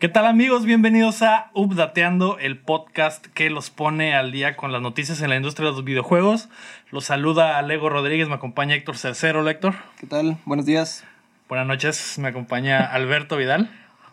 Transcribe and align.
¿Qué 0.00 0.08
tal 0.08 0.24
amigos? 0.24 0.64
Bienvenidos 0.64 1.20
a 1.20 1.50
Updateando, 1.52 2.38
el 2.38 2.56
podcast 2.56 3.26
que 3.34 3.50
los 3.50 3.68
pone 3.68 4.14
al 4.14 4.32
día 4.32 4.56
con 4.56 4.72
las 4.72 4.80
noticias 4.80 5.20
en 5.20 5.28
la 5.28 5.36
industria 5.36 5.68
de 5.68 5.72
los 5.72 5.84
videojuegos. 5.84 6.48
Los 6.90 7.04
saluda 7.04 7.60
Lego 7.60 7.90
Rodríguez, 7.90 8.26
me 8.26 8.36
acompaña 8.36 8.74
Héctor 8.74 8.96
Cercero, 8.96 9.46
Héctor. 9.46 9.74
¿Qué 9.98 10.06
tal? 10.06 10.38
Buenos 10.46 10.64
días. 10.64 11.04
Buenas 11.50 11.66
noches, 11.66 12.18
me 12.18 12.28
acompaña 12.28 12.82
Alberto 12.86 13.36
Vidal. 13.36 13.70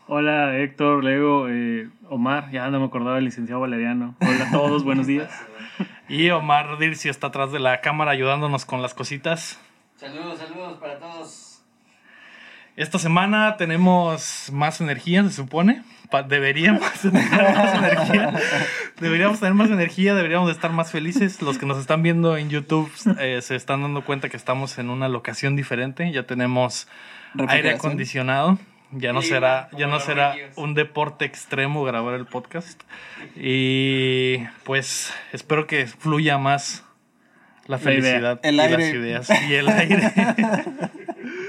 Hola 0.07 0.57
Héctor, 0.57 1.05
Lego, 1.05 1.47
eh, 1.47 1.87
Omar, 2.09 2.51
ya 2.51 2.67
no 2.69 2.81
me 2.81 2.87
acordaba 2.87 3.15
del 3.15 3.23
licenciado 3.23 3.61
Valeriano. 3.61 4.13
Hola 4.19 4.49
a 4.49 4.51
todos, 4.51 4.83
buenos 4.83 5.07
días. 5.07 5.31
Y 6.09 6.31
Omar 6.31 6.79
Dirci 6.79 7.07
está 7.07 7.27
atrás 7.27 7.53
de 7.53 7.59
la 7.59 7.79
cámara 7.79 8.11
ayudándonos 8.11 8.65
con 8.65 8.81
las 8.81 8.93
cositas. 8.93 9.57
Saludos, 9.95 10.37
saludos 10.37 10.79
para 10.79 10.99
todos. 10.99 11.46
Esta 12.77 12.99
semana 12.99 13.57
tenemos 13.57 14.49
más 14.53 14.81
energía, 14.81 15.23
se 15.23 15.31
supone. 15.31 15.81
deberíamos 16.27 16.87
tener 17.01 17.31
más 17.31 17.75
energía. 17.75 18.33
Deberíamos 19.01 19.39
tener 19.39 19.55
más 19.55 19.71
energía, 19.71 20.13
deberíamos 20.13 20.51
estar 20.51 20.71
más 20.71 20.91
felices. 20.91 21.41
Los 21.41 21.57
que 21.57 21.65
nos 21.65 21.79
están 21.79 22.03
viendo 22.03 22.37
en 22.37 22.51
YouTube 22.51 22.91
eh, 23.19 23.41
se 23.41 23.55
están 23.55 23.81
dando 23.81 24.05
cuenta 24.05 24.29
que 24.29 24.37
estamos 24.37 24.77
en 24.77 24.91
una 24.91 25.09
locación 25.09 25.55
diferente. 25.55 26.11
Ya 26.11 26.27
tenemos 26.27 26.87
aire 27.47 27.71
acondicionado. 27.71 28.59
Ya 28.91 29.11
no 29.11 29.23
será, 29.23 29.69
ya 29.75 29.87
no 29.87 29.99
será 29.99 30.35
un 30.55 30.75
deporte 30.75 31.25
extremo 31.25 31.83
grabar 31.83 32.13
el 32.13 32.27
podcast. 32.27 32.79
Y 33.35 34.37
pues 34.63 35.11
espero 35.33 35.65
que 35.65 35.87
fluya 35.87 36.37
más 36.37 36.85
la 37.65 37.79
felicidad 37.79 38.39
y 38.43 38.51
las 38.51 38.69
ideas 38.69 39.29
y 39.49 39.55
el 39.55 39.67
aire. 39.67 40.13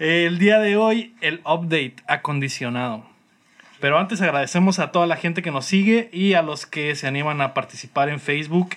El 0.00 0.38
día 0.38 0.58
de 0.60 0.78
hoy, 0.78 1.14
el 1.20 1.42
update 1.44 1.96
acondicionado. 2.06 3.04
Pero 3.80 3.98
antes 3.98 4.22
agradecemos 4.22 4.78
a 4.78 4.92
toda 4.92 5.06
la 5.06 5.16
gente 5.16 5.42
que 5.42 5.50
nos 5.50 5.66
sigue 5.66 6.08
y 6.10 6.32
a 6.32 6.40
los 6.40 6.64
que 6.64 6.94
se 6.94 7.06
animan 7.06 7.42
a 7.42 7.52
participar 7.52 8.08
en 8.08 8.18
Facebook. 8.18 8.70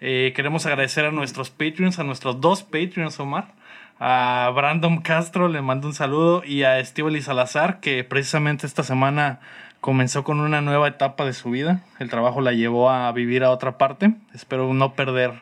Eh, 0.00 0.32
queremos 0.34 0.66
agradecer 0.66 1.04
a 1.04 1.12
nuestros 1.12 1.50
Patreons, 1.50 2.00
a 2.00 2.02
nuestros 2.02 2.40
dos 2.40 2.64
Patreons, 2.64 3.20
Omar. 3.20 3.52
A 4.00 4.50
Brandon 4.52 5.00
Castro 5.00 5.46
le 5.46 5.62
mando 5.62 5.86
un 5.86 5.94
saludo 5.94 6.42
y 6.44 6.64
a 6.64 6.80
Estíbal 6.80 7.22
Salazar, 7.22 7.78
que 7.78 8.02
precisamente 8.02 8.66
esta 8.66 8.82
semana 8.82 9.38
comenzó 9.80 10.24
con 10.24 10.40
una 10.40 10.60
nueva 10.60 10.88
etapa 10.88 11.24
de 11.24 11.34
su 11.34 11.50
vida. 11.50 11.82
El 12.00 12.10
trabajo 12.10 12.40
la 12.40 12.52
llevó 12.52 12.90
a 12.90 13.12
vivir 13.12 13.44
a 13.44 13.52
otra 13.52 13.78
parte. 13.78 14.14
Espero 14.34 14.74
no 14.74 14.94
perder 14.94 15.34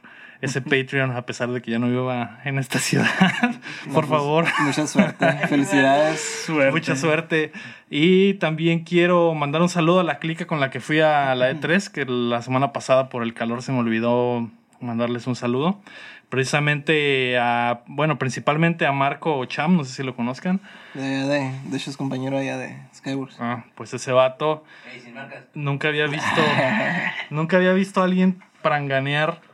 ese 0.42 0.60
Patreon 0.60 1.12
a 1.12 1.24
pesar 1.24 1.50
de 1.50 1.62
que 1.62 1.70
ya 1.70 1.78
no 1.78 1.88
viva 1.88 2.40
en 2.44 2.58
esta 2.58 2.80
ciudad. 2.80 3.08
Por 3.94 4.08
favor. 4.08 4.44
Mucha 4.60 4.88
suerte. 4.88 5.24
Felicidades. 5.48 6.46
Mucha 6.72 6.96
suerte. 6.96 7.52
Y 7.88 8.34
también 8.34 8.80
quiero 8.80 9.32
mandar 9.34 9.62
un 9.62 9.68
saludo 9.68 10.00
a 10.00 10.04
la 10.04 10.18
clica 10.18 10.46
con 10.48 10.58
la 10.58 10.68
que 10.70 10.80
fui 10.80 10.98
a 10.98 11.34
la 11.36 11.52
E3, 11.52 11.88
que 11.90 12.04
la 12.06 12.42
semana 12.42 12.72
pasada 12.72 13.08
por 13.08 13.22
el 13.22 13.34
calor 13.34 13.62
se 13.62 13.70
me 13.70 13.78
olvidó 13.78 14.50
mandarles 14.80 15.28
un 15.28 15.36
saludo. 15.36 15.80
Precisamente 16.28 17.38
a, 17.38 17.82
bueno, 17.86 18.18
principalmente 18.18 18.84
a 18.84 18.90
Marco 18.90 19.44
Cham, 19.44 19.76
no 19.76 19.84
sé 19.84 19.94
si 19.94 20.02
lo 20.02 20.16
conozcan. 20.16 20.60
De, 20.94 21.02
de, 21.02 21.52
de 21.66 21.76
hecho 21.76 21.90
es 21.90 21.96
compañero 21.96 22.38
allá 22.38 22.56
de 22.56 22.78
Skywars. 22.92 23.36
Ah, 23.38 23.66
pues 23.76 23.94
ese 23.94 24.10
vato. 24.10 24.64
nunca 25.54 25.86
había 25.86 26.08
visto, 26.08 26.42
nunca 27.30 27.58
había 27.58 27.74
visto 27.74 28.00
a 28.00 28.04
alguien 28.04 28.42
pranganear 28.62 29.51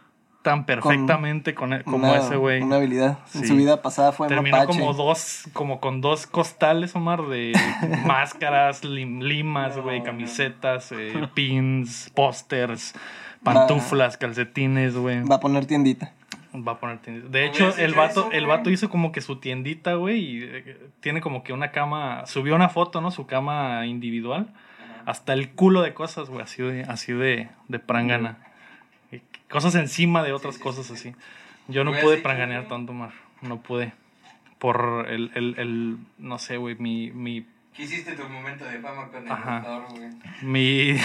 tan 0.48 0.64
perfectamente 0.64 1.54
con, 1.54 1.74
e, 1.74 1.84
como 1.84 2.14
ese 2.14 2.36
güey. 2.36 2.62
Una 2.62 2.76
habilidad. 2.76 3.18
En 3.34 3.46
su 3.46 3.54
vida 3.54 3.82
pasada 3.82 4.12
fue 4.12 4.28
Terminó 4.28 4.64
como 4.64 4.94
dos, 4.94 5.42
como 5.52 5.78
con 5.78 6.00
dos 6.00 6.26
costales, 6.26 6.96
Omar, 6.96 7.26
de 7.26 7.52
máscaras, 8.06 8.82
limas, 8.82 9.76
güey, 9.76 10.02
camisetas, 10.02 10.90
eh, 10.92 11.12
pins, 11.34 12.10
pósters, 12.14 12.94
pantuflas, 13.42 14.16
calcetines, 14.16 14.96
güey. 14.96 15.22
Va 15.24 15.34
a 15.34 15.40
poner 15.40 15.66
tiendita. 15.66 16.14
Va 16.54 16.72
a 16.72 16.78
poner 16.78 16.96
tiendita. 17.00 17.28
De 17.28 17.44
hecho, 17.44 17.76
el 17.76 17.92
vato, 17.92 18.30
el 18.32 18.46
vato 18.46 18.70
hizo 18.70 18.88
como 18.88 19.12
que 19.12 19.20
su 19.20 19.36
tiendita, 19.36 19.96
güey, 19.96 20.18
y 20.18 20.44
eh, 20.44 20.80
tiene 21.00 21.20
como 21.20 21.42
que 21.42 21.52
una 21.52 21.72
cama, 21.72 22.24
subió 22.24 22.54
una 22.54 22.70
foto, 22.70 23.02
¿no? 23.02 23.10
Su 23.10 23.26
cama 23.26 23.84
individual. 23.84 24.54
Hasta 25.04 25.34
el 25.34 25.50
culo 25.50 25.82
de 25.82 25.92
cosas, 25.92 26.30
güey, 26.30 26.40
así 26.40 26.62
de, 26.62 26.84
así 26.84 27.12
de, 27.12 27.50
de 27.68 27.78
prangana 27.78 28.47
cosas 29.50 29.74
encima 29.74 30.22
de 30.22 30.32
otras 30.32 30.58
cosas 30.58 30.90
así. 30.90 31.14
Yo 31.68 31.84
no 31.84 31.92
pude 31.92 32.18
pranganear 32.18 32.68
tanto, 32.68 32.92
Mar. 32.92 33.12
No 33.42 33.60
pude. 33.60 33.92
Por 34.58 35.06
el, 35.08 35.30
el, 35.34 35.54
el 35.58 35.98
no 36.18 36.38
sé, 36.38 36.56
güey, 36.56 36.74
mi, 36.76 37.10
mi... 37.12 37.46
¿Qué 37.74 37.84
hiciste 37.84 38.12
tu 38.16 38.24
momento 38.24 38.64
de 38.64 38.80
fama 38.80 39.08
con 39.08 39.28
el 39.28 40.00
güey? 40.00 40.10
Mi... 40.42 40.98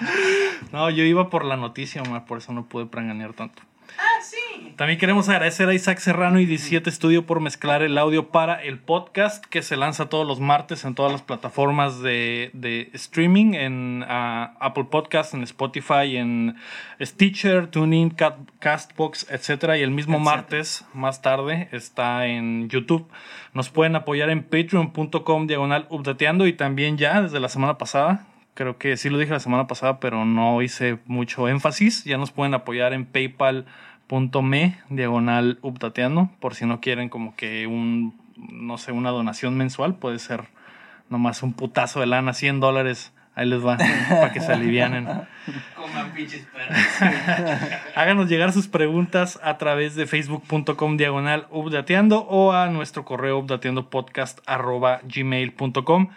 no, 0.72 0.90
yo 0.90 1.04
iba 1.04 1.30
por 1.30 1.44
la 1.44 1.56
noticia, 1.56 2.02
Mar, 2.02 2.26
por 2.26 2.38
eso 2.38 2.52
no 2.52 2.66
pude 2.66 2.86
pranganear 2.86 3.32
tanto. 3.32 3.62
Ah, 3.98 4.22
sí. 4.22 4.74
También 4.76 4.98
queremos 4.98 5.28
agradecer 5.28 5.68
a 5.68 5.74
Isaac 5.74 5.98
Serrano 5.98 6.40
y 6.40 6.46
17 6.46 6.90
Studio 6.90 7.26
por 7.26 7.40
mezclar 7.40 7.82
el 7.82 7.98
audio 7.98 8.28
para 8.28 8.62
el 8.62 8.78
podcast 8.78 9.44
que 9.44 9.62
se 9.62 9.76
lanza 9.76 10.08
todos 10.08 10.26
los 10.26 10.40
martes 10.40 10.84
en 10.84 10.94
todas 10.94 11.12
las 11.12 11.22
plataformas 11.22 12.00
de, 12.00 12.50
de 12.54 12.90
streaming, 12.94 13.54
en 13.54 14.02
uh, 14.02 14.56
Apple 14.60 14.84
Podcast, 14.90 15.34
en 15.34 15.42
Spotify, 15.42 16.16
en 16.16 16.56
Stitcher, 17.00 17.66
TuneIn, 17.68 18.16
Castbox, 18.58 19.30
etc. 19.30 19.76
Y 19.76 19.82
el 19.82 19.90
mismo 19.90 20.18
martes, 20.18 20.84
más 20.94 21.22
tarde, 21.22 21.68
está 21.72 22.26
en 22.26 22.68
YouTube. 22.68 23.08
Nos 23.54 23.68
pueden 23.68 23.94
apoyar 23.96 24.30
en 24.30 24.42
patreon.com 24.42 25.46
diagonal 25.46 25.86
updateando 25.90 26.46
y 26.46 26.54
también 26.54 26.96
ya 26.96 27.22
desde 27.22 27.40
la 27.40 27.48
semana 27.48 27.78
pasada 27.78 28.26
creo 28.54 28.78
que 28.78 28.96
sí 28.96 29.10
lo 29.10 29.18
dije 29.18 29.32
la 29.32 29.40
semana 29.40 29.66
pasada, 29.66 30.00
pero 30.00 30.24
no 30.24 30.62
hice 30.62 30.98
mucho 31.06 31.48
énfasis. 31.48 32.04
Ya 32.04 32.18
nos 32.18 32.30
pueden 32.30 32.54
apoyar 32.54 32.92
en 32.92 33.06
paypal.me, 33.06 34.78
diagonal 34.88 35.58
updateando, 35.62 36.30
por 36.40 36.54
si 36.54 36.66
no 36.66 36.80
quieren 36.80 37.08
como 37.08 37.34
que 37.36 37.66
un, 37.66 38.14
no 38.36 38.78
sé, 38.78 38.92
una 38.92 39.10
donación 39.10 39.56
mensual, 39.56 39.94
puede 39.94 40.18
ser 40.18 40.44
nomás 41.08 41.42
un 41.42 41.52
putazo 41.52 42.00
de 42.00 42.06
lana, 42.06 42.32
100 42.32 42.60
dólares. 42.60 43.12
Ahí 43.34 43.48
les 43.48 43.64
va, 43.64 43.78
para 43.78 44.30
que 44.30 44.40
se 44.40 44.52
alivianen. 44.52 45.06
Coman 45.74 46.12
pinches 46.12 46.46
perros. 46.52 46.76
Háganos 47.96 48.28
llegar 48.28 48.52
sus 48.52 48.68
preguntas 48.68 49.40
a 49.42 49.56
través 49.56 49.94
de 49.94 50.06
facebook.com 50.06 50.98
diagonal 50.98 51.46
updateando 51.50 52.26
o 52.28 52.52
a 52.52 52.66
nuestro 52.66 53.06
correo 53.06 53.38
updateandopodcast 53.38 54.40
arroba 54.44 55.00
gmail.com. 55.04 56.10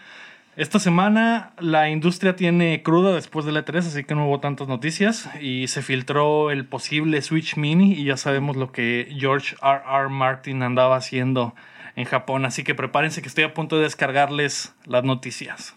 Esta 0.57 0.79
semana 0.79 1.51
la 1.59 1.89
industria 1.89 2.37
tiene 2.37 2.81
cruda 2.81 3.13
después 3.13 3.45
de 3.45 3.51
la 3.51 3.65
E3, 3.65 3.79
así 3.79 4.03
que 4.05 4.15
no 4.15 4.27
hubo 4.27 4.39
tantas 4.39 4.69
noticias 4.69 5.29
y 5.41 5.67
se 5.67 5.81
filtró 5.81 6.49
el 6.49 6.65
posible 6.65 7.21
Switch 7.21 7.57
Mini 7.57 7.91
y 7.91 8.05
ya 8.05 8.15
sabemos 8.15 8.55
lo 8.55 8.71
que 8.71 9.13
George 9.19 9.57
R. 9.61 9.81
R. 9.85 10.07
Martin 10.09 10.63
andaba 10.63 10.95
haciendo 10.95 11.53
en 11.97 12.05
Japón, 12.05 12.45
así 12.45 12.63
que 12.63 12.73
prepárense 12.73 13.21
que 13.21 13.27
estoy 13.27 13.43
a 13.43 13.53
punto 13.53 13.75
de 13.75 13.83
descargarles 13.83 14.73
las 14.85 15.03
noticias. 15.03 15.75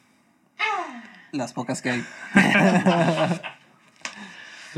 Las 1.33 1.53
pocas 1.53 1.83
que 1.83 1.91
hay. 1.91 2.05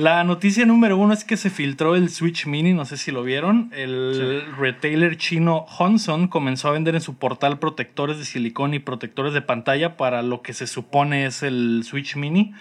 La 0.01 0.25
noticia 0.25 0.65
número 0.65 0.97
uno 0.97 1.13
es 1.13 1.25
que 1.25 1.37
se 1.37 1.51
filtró 1.51 1.95
el 1.95 2.09
Switch 2.09 2.47
Mini, 2.47 2.73
no 2.73 2.87
sé 2.87 2.97
si 2.97 3.11
lo 3.11 3.23
vieron. 3.23 3.71
El 3.77 4.47
retailer 4.57 5.19
chino 5.19 5.67
Honson 5.79 6.27
comenzó 6.27 6.69
a 6.69 6.71
vender 6.71 6.95
en 6.95 7.03
su 7.03 7.19
portal 7.19 7.59
protectores 7.59 8.17
de 8.17 8.25
silicón 8.25 8.73
y 8.73 8.79
protectores 8.79 9.35
de 9.35 9.43
pantalla 9.43 9.99
para 9.99 10.23
lo 10.23 10.41
que 10.41 10.55
se 10.55 10.67
supone 10.67 11.27
es 11.27 11.43
el 11.43 11.83
Switch 11.85 12.17
Mini. 12.17 12.55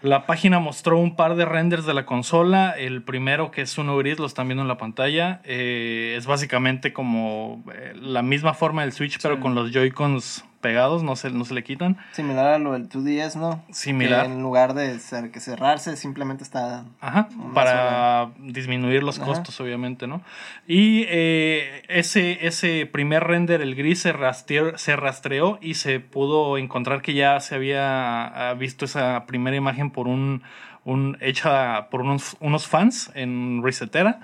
La 0.00 0.24
página 0.24 0.58
mostró 0.58 0.96
un 0.96 1.16
par 1.16 1.36
de 1.36 1.44
renders 1.44 1.84
de 1.84 1.92
la 1.92 2.06
consola. 2.06 2.70
El 2.70 3.02
primero, 3.02 3.50
que 3.50 3.60
es 3.60 3.76
uno 3.76 3.98
gris, 3.98 4.18
lo 4.18 4.24
están 4.24 4.48
viendo 4.48 4.62
en 4.62 4.68
la 4.68 4.78
pantalla. 4.78 5.42
Eh, 5.44 6.14
es 6.16 6.24
básicamente 6.24 6.94
como 6.94 7.62
eh, 7.74 7.92
la 8.00 8.22
misma 8.22 8.54
forma 8.54 8.80
del 8.80 8.92
Switch, 8.92 9.18
pero 9.20 9.38
con 9.38 9.54
los 9.54 9.70
Joy-Cons 9.70 10.46
pegados, 10.60 11.02
no 11.02 11.16
se, 11.16 11.30
no 11.30 11.44
se 11.44 11.54
le 11.54 11.64
quitan. 11.64 11.96
Similar 12.12 12.46
a 12.46 12.58
lo 12.58 12.72
del 12.72 12.88
2DS, 12.88 13.36
¿no? 13.36 13.62
Similar. 13.70 14.26
en 14.26 14.42
lugar 14.42 14.74
de 14.74 14.98
ser, 14.98 15.30
que 15.30 15.40
cerrarse, 15.40 15.96
simplemente 15.96 16.44
está... 16.44 16.84
Ajá, 17.00 17.28
para 17.54 18.30
disminuir 18.38 19.02
los 19.02 19.18
costos, 19.18 19.60
obviamente, 19.60 20.06
¿no? 20.06 20.22
Y 20.66 21.04
eh, 21.08 21.82
ese, 21.88 22.46
ese 22.46 22.86
primer 22.86 23.24
render, 23.24 23.60
el 23.60 23.74
gris, 23.74 24.00
se 24.00 24.12
rastreó, 24.12 24.76
se 24.78 24.96
rastreó 24.96 25.58
y 25.60 25.74
se 25.74 26.00
pudo 26.00 26.58
encontrar 26.58 27.02
que 27.02 27.14
ya 27.14 27.40
se 27.40 27.54
había 27.54 28.54
visto 28.58 28.84
esa 28.84 29.24
primera 29.26 29.56
imagen 29.56 29.90
por 29.90 30.08
un, 30.08 30.42
un 30.84 31.16
hecha 31.20 31.88
por 31.90 32.02
unos, 32.02 32.36
unos 32.40 32.66
fans 32.66 33.10
en 33.14 33.62
Resetera 33.62 34.20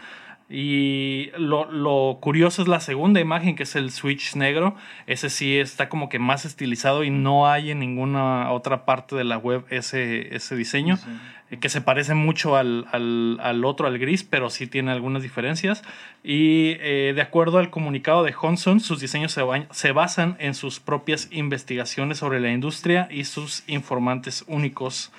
Y 0.48 1.30
lo, 1.36 1.70
lo 1.72 2.18
curioso 2.20 2.62
es 2.62 2.68
la 2.68 2.78
segunda 2.80 3.18
imagen, 3.20 3.56
que 3.56 3.64
es 3.64 3.74
el 3.74 3.90
Switch 3.90 4.36
negro. 4.36 4.76
Ese 5.08 5.28
sí 5.28 5.58
está 5.58 5.88
como 5.88 6.08
que 6.08 6.20
más 6.20 6.44
estilizado 6.44 7.02
y 7.02 7.10
no 7.10 7.48
hay 7.48 7.72
en 7.72 7.80
ninguna 7.80 8.52
otra 8.52 8.84
parte 8.84 9.16
de 9.16 9.24
la 9.24 9.38
web 9.38 9.64
ese, 9.70 10.34
ese 10.36 10.54
diseño. 10.54 10.98
Sí. 10.98 11.06
eh, 11.50 11.58
Que 11.58 11.68
se 11.68 11.80
parece 11.80 12.14
mucho 12.14 12.54
al, 12.56 12.86
al- 12.92 13.38
al 13.42 13.64
otro, 13.64 13.88
al 13.88 13.98
gris, 13.98 14.22
pero 14.22 14.48
sí 14.48 14.68
tiene 14.68 14.92
algunas 14.92 15.24
diferencias. 15.24 15.82
Y 16.22 16.76
eh, 16.78 17.12
de 17.14 17.22
acuerdo 17.22 17.58
al 17.58 17.70
comunicado 17.70 18.22
de 18.22 18.32
Honson, 18.40 18.78
sus 18.78 19.00
diseños 19.00 19.32
se, 19.32 19.42
ba- 19.42 19.66
se 19.72 19.90
basan 19.90 20.36
en 20.38 20.54
sus 20.54 20.78
propias 20.78 21.26
investigaciones 21.32 22.18
sobre 22.18 22.38
la 22.38 22.52
industria 22.52 23.08
y 23.10 23.24
sus 23.24 23.64
informantes 23.68 24.44
únicos. 24.46 25.10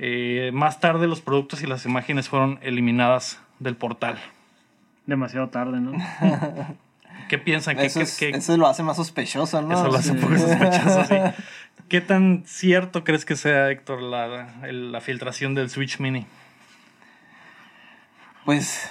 Eh, 0.00 0.50
más 0.52 0.80
tarde 0.80 1.06
los 1.06 1.20
productos 1.20 1.62
y 1.62 1.68
las 1.68 1.84
imágenes 1.86 2.28
fueron 2.28 2.58
eliminadas 2.62 3.40
del 3.60 3.76
portal. 3.76 4.18
Demasiado 5.06 5.48
tarde, 5.48 5.80
¿no? 5.80 5.92
¿Qué 7.28 7.38
piensan? 7.38 7.76
¿Qué, 7.76 7.86
Eso, 7.86 8.00
qué- 8.00 8.04
es- 8.04 8.18
qué- 8.18 8.28
eso 8.30 8.56
lo 8.56 8.66
hace 8.66 8.82
más 8.82 8.96
sospechoso, 8.96 9.60
¿no? 9.62 9.72
eso 9.74 9.88
lo 9.88 9.96
hace 9.96 10.12
un 10.12 10.18
poco 10.20 10.36
sospechoso, 10.38 11.04
sí. 11.04 11.14
¿Qué 11.88 12.00
tan 12.00 12.42
cierto 12.46 13.04
crees 13.04 13.24
que 13.24 13.36
sea, 13.36 13.70
Héctor, 13.70 14.00
la 14.02 15.00
filtración 15.00 15.54
del 15.54 15.68
Switch 15.70 16.00
Mini? 16.00 16.26
Pues, 18.44 18.90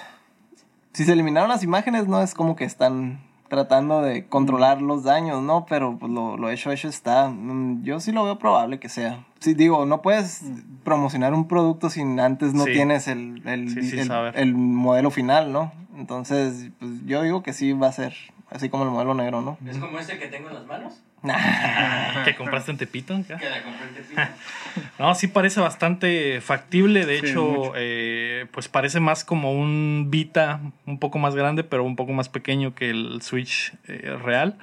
si 0.94 1.06
se 1.06 1.14
eliminaron 1.14 1.50
las 1.50 1.64
imágenes, 1.64 2.08
no 2.08 2.22
es 2.22 2.34
como 2.34 2.56
que 2.56 2.66
están 2.66 3.20
tratando 3.50 4.02
de 4.02 4.26
controlar 4.28 4.82
los 4.82 5.04
daños, 5.04 5.42
¿no? 5.44 5.66
Pero 5.68 5.98
pues, 6.00 6.12
lo, 6.12 6.38
lo 6.38 6.50
hecho, 6.50 6.72
hecho 6.72 6.88
está. 6.88 7.30
Mm, 7.30 7.84
Yo 7.84 8.00
sí 8.00 8.12
lo 8.12 8.24
veo 8.24 8.40
probable 8.40 8.80
que 8.80 8.90
sea. 8.90 9.24
Sí, 9.44 9.54
digo, 9.56 9.86
no 9.86 10.02
puedes 10.02 10.42
promocionar 10.86 11.34
un 11.34 11.50
producto 11.50 11.90
sin 11.90 12.18
antes 12.22 12.54
no 12.54 12.64
Sí. 12.64 12.72
tienes 12.72 13.10
el, 13.10 13.42
el, 13.46 13.70
Sí, 13.70 13.84
sí, 13.90 14.00
el- 14.00 14.08
saber. 14.08 14.38
el 14.38 14.54
modelo 14.54 15.12
final, 15.12 15.52
¿no? 15.52 15.74
Entonces, 15.98 16.70
pues 16.80 16.92
yo 17.06 17.22
digo 17.24 17.44
que 17.44 17.52
sí 17.52 17.74
va 17.74 17.88
a 17.88 17.92
ser 17.92 18.16
así 18.50 18.70
como 18.70 18.86
el 18.86 18.92
modelo 18.92 19.14
negro, 19.16 19.42
¿no? 19.42 19.58
¿Es 19.70 19.78
como 19.78 20.00
este 20.00 20.18
que 20.18 20.28
tengo 20.28 20.48
en 20.48 20.54
las 20.56 20.66
manos? 20.66 21.02
¿Que 22.26 22.36
compraste 22.36 22.72
en 22.72 22.78
Tepito? 22.78 23.16
Que 23.28 23.50
la 23.50 23.64
compré 23.64 23.88
en 23.90 23.94
Tepito. 23.96 24.22
No, 25.00 25.14
sí 25.14 25.28
parece 25.28 25.60
bastante 25.60 26.40
factible. 26.40 27.06
De 27.06 27.20
Sí, 27.20 27.26
hecho, 27.28 27.74
eh, 27.76 28.46
pues 28.52 28.70
parece 28.70 29.00
más 29.02 29.24
como 29.26 29.52
un 29.52 30.08
Vita, 30.10 30.62
un 30.86 31.00
poco 31.00 31.20
más 31.20 31.36
grande, 31.36 31.64
pero 31.66 31.84
un 31.84 31.96
poco 31.98 32.14
más 32.14 32.30
pequeño 32.30 32.74
que 32.76 32.90
el 32.92 33.22
Switch 33.22 33.74
eh, 33.88 34.18
real. 34.24 34.58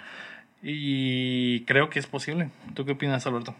Y 0.63 1.61
creo 1.67 1.91
que 1.91 1.99
es 1.99 2.07
posible. 2.07 2.49
¿Tú 2.75 2.85
qué 2.85 2.93
opinas, 2.93 3.27
Alberto? 3.27 3.55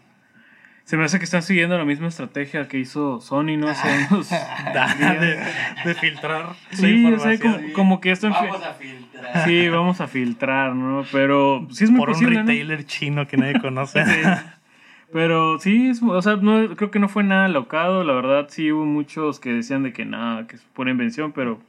Se 0.91 0.97
me 0.97 1.05
hace 1.05 1.19
que 1.19 1.23
están 1.23 1.41
siguiendo 1.41 1.77
la 1.77 1.85
misma 1.85 2.09
estrategia 2.09 2.67
que 2.67 2.77
hizo 2.77 3.21
Sony, 3.21 3.55
¿no? 3.57 3.69
Hace 3.69 3.87
unos 4.11 4.29
de, 5.21 5.39
de 5.85 5.95
filtrar 5.95 6.47
la 6.47 6.55
Sí, 6.75 7.05
o 7.13 7.17
sea, 7.17 7.39
como, 7.39 7.57
como 7.73 8.01
que 8.01 8.11
esto... 8.11 8.27
en 8.27 8.33
fi- 8.33 8.45
Vamos 8.45 8.61
a 8.65 8.73
filtrar. 8.73 9.43
Sí, 9.47 9.69
vamos 9.69 10.01
a 10.01 10.07
filtrar, 10.09 10.75
¿no? 10.75 11.05
Pero 11.13 11.65
sí 11.71 11.85
es 11.85 11.91
muy 11.91 11.99
por 12.01 12.09
un 12.09 12.21
retailer 12.27 12.85
chino 12.85 13.25
que 13.25 13.37
nadie 13.37 13.57
conoce. 13.61 14.03
Sí. 14.05 14.19
Pero 15.13 15.59
sí, 15.59 15.87
es- 15.91 16.03
o 16.03 16.21
sea, 16.21 16.35
no, 16.35 16.75
creo 16.75 16.91
que 16.91 16.99
no 16.99 17.07
fue 17.07 17.23
nada 17.23 17.47
locado. 17.47 18.03
La 18.03 18.11
verdad, 18.11 18.47
sí 18.49 18.69
hubo 18.73 18.83
muchos 18.83 19.39
que 19.39 19.53
decían 19.53 19.83
de 19.83 19.93
que 19.93 20.03
nada, 20.03 20.45
que 20.45 20.57
es 20.57 20.61
pura 20.73 20.91
invención, 20.91 21.31
pero 21.31 21.61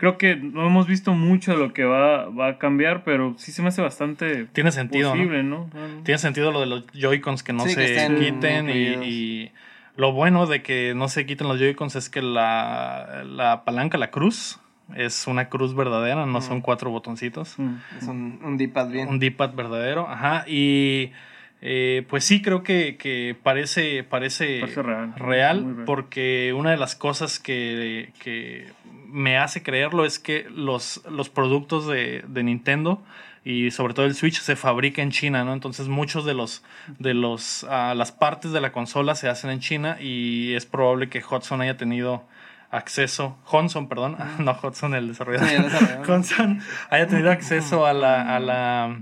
creo 0.00 0.16
que 0.16 0.34
no 0.34 0.66
hemos 0.66 0.86
visto 0.86 1.12
mucho 1.12 1.52
de 1.52 1.58
lo 1.58 1.74
que 1.74 1.84
va, 1.84 2.24
va 2.30 2.48
a 2.48 2.58
cambiar, 2.58 3.04
pero 3.04 3.34
sí 3.36 3.52
se 3.52 3.60
me 3.60 3.68
hace 3.68 3.82
bastante 3.82 4.46
Tiene 4.46 4.72
sentido, 4.72 5.10
¿no? 5.10 5.14
posible, 5.16 5.42
¿no? 5.42 5.68
¿no? 5.74 6.02
Tiene 6.04 6.16
sentido 6.16 6.50
lo 6.52 6.60
de 6.60 6.66
los 6.66 6.86
Joy-Cons 6.94 7.42
que 7.42 7.52
no 7.52 7.64
Sí, 7.66 7.74
se 7.74 8.16
quiten 8.18 8.70
y, 8.70 9.52
lo 9.96 10.12
bueno 10.12 10.46
de 10.46 10.62
que 10.62 10.94
no 10.96 11.08
se 11.08 11.26
quiten 11.26 11.48
los 11.48 11.58
Joy-Cons 11.58 11.96
es 11.96 12.08
que 12.08 12.22
la, 12.22 13.24
la 13.26 13.64
palanca, 13.64 13.98
la 13.98 14.10
cruz, 14.10 14.58
es 14.96 15.26
una 15.26 15.50
cruz 15.50 15.74
verdadera, 15.76 16.24
no 16.24 16.40
son 16.40 16.62
cuatro 16.62 16.90
botoncitos. 16.90 17.58
Mm. 17.58 17.74
Es 17.98 18.04
un, 18.04 18.40
un 18.42 18.56
D-pad 18.56 18.88
bien. 18.88 19.08
Un 19.08 19.18
D-pad 19.18 19.52
verdadero, 19.54 20.08
ajá. 20.08 20.44
Y 20.48 21.12
eh, 21.60 22.06
pues 22.08 22.24
sí, 22.24 22.40
creo 22.40 22.62
que, 22.62 22.96
que 22.96 23.36
parece, 23.42 24.02
parece, 24.02 24.60
Parece 24.60 24.82
real. 24.82 25.14
real. 25.16 25.82
porque 25.84 26.54
una 26.56 26.70
de 26.70 26.78
las 26.78 26.94
cosas 26.96 27.38
que, 27.38 28.12
que 28.22 28.68
me 29.10 29.38
hace 29.38 29.62
creerlo 29.62 30.04
es 30.04 30.18
que 30.18 30.46
los, 30.50 31.02
los 31.10 31.28
productos 31.28 31.86
de, 31.86 32.24
de 32.26 32.42
Nintendo 32.42 33.02
y 33.44 33.70
sobre 33.70 33.94
todo 33.94 34.06
el 34.06 34.14
Switch 34.14 34.40
se 34.40 34.56
fabrica 34.56 35.02
en 35.02 35.10
China, 35.10 35.44
¿no? 35.44 35.52
Entonces 35.52 35.88
muchos 35.88 36.24
de 36.24 36.34
los 36.34 36.62
de 36.98 37.14
los 37.14 37.64
ah, 37.70 37.94
las 37.96 38.12
partes 38.12 38.52
de 38.52 38.60
la 38.60 38.72
consola 38.72 39.14
se 39.14 39.28
hacen 39.28 39.50
en 39.50 39.60
China 39.60 39.96
y 40.00 40.54
es 40.54 40.66
probable 40.66 41.08
que 41.08 41.22
Hudson 41.22 41.60
haya 41.62 41.76
tenido 41.76 42.24
acceso, 42.70 43.38
Honson, 43.46 43.88
perdón, 43.88 44.16
no 44.38 44.58
Hudson 44.62 44.94
el 44.94 45.08
desarrollador, 45.08 45.48
Sí, 45.48 45.54
el 45.56 45.62
desarrollador. 45.64 46.56
Haya 46.90 47.06
tenido 47.06 47.30
acceso 47.30 47.86
a 47.86 47.92
la, 47.92 48.36
a 48.36 48.40
la 48.40 49.00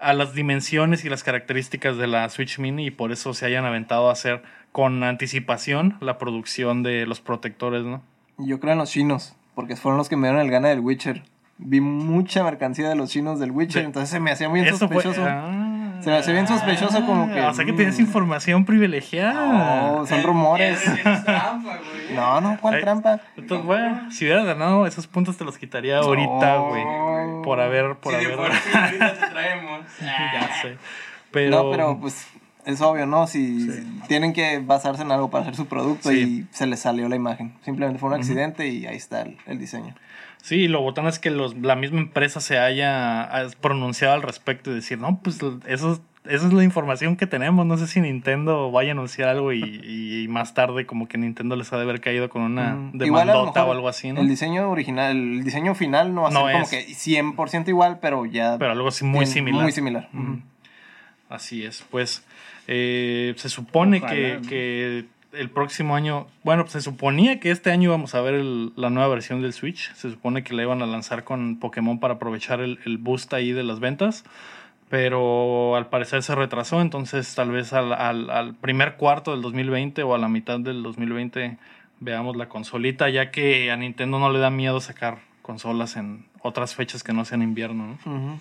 a 0.00 0.14
las 0.14 0.34
dimensiones 0.34 1.04
y 1.04 1.10
las 1.10 1.22
características 1.22 1.98
de 1.98 2.06
la 2.06 2.28
Switch 2.30 2.58
Mini 2.58 2.86
y 2.86 2.90
por 2.90 3.12
eso 3.12 3.34
se 3.34 3.46
hayan 3.46 3.66
aventado 3.66 4.08
a 4.08 4.12
hacer 4.12 4.42
con 4.72 5.04
anticipación 5.04 5.96
la 6.00 6.16
producción 6.16 6.82
de 6.82 7.06
los 7.06 7.20
protectores, 7.20 7.84
¿no? 7.84 8.02
Yo 8.46 8.60
creo 8.60 8.72
en 8.72 8.78
los 8.78 8.90
chinos, 8.90 9.34
porque 9.54 9.76
fueron 9.76 9.98
los 9.98 10.08
que 10.08 10.16
me 10.16 10.28
dieron 10.28 10.40
el 10.44 10.50
gana 10.50 10.68
del 10.68 10.80
Witcher. 10.80 11.22
Vi 11.58 11.80
mucha 11.80 12.42
mercancía 12.42 12.88
de 12.88 12.94
los 12.94 13.10
chinos 13.10 13.38
del 13.38 13.50
Witcher, 13.50 13.82
De- 13.82 13.86
entonces 13.86 14.08
se 14.10 14.18
me 14.20 14.30
hacía 14.30 14.48
fue. 14.48 14.66
sospechoso. 14.70 15.22
ah, 15.28 15.98
Se 16.00 16.08
me 16.08 16.16
hace 16.16 16.32
bien 16.32 16.48
sospechoso 16.48 17.04
como 17.04 17.30
que, 17.30 17.40
O 17.42 17.52
sea 17.52 17.66
que 17.66 17.74
mm. 17.74 17.76
tienes 17.76 18.00
información 18.00 18.64
privilegiada. 18.64 19.34
No, 19.98 20.06
son 20.06 20.22
rumores. 20.22 20.82
Trampa, 21.02 21.60
güey. 21.78 22.14
No, 22.16 22.40
no, 22.40 22.56
¿cuál 22.60 22.76
Ay, 22.76 22.80
trampa? 22.80 23.20
Entonces, 23.36 23.66
bueno, 23.66 24.10
si 24.10 24.24
hubieras 24.24 24.46
ganado 24.46 24.86
esos 24.86 25.06
puntos 25.06 25.36
te 25.36 25.44
los 25.44 25.58
quitaría 25.58 25.98
ahorita, 25.98 26.54
No. 26.56 26.68
güey. 26.70 26.84
Por 27.44 27.60
haber, 27.60 27.96
por 27.96 28.14
haber. 28.14 28.34
por 28.36 28.50
sí 28.52 28.70
ahorita 28.74 29.12
te 29.20 29.26
traemos. 29.26 29.80
ya 30.00 30.48
sé. 30.62 30.76
Pero, 31.30 31.50
No, 31.64 31.70
pero 31.70 31.98
pues 32.00 32.26
es 32.72 32.80
obvio, 32.80 33.06
¿no? 33.06 33.26
Si 33.26 33.68
tienen 34.08 34.32
que 34.32 34.58
basarse 34.58 35.02
en 35.02 35.12
algo 35.12 35.30
para 35.30 35.42
hacer 35.42 35.56
su 35.56 35.66
producto 35.66 36.10
Sí. 36.10 36.46
y 36.50 36.54
se 36.54 36.66
les 36.66 36.80
salió 36.80 37.08
la 37.08 37.16
imagen. 37.16 37.54
Simplemente 37.64 37.98
fue 37.98 38.08
un 38.10 38.14
accidente 38.16 38.68
y 38.68 38.86
ahí 38.86 38.96
está 38.96 39.22
el, 39.22 39.36
el 39.46 39.58
diseño. 39.58 39.94
Sí, 40.42 40.68
lo 40.68 40.80
botán 40.80 41.06
es 41.06 41.18
que 41.18 41.30
los, 41.30 41.56
la 41.58 41.76
misma 41.76 41.98
empresa 41.98 42.40
se 42.40 42.58
haya 42.58 43.22
ha 43.22 43.48
pronunciado 43.60 44.14
al 44.14 44.22
respecto 44.22 44.70
y 44.70 44.74
decir, 44.74 44.98
no, 44.98 45.18
pues 45.22 45.38
eso, 45.66 46.00
esa 46.24 46.46
es 46.46 46.52
la 46.54 46.64
información 46.64 47.16
que 47.16 47.26
tenemos. 47.26 47.66
No 47.66 47.76
sé 47.76 47.86
si 47.86 48.00
Nintendo 48.00 48.70
vaya 48.70 48.90
a 48.90 48.92
anunciar 48.92 49.28
algo 49.28 49.52
y, 49.52 49.60
y 49.62 50.28
más 50.28 50.54
tarde 50.54 50.86
como 50.86 51.08
que 51.08 51.18
Nintendo 51.18 51.56
les 51.56 51.70
ha 51.74 51.76
de 51.76 51.82
haber 51.82 52.00
caído 52.00 52.30
con 52.30 52.40
una 52.40 52.74
Mm, 52.74 52.92
demandota 52.96 53.66
o 53.66 53.72
algo 53.72 53.86
así, 53.88 54.12
¿no? 54.12 54.20
El 54.22 54.28
diseño 54.28 54.70
original, 54.70 55.14
el 55.14 55.44
diseño 55.44 55.74
final 55.74 56.14
no 56.14 56.22
va 56.22 56.28
a 56.28 56.30
No 56.30 56.46
ser 56.46 56.52
como 56.54 56.68
que 56.70 56.86
100% 56.88 57.68
igual, 57.68 57.98
pero 58.00 58.24
ya... 58.24 58.56
Pero 58.58 58.72
algo 58.72 58.88
así 58.88 59.04
muy 59.04 59.26
similar. 59.26 59.62
Muy 59.62 59.72
similar. 59.72 60.08
Así 61.28 61.64
es, 61.64 61.84
pues 61.90 62.24
eh, 62.68 63.34
se 63.36 63.48
supone 63.48 63.98
Ojalá, 63.98 64.12
que, 64.14 64.38
¿no? 64.42 64.48
que 64.48 65.04
el 65.32 65.48
próximo 65.50 65.94
año, 65.94 66.26
bueno, 66.42 66.62
pues 66.64 66.72
se 66.72 66.80
suponía 66.80 67.38
que 67.40 67.50
este 67.52 67.70
año 67.70 67.84
íbamos 67.90 68.14
a 68.14 68.20
ver 68.20 68.34
el- 68.34 68.72
la 68.76 68.90
nueva 68.90 69.08
versión 69.08 69.42
del 69.42 69.52
Switch, 69.52 69.92
se 69.94 70.10
supone 70.10 70.42
que 70.42 70.54
la 70.54 70.62
iban 70.62 70.82
a 70.82 70.86
lanzar 70.86 71.22
con 71.24 71.58
Pokémon 71.58 72.00
para 72.00 72.14
aprovechar 72.14 72.60
el, 72.60 72.80
el 72.84 72.98
boost 72.98 73.32
ahí 73.34 73.52
de 73.52 73.62
las 73.62 73.78
ventas, 73.80 74.24
pero 74.88 75.76
al 75.76 75.88
parecer 75.88 76.22
se 76.24 76.34
retrasó, 76.34 76.80
entonces 76.80 77.32
tal 77.34 77.50
vez 77.52 77.72
al, 77.72 77.92
al- 77.92 78.28
al 78.30 78.54
primer 78.54 78.96
cuarto 78.96 79.30
del 79.30 79.40
2020 79.42 80.02
o 80.02 80.14
a 80.14 80.18
la 80.18 80.28
mitad 80.28 80.58
del 80.58 80.82
2020 80.82 81.58
veamos 82.00 82.36
la 82.36 82.48
consolita, 82.48 83.08
ya 83.08 83.30
que 83.30 83.70
a 83.70 83.76
Nintendo 83.76 84.18
no 84.18 84.30
le 84.32 84.38
da 84.40 84.50
miedo 84.50 84.80
sacar 84.80 85.18
consolas 85.42 85.96
en 85.96 86.24
otras 86.42 86.74
fechas 86.74 87.02
que 87.04 87.12
no 87.12 87.24
sean 87.24 87.42
invierno, 87.42 87.98
¿no? 88.04 88.38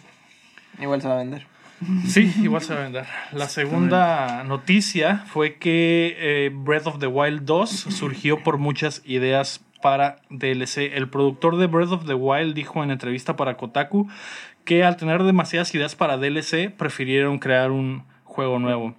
Igual 0.81 1.01
se 1.01 1.07
va 1.07 1.15
a 1.15 1.17
vender. 1.17 1.45
Sí, 2.05 2.33
igual 2.41 2.61
se 2.61 2.73
va 2.73 2.81
a 2.81 2.83
vender. 2.83 3.05
La 3.31 3.47
segunda 3.47 4.43
noticia 4.43 5.23
fue 5.27 5.55
que 5.55 6.15
eh, 6.19 6.51
Breath 6.53 6.87
of 6.87 6.99
the 6.99 7.07
Wild 7.07 7.45
2 7.45 7.69
surgió 7.69 8.43
por 8.43 8.57
muchas 8.57 9.01
ideas 9.05 9.61
para 9.81 10.17
DLC. 10.29 10.91
El 10.93 11.09
productor 11.09 11.57
de 11.57 11.67
Breath 11.67 11.91
of 11.91 12.05
the 12.05 12.13
Wild 12.13 12.53
dijo 12.53 12.83
en 12.83 12.91
entrevista 12.91 13.35
para 13.35 13.55
Kotaku 13.57 14.09
que 14.65 14.83
al 14.83 14.97
tener 14.97 15.23
demasiadas 15.23 15.73
ideas 15.73 15.95
para 15.95 16.17
DLC 16.17 16.71
prefirieron 16.75 17.39
crear 17.39 17.71
un 17.71 18.03
juego 18.23 18.59
nuevo. 18.59 18.95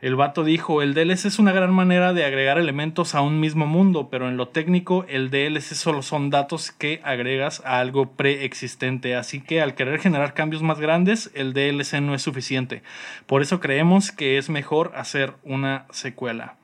El 0.00 0.14
vato 0.14 0.44
dijo, 0.44 0.80
el 0.80 0.94
DLC 0.94 1.24
es 1.24 1.40
una 1.40 1.50
gran 1.50 1.72
manera 1.72 2.12
de 2.12 2.24
agregar 2.24 2.56
elementos 2.56 3.16
a 3.16 3.20
un 3.20 3.40
mismo 3.40 3.66
mundo, 3.66 4.08
pero 4.08 4.28
en 4.28 4.36
lo 4.36 4.46
técnico 4.46 5.04
el 5.08 5.28
DLC 5.28 5.74
solo 5.74 6.02
son 6.02 6.30
datos 6.30 6.70
que 6.70 7.00
agregas 7.02 7.62
a 7.64 7.80
algo 7.80 8.12
preexistente, 8.12 9.16
así 9.16 9.40
que 9.40 9.60
al 9.60 9.74
querer 9.74 9.98
generar 9.98 10.34
cambios 10.34 10.62
más 10.62 10.78
grandes, 10.78 11.32
el 11.34 11.52
DLC 11.52 12.00
no 12.00 12.14
es 12.14 12.22
suficiente. 12.22 12.84
Por 13.26 13.42
eso 13.42 13.58
creemos 13.58 14.12
que 14.12 14.38
es 14.38 14.50
mejor 14.50 14.92
hacer 14.94 15.32
una 15.42 15.86
secuela. 15.90 16.54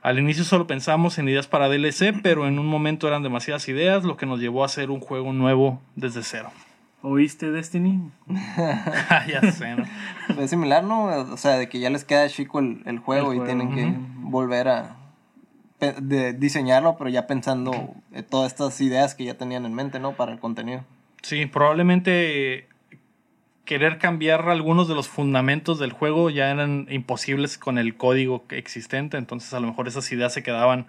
Al 0.00 0.20
inicio 0.20 0.44
solo 0.44 0.68
pensamos 0.68 1.18
en 1.18 1.28
ideas 1.28 1.48
para 1.48 1.68
DLC, 1.68 2.14
pero 2.22 2.46
en 2.46 2.60
un 2.60 2.66
momento 2.66 3.08
eran 3.08 3.24
demasiadas 3.24 3.68
ideas, 3.68 4.04
lo 4.04 4.16
que 4.16 4.26
nos 4.26 4.38
llevó 4.38 4.62
a 4.62 4.66
hacer 4.66 4.92
un 4.92 5.00
juego 5.00 5.32
nuevo 5.32 5.82
desde 5.96 6.22
cero. 6.22 6.52
¿Oíste 7.02 7.50
Destiny? 7.52 8.10
ya 9.28 9.52
sé, 9.52 9.76
¿no? 9.76 9.84
Es 10.40 10.50
similar, 10.50 10.82
¿no? 10.84 11.04
O 11.04 11.36
sea, 11.36 11.56
de 11.56 11.68
que 11.68 11.78
ya 11.78 11.90
les 11.90 12.04
queda 12.04 12.28
chico 12.28 12.58
el, 12.58 12.82
el 12.86 12.98
juego 12.98 13.32
El 13.32 13.38
y 13.38 13.44
tienen 13.44 13.72
que 13.74 13.94
volver 14.16 14.68
a 14.68 14.96
de 15.80 16.32
diseñarlo, 16.32 16.96
pero 16.98 17.08
ya 17.08 17.28
pensando 17.28 17.94
todas 18.30 18.50
estas 18.52 18.80
ideas 18.80 19.14
que 19.14 19.24
ya 19.24 19.34
tenían 19.34 19.64
en 19.64 19.74
mente, 19.74 20.00
¿no? 20.00 20.16
Para 20.16 20.32
el 20.32 20.40
contenido. 20.40 20.84
Sí, 21.22 21.46
probablemente 21.46 22.68
querer 23.64 23.98
cambiar 23.98 24.48
algunos 24.48 24.88
de 24.88 24.94
los 24.96 25.08
fundamentos 25.08 25.78
del 25.78 25.92
juego 25.92 26.30
ya 26.30 26.50
eran 26.50 26.86
imposibles 26.90 27.58
con 27.58 27.78
el 27.78 27.96
código 27.96 28.46
que- 28.48 28.58
existente, 28.58 29.18
entonces 29.18 29.52
a 29.54 29.60
lo 29.60 29.68
mejor 29.68 29.86
esas 29.86 30.10
ideas 30.10 30.32
se 30.32 30.42
quedaban 30.42 30.86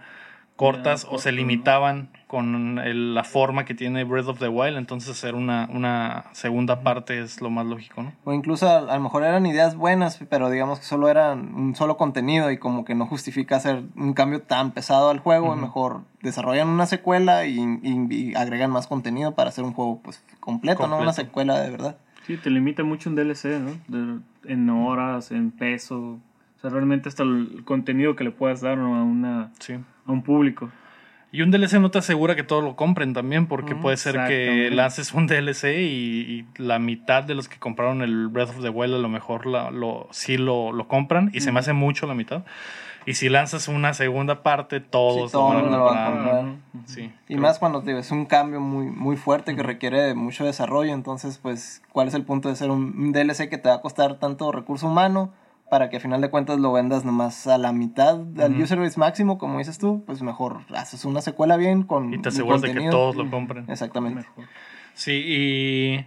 cortas 0.59 1.07
o 1.09 1.17
se 1.19 1.31
limitaban 1.31 2.09
con 2.27 2.77
el- 2.79 3.15
la 3.15 3.23
forma 3.23 3.63
que 3.65 3.73
tiene 3.73 4.03
Breath 4.03 4.27
of 4.27 4.39
the 4.39 4.49
Wild, 4.49 4.77
entonces 4.77 5.09
hacer 5.11 5.33
una, 5.33 5.67
una 5.73 6.25
segunda 6.33 6.81
parte 6.81 7.19
es 7.21 7.41
lo 7.41 7.49
más 7.49 7.65
lógico, 7.65 8.03
¿no? 8.03 8.11
O 8.25 8.33
incluso 8.33 8.67
a, 8.69 8.77
a 8.79 8.95
lo 8.97 8.99
mejor 9.01 9.23
eran 9.23 9.45
ideas 9.45 9.75
buenas, 9.75 10.19
pero 10.29 10.49
digamos 10.49 10.79
que 10.79 10.85
solo 10.85 11.07
eran 11.07 11.55
un 11.55 11.75
solo 11.75 11.95
contenido 11.97 12.51
y 12.51 12.57
como 12.57 12.83
que 12.83 12.93
no 12.93 13.05
justifica 13.07 13.55
hacer 13.55 13.83
un 13.95 14.13
cambio 14.13 14.41
tan 14.41 14.71
pesado 14.71 15.09
al 15.09 15.19
juego. 15.19 15.55
y 15.55 15.59
Mejor 15.59 16.01
desarrollan 16.21 16.67
una 16.67 16.85
secuela 16.85 17.45
y, 17.45 17.57
y- 17.81 18.13
y 18.13 18.35
agregan 18.35 18.69
más 18.69 18.87
contenido 18.87 19.33
para 19.35 19.49
hacer 19.49 19.63
un 19.63 19.71
juego 19.73 20.01
pues 20.03 20.21
completo, 20.41 20.87
¿no? 20.87 20.97
Una 20.97 21.13
secuela 21.13 21.57
de 21.59 21.71
verdad. 21.71 21.95
Sí, 22.27 22.35
te 22.37 22.49
limita 22.49 22.83
mucho 22.83 23.09
un 23.09 23.15
DLC, 23.15 23.59
¿no? 23.59 23.71
De- 23.87 24.19
en 24.53 24.69
horas, 24.69 25.31
en 25.31 25.51
peso. 25.51 26.19
O 26.57 26.61
sea, 26.61 26.69
realmente 26.69 27.07
hasta 27.09 27.23
el 27.23 27.63
contenido 27.65 28.15
que 28.17 28.25
le 28.25 28.31
puedas 28.31 28.59
dar 28.61 28.77
¿no? 28.77 28.95
a, 28.97 29.03
una, 29.03 29.51
Sí. 29.59 29.75
A 30.09 30.13
un 30.13 30.23
público. 30.23 30.69
Y 31.31 31.43
un 31.43 31.51
DLC 31.51 31.73
no 31.79 31.91
te 31.91 31.99
asegura 31.99 32.35
que 32.35 32.41
todos 32.43 32.63
lo 32.63 32.75
compren 32.75 33.13
también, 33.13 33.45
porque 33.45 33.75
puede 33.75 33.97
ser 33.97 34.25
que 34.27 34.71
lances 34.71 35.13
un 35.13 35.27
DLC 35.27 35.65
y, 35.79 35.85
y 35.87 36.45
la 36.57 36.79
mitad 36.79 37.23
de 37.23 37.35
los 37.35 37.47
que 37.47 37.59
compraron 37.59 38.01
el 38.01 38.29
Breath 38.29 38.49
of 38.49 38.61
the 38.63 38.69
Wild 38.69 38.95
a 38.95 38.97
lo 38.97 39.09
mejor 39.09 39.45
la- 39.45 39.69
lo, 39.69 40.07
sí 40.09 40.37
lo, 40.37 40.71
lo 40.71 40.87
compran, 40.87 41.29
y 41.33 41.41
se 41.41 41.51
me 41.51 41.59
hace 41.59 41.73
mucho 41.73 42.07
la 42.07 42.15
mitad. 42.15 42.41
Y 43.05 43.13
si 43.13 43.29
lanzas 43.29 43.67
una 43.67 43.93
segunda 43.93 44.41
parte, 44.43 44.79
todos 44.81 45.29
Sí, 45.29 45.37
todos 45.37 45.53
lo 45.53 45.61
van 45.63 45.73
a 45.73 45.77
lo 45.77 45.83
van 45.85 45.97
a 45.97 46.05
comprar. 46.05 46.25
comprar. 46.25 46.43
¿no? 46.73 46.81
Sí, 46.87 47.01
Y 47.27 47.27
creo- 47.27 47.39
más 47.41 47.59
cuando 47.59 47.81
te 47.83 47.97
es 47.97 48.09
un 48.11 48.25
cambio 48.25 48.59
muy, 48.59 48.87
muy 48.87 49.15
fuerte 49.15 49.55
que 49.55 49.61
requiere 49.63 50.01
de 50.01 50.15
mucho 50.15 50.45
desarrollo, 50.45 50.93
entonces 50.93 51.37
pues 51.37 51.83
¿cuál 51.91 52.07
es 52.07 52.15
el 52.15 52.23
punto 52.23 52.49
de 52.49 52.55
ser 52.55 52.71
un, 52.71 52.93
un 52.97 53.11
DLC 53.13 53.49
que 53.49 53.57
te 53.59 53.69
va 53.69 53.75
a 53.75 53.81
costar 53.81 54.17
tanto 54.19 54.51
recurso 54.51 54.87
humano 54.87 55.31
para 55.69 55.89
que 55.89 55.97
a 55.97 55.99
final 55.99 56.21
de 56.21 56.29
cuentas 56.29 56.59
lo 56.59 56.71
vendas 56.71 57.05
nomás 57.05 57.47
a 57.47 57.57
la 57.57 57.71
mitad 57.71 58.19
al 58.39 58.53
Ujú. 58.53 58.63
user 58.63 58.79
base 58.79 58.99
máximo, 58.99 59.37
como 59.37 59.59
dices 59.59 59.77
tú? 59.77 60.03
Pues 60.05 60.21
mejor 60.21 60.61
haces 60.75 61.05
una 61.05 61.21
secuela 61.21 61.57
bien 61.57 61.83
con 61.83 62.13
Y 62.13 62.21
te 62.21 62.29
aseguras 62.29 62.61
de 62.61 62.73
que 62.73 62.89
todos 62.89 63.15
lo 63.15 63.29
compren. 63.29 63.65
Exactamente. 63.69 64.21
Mejor. 64.21 64.45
Sí, 64.93 65.23
y 65.25 66.05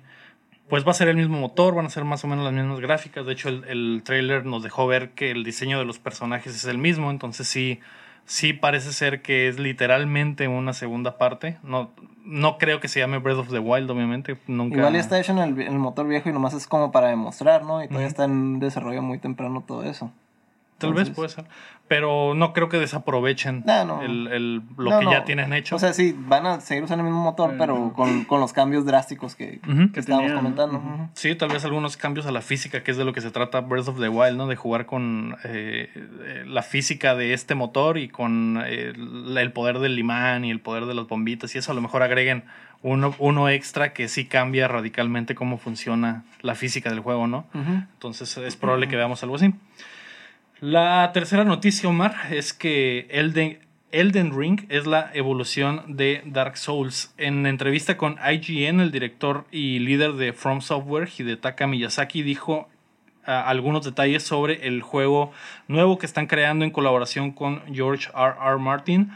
pues 0.69 0.87
va 0.87 0.91
a 0.91 0.95
ser 0.95 1.09
el 1.09 1.17
mismo 1.17 1.39
motor, 1.39 1.75
van 1.75 1.87
a 1.87 1.91
ser 1.91 2.05
más 2.05 2.25
o 2.25 2.29
menos 2.29 2.45
las 2.45 2.55
mismas 2.55 2.81
gráficas. 2.81 3.27
De 3.27 3.33
hecho, 3.33 3.49
el, 3.49 3.65
el 3.65 4.03
trailer 4.05 4.45
nos 4.45 4.63
dejó 4.63 4.87
ver 4.87 5.11
que 5.11 5.31
el 5.31 5.45
diseño 5.45 5.79
de 5.79 5.85
los 5.85 5.99
personajes 5.99 6.55
es 6.55 6.65
el 6.65 6.79
mismo, 6.79 7.11
entonces 7.11 7.47
sí, 7.47 7.81
sí 8.25 8.53
parece 8.53 8.93
ser 8.93 9.23
que 9.23 9.49
es 9.49 9.59
literalmente 9.59 10.49
una 10.49 10.73
segunda 10.73 11.19
parte. 11.19 11.59
No, 11.63 11.91
no 12.25 12.59
creo 12.59 12.81
que 12.81 12.89
se 12.89 13.01
llame 13.01 13.19
Breath 13.19 13.39
of 13.39 13.51
the 13.51 13.59
Wild, 13.59 13.91
obviamente. 13.91 14.39
Nunca. 14.47 14.77
Igual 14.77 14.95
ya 14.95 15.01
está 15.01 15.21
hecho 15.21 15.33
en 15.33 15.39
el, 15.39 15.61
en 15.61 15.73
el 15.73 15.79
motor 15.79 16.07
viejo 16.07 16.29
y 16.29 16.33
nomás 16.33 16.55
es 16.55 16.67
como 16.67 16.93
para 16.93 17.09
demostrar, 17.09 17.65
¿no? 17.65 17.83
Y 17.83 17.89
todavía 17.89 18.09
está 18.09 18.25
en 18.25 18.59
desarrollo 18.59 19.03
muy 19.03 19.19
temprano 19.19 19.65
todo 19.67 19.83
eso. 19.83 20.13
Tal 20.83 20.95
vez 20.95 21.11
puede 21.11 21.29
ser. 21.31 21.45
Pero 21.89 22.35
no 22.35 22.53
creo 22.53 22.69
que 22.69 22.79
desaprovechen 22.79 23.65
No, 23.67 23.85
no. 23.85 24.03
El, 24.03 24.27
el- 24.29 24.63
lo 24.79 24.91
No, 24.91 24.99
que 25.01 25.05
no. 25.05 25.13
ya 25.13 25.25
tienen 25.25 25.53
hecho. 25.53 25.77
O 25.77 25.79
sea, 25.79 25.93
sí, 25.93 26.15
van 26.17 26.47
a 26.47 26.61
seguir 26.61 26.85
usando 26.85 27.03
el 27.05 27.11
mismo 27.11 27.23
motor, 27.23 27.51
Pero- 27.59 27.75
pero 27.75 27.93
con, 27.93 28.25
con 28.25 28.41
los 28.41 28.53
cambios 28.53 28.85
drásticos 28.87 29.35
que, 29.35 29.61
que 29.93 30.01
estábamos 30.01 30.33
comentando. 30.33 30.83
Sí, 31.15 31.35
tal 31.35 31.51
vez 31.51 31.65
algunos 31.65 31.97
cambios 31.97 32.27
a 32.27 32.33
la 32.33 32.41
física, 32.41 32.83
que 32.83 32.91
es 32.93 32.97
de 32.97 33.05
lo 33.05 33.13
que 33.13 33.21
se 33.21 33.31
trata 33.31 33.61
Breath 33.61 33.89
of 33.89 34.01
the 34.01 34.09
Wild, 34.09 34.37
¿no? 34.37 34.47
De 34.47 34.57
jugar 34.57 34.87
con 34.87 35.37
eh, 35.45 35.91
eh, 35.95 36.45
la 36.47 36.63
física 36.63 37.15
de 37.15 37.35
este 37.35 37.55
motor 37.55 37.99
y 37.99 38.09
con 38.09 38.63
eh, 38.65 38.93
el, 38.95 39.53
poder 39.53 39.79
del 39.81 39.99
imán 39.99 40.45
y 40.45 40.51
el 40.51 40.61
poder 40.61 40.87
de 40.87 40.95
las 40.95 41.07
bombitas 41.09 41.55
y 41.55 41.59
eso. 41.59 41.73
A 41.73 41.75
lo 41.75 41.81
mejor 41.83 42.03
agreguen 42.03 42.45
uno, 42.83 43.15
uno 43.19 43.49
extra 43.49 43.93
que 43.93 44.09
sí 44.09 44.25
cambia 44.27 44.67
radicalmente 44.67 45.35
cómo 45.35 45.59
funciona 45.59 46.25
la 46.41 46.55
física 46.55 46.91
del 46.91 47.01
juego, 47.01 47.27
¿no? 47.27 47.45
Entonces 47.55 48.37
es 48.39 48.57
probable 48.57 48.89
que 48.89 48.97
veamos 48.97 49.23
algo 49.23 49.37
así. 49.37 49.53
La 50.63 51.11
tercera 51.13 51.43
noticia, 51.43 51.89
Omar, 51.89 52.15
es 52.31 52.53
que 52.53 53.09
Elden, 53.11 53.59
Elden 53.91 54.31
Ring 54.33 54.65
es 54.69 54.87
la 54.87 55.11
evolución 55.13 55.97
de 55.97 56.23
Dark 56.25 56.57
Souls. 56.57 57.13
En 57.19 57.47
entrevista 57.47 57.97
con 57.97 58.13
IGN, 58.25 58.79
el 58.79 58.93
director 58.93 59.45
y 59.51 59.81
líder 59.81 60.13
de 60.13 60.33
From 60.33 60.61
Software, 60.61 61.09
Hidetaka 61.19 61.67
Miyazaki, 61.67 62.23
dijo 62.23 62.69
ah, 63.27 63.43
algunos 63.49 63.85
detalles 63.85 64.23
sobre 64.23 64.69
el 64.69 64.83
juego 64.83 65.33
nuevo 65.67 65.99
que 65.99 66.07
están 66.07 66.29
creando 66.29 66.65
en 66.65 66.71
colaboración 66.71 67.33
con 67.33 67.63
George 67.75 68.09
R. 68.15 68.35
R. 68.41 68.59
Martin. 68.59 69.11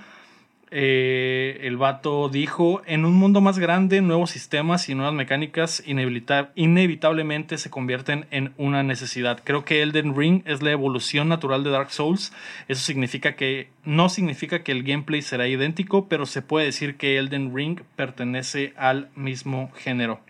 Eh, 0.72 1.60
el 1.62 1.76
vato 1.76 2.28
dijo, 2.28 2.82
en 2.86 3.04
un 3.04 3.14
mundo 3.14 3.40
más 3.40 3.58
grande, 3.58 4.00
nuevos 4.00 4.30
sistemas 4.30 4.88
y 4.88 4.96
nuevas 4.96 5.14
mecánicas 5.14 5.82
inevita- 5.86 6.50
inevitablemente 6.56 7.56
se 7.56 7.70
convierten 7.70 8.26
en 8.32 8.52
una 8.56 8.82
necesidad. 8.82 9.40
Creo 9.44 9.64
que 9.64 9.82
Elden 9.82 10.16
Ring 10.16 10.42
es 10.44 10.62
la 10.62 10.72
evolución 10.72 11.28
natural 11.28 11.62
de 11.62 11.70
Dark 11.70 11.92
Souls. 11.92 12.32
Eso 12.66 12.84
significa 12.84 13.36
que 13.36 13.68
no 13.84 14.08
significa 14.08 14.64
que 14.64 14.72
el 14.72 14.82
gameplay 14.82 15.22
será 15.22 15.46
idéntico, 15.46 16.08
pero 16.08 16.26
se 16.26 16.42
puede 16.42 16.66
decir 16.66 16.96
que 16.96 17.16
Elden 17.18 17.54
Ring 17.54 17.80
pertenece 17.94 18.72
al 18.76 19.08
mismo 19.14 19.70
género. 19.76 20.20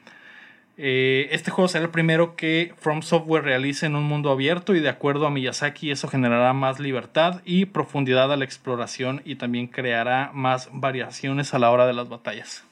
Eh, 0.78 1.28
este 1.30 1.50
juego 1.50 1.68
será 1.68 1.84
el 1.84 1.90
primero 1.90 2.36
que 2.36 2.74
From 2.78 3.00
Software 3.00 3.42
realice 3.42 3.86
en 3.86 3.96
un 3.96 4.04
mundo 4.04 4.30
abierto 4.30 4.74
y 4.74 4.80
de 4.80 4.90
acuerdo 4.90 5.26
a 5.26 5.30
Miyazaki 5.30 5.90
eso 5.90 6.06
generará 6.06 6.52
más 6.52 6.80
libertad 6.80 7.40
y 7.46 7.64
profundidad 7.64 8.30
a 8.30 8.36
la 8.36 8.44
exploración 8.44 9.22
y 9.24 9.36
también 9.36 9.68
creará 9.68 10.30
más 10.34 10.68
variaciones 10.72 11.54
a 11.54 11.58
la 11.58 11.70
hora 11.70 11.86
de 11.86 11.94
las 11.94 12.10
batallas. 12.10 12.62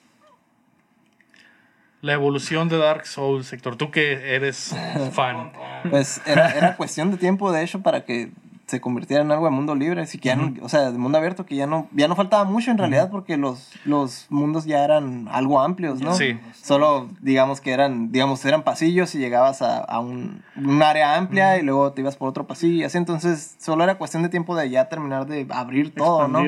La 2.03 2.13
evolución 2.13 2.69
de 2.69 2.77
Dark 2.77 3.07
Souls, 3.07 3.51
Héctor, 3.51 3.77
tú 3.77 3.91
que 3.91 4.35
eres 4.35 4.77
fan. 5.13 5.53
Pues 5.89 6.21
era, 6.27 6.51
era 6.51 6.77
cuestión 6.77 7.11
de 7.11 7.17
tiempo, 7.17 7.51
de 7.51 7.63
hecho, 7.63 7.81
para 7.81 8.05
que 8.05 8.31
se 8.67 8.81
convirtiera 8.81 9.23
en 9.23 9.31
algo 9.31 9.45
de 9.45 9.51
mundo 9.51 9.75
libre, 9.75 10.01
así 10.01 10.19
que 10.19 10.29
ya 10.31 10.37
no- 10.37 10.55
o 10.63 10.69
sea, 10.69 10.91
de 10.91 10.99
mundo 10.99 11.19
abierto, 11.19 11.45
que 11.45 11.55
ya 11.57 11.67
no, 11.67 11.89
ya 11.93 12.09
no 12.09 12.17
faltaba 12.17 12.45
mucho 12.45 12.71
en 12.71 12.79
realidad, 12.79 13.11
porque 13.11 13.37
los, 13.37 13.73
los 13.85 14.27
mundos 14.31 14.65
ya 14.65 14.85
eran 14.85 15.29
algo 15.31 15.61
amplios, 15.61 16.01
¿no? 16.01 16.15
Sí. 16.15 16.39
Solo, 16.55 17.09
digamos 17.21 17.61
que 17.61 17.73
eran, 17.73 18.11
digamos, 18.11 18.45
eran 18.45 18.63
pasillos 18.63 19.15
y 19.15 19.19
llegabas 19.19 19.61
a, 19.63 19.79
a 19.79 20.01
un, 20.01 20.43
un 20.57 20.83
área 20.83 21.17
amplia 21.17 21.59
y 21.59 21.63
luego 21.63 21.93
te 21.93 22.01
ibas 22.01 22.17
por 22.17 22.29
otro 22.29 22.47
pasillo 22.47 22.75
y 22.77 22.85
así, 22.85 22.97
entonces 22.99 23.57
solo 23.59 23.85
era 23.85 23.97
cuestión 23.99 24.23
de 24.23 24.29
tiempo 24.31 24.57
de 24.57 24.71
ya 24.71 24.89
terminar 24.89 25.27
de 25.27 25.47
abrir 25.51 25.93
todo, 25.95 26.29
¿no? 26.29 26.39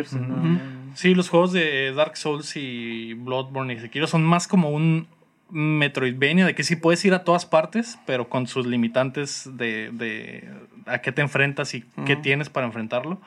Sí, 0.95 1.15
los 1.15 1.29
juegos 1.29 1.53
de 1.53 1.93
Dark 1.93 2.17
Souls 2.17 2.57
y 2.57 3.13
Bloodborne 3.13 3.75
y 3.75 3.79
Sekiro 3.81 4.07
son 4.07 4.25
más 4.25 4.49
como 4.49 4.71
un 4.71 5.07
Metroidvania, 5.51 6.45
de 6.47 6.55
que 6.55 6.65
sí 6.65 6.77
puedes 6.77 7.05
ir 7.05 7.15
a 7.15 7.25
todas 7.25 7.47
partes, 7.47 7.99
pero 8.07 8.29
con 8.29 8.47
sus 8.47 8.67
limitantes 8.67 9.49
de, 9.57 9.91
de 9.93 10.49
a 10.87 10.99
qué 10.99 11.13
te 11.13 11.23
enfrentas 11.23 11.75
y 11.75 11.85
qué 12.05 12.17
tienes 12.17 12.49
para 12.51 12.67
enfrentarlo. 12.67 13.21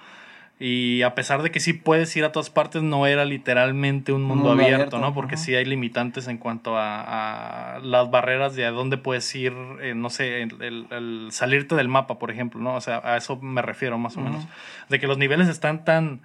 Y 0.61 1.03
a 1.03 1.15
pesar 1.15 1.41
de 1.41 1.51
que 1.51 1.61
sí 1.61 1.71
puedes 1.71 2.13
ir 2.17 2.25
a 2.25 2.33
todas 2.33 2.49
partes, 2.49 2.83
no 2.83 3.07
era 3.07 3.23
literalmente 3.23 4.11
un 4.11 4.23
mundo, 4.23 4.49
mundo 4.49 4.51
abierto, 4.51 4.75
abierto, 4.75 4.99
¿no? 4.99 5.13
Porque 5.13 5.35
ajá. 5.35 5.43
sí 5.45 5.55
hay 5.55 5.63
limitantes 5.63 6.27
en 6.27 6.37
cuanto 6.37 6.77
a, 6.77 7.75
a 7.75 7.79
las 7.79 8.11
barreras 8.11 8.55
de 8.57 8.65
a 8.65 8.71
dónde 8.71 8.97
puedes 8.97 9.33
ir, 9.35 9.53
eh, 9.81 9.93
no 9.95 10.09
sé, 10.09 10.41
el, 10.41 10.61
el- 10.61 10.87
el 10.91 11.27
salirte 11.31 11.75
del 11.75 11.87
mapa, 11.87 12.19
por 12.19 12.29
ejemplo, 12.29 12.59
¿no? 12.59 12.75
O 12.75 12.81
sea, 12.81 13.01
a 13.05 13.15
eso 13.15 13.37
me 13.37 13.61
refiero 13.61 13.97
más 13.97 14.17
o 14.17 14.21
menos. 14.21 14.45
De 14.89 14.99
que 14.99 15.07
los 15.07 15.17
niveles 15.17 15.47
están 15.47 15.85
tan, 15.85 16.19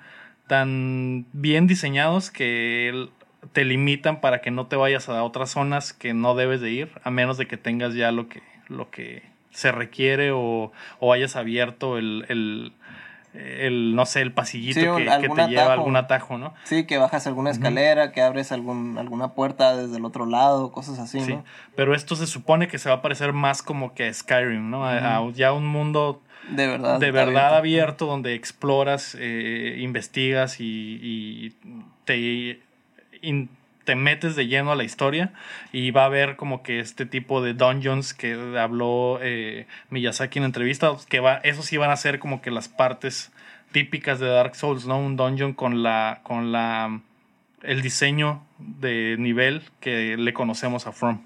tan 0.49 1.27
bien 1.33 1.69
diseñados 1.69 2.33
que 2.33 3.07
te 3.53 3.65
limitan 3.65 4.21
para 4.21 4.41
que 4.41 4.51
no 4.51 4.67
te 4.67 4.77
vayas 4.77 5.09
a 5.09 5.23
otras 5.23 5.51
zonas 5.51 5.93
que 5.93 6.15
no 6.15 6.35
debes 6.35 6.61
de 6.61 6.71
ir, 6.71 6.91
a 7.03 7.11
menos 7.11 7.37
de 7.39 7.47
que 7.47 7.57
tengas 7.57 7.95
ya 7.95 8.11
lo 8.13 8.29
que, 8.29 8.43
lo 8.69 8.91
que 8.91 9.23
se 9.51 9.71
requiere 9.73 10.31
o, 10.33 10.73
o 11.01 11.13
hayas 11.13 11.37
abierto 11.37 11.99
el, 11.99 12.25
el, 12.29 12.73
el, 13.35 13.95
no 13.95 14.07
sé, 14.07 14.21
el 14.23 14.33
pasillito 14.33 14.81
Sí, 14.81 14.87
que, 15.05 15.11
que 15.21 15.29
te 15.29 15.47
lleva 15.49 15.71
a 15.71 15.73
algún 15.75 15.97
atajo, 15.97 16.39
¿no? 16.39 16.55
Sí, 16.65 16.87
que 16.87 16.99
bajas 16.99 17.27
alguna 17.27 17.51
escalera, 17.51 18.13
que 18.13 18.23
abres 18.23 18.53
algún, 18.53 18.97
alguna 18.99 19.33
puerta 19.35 19.77
desde 19.77 19.97
el 19.97 20.05
otro 20.05 20.27
lado, 20.27 20.73
cosas 20.73 20.99
así, 20.99 21.21
Sí, 21.21 21.33
¿no? 21.35 21.45
pero 21.77 21.95
esto 21.95 22.17
se 22.17 22.27
supone 22.27 22.69
que 22.69 22.79
se 22.79 22.89
va 22.89 22.97
a 22.97 23.03
parecer 23.03 23.33
más 23.33 23.63
como 23.63 23.95
que 23.95 24.07
a 24.07 24.13
Skyrim, 24.15 24.71
¿no? 24.71 24.85
A- 24.87 25.17
a 25.19 25.31
ya 25.33 25.53
un 25.53 25.67
mundo 25.67 26.23
De 26.49 26.67
verdad. 26.67 26.99
de 27.01 27.11
verdad 27.11 27.57
abierto. 27.57 27.57
abierto, 27.57 28.07
donde 28.07 28.35
exploras, 28.35 29.17
eh, 29.19 29.77
investigas 29.81 30.61
y, 30.61 30.99
y 31.03 31.55
te, 32.05 32.61
in- 33.25 33.49
te 33.85 33.97
metes 33.97 34.35
de 34.35 34.47
lleno 34.47 34.73
a 34.73 34.77
la 34.77 34.85
historia 34.85 35.33
y 35.71 35.91
va 35.91 36.03
a 36.03 36.07
haber 36.07 36.37
como 36.37 36.63
que 36.63 36.81
este 36.81 37.05
tipo 37.05 37.43
de 37.43 37.53
dungeons 37.53 38.15
que 38.15 38.33
habló 38.59 39.19
eh, 39.21 39.67
Miyazaki 39.91 40.39
en 40.39 40.45
entrevista, 40.47 40.93
que 41.11 41.21
va, 41.21 41.35
eso 41.45 41.63
sí 41.63 41.77
van 41.77 41.91
a 41.91 41.97
ser 41.97 42.19
como 42.19 42.41
que 42.41 42.51
las 42.51 42.69
partes 42.69 43.31
típicas 43.73 44.21
de 44.21 44.29
Dark 44.29 44.55
Souls, 44.57 44.87
¿no? 44.87 44.99
Un 44.99 45.17
dungeon 45.17 45.53
con 45.53 45.83
la, 45.83 46.21
con 46.23 46.51
la, 46.51 47.01
el 47.63 47.83
diseño 47.83 48.43
de 48.59 49.17
nivel 49.19 49.63
que 49.81 50.17
le 50.17 50.33
conocemos 50.33 50.87
a 50.87 50.93
From. 50.93 51.21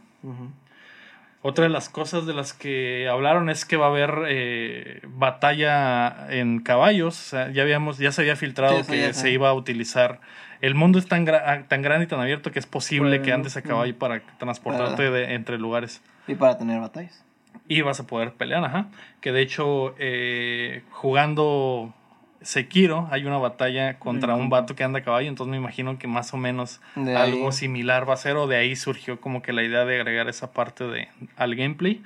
Otra 1.40 1.62
de 1.64 1.70
las 1.70 1.88
cosas 1.88 2.26
de 2.26 2.34
las 2.34 2.52
que 2.52 3.08
hablaron 3.08 3.48
es 3.48 3.64
que 3.64 3.76
va 3.76 3.86
a 3.86 3.90
haber 3.90 4.12
eh, 4.28 5.00
batalla 5.04 6.26
en 6.30 6.58
caballos. 6.60 7.16
O 7.16 7.30
sea, 7.30 7.50
ya 7.52 7.62
habíamos, 7.62 7.98
ya 7.98 8.10
se 8.10 8.22
había 8.22 8.34
filtrado 8.34 8.82
Sí, 8.82 8.90
que 8.90 9.12
se 9.14 9.30
iba 9.30 9.48
a 9.48 9.52
utilizar. 9.54 10.20
El 10.60 10.74
mundo 10.74 10.98
es 10.98 11.06
tan, 11.06 11.26
gra- 11.26 11.66
tan 11.68 11.82
grande 11.82 12.04
y 12.04 12.08
tan 12.08 12.20
abierto 12.20 12.50
que 12.50 12.58
es 12.58 12.66
posible 12.66 13.10
Bueno, 13.10 13.24
que 13.24 13.32
andes 13.32 13.56
a 13.56 13.62
caballo 13.62 13.96
para 13.98 14.20
transportarte 14.38 15.10
de- 15.10 15.34
entre 15.34 15.58
lugares. 15.58 16.02
Y 16.26 16.34
para 16.34 16.58
tener 16.58 16.80
batallas. 16.80 17.24
Y 17.68 17.82
vas 17.82 18.00
a 18.00 18.06
poder 18.06 18.32
pelear, 18.32 18.64
ajá. 18.64 18.86
Que 19.20 19.30
de 19.32 19.42
hecho, 19.42 19.94
eh, 19.98 20.82
jugando 20.90 21.92
Sekiro, 22.40 23.08
hay 23.10 23.24
una 23.24 23.38
batalla 23.38 23.98
contra 23.98 24.34
un 24.34 24.48
vato 24.48 24.74
que 24.76 24.84
anda 24.84 25.00
a 25.00 25.02
caballo. 25.02 25.28
Entonces 25.28 25.50
me 25.50 25.56
imagino 25.56 25.98
que 25.98 26.06
más 26.06 26.32
o 26.32 26.36
menos 26.36 26.80
De 26.94 27.16
algo 27.16 27.46
ahí. 27.46 27.52
similar 27.52 28.08
va 28.08 28.14
a 28.14 28.16
ser. 28.16 28.36
O 28.36 28.46
de 28.46 28.56
ahí 28.56 28.76
surgió 28.76 29.20
como 29.20 29.42
que 29.42 29.52
la 29.52 29.62
idea 29.62 29.84
de 29.84 29.96
agregar 29.96 30.28
esa 30.28 30.52
parte 30.52 30.84
de, 30.84 31.08
al 31.36 31.54
gameplay. 31.56 32.02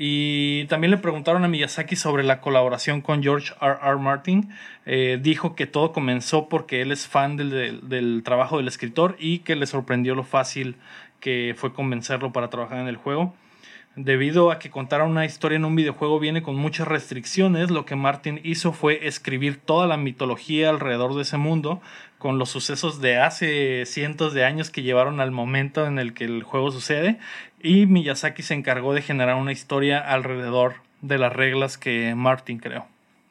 Y 0.00 0.66
también 0.66 0.92
le 0.92 0.96
preguntaron 0.98 1.44
a 1.44 1.48
Miyazaki 1.48 1.96
sobre 1.96 2.22
la 2.22 2.40
colaboración 2.40 3.00
con 3.00 3.20
George 3.20 3.52
R. 3.60 3.78
R. 3.82 3.96
Martin. 3.96 4.48
Eh, 4.86 5.18
dijo 5.20 5.56
que 5.56 5.66
todo 5.66 5.92
comenzó 5.92 6.48
porque 6.48 6.82
él 6.82 6.92
es 6.92 7.08
fan 7.08 7.36
del, 7.36 7.50
del- 7.50 7.88
del 7.88 8.22
trabajo 8.24 8.58
del 8.58 8.68
escritor 8.68 9.16
y 9.18 9.40
que 9.40 9.56
le 9.56 9.66
sorprendió 9.66 10.14
lo 10.14 10.22
fácil 10.22 10.76
que 11.18 11.54
fue 11.56 11.72
convencerlo 11.74 12.32
para 12.32 12.48
trabajar 12.48 12.78
en 12.78 12.86
el 12.86 12.96
juego. 12.96 13.34
Debido 14.00 14.52
a 14.52 14.60
que 14.60 14.70
contar 14.70 15.02
una 15.02 15.24
historia 15.24 15.56
en 15.56 15.64
un 15.64 15.74
videojuego 15.74 16.20
viene 16.20 16.40
con 16.40 16.54
muchas 16.54 16.86
restricciones, 16.86 17.72
lo 17.72 17.84
que 17.84 17.96
Martin 17.96 18.40
hizo 18.44 18.72
fue 18.72 19.08
escribir 19.08 19.58
toda 19.58 19.88
la 19.88 19.96
mitología 19.96 20.70
alrededor 20.70 21.16
de 21.16 21.22
ese 21.22 21.36
mundo, 21.36 21.80
con 22.18 22.38
los 22.38 22.48
sucesos 22.48 23.00
de 23.00 23.18
hace 23.18 23.84
cientos 23.86 24.34
de 24.34 24.44
años 24.44 24.70
que 24.70 24.82
llevaron 24.82 25.18
al 25.18 25.32
momento 25.32 25.84
en 25.84 25.98
el 25.98 26.14
que 26.14 26.26
el 26.26 26.44
juego 26.44 26.70
sucede, 26.70 27.18
y 27.60 27.86
Miyazaki 27.86 28.44
se 28.44 28.54
encargó 28.54 28.94
de 28.94 29.02
generar 29.02 29.34
una 29.34 29.50
historia 29.50 29.98
alrededor 29.98 30.74
de 31.00 31.18
las 31.18 31.32
reglas 31.32 31.76
que 31.76 32.14
Martin 32.14 32.60
creó, 32.60 32.86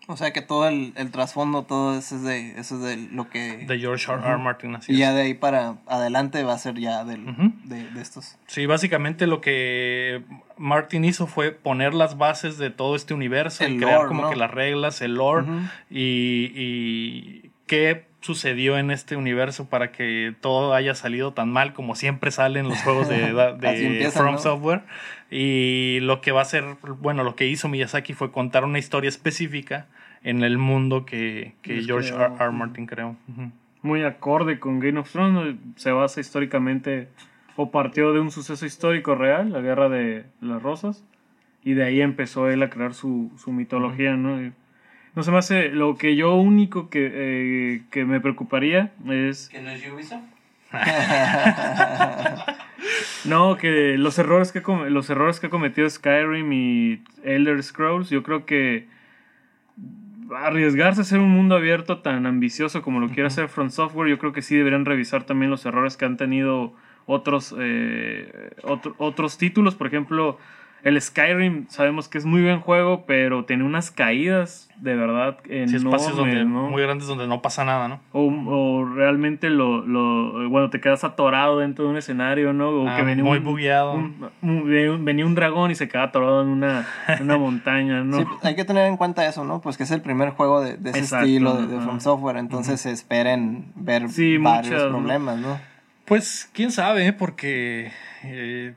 O 0.09 0.15
sea 0.15 0.31
que 0.31 0.41
todo 0.41 0.69
el, 0.69 0.93
el 0.95 1.11
trasfondo, 1.11 1.63
todo 1.63 1.97
eso 1.97 2.15
es 2.15 2.23
de, 2.23 2.57
eso 2.57 2.75
es 2.75 2.81
de 2.81 3.09
lo 3.13 3.29
que... 3.29 3.65
de 3.67 3.77
George 3.77 4.09
R. 4.09 4.21
R. 4.25 4.37
Martin. 4.37 4.75
Así 4.75 4.93
y 4.93 4.99
ya 4.99 5.11
de 5.11 5.23
ahí 5.23 5.33
para 5.33 5.75
adelante 5.85 6.43
va 6.43 6.53
a 6.53 6.57
ser 6.57 6.79
ya 6.79 7.03
del, 7.03 7.25
de, 7.65 7.89
de 7.91 8.01
estos. 8.01 8.37
Sí, 8.47 8.65
básicamente 8.65 9.27
lo 9.27 9.41
que 9.41 10.23
Martin 10.57 11.03
hizo 11.03 11.27
fue 11.27 11.51
poner 11.51 11.93
las 11.93 12.17
bases 12.17 12.57
de 12.57 12.69
todo 12.69 12.95
este 12.95 13.13
universo 13.13 13.65
El 13.65 13.73
y 13.73 13.77
crear 13.79 13.97
lore, 13.97 14.07
como 14.07 14.21
¿no? 14.23 14.29
que 14.29 14.37
las 14.37 14.51
reglas, 14.51 15.01
el 15.01 15.15
lore 15.15 15.45
y, 15.89 16.51
y 16.55 17.51
qué 17.65 18.07
sucedió 18.21 18.77
en 18.77 18.91
este 18.91 19.15
universo 19.15 19.65
para 19.69 19.91
que 19.91 20.33
todo 20.41 20.73
haya 20.73 20.95
salido 20.95 21.33
tan 21.33 21.49
mal 21.49 21.73
como 21.73 21.95
siempre 21.95 22.31
salen 22.31 22.67
los 22.67 22.81
juegos 22.81 23.07
de, 23.07 23.33
de 23.59 23.85
empiezan, 23.85 24.23
From 24.23 24.35
¿no? 24.35 24.39
Software. 24.39 24.83
Y 25.29 25.99
lo 26.01 26.21
que 26.21 26.31
va 26.31 26.41
a 26.41 26.45
ser, 26.45 26.77
bueno, 26.99 27.23
lo 27.23 27.35
que 27.35 27.47
hizo 27.47 27.67
Miyazaki 27.67 28.13
fue 28.13 28.31
contar 28.31 28.63
una 28.63 28.79
historia 28.79 29.09
específica 29.09 29.87
en 30.23 30.43
el 30.43 30.57
mundo 30.57 31.05
que, 31.05 31.53
que 31.61 31.81
George. 31.83 32.13
R. 32.13 32.31
R. 32.39 32.51
Martin 32.51 32.85
creó. 32.85 33.15
Muy 33.81 34.03
acorde 34.03 34.59
con 34.59 34.79
Game 34.79 34.99
of 34.99 35.11
Thrones. 35.11 35.55
Se 35.75 35.91
basa 35.91 36.21
históricamente 36.21 37.09
o 37.55 37.71
partió 37.71 38.13
de 38.13 38.19
un 38.19 38.31
suceso 38.31 38.65
histórico 38.65 39.15
real, 39.15 39.51
la 39.51 39.59
guerra 39.61 39.89
de 39.89 40.25
las 40.41 40.61
rosas. 40.61 41.03
Y 41.63 41.73
de 41.73 41.83
ahí 41.83 42.01
empezó 42.01 42.49
él 42.49 42.63
a 42.63 42.69
crear 42.69 42.93
su, 42.93 43.31
su 43.37 43.51
mitología, 43.51 44.15
¿no? 44.15 44.41
Y 44.41 44.53
no 45.15 45.23
se 45.23 45.31
me 45.31 45.39
hace. 45.39 45.69
Lo 45.69 45.97
que 45.97 46.15
yo 46.15 46.35
único 46.35 46.89
que, 46.89 47.11
eh, 47.11 47.81
que 47.89 48.05
me 48.05 48.21
preocuparía 48.21 48.93
es. 49.09 49.49
¿Que 49.49 49.61
no 49.61 49.71
es 49.71 49.83
Ubisoft? 49.91 50.23
No, 53.25 53.57
que 53.57 53.97
los 53.97 54.17
errores 54.19 54.51
que, 54.51 54.61
los 54.89 55.09
errores 55.09 55.39
que 55.39 55.47
ha 55.47 55.49
cometido 55.49 55.89
Skyrim 55.89 56.51
y 56.53 57.01
Elder 57.23 57.61
Scrolls, 57.63 58.09
yo 58.09 58.23
creo 58.23 58.45
que 58.45 58.87
arriesgarse 60.35 61.01
a 61.01 61.03
hacer 61.03 61.19
un 61.19 61.29
mundo 61.29 61.55
abierto 61.55 61.99
tan 61.99 62.25
ambicioso 62.25 62.81
como 62.81 62.99
lo 62.99 63.07
quiere 63.07 63.27
hacer 63.27 63.47
From 63.47 63.69
Software, 63.69 64.09
yo 64.09 64.19
creo 64.19 64.33
que 64.33 64.41
sí 64.41 64.55
deberían 64.55 64.85
revisar 64.85 65.23
también 65.23 65.49
los 65.49 65.65
errores 65.65 65.95
que 65.97 66.05
han 66.05 66.17
tenido 66.17 66.73
otros, 67.05 67.55
eh, 67.57 68.51
otro- 68.63 68.93
otros 68.97 69.37
títulos. 69.37 69.75
Por 69.75 69.87
ejemplo, 69.87 70.37
el 70.83 71.01
Skyrim 71.01 71.65
sabemos 71.69 72.07
que 72.07 72.17
es 72.17 72.25
muy 72.25 72.41
buen 72.43 72.59
juego, 72.61 73.05
pero 73.05 73.45
tiene 73.45 73.63
unas 73.63 73.91
caídas 73.91 74.69
de 74.77 74.95
verdad 74.95 75.37
Sí, 75.43 75.49
enormes, 75.53 75.83
espacios 75.83 76.15
donde, 76.15 76.45
¿no? 76.45 76.69
muy 76.69 76.81
grandes 76.83 77.07
donde 77.07 77.27
no 77.27 77.41
pasa 77.41 77.65
nada, 77.65 77.87
¿no? 77.87 77.99
O, 78.13 78.25
o 78.45 78.85
realmente 78.85 79.49
lo, 79.49 79.81
lo, 79.85 80.47
bueno, 80.49 80.69
te 80.69 80.79
quedas 80.79 81.03
atorado 81.03 81.57
dentro 81.59 81.85
de 81.85 81.91
un 81.91 81.97
escenario, 81.97 82.53
¿no? 82.53 82.69
O 82.69 82.87
Ah, 82.87 82.95
que 82.95 83.01
venía 83.03 83.23
muy 83.23 83.39
un, 83.39 83.43
bugueado. 83.43 83.93
un- 83.93 84.29
un- 84.43 85.03
venía 85.05 85.25
un- 85.25 85.33
dragón 85.35 85.71
y 85.71 85.75
se 85.75 85.87
quedaba 85.87 86.09
atorado 86.09 86.41
en 86.43 86.49
una, 86.49 86.85
en 87.07 87.23
una 87.23 87.37
montaña, 87.39 88.03
¿no? 88.03 88.17
Sí, 88.17 88.25
hay 88.43 88.55
que 88.55 88.65
tener 88.65 88.85
en 88.87 88.97
cuenta 88.97 89.25
eso, 89.27 89.43
¿no? 89.43 89.61
Pues 89.61 89.77
que 89.77 89.83
es 89.83 89.91
el 89.91 90.01
primer 90.01 90.29
juego 90.29 90.61
de, 90.61 90.77
de 90.77 90.91
ese 90.91 90.99
Exacto, 90.99 91.25
estilo 91.25 91.65
de. 91.67 91.81
From 91.81 91.99
Software, 91.99 92.37
entonces 92.37 92.79
se 92.81 92.91
esperen 92.91 93.71
ver 93.75 94.09
Sí, 94.09 94.37
varios 94.37 94.73
muchas, 94.75 94.91
¿no? 94.91 94.97
problemas, 94.99 95.37
¿no? 95.39 95.59
Pues 96.05 96.49
quién 96.53 96.71
sabe, 96.71 97.11
porque 97.13 97.91
eh, 98.23 98.73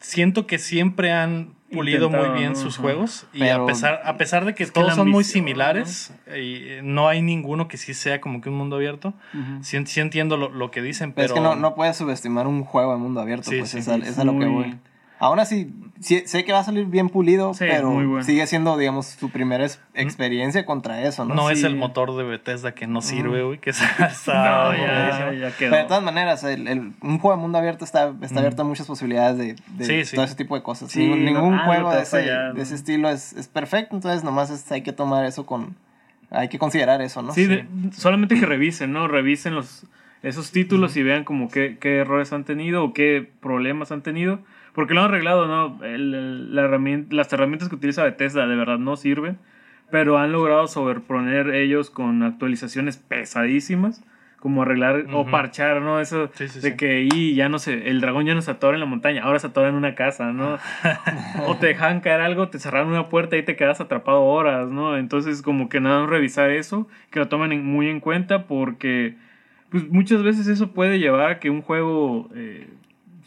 siento 0.00 0.46
que 0.46 0.58
siempre 0.58 1.12
han 1.12 1.54
pulido 1.72 2.06
Intentado, 2.06 2.30
muy 2.32 2.38
bien 2.40 2.52
¿no? 2.54 2.58
sus 2.58 2.74
Ajá. 2.74 2.82
juegos 2.82 3.26
y 3.32 3.38
Pero- 3.40 3.62
a 3.62 3.66
pesar 3.66 4.00
a 4.04 4.16
pesar 4.16 4.44
de 4.44 4.54
que 4.56 4.66
todos 4.66 4.94
son 4.96 5.08
muy 5.08 5.22
similares 5.22 6.12
y 6.26 6.56
eh, 6.68 6.80
no 6.82 7.06
hay 7.08 7.22
ninguno 7.22 7.68
que 7.68 7.76
sí 7.76 7.94
sea 7.94 8.20
como 8.20 8.40
que 8.40 8.48
un 8.48 8.56
mundo 8.56 8.74
abierto 8.76 9.14
sí, 9.62 9.78
sí 9.86 10.00
entiendo 10.00 10.36
lo, 10.36 10.48
lo 10.48 10.72
que 10.72 10.82
dicen 10.82 11.12
Pero 11.12 11.28
pero 11.28 11.34
es 11.34 11.40
que 11.40 11.40
no, 11.40 11.54
no 11.60 11.76
puedes 11.76 11.96
subestimar 11.96 12.48
un 12.48 12.64
juego 12.64 12.92
de 12.92 12.98
mundo 12.98 13.20
abierto, 13.20 13.50
Sí, 13.50 13.58
pues 13.58 13.70
sí, 13.70 13.78
es, 13.78 13.88
a, 13.88 13.94
sí, 13.96 14.02
es 14.04 14.18
a 14.18 14.24
lo 14.24 14.36
que 14.36 14.46
voy. 14.46 14.76
Aún 15.22 15.38
así, 15.38 15.70
sí- 16.00 16.22
sé 16.24 16.44
que 16.46 16.52
va 16.52 16.60
a 16.60 16.64
salir 16.64 16.86
bien 16.86 17.10
pulido, 17.10 17.52
Sí, 17.52 17.66
pero 17.68 17.90
muy 17.90 18.06
bueno. 18.06 18.24
sigue 18.24 18.46
siendo, 18.46 18.76
digamos, 18.78 19.04
su 19.06 19.28
primera 19.30 19.64
es- 19.66 19.78
experiencia 19.92 20.64
contra 20.64 21.02
eso, 21.02 21.26
¿no? 21.26 21.34
no 21.34 21.50
es 21.50 21.62
el 21.62 21.76
motor 21.76 22.16
de 22.16 22.24
Bethesda 22.24 22.72
que 22.74 22.86
no 22.86 23.02
sirve 23.02 23.42
güey, 23.42 23.58
que 23.58 23.68
está, 23.70 23.84
No, 24.00 24.06
está 24.06 24.72
ya, 24.76 25.32
ya 25.34 25.56
quedó. 25.56 25.70
Pero 25.72 25.76
de 25.76 25.84
todas 25.88 26.02
maneras, 26.02 26.42
el, 26.44 26.66
el- 26.68 26.92
un 27.02 27.18
juego 27.18 27.36
de 27.36 27.42
mundo 27.42 27.58
abierto 27.58 27.84
está, 27.84 28.14
está 28.22 28.38
abierto 28.40 28.62
a 28.62 28.64
muchas 28.64 28.86
posibilidades 28.86 29.36
de, 29.36 29.56
de 29.76 29.84
Sí, 29.84 30.04
sí. 30.06 30.16
todo 30.16 30.24
ese 30.24 30.36
tipo 30.36 30.54
de 30.56 30.62
cosas. 30.62 30.90
Sí, 30.90 31.00
Ningún, 31.00 31.18
no, 31.24 31.30
ningún 31.42 31.58
juego 31.66 31.92
de 31.92 32.00
ese, 32.02 32.10
fallar, 32.22 32.54
de 32.54 32.62
ese 32.62 32.70
¿no? 32.72 32.76
estilo 32.76 33.10
es, 33.10 33.34
es 33.34 33.46
perfecto, 33.48 33.94
entonces 33.96 34.24
nomás 34.24 34.48
es- 34.50 34.72
hay 34.72 34.80
que 34.82 34.92
tomar 34.92 35.24
eso 35.26 35.44
con... 35.44 35.76
Hay 36.30 36.48
que 36.48 36.58
considerar 36.58 37.02
eso, 37.02 37.20
¿no? 37.22 37.34
Sí, 37.34 37.44
de- 37.44 37.66
solamente 37.92 38.38
que 38.40 38.46
revisen, 38.46 38.92
¿no? 38.92 39.06
Revisen 39.06 39.54
los, 39.54 39.84
esos 40.22 40.50
títulos 40.50 40.96
y 40.96 41.02
vean 41.02 41.24
como 41.24 41.50
qué, 41.50 41.76
qué 41.78 41.98
errores 41.98 42.32
han 42.32 42.44
tenido 42.44 42.84
o 42.84 42.92
qué 42.94 43.28
problemas 43.42 43.92
han 43.92 44.00
tenido. 44.02 44.40
Porque 44.80 44.94
lo 44.94 45.00
han 45.02 45.08
arreglado, 45.10 45.46
¿no? 45.46 45.84
El- 45.84 46.14
el- 46.14 46.54
la 46.54 46.62
herramienta- 46.62 47.14
las 47.14 47.30
herramientas 47.34 47.68
que 47.68 47.74
utiliza 47.74 48.02
Bethesda 48.02 48.46
de 48.46 48.56
verdad 48.56 48.78
no 48.78 48.96
sirven. 48.96 49.36
Pero 49.90 50.16
han 50.16 50.32
logrado 50.32 50.66
sobreponer 50.68 51.50
ellos 51.54 51.90
con 51.90 52.22
actualizaciones 52.22 52.96
pesadísimas. 52.96 54.02
Como 54.38 54.62
arreglar 54.62 55.04
o 55.12 55.20
Ujú. 55.20 55.30
parchar, 55.30 55.82
¿no? 55.82 56.00
Eso 56.00 56.30
Sí, 56.32 56.48
sí, 56.48 56.60
de 56.60 56.70
sí. 56.70 56.76
que 56.78 57.06
y 57.12 57.34
ya 57.34 57.50
no 57.50 57.58
sé, 57.58 57.90
el 57.90 58.00
dragón 58.00 58.24
ya 58.24 58.34
no 58.34 58.40
se 58.40 58.50
atora 58.50 58.74
en 58.76 58.80
la 58.80 58.86
montaña, 58.86 59.22
ahora 59.22 59.38
se 59.38 59.48
atora 59.48 59.68
en 59.68 59.74
una 59.74 59.94
casa, 59.94 60.32
¿no? 60.32 60.56
o 61.46 61.56
te 61.58 61.66
dejaban 61.66 62.00
caer 62.00 62.22
algo, 62.22 62.48
te 62.48 62.58
cerraron 62.58 62.88
una 62.88 63.10
puerta 63.10 63.36
y 63.36 63.42
te 63.42 63.54
quedas 63.54 63.82
atrapado 63.82 64.22
horas, 64.22 64.70
¿no? 64.70 64.96
Entonces, 64.96 65.42
como 65.42 65.68
que 65.68 65.80
nada, 65.82 66.06
revisar 66.06 66.48
eso, 66.50 66.88
que 67.10 67.18
lo 67.18 67.28
tomen 67.28 67.52
en- 67.52 67.66
muy 67.66 67.90
en 67.90 68.00
cuenta 68.00 68.46
porque 68.46 69.16
pues, 69.68 69.86
muchas 69.90 70.22
veces 70.22 70.46
eso 70.48 70.72
puede 70.72 70.98
llevar 70.98 71.30
a 71.30 71.38
que 71.38 71.50
un 71.50 71.60
juego 71.60 72.30
eh, 72.34 72.66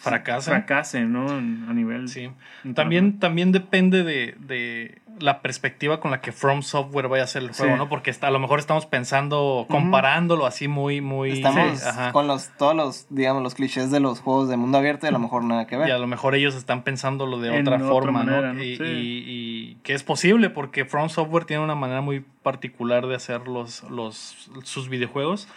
Fracase. 0.10 0.50
fracase, 0.52 1.02
¿no? 1.02 1.30
A 1.30 1.74
nivel. 1.74 2.08
Sí. 2.10 2.30
También, 2.76 3.20
también 3.20 3.52
depende 3.52 4.04
de, 4.04 4.36
de 4.40 5.00
la 5.20 5.42
perspectiva 5.42 6.00
con 6.00 6.12
la 6.12 6.20
que 6.22 6.32
From 6.32 6.62
Software 6.64 7.08
vaya 7.08 7.22
a 7.22 7.26
hacer 7.26 7.44
el 7.44 7.52
juego, 7.52 7.74
Sí. 7.74 7.78
¿no? 7.78 7.88
Porque 7.88 8.10
está, 8.10 8.28
a 8.28 8.32
lo 8.32 8.40
mejor 8.40 8.60
estamos 8.60 8.86
pensando, 8.86 9.66
comparándolo 9.70 10.46
así 10.46 10.68
muy, 10.68 11.02
muy... 11.02 11.32
Estamos 11.32 11.80
Sí, 11.80 11.90
con 12.12 12.28
los, 12.28 12.50
todos 12.58 12.76
los, 12.76 13.06
digamos, 13.10 13.44
los 13.44 13.54
clichés 13.54 13.92
de 13.92 14.00
los 14.00 14.20
juegos 14.22 14.50
de 14.50 14.58
mundo 14.58 14.78
abierto 14.80 15.06
y 15.06 15.10
a 15.10 15.12
lo 15.12 15.20
mejor 15.20 15.44
nada 15.44 15.68
que 15.68 15.78
ver. 15.78 15.88
Y 15.88 15.92
a 15.92 15.98
lo 16.00 16.08
mejor 16.08 16.34
ellos 16.36 16.56
están 16.56 16.84
pensándolo 16.84 17.40
de 17.40 17.56
En 17.56 17.62
otra 17.62 17.76
otra 17.78 17.88
forma, 17.88 18.24
manera, 18.24 18.48
¿no? 18.48 18.54
¿no? 18.56 18.64
Y, 18.64 18.76
Sí. 18.78 18.84
y- 18.84 19.24
y 19.28 19.76
que 19.84 19.94
es 19.94 20.04
posible 20.04 20.50
porque 20.50 20.84
From 20.86 21.10
Software 21.10 21.46
tiene 21.46 21.64
una 21.64 21.76
manera 21.76 22.02
muy 22.02 22.22
particular 22.42 23.06
de 23.08 23.16
hacer 23.16 23.48
los, 23.48 23.84
los, 23.90 24.50
sus 24.64 24.90
videojuegos. 24.90 25.48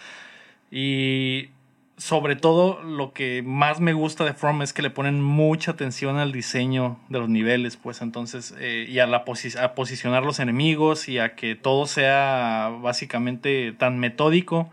Y 0.71 1.51
sobre 1.97 2.37
todo 2.37 2.83
lo 2.83 3.13
que 3.13 3.43
más 3.43 3.81
me 3.81 3.95
gusta 3.95 4.25
de 4.25 4.35
From 4.35 4.63
es 4.63 4.73
que 4.73 4.83
le 4.83 4.91
ponen 4.91 5.23
mucha 5.23 5.73
atención 5.73 6.19
al 6.19 6.33
diseño 6.33 6.99
de 7.09 7.19
los 7.19 7.29
niveles, 7.29 7.77
pues 7.77 8.03
entonces, 8.03 8.55
eh, 8.59 8.87
y 8.89 8.99
a, 8.99 9.07
la 9.07 9.25
a 9.61 9.75
posicionar 9.75 10.25
los 10.25 10.39
enemigos 10.39 11.09
y 11.09 11.19
a 11.19 11.35
que 11.35 11.55
todo 11.55 11.87
sea 11.87 12.71
básicamente 12.83 13.73
tan 13.73 13.99
metódico 13.99 14.71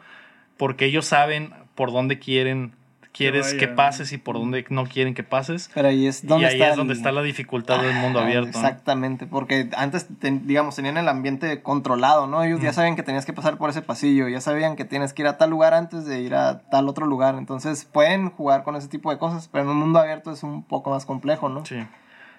porque 0.57 0.85
ellos 0.85 1.05
saben 1.05 1.53
por 1.75 1.91
dónde 1.91 2.19
quieren 2.19 2.73
quieres 3.13 3.45
vaya. 3.53 3.57
que 3.59 3.67
pases 3.69 4.11
y 4.11 4.17
por 4.17 4.35
dónde 4.35 4.65
no 4.69 4.85
quieren 4.85 5.13
que 5.13 5.23
pases. 5.23 5.69
Pero 5.73 5.87
ahí 5.87 6.07
es 6.07 6.23
Y 6.23 6.27
donde 6.27 6.47
ahí 6.47 6.53
está 6.53 6.65
es 6.65 6.71
el- 6.71 6.77
donde 6.77 6.93
está 6.95 7.11
la 7.11 7.21
dificultad 7.21 7.79
del 7.81 7.93
mundo 7.93 8.19
Ajá, 8.19 8.27
abierto. 8.27 8.59
¿no? 8.59 8.67
Exactamente, 8.67 9.27
porque 9.27 9.69
antes, 9.77 10.07
ten- 10.19 10.47
digamos, 10.47 10.75
tenían 10.75 10.97
el 10.97 11.07
ambiente 11.07 11.61
controlado, 11.61 12.27
¿no? 12.27 12.43
Ellos 12.43 12.59
ya 12.61 12.73
sabían 12.73 12.95
que 12.95 13.03
tenías 13.03 13.25
que 13.25 13.33
pasar 13.33 13.57
por 13.57 13.69
ese 13.69 13.81
pasillo, 13.81 14.27
ya 14.27 14.41
sabían 14.41 14.75
que 14.75 14.83
tienes 14.83 15.13
que 15.13 15.21
ir 15.21 15.27
a 15.27 15.37
tal 15.37 15.51
lugar 15.51 15.73
antes 15.73 16.05
de 16.05 16.21
ir 16.21 16.33
a 16.35 16.59
tal 16.69 16.89
otro 16.89 17.05
lugar. 17.05 17.35
Entonces 17.37 17.85
pueden 17.85 18.29
jugar 18.31 18.63
con 18.63 18.75
ese 18.75 18.87
tipo 18.87 19.11
de 19.11 19.17
cosas, 19.17 19.47
pero 19.47 19.63
en 19.63 19.69
un 19.69 19.77
mundo 19.77 19.99
abierto 19.99 20.31
es 20.31 20.43
un 20.43 20.63
poco 20.63 20.89
más 20.89 21.05
complejo, 21.05 21.49
¿no? 21.49 21.65
Sí. 21.65 21.77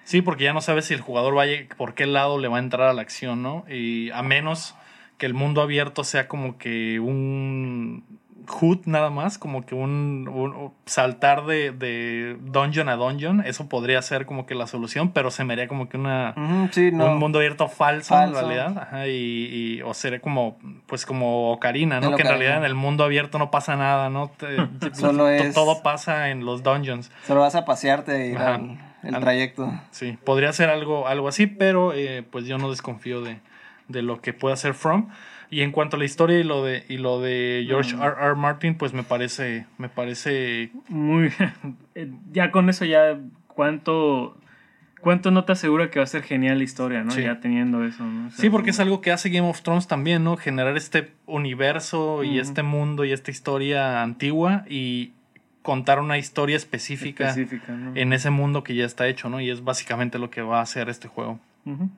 Sí, 0.03 0.21
porque 0.21 0.43
ya 0.43 0.53
no 0.53 0.61
sabes 0.61 0.85
si 0.85 0.93
el 0.93 1.01
jugador 1.01 1.33
vaya, 1.33 1.53
por 1.77 1.95
qué 1.95 2.05
lado 2.05 2.37
le 2.37 2.47
va 2.47 2.57
a 2.57 2.59
entrar 2.59 2.89
a 2.89 2.93
la 2.93 3.01
acción, 3.01 3.41
¿no? 3.41 3.65
Y 3.67 4.11
a 4.11 4.21
menos 4.21 4.75
que 5.17 5.25
el 5.25 5.33
mundo 5.33 5.61
abierto 5.63 6.03
sea 6.03 6.27
como 6.27 6.57
que 6.59 6.99
un 6.99 8.03
HUD 8.47 8.85
nada 8.85 9.09
más, 9.09 9.37
como 9.37 9.65
que 9.65 9.75
un, 9.75 10.27
un- 10.31 10.71
saltar 10.85 11.45
de, 11.45 11.71
de 11.71 12.37
dungeon 12.41 12.89
a 12.89 12.95
dungeon, 12.95 13.41
eso 13.45 13.67
podría 13.69 14.01
ser 14.01 14.25
como 14.25 14.45
que 14.45 14.55
la 14.55 14.67
solución, 14.67 15.11
pero 15.11 15.31
se 15.31 15.43
me 15.43 15.53
haría 15.53 15.67
como 15.67 15.89
que 15.89 15.97
una 15.97 16.33
Ujú, 16.37 16.69
sí, 16.71 16.91
no. 16.91 17.05
un 17.05 17.17
mundo 17.17 17.39
abierto 17.39 17.67
falso, 17.67 18.13
Falso. 18.13 18.39
en 18.39 18.45
realidad, 18.47 18.77
Ajá, 18.83 19.07
y, 19.07 19.11
y- 19.77 19.81
o 19.81 19.93
sería 19.93 20.19
como 20.21 20.57
pues 20.85 21.05
como 21.05 21.51
Ocarina, 21.51 21.99
¿no? 21.99 22.09
El 22.09 22.15
Que 22.15 22.21
en 22.23 22.27
realidad 22.29 22.57
en 22.57 22.63
el 22.65 22.75
mundo 22.75 23.03
abierto 23.03 23.39
no 23.39 23.51
pasa 23.51 23.75
nada, 23.75 24.09
¿no? 24.09 24.31
Solo 24.93 25.27
es- 25.29 25.53
todo 25.53 25.81
pasa 25.83 26.29
en 26.29 26.45
los 26.45 26.63
dungeons. 26.63 27.11
Solo 27.25 27.41
vas 27.41 27.55
a 27.55 27.65
pasearte 27.65 28.31
y 28.31 28.35
al 28.35 28.77
el 29.03 29.19
trayecto. 29.19 29.71
Sí, 29.91 30.17
podría 30.23 30.51
ser 30.51 30.69
algo, 30.69 31.07
algo 31.07 31.27
así, 31.27 31.45
pero 31.47 31.93
eh, 31.93 32.23
pues 32.29 32.45
yo 32.45 32.57
no 32.57 32.69
desconfío 32.71 33.21
de, 33.21 33.39
de 33.87 34.01
lo 34.01 34.19
que 34.19 34.33
puede 34.33 34.53
hacer 34.53 34.73
From. 34.73 35.09
Y 35.49 35.61
en 35.61 35.71
cuanto 35.71 35.95
a 35.95 35.99
la 35.99 36.05
historia 36.05 36.39
y 36.39 36.43
lo 36.43 36.63
de, 36.63 36.83
y 36.89 36.97
lo 36.97 37.21
de 37.21 37.65
George 37.67 37.95
Mm. 37.95 38.01
R. 38.01 38.15
R. 38.19 38.35
Martin, 38.35 38.75
pues 38.75 38.93
me 38.93 39.03
parece, 39.03 39.65
me 39.77 39.89
parece 39.89 40.71
Muy. 40.87 41.31
eh, 41.95 42.11
Ya 42.31 42.51
con 42.51 42.69
eso, 42.69 42.85
ya. 42.85 43.17
¿Cuánto. 43.47 44.37
¿Cuánto 45.01 45.29
no 45.29 45.45
te 45.45 45.51
asegura 45.51 45.91
que 45.91 45.99
va 45.99 46.03
a 46.03 46.07
ser 46.07 46.23
genial 46.23 46.57
la 46.57 46.63
historia, 46.63 47.03
no? 47.03 47.11
Sí. 47.11 47.21
Ya 47.21 47.39
teniendo 47.39 47.85
eso, 47.85 48.03
¿no? 48.03 48.27
O 48.27 48.31
sea, 48.31 48.39
Sí, 48.41 48.49
porque 48.49 48.71
es 48.71 48.79
algo 48.79 49.01
que 49.01 49.11
hace 49.11 49.29
Game 49.29 49.47
of 49.47 49.61
Thrones 49.61 49.87
también, 49.87 50.23
¿no? 50.23 50.35
Generar 50.35 50.75
este 50.77 51.11
universo 51.27 52.23
y 52.23 52.39
este 52.39 52.63
mundo 52.63 53.05
y 53.05 53.11
esta 53.11 53.29
historia 53.29 54.01
antigua 54.01 54.65
y 54.67 55.11
contar 55.61 55.99
una 55.99 56.17
historia 56.17 56.55
específica, 56.55 57.29
específica, 57.29 57.71
¿no? 57.73 57.95
en 57.95 58.13
ese 58.13 58.29
mundo 58.31 58.63
que 58.63 58.73
ya 58.75 58.85
está 58.85 59.07
hecho, 59.07 59.29
¿no? 59.29 59.39
Y 59.41 59.49
es 59.51 59.63
básicamente 59.63 60.17
lo 60.17 60.29
que 60.31 60.41
va 60.41 60.59
a 60.59 60.61
hacer 60.63 60.89
este 60.89 61.07
juego. 61.07 61.39
Ujú. 61.65 61.89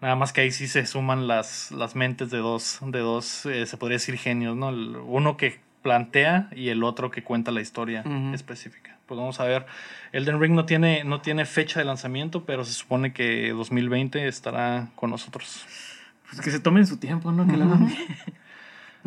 Nada 0.00 0.14
más 0.14 0.32
que 0.32 0.42
ahí 0.42 0.50
sí 0.52 0.68
se 0.68 0.86
suman 0.86 1.26
las, 1.26 1.70
las 1.72 1.96
mentes 1.96 2.30
de 2.30 2.38
dos, 2.38 2.78
de 2.82 3.00
dos 3.00 3.46
eh, 3.46 3.66
se 3.66 3.76
podría 3.76 3.96
decir 3.96 4.16
genios, 4.16 4.56
¿no? 4.56 4.68
El- 4.68 4.96
uno 4.96 5.36
que 5.36 5.60
plantea 5.82 6.48
y 6.54 6.68
el 6.68 6.82
otro 6.84 7.10
que 7.10 7.22
cuenta 7.24 7.50
la 7.50 7.60
historia 7.60 8.02
específica. 8.34 8.96
Pues 9.06 9.18
vamos 9.18 9.40
a 9.40 9.44
ver. 9.44 9.64
Elden 10.12 10.40
Ring 10.40 10.54
no 10.54 10.66
tiene, 10.66 11.02
no 11.04 11.20
tiene 11.20 11.46
fecha 11.46 11.80
de 11.80 11.86
lanzamiento, 11.86 12.44
pero 12.44 12.64
se 12.64 12.72
supone 12.74 13.12
que 13.12 13.50
2020 13.50 14.28
estará 14.28 14.88
con 14.96 15.10
nosotros. 15.10 15.64
Pues 16.28 16.42
que 16.42 16.50
se 16.50 16.60
tomen 16.60 16.86
su 16.86 16.98
tiempo, 16.98 17.32
¿no? 17.32 17.46
Que 17.46 17.56
la 17.56 17.64
hagan 17.64 17.86
bien. 17.86 17.98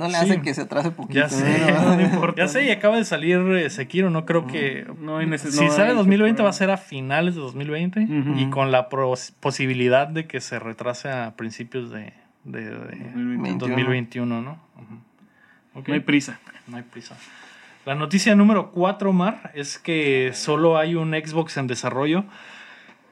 No 0.01 0.07
le 0.07 0.13
Sí. 0.15 0.31
hace 0.31 0.41
que 0.41 0.53
se 0.53 0.61
atrase 0.61 0.91
poquito. 0.91 1.19
Ya 1.19 1.29
sé, 1.29 1.71
¿no? 1.71 1.95
no 1.95 2.01
importa. 2.13 2.41
ya 2.41 2.47
sé, 2.47 2.65
y 2.65 2.71
acaba 2.71 2.97
de 2.97 3.05
salir 3.05 3.37
eh, 3.55 3.69
Sekiro, 3.69 4.09
no 4.09 4.25
creo 4.25 4.47
que... 4.47 4.85
No 4.99 5.17
hay 5.17 5.27
neces- 5.27 5.51
si 5.51 5.63
no 5.65 5.71
sale 5.71 5.91
hay 5.91 5.95
2020 5.95 6.37
que- 6.37 6.43
va 6.43 6.49
a 6.49 6.53
ser 6.53 6.71
a 6.71 6.77
finales 6.77 7.35
de 7.35 7.41
2020 7.41 7.99
Ujú. 8.01 8.39
y 8.39 8.49
con 8.49 8.71
la 8.71 8.89
pros- 8.89 9.33
posibilidad 9.39 10.07
de 10.07 10.25
que 10.27 10.41
se 10.41 10.57
retrase 10.59 11.09
a 11.11 11.35
principios 11.35 11.91
de, 11.91 12.13
de- 12.45 12.65
de 12.69 12.75
2021. 12.75 13.57
2021, 13.59 14.41
¿no? 14.41 14.59
No 15.73 15.93
hay 15.93 15.99
prisa. 16.01 16.39
No 16.67 16.77
hay 16.77 16.83
prisa. 16.83 17.15
La 17.85 17.95
noticia 17.95 18.35
número 18.35 18.71
4, 18.71 19.13
Mar, 19.13 19.51
es 19.55 19.77
que 19.79 20.31
solo 20.33 20.77
hay 20.77 20.95
un 20.95 21.11
Xbox 21.13 21.57
en 21.57 21.67
desarrollo. 21.67 22.25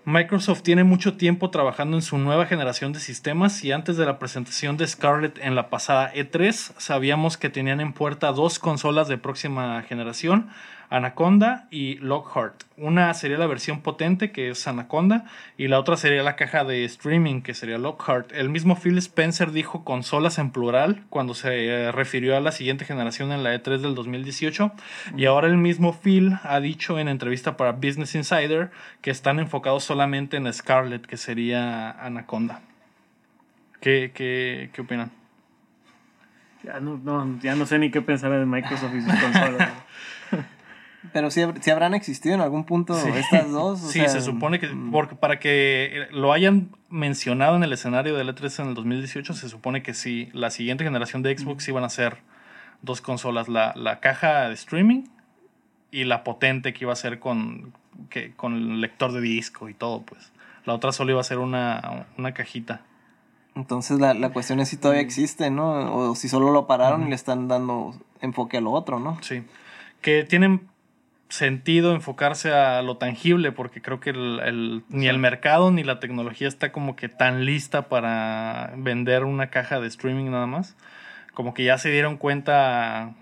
Microsoft 0.09 0.63
tiene 0.63 0.83
mucho 0.83 1.17
tiempo 1.17 1.51
trabajando 1.51 1.95
en 1.95 2.01
su 2.01 2.17
nueva 2.17 2.47
generación 2.47 2.93
de 2.93 2.99
sistemas 2.99 3.63
y 3.63 3.71
antes 3.71 3.95
de 3.95 4.07
la 4.07 4.17
presentación 4.17 4.75
de 4.75 4.87
Scarlett 4.87 5.37
en 5.37 5.53
la 5.53 5.69
pasada 5.69 6.11
E3 6.15 6.51
sabíamos 6.79 7.37
que 7.37 7.51
tenían 7.51 7.79
en 7.79 7.93
puerta 7.93 8.31
dos 8.31 8.57
consolas 8.57 9.07
de 9.07 9.19
próxima 9.19 9.83
generación, 9.83 10.49
Anaconda 10.89 11.67
y 11.69 11.95
Lockhart. 11.95 12.63
Una 12.77 13.13
sería 13.13 13.37
la 13.37 13.45
versión 13.45 13.81
potente 13.81 14.31
que 14.31 14.49
es 14.49 14.67
Anaconda 14.67 15.25
y 15.57 15.67
la 15.67 15.79
otra 15.79 15.97
sería 15.97 16.23
la 16.23 16.35
caja 16.35 16.63
de 16.63 16.83
streaming 16.85 17.41
que 17.41 17.53
sería 17.53 17.77
Lockhart. 17.77 18.31
El 18.31 18.49
mismo 18.49 18.75
Phil 18.75 18.97
Spencer 18.97 19.51
dijo 19.51 19.83
consolas 19.83 20.39
en 20.39 20.49
plural 20.51 21.03
cuando 21.09 21.35
se 21.35 21.67
eh, 21.67 21.91
refirió 21.91 22.35
a 22.35 22.39
la 22.39 22.51
siguiente 22.51 22.85
generación 22.85 23.31
en 23.31 23.43
la 23.43 23.53
E3 23.53 23.77
del 23.79 23.93
2018 23.93 24.71
y 25.15 25.25
ahora 25.25 25.47
el 25.47 25.57
mismo 25.57 25.93
Phil 25.93 26.37
ha 26.43 26.59
dicho 26.59 26.97
en 26.97 27.07
entrevista 27.07 27.55
para 27.55 27.73
Business 27.73 28.15
Insider 28.15 28.71
que 29.01 29.11
están 29.11 29.39
enfocados 29.39 29.83
solamente 29.83 30.37
en 30.37 30.51
Scarlett 30.51 31.05
que 31.05 31.17
sería 31.17 31.91
Anaconda. 31.91 32.61
¿Qué, 33.79 34.11
qué, 34.13 34.71
qué 34.73 34.81
opinan? 34.81 35.11
Ya 36.63 36.79
no, 36.79 36.97
no, 36.97 37.39
ya 37.41 37.55
no 37.55 37.65
sé 37.65 37.79
ni 37.79 37.89
qué 37.89 38.01
pensar 38.01 38.31
de 38.31 38.45
Microsoft 38.45 38.93
y 38.95 39.01
sus 39.01 39.13
consolas. 39.21 39.69
Pero 41.13 41.31
si 41.31 41.41
habrán 41.41 41.93
existido 41.93 42.35
en 42.35 42.41
algún 42.41 42.65
punto 42.65 42.93
estas 42.97 43.51
dos. 43.51 43.81
o 43.83 43.87
Sí, 43.87 43.99
sea, 43.99 44.09
se 44.09 44.21
supone 44.21 44.59
que 44.59 44.67
mm, 44.67 44.91
porque 44.91 45.15
para 45.15 45.39
que 45.39 46.07
lo 46.11 46.33
hayan 46.33 46.69
mencionado 46.89 47.55
en 47.55 47.63
el 47.63 47.71
escenario 47.71 48.15
del 48.15 48.35
E3 48.35 48.63
en 48.63 48.69
el 48.69 48.73
2018, 48.75 49.33
se 49.33 49.47
supone 49.47 49.81
que 49.81 49.93
sí, 49.93 50.29
la 50.33 50.51
siguiente 50.51 50.83
generación 50.83 51.23
de 51.23 51.37
Xbox 51.37 51.67
iban 51.69 51.83
a 51.85 51.89
ser 51.89 52.17
dos 52.81 53.01
consolas, 53.01 53.47
la, 53.47 53.73
la 53.75 53.99
caja 53.99 54.49
de 54.49 54.53
streaming 54.53 55.03
y 55.91 56.03
la 56.03 56.23
potente 56.23 56.73
que 56.73 56.83
iba 56.83 56.93
a 56.93 56.97
ser 56.97 57.19
con, 57.19 57.73
que, 58.09 58.33
con 58.35 58.53
el 58.55 58.81
lector 58.81 59.11
de 59.13 59.21
disco 59.21 59.69
y 59.69 59.73
todo, 59.73 60.01
pues. 60.01 60.31
La 60.65 60.73
otra 60.73 60.91
solo 60.91 61.11
iba 61.11 61.21
a 61.21 61.23
ser 61.23 61.37
una, 61.39 62.07
una 62.17 62.33
cajita. 62.33 62.81
Entonces 63.55 63.99
la, 63.99 64.13
la 64.13 64.29
cuestión 64.31 64.59
es 64.59 64.69
si 64.69 64.77
todavía 64.77 65.01
existe, 65.01 65.49
¿no? 65.49 65.95
O 65.95 66.15
si 66.15 66.29
solo 66.29 66.51
lo 66.51 66.67
pararon 66.67 67.07
y 67.07 67.09
le 67.09 67.15
están 67.15 67.47
dando 67.47 67.95
enfoque 68.21 68.57
a 68.57 68.61
lo 68.61 68.71
otro, 68.71 68.99
¿no? 68.99 69.17
Sí. 69.21 69.43
Que 70.01 70.23
tienen 70.23 70.67
sentido 71.29 71.93
enfocarse 71.93 72.51
a 72.53 72.81
lo 72.81 72.97
tangible, 72.97 73.51
porque 73.51 73.81
creo 73.81 73.99
que 73.99 74.09
el, 74.11 74.39
el- 74.43 74.83
ni 74.89 75.07
el 75.07 75.19
mercado 75.19 75.71
ni 75.71 75.83
la 75.83 75.99
tecnología 75.99 76.47
está 76.47 76.71
como 76.71 76.95
que 76.95 77.07
tan 77.09 77.45
lista 77.45 77.83
para 77.87 78.73
vender 78.75 79.23
una 79.23 79.47
caja 79.47 79.79
de 79.79 79.87
streaming 79.87 80.31
nada 80.31 80.47
más. 80.47 80.75
Como 81.33 81.53
que 81.53 81.63
ya 81.63 81.77
se 81.77 81.89
dieron 81.91 82.17
cuenta, 82.17 83.13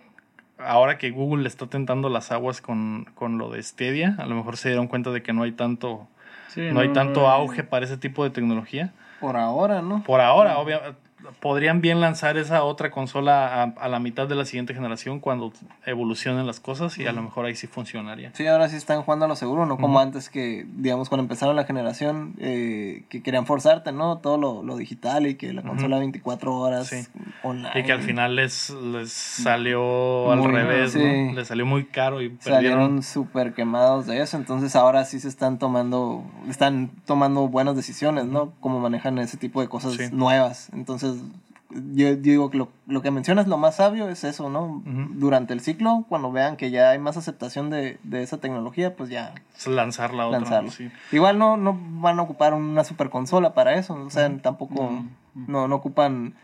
ahora 0.58 0.98
que 0.98 1.12
Google 1.12 1.44
le 1.44 1.50
está 1.50 1.68
tentando 1.68 2.10
las 2.10 2.32
aguas 2.32 2.62
con, 2.62 3.06
con 3.14 3.38
lo 3.38 3.50
de 3.52 3.62
Stadia, 3.62 4.16
a 4.18 4.26
lo 4.26 4.36
mejor 4.36 4.58
se 4.58 4.70
dieron 4.70 4.88
cuenta 4.88 5.12
de 5.12 5.22
que 5.22 5.34
no 5.34 5.44
hay 5.44 5.52
tanto, 5.52 6.08
Sí, 6.48 6.62
no 6.72 6.80
hay 6.80 6.94
tanto 6.94 7.28
auge 7.30 7.64
para 7.64 7.86
ese 7.86 7.98
tipo 7.98 8.24
de 8.24 8.30
tecnología. 8.30 8.94
Por 9.20 9.36
ahora, 9.38 9.82
¿no? 9.82 10.04
Por 10.04 10.22
ahora, 10.22 10.58
obviamente, 10.60 10.98
podrían 11.40 11.82
bien 11.82 12.00
lanzar 12.02 12.38
esa 12.38 12.64
otra 12.64 12.92
consola 12.92 13.62
a, 13.62 13.64
a 13.64 13.88
la 13.90 14.00
mitad 14.00 14.28
de 14.28 14.36
la 14.36 14.46
siguiente 14.46 14.74
generación 14.74 15.20
cuando 15.20 15.52
evolucionen 15.86 16.46
las 16.48 16.60
cosas 16.60 16.98
y 16.98 17.06
a 17.08 17.12
lo 17.12 17.22
mejor 17.22 17.46
ahí 17.46 17.56
sí 17.56 17.68
funcionaría. 17.68 18.32
Sí, 18.34 18.46
ahora 18.48 18.70
sí 18.70 18.76
están 18.76 19.02
jugando 19.04 19.26
a 19.26 19.28
lo 19.28 19.36
seguro, 19.36 19.66
no 19.66 19.78
como 19.78 20.00
antes 20.00 20.30
que, 20.30 20.66
digamos, 20.76 21.10
cuando 21.10 21.24
empezaron 21.24 21.56
la 21.56 21.66
generación, 21.66 22.36
eh, 22.40 23.04
que 23.10 23.22
querían 23.24 23.46
forzarte, 23.46 23.92
¿no? 23.92 24.18
Todo 24.20 24.38
lo, 24.38 24.64
lo 24.64 24.78
digital 24.78 25.28
y 25.28 25.36
que 25.36 25.54
la 25.54 25.62
consola 25.64 26.00
24 26.00 26.56
horas 26.56 26.88
Sí. 26.88 27.06
online. 27.44 27.72
Y 27.76 27.84
que 27.84 27.92
al 27.92 28.02
final 28.02 28.36
les, 28.36 28.70
les 28.70 29.12
salió 29.12 30.32
al 30.32 30.40
Muy- 30.40 30.52
revés, 30.52 30.92
sí. 30.94 31.00
¿no? 31.04 31.34
Les 31.34 31.48
salió 31.48 31.66
muy 31.66 31.86
caro 31.86 32.22
y 32.22 32.36
salieron 32.40 32.80
perdieron. 32.80 33.04
súper 33.04 33.54
quemados 33.54 34.06
de 34.08 34.22
eso, 34.22 34.38
entonces 34.38 34.76
ahora 34.76 35.06
sí 35.06 35.20
se 35.20 35.28
están 35.28 35.58
tomando, 35.60 36.24
están 36.50 36.90
tomando 37.06 37.48
buenas 37.48 37.76
decisiones, 37.76 38.26
¿no? 38.26 38.54
Como 38.60 38.80
manejan 38.80 39.18
ese 39.20 39.38
tipo 39.38 39.62
de 39.62 39.68
cosas 39.68 39.94
Sí. 39.94 40.04
nuevas. 40.12 40.70
Entonces, 40.74 41.17
yo 41.70 42.16
digo 42.16 42.50
que 42.50 42.58
lo, 42.58 42.70
lo 42.88 43.02
que 43.02 43.12
mencionas, 43.12 43.48
lo 43.48 43.58
más 43.58 43.76
sabio 43.76 44.08
es 44.08 44.24
eso, 44.24 44.50
¿no? 44.50 44.82
Durante 44.86 45.54
el 45.54 45.60
ciclo, 45.60 46.06
cuando 46.08 46.32
vean 46.32 46.56
que 46.56 46.72
ya 46.72 46.92
hay 46.92 47.00
más 47.00 47.18
aceptación 47.18 47.70
de, 47.70 47.98
de 48.04 48.24
esa 48.24 48.38
tecnología, 48.38 48.96
pues 48.96 49.10
ya 49.10 49.34
Lanzar 49.66 50.14
la 50.14 50.28
otra. 50.28 50.40
lanzarlo. 50.40 50.72
sí. 50.72 50.90
Igual 51.12 51.38
no, 51.38 51.58
no 51.58 51.78
van 51.80 52.20
a 52.20 52.22
ocupar 52.22 52.54
una 52.54 52.84
super 52.84 53.10
consola 53.10 53.54
para 53.54 53.76
eso, 53.76 53.96
o 53.96 54.10
sea, 54.10 54.30
tampoco 54.38 55.04
no, 55.36 55.68
no 55.68 55.76
ocupan 55.76 56.36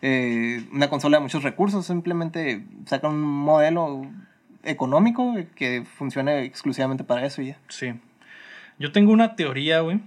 eh, 0.00 0.64
una 0.72 0.88
consola 0.88 1.16
de 1.18 1.22
muchos 1.22 1.42
recursos, 1.42 1.86
simplemente 1.86 2.64
sacan 2.86 3.12
un 3.12 3.22
modelo 3.22 4.06
económico 4.62 5.34
que 5.56 5.84
funcione 5.84 6.44
exclusivamente 6.44 7.02
para 7.02 7.26
eso 7.26 7.42
y 7.42 7.48
ya. 7.48 7.58
Sí. 7.68 7.94
Yo 8.78 8.92
tengo 8.92 9.12
una 9.12 9.34
teoría, 9.34 9.80
güey, 9.80 10.00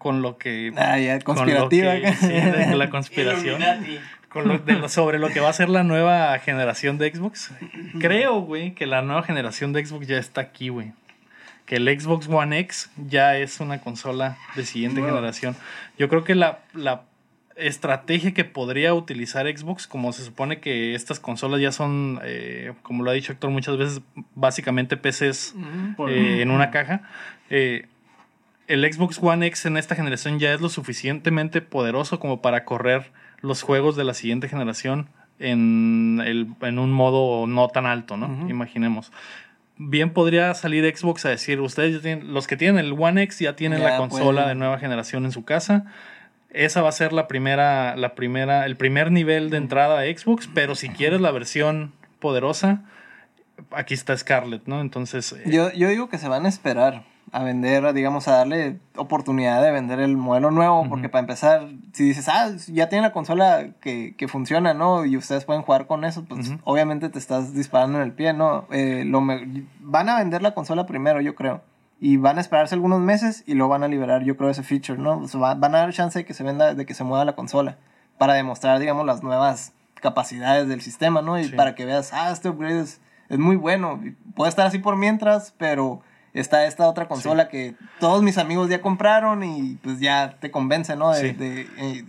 con 0.00 0.22
lo 0.22 0.38
que... 0.38 0.72
Ah, 0.76 0.98
ya, 0.98 1.20
con 1.20 1.36
conspirativa. 1.36 1.94
que- 1.94 2.14
sí, 2.14 2.26
de 2.28 2.74
la 2.74 2.88
conspiración. 2.96 3.60
Con 4.30 4.48
lo- 4.48 4.58
de 4.58 4.88
sobre 4.88 5.18
lo 5.18 5.28
que 5.28 5.40
va 5.40 5.50
a 5.50 5.52
ser 5.52 5.68
la 5.68 5.82
nueva 5.84 6.36
generación 6.38 6.96
de 6.98 7.12
Xbox. 7.14 7.52
Creo, 8.00 8.40
güey, 8.40 8.72
que 8.74 8.86
la 8.86 9.02
nueva 9.02 9.22
generación 9.22 9.72
de 9.74 9.84
Xbox 9.84 10.06
ya 10.06 10.16
está 10.18 10.40
aquí, 10.40 10.70
güey. 10.70 10.92
Que 11.66 11.76
el 11.76 12.00
Xbox 12.00 12.28
One 12.28 12.58
X 12.60 12.90
ya 12.96 13.36
es 13.36 13.60
una 13.60 13.80
consola 13.80 14.38
de 14.56 14.64
siguiente 14.64 15.00
Wow. 15.00 15.10
generación. 15.10 15.54
Yo 15.98 16.08
creo 16.08 16.24
que 16.24 16.34
la, 16.34 16.60
la 16.72 17.02
estrategia 17.56 18.32
que 18.32 18.44
podría 18.44 18.94
utilizar 18.94 19.46
Xbox, 19.46 19.86
como 19.86 20.12
se 20.12 20.24
supone 20.24 20.60
que 20.60 20.94
estas 20.94 21.20
consolas 21.20 21.60
ya 21.60 21.72
son, 21.72 22.20
eh, 22.24 22.72
como 22.82 23.04
lo 23.04 23.10
ha 23.10 23.14
dicho 23.14 23.32
Héctor 23.32 23.50
muchas 23.50 23.76
veces, 23.76 24.00
básicamente 24.34 24.96
PCs 24.96 25.54
Por- 25.96 26.10
eh, 26.10 26.40
en 26.42 26.50
una 26.50 26.70
caja. 26.70 27.02
eh, 27.50 27.86
el 28.70 28.90
Xbox 28.90 29.18
One 29.20 29.44
X 29.48 29.66
en 29.66 29.76
esta 29.76 29.96
generación 29.96 30.38
ya 30.38 30.54
es 30.54 30.60
lo 30.60 30.68
suficientemente 30.68 31.60
poderoso 31.60 32.20
como 32.20 32.40
para 32.40 32.64
correr 32.64 33.10
los 33.40 33.62
juegos 33.62 33.96
de 33.96 34.04
la 34.04 34.14
siguiente 34.14 34.48
generación 34.48 35.08
en, 35.40 36.22
el, 36.24 36.46
en 36.60 36.78
un 36.78 36.92
modo 36.92 37.48
no 37.48 37.66
tan 37.68 37.84
alto, 37.86 38.16
¿no? 38.16 38.48
Imaginemos. 38.48 39.10
Bien 39.76 40.12
podría 40.12 40.54
salir 40.54 40.84
Xbox 40.96 41.26
a 41.26 41.30
decir, 41.30 41.60
ustedes 41.60 41.96
ya 41.96 42.00
tienen, 42.00 42.32
los 42.32 42.46
que 42.46 42.56
tienen 42.56 42.84
el 42.84 42.92
One 42.92 43.22
X 43.24 43.40
ya 43.40 43.56
tienen 43.56 43.80
Ya 43.80 43.90
la 43.90 43.96
consola 43.96 44.46
de 44.46 44.54
nueva 44.54 44.78
generación 44.78 45.24
en 45.24 45.32
su 45.32 45.44
casa. 45.44 45.86
Esa 46.50 46.80
va 46.80 46.90
a 46.90 46.92
ser 46.92 47.12
la 47.12 47.26
primera, 47.26 47.96
la 47.96 48.14
primera, 48.14 48.66
el 48.66 48.76
primer 48.76 49.10
nivel 49.10 49.50
de 49.50 49.56
entrada 49.56 50.00
a 50.00 50.04
Xbox, 50.04 50.48
pero 50.54 50.76
si 50.76 50.90
quieres 50.90 51.20
la 51.20 51.32
versión 51.32 51.92
poderosa, 52.20 52.84
aquí 53.72 53.94
está 53.94 54.16
Scarlett, 54.16 54.66
¿no? 54.66 54.80
Entonces, 54.80 55.32
eh, 55.32 55.42
Yo, 55.46 55.72
yo 55.72 55.88
digo 55.88 56.08
que 56.08 56.18
se 56.18 56.28
van 56.28 56.46
a 56.46 56.48
esperar 56.48 57.02
a 57.32 57.42
vender, 57.44 57.92
digamos, 57.92 58.26
a 58.28 58.32
darle 58.38 58.78
oportunidad 58.96 59.62
de 59.62 59.70
vender 59.70 60.00
el 60.00 60.16
modelo 60.16 60.50
nuevo, 60.50 60.88
porque 60.88 61.08
para 61.08 61.20
empezar, 61.20 61.68
si 61.92 62.04
dices, 62.04 62.28
ah, 62.28 62.50
ya 62.68 62.88
tiene 62.88 63.02
la 63.02 63.12
consola 63.12 63.68
que, 63.80 64.14
que 64.16 64.26
funciona, 64.28 64.74
¿no? 64.74 65.04
Y 65.04 65.16
ustedes 65.16 65.44
pueden 65.44 65.62
jugar 65.62 65.86
con 65.86 66.04
eso, 66.04 66.24
pues 66.24 66.52
obviamente 66.64 67.08
te 67.08 67.18
estás 67.18 67.54
disparando 67.54 67.98
en 67.98 68.04
el 68.04 68.12
pie, 68.12 68.32
¿no? 68.32 68.66
Eh, 68.72 69.04
lo 69.06 69.20
me- 69.20 69.64
van 69.80 70.08
a 70.08 70.18
vender 70.18 70.42
la 70.42 70.54
consola 70.54 70.86
primero, 70.86 71.20
yo 71.20 71.34
creo. 71.34 71.62
Y 72.00 72.16
van 72.16 72.38
a 72.38 72.40
esperarse 72.40 72.74
algunos 72.74 73.00
meses 73.00 73.44
y 73.46 73.54
luego 73.54 73.70
van 73.72 73.82
a 73.84 73.88
liberar, 73.88 74.22
yo 74.24 74.36
creo, 74.36 74.50
ese 74.50 74.62
feature, 74.62 74.98
¿no? 74.98 75.18
O 75.18 75.28
sea, 75.28 75.38
va- 75.40 75.54
van 75.54 75.74
a 75.74 75.78
dar 75.78 75.92
chance 75.92 76.18
de 76.18 76.24
que 76.24 76.34
se 76.34 76.42
venda, 76.42 76.74
de 76.74 76.86
que 76.86 76.94
se 76.94 77.04
mueva 77.04 77.24
la 77.24 77.34
consola, 77.36 77.76
para 78.18 78.34
demostrar, 78.34 78.78
digamos, 78.80 79.06
las 79.06 79.22
nuevas 79.22 79.72
capacidades 80.00 80.66
del 80.68 80.80
sistema, 80.80 81.22
¿no? 81.22 81.38
Y 81.38 81.44
Sí. 81.44 81.54
para 81.54 81.74
que 81.74 81.84
veas, 81.84 82.12
ah, 82.12 82.30
este 82.32 82.48
upgrade 82.48 82.80
es, 82.80 83.00
es 83.28 83.38
muy 83.38 83.56
bueno. 83.56 84.00
Puede 84.34 84.48
estar 84.48 84.66
así 84.66 84.78
por 84.78 84.96
mientras, 84.96 85.54
pero 85.58 86.00
está 86.34 86.66
esta 86.66 86.88
otra 86.88 87.08
consola 87.08 87.48
que 87.48 87.74
todos 87.98 88.22
mis 88.22 88.38
amigos 88.38 88.68
ya 88.70 88.80
compraron 88.80 89.42
y 89.42 89.78
pues 89.82 90.00
ya 90.00 90.36
te 90.40 90.50
convence, 90.50 90.96
¿no? 90.96 91.10
De, 91.12 91.20
Sí. 91.20 91.32
de, 91.36 91.60
eh, 91.62 92.04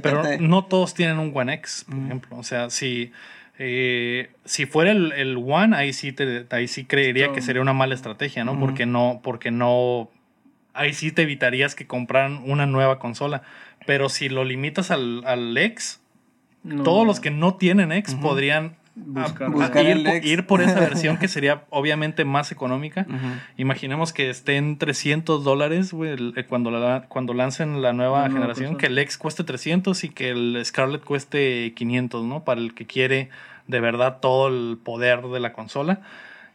Pero 0.00 0.22
meterte. 0.22 0.38
no 0.38 0.64
todos 0.64 0.94
tienen 0.94 1.18
un 1.18 1.32
One 1.34 1.54
X, 1.54 1.86
por 1.88 1.98
ejemplo. 1.98 2.36
O 2.36 2.42
sea, 2.44 2.70
si, 2.70 3.12
eh, 3.58 4.30
si 4.44 4.66
fuera 4.66 4.90
el, 4.92 5.12
el 5.12 5.36
One, 5.36 5.76
ahí 5.76 5.92
sí, 5.92 6.12
te, 6.12 6.46
ahí 6.50 6.68
sí 6.68 6.84
creería 6.84 7.24
Esto- 7.26 7.34
que 7.34 7.42
sería 7.42 7.62
una 7.62 7.72
mala 7.72 7.94
estrategia, 7.94 8.44
¿no? 8.44 8.58
Porque 8.58 8.86
no, 8.86 9.20
porque 9.22 9.50
no. 9.50 10.10
Ahí 10.74 10.94
sí 10.94 11.12
te 11.12 11.22
evitarías 11.22 11.74
que 11.74 11.86
compraran 11.86 12.42
una 12.46 12.66
nueva 12.66 12.98
consola. 12.98 13.42
Pero 13.86 14.08
si 14.08 14.28
lo 14.28 14.44
limitas 14.44 14.90
al, 14.90 15.22
al 15.26 15.56
X, 15.58 16.00
No. 16.62 16.82
todos 16.84 17.04
los 17.06 17.18
que 17.20 17.30
no 17.32 17.56
tienen 17.56 17.90
X 17.92 18.14
podrían 18.14 18.76
Buscar. 18.94 19.44
a- 19.44 19.46
a- 19.46 19.54
Buscar 19.54 19.84
ir, 19.86 20.06
el 20.38 20.44
por 20.44 20.60
esa 20.62 20.78
versión 20.80 21.16
que 21.16 21.26
sería 21.28 21.64
obviamente 21.70 22.24
más 22.24 22.52
económica. 22.52 23.06
Imaginemos 23.56 24.12
que 24.12 24.28
esté 24.30 24.56
en 24.56 24.76
300 24.78 25.44
dólares 25.44 25.92
eh, 26.04 26.44
cuando, 26.48 26.70
la, 26.70 27.06
cuando 27.08 27.32
lancen 27.34 27.80
la 27.82 27.92
nueva 27.92 28.28
generación, 28.30 28.76
que 28.76 28.86
el 28.86 28.98
X 28.98 29.16
cueste 29.18 29.44
300 29.44 30.04
y 30.04 30.08
que 30.10 30.30
el 30.30 30.60
Scarlett 30.64 31.04
cueste 31.04 31.72
500, 31.74 32.24
¿no? 32.24 32.44
Para 32.44 32.60
el 32.60 32.74
que 32.74 32.86
quiere 32.86 33.30
de 33.66 33.80
verdad 33.80 34.18
todo 34.20 34.48
el 34.48 34.76
poder 34.82 35.22
de 35.28 35.40
la 35.40 35.52
consola. 35.52 36.00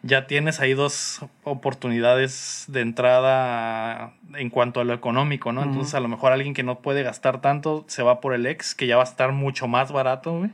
Ya 0.04 0.28
tienes 0.28 0.60
ahí 0.60 0.74
dos 0.76 1.22
oportunidades 1.44 2.66
de 2.68 2.82
entrada 2.82 4.12
en 4.36 4.50
cuanto 4.50 4.80
a 4.80 4.84
lo 4.84 4.94
económico, 4.94 5.52
¿no? 5.52 5.64
Entonces 5.64 5.96
a 5.96 6.00
lo 6.00 6.08
mejor 6.08 6.32
alguien 6.32 6.54
que 6.54 6.64
no 6.64 6.80
puede 6.80 7.02
gastar 7.04 7.42
tanto 7.42 7.84
se 7.88 8.04
va 8.04 8.22
por 8.22 8.34
el 8.34 8.46
X, 8.46 8.76
que 8.76 8.88
ya 8.88 8.96
va 8.98 9.04
a 9.04 9.06
estar 9.06 9.32
mucho 9.32 9.68
más 9.68 9.92
barato, 9.92 10.38
güey. 10.38 10.52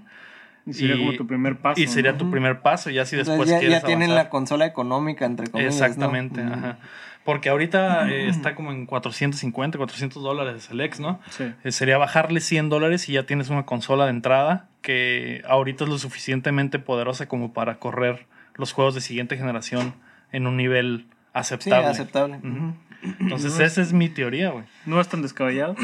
Y 0.66 0.74
sería 0.74 0.96
y- 0.96 1.00
como 1.00 1.14
tu 1.14 1.28
primer 1.28 1.58
paso. 1.58 1.82
Y 1.82 1.88
sería 1.88 2.14
¿no? 2.14 2.18
tu 2.20 2.32
primer 2.32 2.62
paso, 2.62 2.90
ya 2.90 3.06
si 3.06 3.16
Entonces 3.16 3.34
después 3.34 3.50
ya, 3.50 3.60
quieres 3.60 3.82
ya 3.82 3.86
tienen 3.86 4.10
avanzar. 4.12 4.26
la 4.26 4.30
consola 4.30 4.66
económica, 4.66 5.26
entre 5.26 5.48
comillas. 5.48 5.78
¿no? 5.80 5.86
Exactamente, 5.86 6.42
Ujú. 6.42 6.54
ajá. 6.54 6.78
Porque 7.26 7.48
ahorita 7.50 8.10
eh, 8.10 8.28
está 8.28 8.54
como 8.54 8.72
en 8.74 8.86
450, 8.86 9.78
400 9.78 10.22
dólares 10.22 10.70
el 10.72 10.82
X, 10.82 11.00
¿no? 11.00 11.22
Sí. 11.30 11.46
Eh, 11.64 11.72
sería 11.72 11.98
bajarle 11.98 12.42
100 12.42 12.68
dólares 12.70 13.08
y 13.08 13.14
ya 13.14 13.24
tienes 13.26 13.50
una 13.50 13.66
consola 13.66 14.04
de 14.06 14.10
entrada 14.12 14.68
que 14.82 15.42
ahorita 15.48 15.86
es 15.86 15.90
lo 15.90 15.98
suficientemente 15.98 16.80
poderosa 16.80 17.28
como 17.28 17.54
para 17.54 17.76
correr 17.80 18.26
los 18.56 18.74
juegos 18.74 18.94
de 18.94 19.00
siguiente 19.02 19.38
generación 19.38 19.94
en 20.34 20.48
un 20.48 20.58
nivel 20.58 21.06
Sí, 21.08 21.16
aceptable. 21.34 21.88
aceptable. 21.88 22.38
Ujú. 22.38 22.48
Ujú. 22.50 22.74
Entonces 23.22 23.58
esa 23.60 23.82
es 23.82 23.94
mi 23.94 24.10
teoría, 24.10 24.50
güey. 24.52 24.66
No 24.86 25.00
es 25.00 25.08
tan 25.08 25.22
descabellado. 25.22 25.76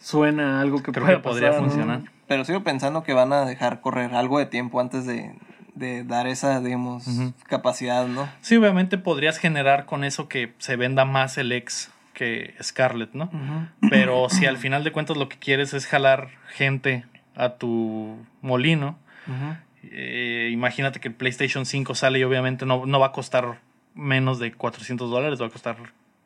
Suena 0.00 0.58
a 0.58 0.60
algo 0.60 0.82
que 0.82 0.92
Creo 0.92 1.04
pueda 1.04 1.16
que 1.18 1.22
podría 1.24 1.50
pasar, 1.58 1.86
¿no? 1.86 2.04
Pero 2.28 2.44
sigo 2.44 2.62
pensando 2.62 3.02
que 3.02 3.14
van 3.14 3.32
a 3.32 3.44
dejar 3.46 3.80
correr 3.80 4.14
algo 4.14 4.38
de 4.38 4.46
tiempo 4.46 4.80
antes 4.80 5.06
de, 5.06 5.34
de 5.74 6.04
dar 6.04 6.26
esa, 6.26 6.60
digamos, 6.60 7.06
capacidad, 7.48 8.06
¿no? 8.06 8.28
Sí, 8.42 8.56
obviamente 8.56 8.98
podrías 8.98 9.38
generar 9.38 9.86
con 9.86 10.04
eso 10.04 10.28
que 10.28 10.52
se 10.58 10.76
venda 10.76 11.04
más 11.04 11.38
el 11.38 11.50
X 11.52 11.90
que 12.12 12.54
Scarlett, 12.62 13.14
¿no? 13.14 13.30
Pero 13.90 14.28
si 14.28 14.46
al 14.46 14.58
final 14.58 14.84
de 14.84 14.92
cuentas 14.92 15.16
lo 15.16 15.28
que 15.28 15.38
quieres 15.38 15.72
es 15.72 15.86
jalar 15.86 16.28
gente 16.52 17.04
a 17.34 17.50
tu 17.54 18.18
molino, 18.42 18.98
eh, 19.84 20.50
imagínate 20.52 21.00
que 21.00 21.08
el 21.08 21.14
PlayStation 21.14 21.64
5 21.64 21.94
sale 21.94 22.18
y 22.18 22.24
obviamente 22.24 22.66
no, 22.66 22.84
no 22.86 23.00
va 23.00 23.06
a 23.06 23.12
costar 23.12 23.60
menos 23.94 24.38
de 24.38 24.52
400 24.52 25.10
dólares, 25.10 25.40
va 25.40 25.46
a 25.46 25.50
costar 25.50 25.76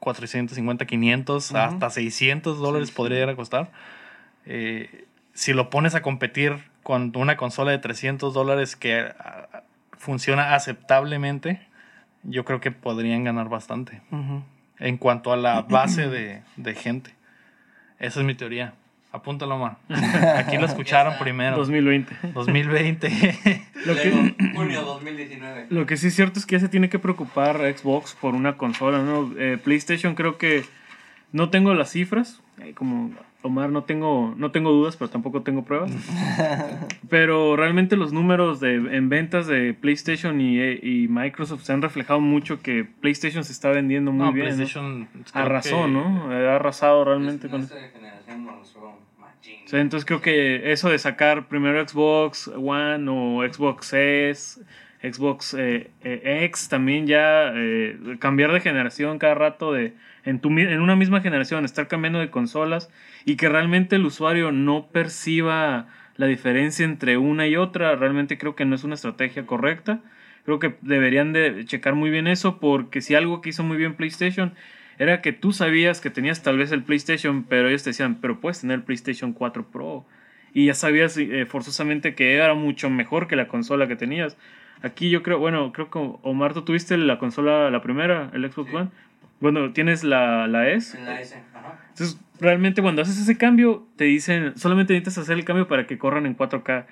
450, 0.01 0.85
500, 0.87 1.51
Ujú. 1.51 1.59
hasta 1.61 1.91
600 1.91 2.59
dólares 2.59 2.91
podría 2.91 3.19
llegar 3.19 3.35
a 3.35 3.37
costar. 3.37 3.71
Eh, 4.47 5.05
si 5.35 5.53
lo 5.53 5.71
pones 5.71 5.95
a 5.95 6.03
competir 6.03 6.59
con 6.83 7.13
una 7.17 7.37
consola 7.37 7.71
de 7.71 7.79
300 7.79 8.35
dólares 8.35 8.77
que 8.77 9.13
ah, 9.19 9.63
funciona 9.97 10.55
aceptablemente, 10.55 11.61
yo 12.23 12.45
creo 12.45 12.61
que 12.61 12.71
podrían 12.73 13.25
ganar 13.25 13.49
bastante 13.49 14.01
Ujú. 14.11 14.43
en 14.79 14.97
cuanto 14.97 15.33
a 15.33 15.37
la 15.37 15.63
base 15.69 16.09
de, 16.09 16.43
de 16.57 16.75
gente. 16.75 17.15
Esa 17.99 18.21
es 18.21 18.27
mi 18.27 18.35
teoría. 18.35 18.75
Apúntalo, 19.13 19.57
Omar. 19.57 19.77
Aquí 20.37 20.57
lo 20.57 20.65
escucharon 20.67 21.15
primero. 21.19 21.57
2020. 21.59 22.33
2020. 22.33 23.67
Lo 23.85 23.95
que, 23.95 24.35
junio 24.55 24.83
2019. 24.83 25.67
lo 25.71 25.87
que 25.87 25.97
sí 25.97 26.07
es 26.07 26.15
cierto 26.15 26.39
es 26.39 26.47
que 26.47 26.55
ya 26.57 26.61
se 26.61 26.69
tiene 26.69 26.89
que 26.89 26.99
preocupar 26.99 27.57
Xbox 27.77 28.15
por 28.15 28.35
una 28.35 28.57
consola, 28.57 28.99
¿no? 29.03 29.33
Eh, 29.37 29.59
PlayStation 29.63 30.15
creo 30.15 30.39
que 30.39 30.65
no 31.33 31.51
tengo 31.51 31.75
las 31.75 31.91
cifras, 31.91 32.41
eh, 32.61 32.73
como 32.75 33.11
Omar 33.43 33.71
no 33.71 33.85
tengo, 33.85 34.35
no 34.37 34.51
tengo 34.51 34.71
dudas, 34.71 34.97
pero 34.97 35.11
tampoco 35.11 35.43
tengo 35.43 35.65
pruebas. 35.65 35.93
pero 37.09 37.57
realmente 37.57 37.97
los 37.97 38.13
números 38.13 38.61
de, 38.61 38.75
en 38.75 39.09
ventas 39.09 39.47
de 39.47 39.75
PlayStation 39.75 40.41
y, 40.41 40.61
eh, 40.61 40.81
y 40.83 41.09
Microsoft 41.09 41.65
se 41.65 41.73
han 41.73 41.83
reflejado 41.83 42.21
mucho 42.21 42.61
que 42.61 42.85
PlayStation 42.85 43.45
se 43.45 43.53
está 43.53 43.71
vendiendo 43.71 44.13
muy 44.13 44.27
no, 44.27 44.33
bien. 44.33 44.47
¿no? 44.47 44.55
PlayStation 44.55 45.09
creo 45.13 45.45
Arrasó, 45.45 45.89
¿no? 45.89 46.31
Ha 46.31 46.57
arrasado 46.57 47.05
realmente 47.05 47.49
con. 47.49 47.69
Sí, 49.73 49.77
entonces 49.77 50.05
creo 50.05 50.21
que 50.21 50.71
eso 50.73 50.91
de 50.91 50.99
sacar 50.99 51.49
primero 51.49 51.87
Xbox 51.87 52.49
One 52.49 53.09
o 53.09 53.43
Xbox 53.51 53.93
S, 53.95 54.61
Xbox 55.03 55.55
eh, 55.55 55.91
eh, 56.05 56.45
X 56.45 56.69
también 56.69 57.07
ya 57.07 57.53
eh, 57.55 57.99
cambiar 58.21 58.53
de 58.53 58.61
generación 58.61 59.19
cada 59.19 59.35
rato 59.35 59.73
de 59.73 59.95
en, 60.25 60.41
tu, 60.41 60.51
en 60.51 60.81
una 60.81 60.95
misma 60.95 61.21
generación, 61.21 61.65
estar 61.65 61.89
cambiando 61.89 62.21
de 62.21 62.31
consolas 62.31 62.91
y 63.25 63.37
que 63.37 63.49
realmente 63.49 63.97
el 63.97 64.05
usuario 64.07 64.53
no 64.53 64.89
perciba 64.89 65.87
la 66.17 66.27
diferencia 66.27 66.85
entre 66.85 67.17
una 67.17 67.47
y 67.47 67.57
otra, 67.57 67.97
realmente 67.97 68.39
creo 68.39 68.55
que 68.55 68.65
no 68.65 68.75
es 68.75 68.85
una 68.85 68.95
estrategia 68.95 69.47
correcta. 69.47 70.01
Creo 70.45 70.59
que 70.59 70.75
deberían 70.83 71.33
de 71.33 71.65
checar 71.65 71.95
muy 71.95 72.11
bien 72.11 72.27
eso 72.27 72.59
porque 72.59 73.01
si 73.01 73.15
algo 73.15 73.41
que 73.41 73.51
hizo 73.51 73.63
muy 73.63 73.77
bien 73.77 73.95
PlayStation 73.95 74.55
era 74.99 75.23
que 75.23 75.33
tú 75.33 75.53
sabías 75.53 76.01
que 76.01 76.11
tenías 76.11 76.43
tal 76.43 76.59
vez 76.59 76.73
el 76.73 76.83
PlayStation, 76.83 77.45
pero 77.45 77.69
ellos 77.69 77.83
te 77.83 77.91
decían, 77.91 78.17
pero 78.21 78.41
puedes 78.41 78.61
tener 78.61 78.77
el 78.79 78.83
PlayStation 78.83 79.33
4 79.33 79.71
Pro. 79.71 80.05
Y 80.53 80.67
ya 80.67 80.75
sabías 80.75 81.17
eh, 81.17 81.47
forzosamente 81.47 82.15
que 82.15 82.35
era 82.35 82.55
mucho 82.55 82.91
mejor 82.91 83.27
que 83.27 83.37
la 83.37 83.49
consola 83.49 83.89
que 83.89 83.97
tenías. 83.97 84.37
Aquí 84.83 85.11
yo 85.11 85.23
creo, 85.23 85.39
bueno, 85.39 85.73
creo 85.73 85.91
que 85.91 85.99
Omar, 86.23 86.55
tú 86.55 86.63
tuviste 86.63 86.97
la 86.99 87.19
consola, 87.19 87.71
la 87.71 87.83
primera, 87.83 88.31
el 88.35 88.51
Xbox 88.51 88.71
Sí. 88.71 88.77
One. 88.77 88.91
Bueno, 89.43 89.73
tienes 89.73 90.05
la, 90.05 90.47
la 90.47 90.69
S. 90.71 90.97
En 90.97 91.05
la 91.05 91.21
S. 91.21 91.37
Ajá. 91.55 91.79
Entonces, 91.91 92.19
realmente 92.41 92.81
cuando 92.81 93.03
haces 93.03 93.19
ese 93.19 93.37
cambio, 93.37 93.87
te 93.97 94.05
dicen, 94.05 94.57
solamente 94.57 94.95
necesitas 94.95 95.19
hacer 95.25 95.37
el 95.37 95.45
cambio 95.45 95.69
para 95.69 95.87
que 95.87 95.99
corran 95.99 96.25
en 96.25 96.35
4K. 96.37 96.87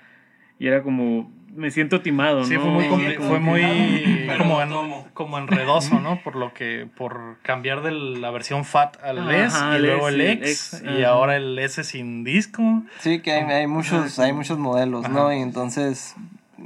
Y 0.58 0.66
era 0.66 0.82
como, 0.82 1.32
me 1.54 1.70
siento 1.70 2.02
timado, 2.02 2.44
Sí, 2.44 2.54
¿no? 2.54 2.60
fue 2.60 2.70
muy, 2.70 2.84
siento 2.84 3.22
fue 3.22 3.38
muy 3.38 3.62
como, 4.36 4.60
en- 4.60 5.04
como 5.14 5.38
enredoso, 5.38 6.00
¿no? 6.00 6.20
Por 6.22 6.36
lo 6.36 6.52
que, 6.52 6.86
por 6.96 7.38
cambiar 7.42 7.80
de 7.82 7.92
la 7.92 8.30
versión 8.30 8.64
FAT 8.66 9.02
al 9.02 9.18
Ajá, 9.20 9.46
S 9.46 9.58
y 9.72 9.76
el 9.76 9.82
luego 9.86 10.08
el 10.08 10.20
X 10.20 10.74
X, 10.74 10.82
y 10.84 10.88
ajá. 11.02 11.08
ahora 11.08 11.36
el 11.36 11.58
S 11.58 11.82
sin 11.84 12.24
disco. 12.24 12.82
Sí, 12.98 13.20
que 13.20 13.32
hay, 13.32 13.44
hay 13.50 13.66
muchos, 13.66 14.18
hay 14.18 14.32
muchos 14.34 14.58
modelos, 14.58 15.08
¿no? 15.08 15.28
Ajá. 15.28 15.34
Y 15.36 15.40
entonces 15.40 16.14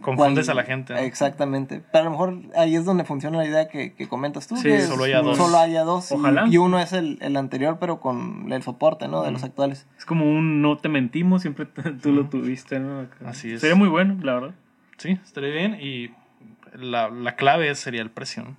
Confundes 0.00 0.48
a 0.48 0.54
la 0.54 0.64
gente, 0.64 0.94
¿no? 0.94 1.00
Exactamente. 1.00 1.82
Pero 1.92 2.02
a 2.02 2.04
lo 2.04 2.10
mejor 2.10 2.40
ahí 2.56 2.76
es 2.76 2.84
donde 2.84 3.04
funciona 3.04 3.38
la 3.38 3.46
idea 3.46 3.68
que, 3.68 3.94
que 3.94 4.08
comentas 4.08 4.46
tú. 4.46 4.56
Sí, 4.56 4.64
que 4.64 4.80
solo 4.82 5.04
haya 5.04 5.20
dos. 5.20 5.36
Solo 5.36 5.58
haya 5.58 5.82
dos. 5.84 6.12
Ojalá. 6.12 6.46
Y, 6.48 6.58
uno 6.58 6.78
es 6.78 6.92
el, 6.92 7.18
el 7.20 7.36
anterior, 7.36 7.78
pero 7.78 8.00
con 8.00 8.52
el 8.52 8.62
soporte, 8.62 9.08
¿no? 9.08 9.22
De 9.22 9.30
los 9.30 9.44
actuales. 9.44 9.86
Es 9.98 10.04
como 10.04 10.24
un 10.24 10.62
no 10.62 10.78
te 10.78 10.88
mentimos, 10.88 11.42
siempre 11.42 11.66
tú 12.02 12.12
lo 12.12 12.26
tuviste, 12.28 12.80
¿no? 12.80 13.00
Acá. 13.00 13.16
Así 13.26 13.52
es. 13.52 13.60
Sería 13.60 13.76
muy 13.76 13.88
bueno, 13.88 14.16
la 14.22 14.34
verdad. 14.34 14.54
Sí, 14.96 15.18
estaría 15.24 15.50
bien. 15.50 15.78
Y 15.80 16.10
la, 16.74 17.10
la 17.10 17.36
clave 17.36 17.74
sería 17.74 18.02
el 18.02 18.10
precio. 18.10 18.44
¿no? 18.44 18.56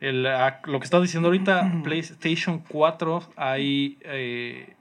El, 0.00 0.26
ah, 0.26 0.60
lo 0.64 0.80
que 0.80 0.84
estás 0.84 1.02
diciendo 1.02 1.28
ahorita, 1.28 1.70
PlayStation 1.84 2.62
4, 2.68 3.22
hay 3.36 3.98
eh, 4.02 4.74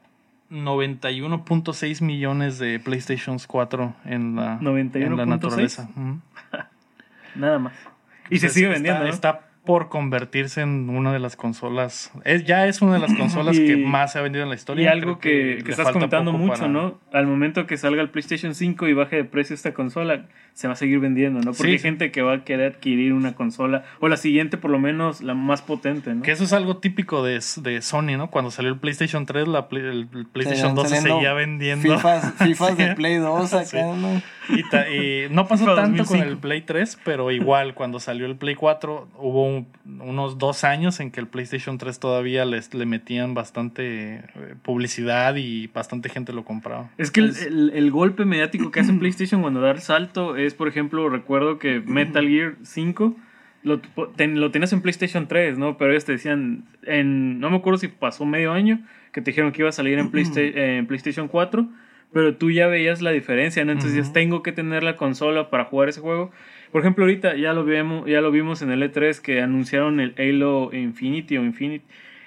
91.6 0.52 2.02
millones 2.02 2.60
de 2.60 2.80
PlayStation 2.80 3.38
4 3.46 3.96
en 4.06 4.36
la, 4.36 4.54
en 4.60 4.64
la 4.64 4.72
91.6. 4.72 5.28
naturaleza. 5.28 5.90
Nada 7.36 7.60
más. 7.60 7.74
Y 8.30 8.38
se 8.40 8.48
Entonces, 8.48 8.54
sigue 8.54 8.66
está- 8.68 8.74
vendiendo, 8.76 9.04
¿no? 9.04 9.10
Está 9.10 9.49
por 9.65 9.89
convertirse 9.89 10.62
en 10.62 10.89
una 10.89 11.13
de 11.13 11.19
las 11.19 11.36
consolas. 11.36 12.12
Es, 12.26 12.43
ya 12.45 12.65
es 12.67 12.82
una 12.82 12.93
de 12.93 13.00
las 13.00 13.13
consolas 13.13 13.56
Y- 13.60 13.67
que 13.67 13.78
más 13.78 14.13
se 14.13 14.19
ha 14.19 14.22
vendido 14.22 14.43
en 14.43 14.50
la 14.50 14.56
historia. 14.56 14.86
Y 14.86 14.88
algo 14.88 15.19
Creo 15.19 15.58
que, 15.63 15.69
estás 15.72 15.91
poco 15.91 16.32
mucho, 16.38 16.54
para- 16.54 16.67
¿no? 16.67 17.00
Al 17.13 17.28
momento 17.28 17.67
que 17.67 17.78
salga 17.78 18.02
el 18.02 18.10
PlayStation 18.10 18.56
5 18.56 18.88
y 18.88 18.93
baje 18.93 19.17
de 19.17 19.24
precio 19.26 19.54
esta 19.54 19.74
consola, 19.74 20.26
se 20.54 20.67
va 20.67 20.74
a 20.74 20.76
seguir 20.76 21.00
vendiendo, 21.00 21.39
¿no? 21.39 21.52
Porque 21.52 21.63
Sí. 21.63 21.69
hay 21.72 21.80
gente 21.80 22.12
que 22.12 22.22
va 22.22 22.34
a 22.34 22.43
querer 22.43 22.74
adquirir 22.74 23.13
una 23.13 23.34
consola, 23.36 23.84
o 24.00 24.08
la 24.10 24.17
siguiente 24.17 24.58
por 24.58 24.72
lo 24.72 24.80
menos, 24.80 25.22
la 25.22 25.34
más 25.36 25.62
potente, 25.62 26.13
¿no? 26.15 26.22
Que 26.24 26.32
eso 26.32 26.43
es 26.43 26.52
algo 26.54 26.78
típico 26.78 27.24
de, 27.24 27.39
de 27.62 27.82
Sony, 27.82 28.17
¿no? 28.17 28.30
Cuando 28.30 28.52
salió 28.52 28.72
el 28.72 28.78
PlayStation 28.80 29.26
3, 29.26 29.48
la 29.48 29.69
Play- 29.69 29.84
el 29.86 30.08
PlayStation 30.32 30.69
Seguían 30.72 30.76
2 30.76 30.89
se 30.89 31.02
seguía 31.02 31.34
vendiendo. 31.34 31.95
Fifas, 31.95 32.34
fifas 32.39 32.78
de 32.78 32.88
Play 32.95 33.15
2 33.17 33.54
acá, 33.54 33.65
Sí. 33.65 33.78
¿no? 33.78 34.22
Y, 34.50 34.67
ta- 34.67 34.89
y 34.89 35.28
no 35.30 35.48
pasó 35.48 35.63
FIFA 35.65 35.76
tanto 35.76 36.04
con 36.06 36.17
2005. 36.17 36.24
el 36.32 36.38
Play 36.39 36.62
3, 36.62 36.98
pero 37.06 37.30
igual 37.32 37.76
cuando 37.76 38.00
salió 38.00 38.26
el 38.26 38.36
Play 38.36 38.56
4 38.56 39.08
hubo 39.17 39.45
un- 39.45 39.59
unos 39.86 40.38
dos 40.38 40.63
años 40.63 41.00
en 41.00 41.12
que 41.12 41.19
el 41.19 41.28
PlayStation 41.28 41.78
3 41.78 42.00
todavía 42.00 42.45
les, 42.45 42.74
le 42.74 42.86
metían 42.86 43.34
bastante 43.34 44.15
eh, 44.15 44.24
publicidad 44.62 45.36
y 45.36 45.67
bastante 45.67 46.10
gente 46.10 46.34
lo 46.34 46.45
compraba. 46.45 46.89
Es 46.98 47.12
que 47.12 47.22
el, 47.22 47.36
el- 47.48 47.72
el 47.74 47.91
golpe 47.91 48.26
mediático 48.26 48.72
que 48.72 48.80
hace 48.82 48.93
PlayStation 49.00 49.41
cuando 49.41 49.62
da 49.62 49.72
el 49.72 49.80
salto 49.80 50.36
es, 50.36 50.54
por 50.54 50.67
ejemplo, 50.67 51.10
recuerdo 51.10 51.60
que 51.60 51.80
Metal 51.80 52.28
Gear 52.28 52.56
5 52.63 53.15
lo, 53.63 53.80
ten- 54.15 54.39
lo 54.39 54.52
tenías 54.52 54.72
en 54.74 54.82
PlayStation 54.82 55.28
3, 55.28 55.58
¿no? 55.58 55.78
Pero 55.78 55.91
ellos 55.91 56.06
te 56.06 56.13
decían, 56.13 56.65
en, 56.84 57.39
no 57.39 57.50
me 57.50 57.58
acuerdo 57.58 57.78
si 57.80 57.88
pasó 57.89 58.26
medio 58.26 58.54
año, 58.54 58.80
que 59.12 59.22
te 59.22 59.32
dijeron 59.32 59.52
que 59.52 59.62
iba 59.62 59.69
a 59.69 59.74
salir 59.74 60.00
en, 60.00 60.12
Playsta- 60.12 60.39
en 60.56 60.88
PlayStation 60.88 61.28
4, 61.28 61.67
pero 62.13 62.36
tú 62.38 62.50
ya 62.52 62.67
veías 62.67 63.02
la 63.02 63.12
diferencia, 63.12 63.63
¿no? 63.65 63.72
Entonces 63.72 64.12
tengo 64.13 64.41
que 64.43 64.52
tener 64.52 64.82
la 64.84 64.95
consola 64.95 65.50
para 65.50 65.65
jugar 65.65 65.89
ese 65.89 66.00
juego. 66.02 66.32
Por 66.72 66.82
ejemplo, 66.82 67.06
ahorita 67.06 67.36
ya 67.36 67.54
lo, 67.54 67.64
vimos, 67.66 68.08
ya 68.08 68.22
lo 68.22 68.32
vimos 68.32 68.62
en 68.62 68.72
el 68.72 68.84
E3 68.84 69.20
que 69.22 69.42
anunciaron 69.42 70.00
el 70.00 70.14
Halo 70.18 70.70
Infinity 70.74 71.38
o 71.38 71.44
Infinite. 71.44 71.86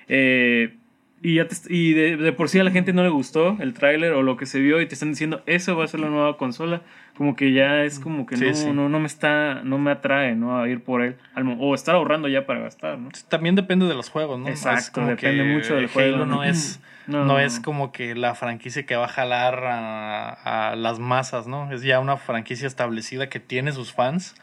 Eh, 0.09 0.75
y, 1.23 1.37
ya 1.37 1.47
te 1.47 1.55
y 1.69 1.93
de, 1.93 2.17
de 2.17 2.33
por 2.33 2.49
sí 2.49 2.59
a 2.59 2.65
la 2.65 2.73
gente 2.73 2.93
no 2.93 3.05
le 3.05 3.09
gustó 3.09 3.57
el 3.61 3.75
tráiler 3.75 4.13
o 4.13 4.23
lo 4.23 4.37
que 4.37 4.45
se 4.45 4.59
vio 4.59 4.81
y 4.81 4.87
te 4.87 4.95
están 4.95 5.11
diciendo 5.11 5.43
eso 5.47 5.77
va 5.77 5.85
a 5.85 5.87
ser 5.87 6.01
la 6.01 6.09
nueva 6.09 6.37
consola 6.37 6.83
como 7.17 7.37
que 7.37 7.53
ya 7.53 7.85
es 7.85 8.01
como 8.01 8.27
que 8.27 8.37
Sí, 8.37 8.47
no, 8.47 8.55
sí. 8.55 8.73
no 8.73 8.89
no 8.89 8.99
me 8.99 9.07
está 9.07 9.63
no 9.63 9.79
me 9.79 9.93
atrae 9.93 10.35
no 10.35 10.61
a 10.61 10.69
ir 10.69 10.81
por 10.83 11.01
él 11.01 11.15
o 11.61 11.77
estar 11.77 11.95
ahorrando 11.95 12.27
ya 12.27 12.45
para 12.45 12.59
gastar 12.59 12.99
no 12.99 13.11
También 13.29 13.55
depende 13.55 13.87
de 13.87 13.95
los 13.95 14.11
juegos, 14.11 14.41
¿no? 14.41 14.49
Exacto, 14.49 15.07
depende 15.07 15.45
mucho 15.45 15.77
del 15.77 15.85
Halo 15.85 15.93
juego, 15.93 16.19
no 16.19 16.27
¿no? 16.27 16.45
es... 16.45 16.81
No, 17.07 17.39
es 17.39 17.61
como 17.61 17.93
que 17.93 18.15
la 18.15 18.35
franquicia 18.35 18.87
que 18.87 18.97
va 18.97 19.07
a 19.07 19.09
jalar 19.09 19.65
a, 19.65 20.71
a 20.71 20.77
las 20.77 20.99
masas, 20.99 21.47
¿no? 21.47 21.73
Es 21.73 21.83
ya 21.83 21.99
una 22.01 22.17
franquicia 22.17 22.67
establecida 22.67 23.29
que 23.29 23.41
tiene 23.41 23.73
sus 23.73 23.93
fans, 23.93 24.35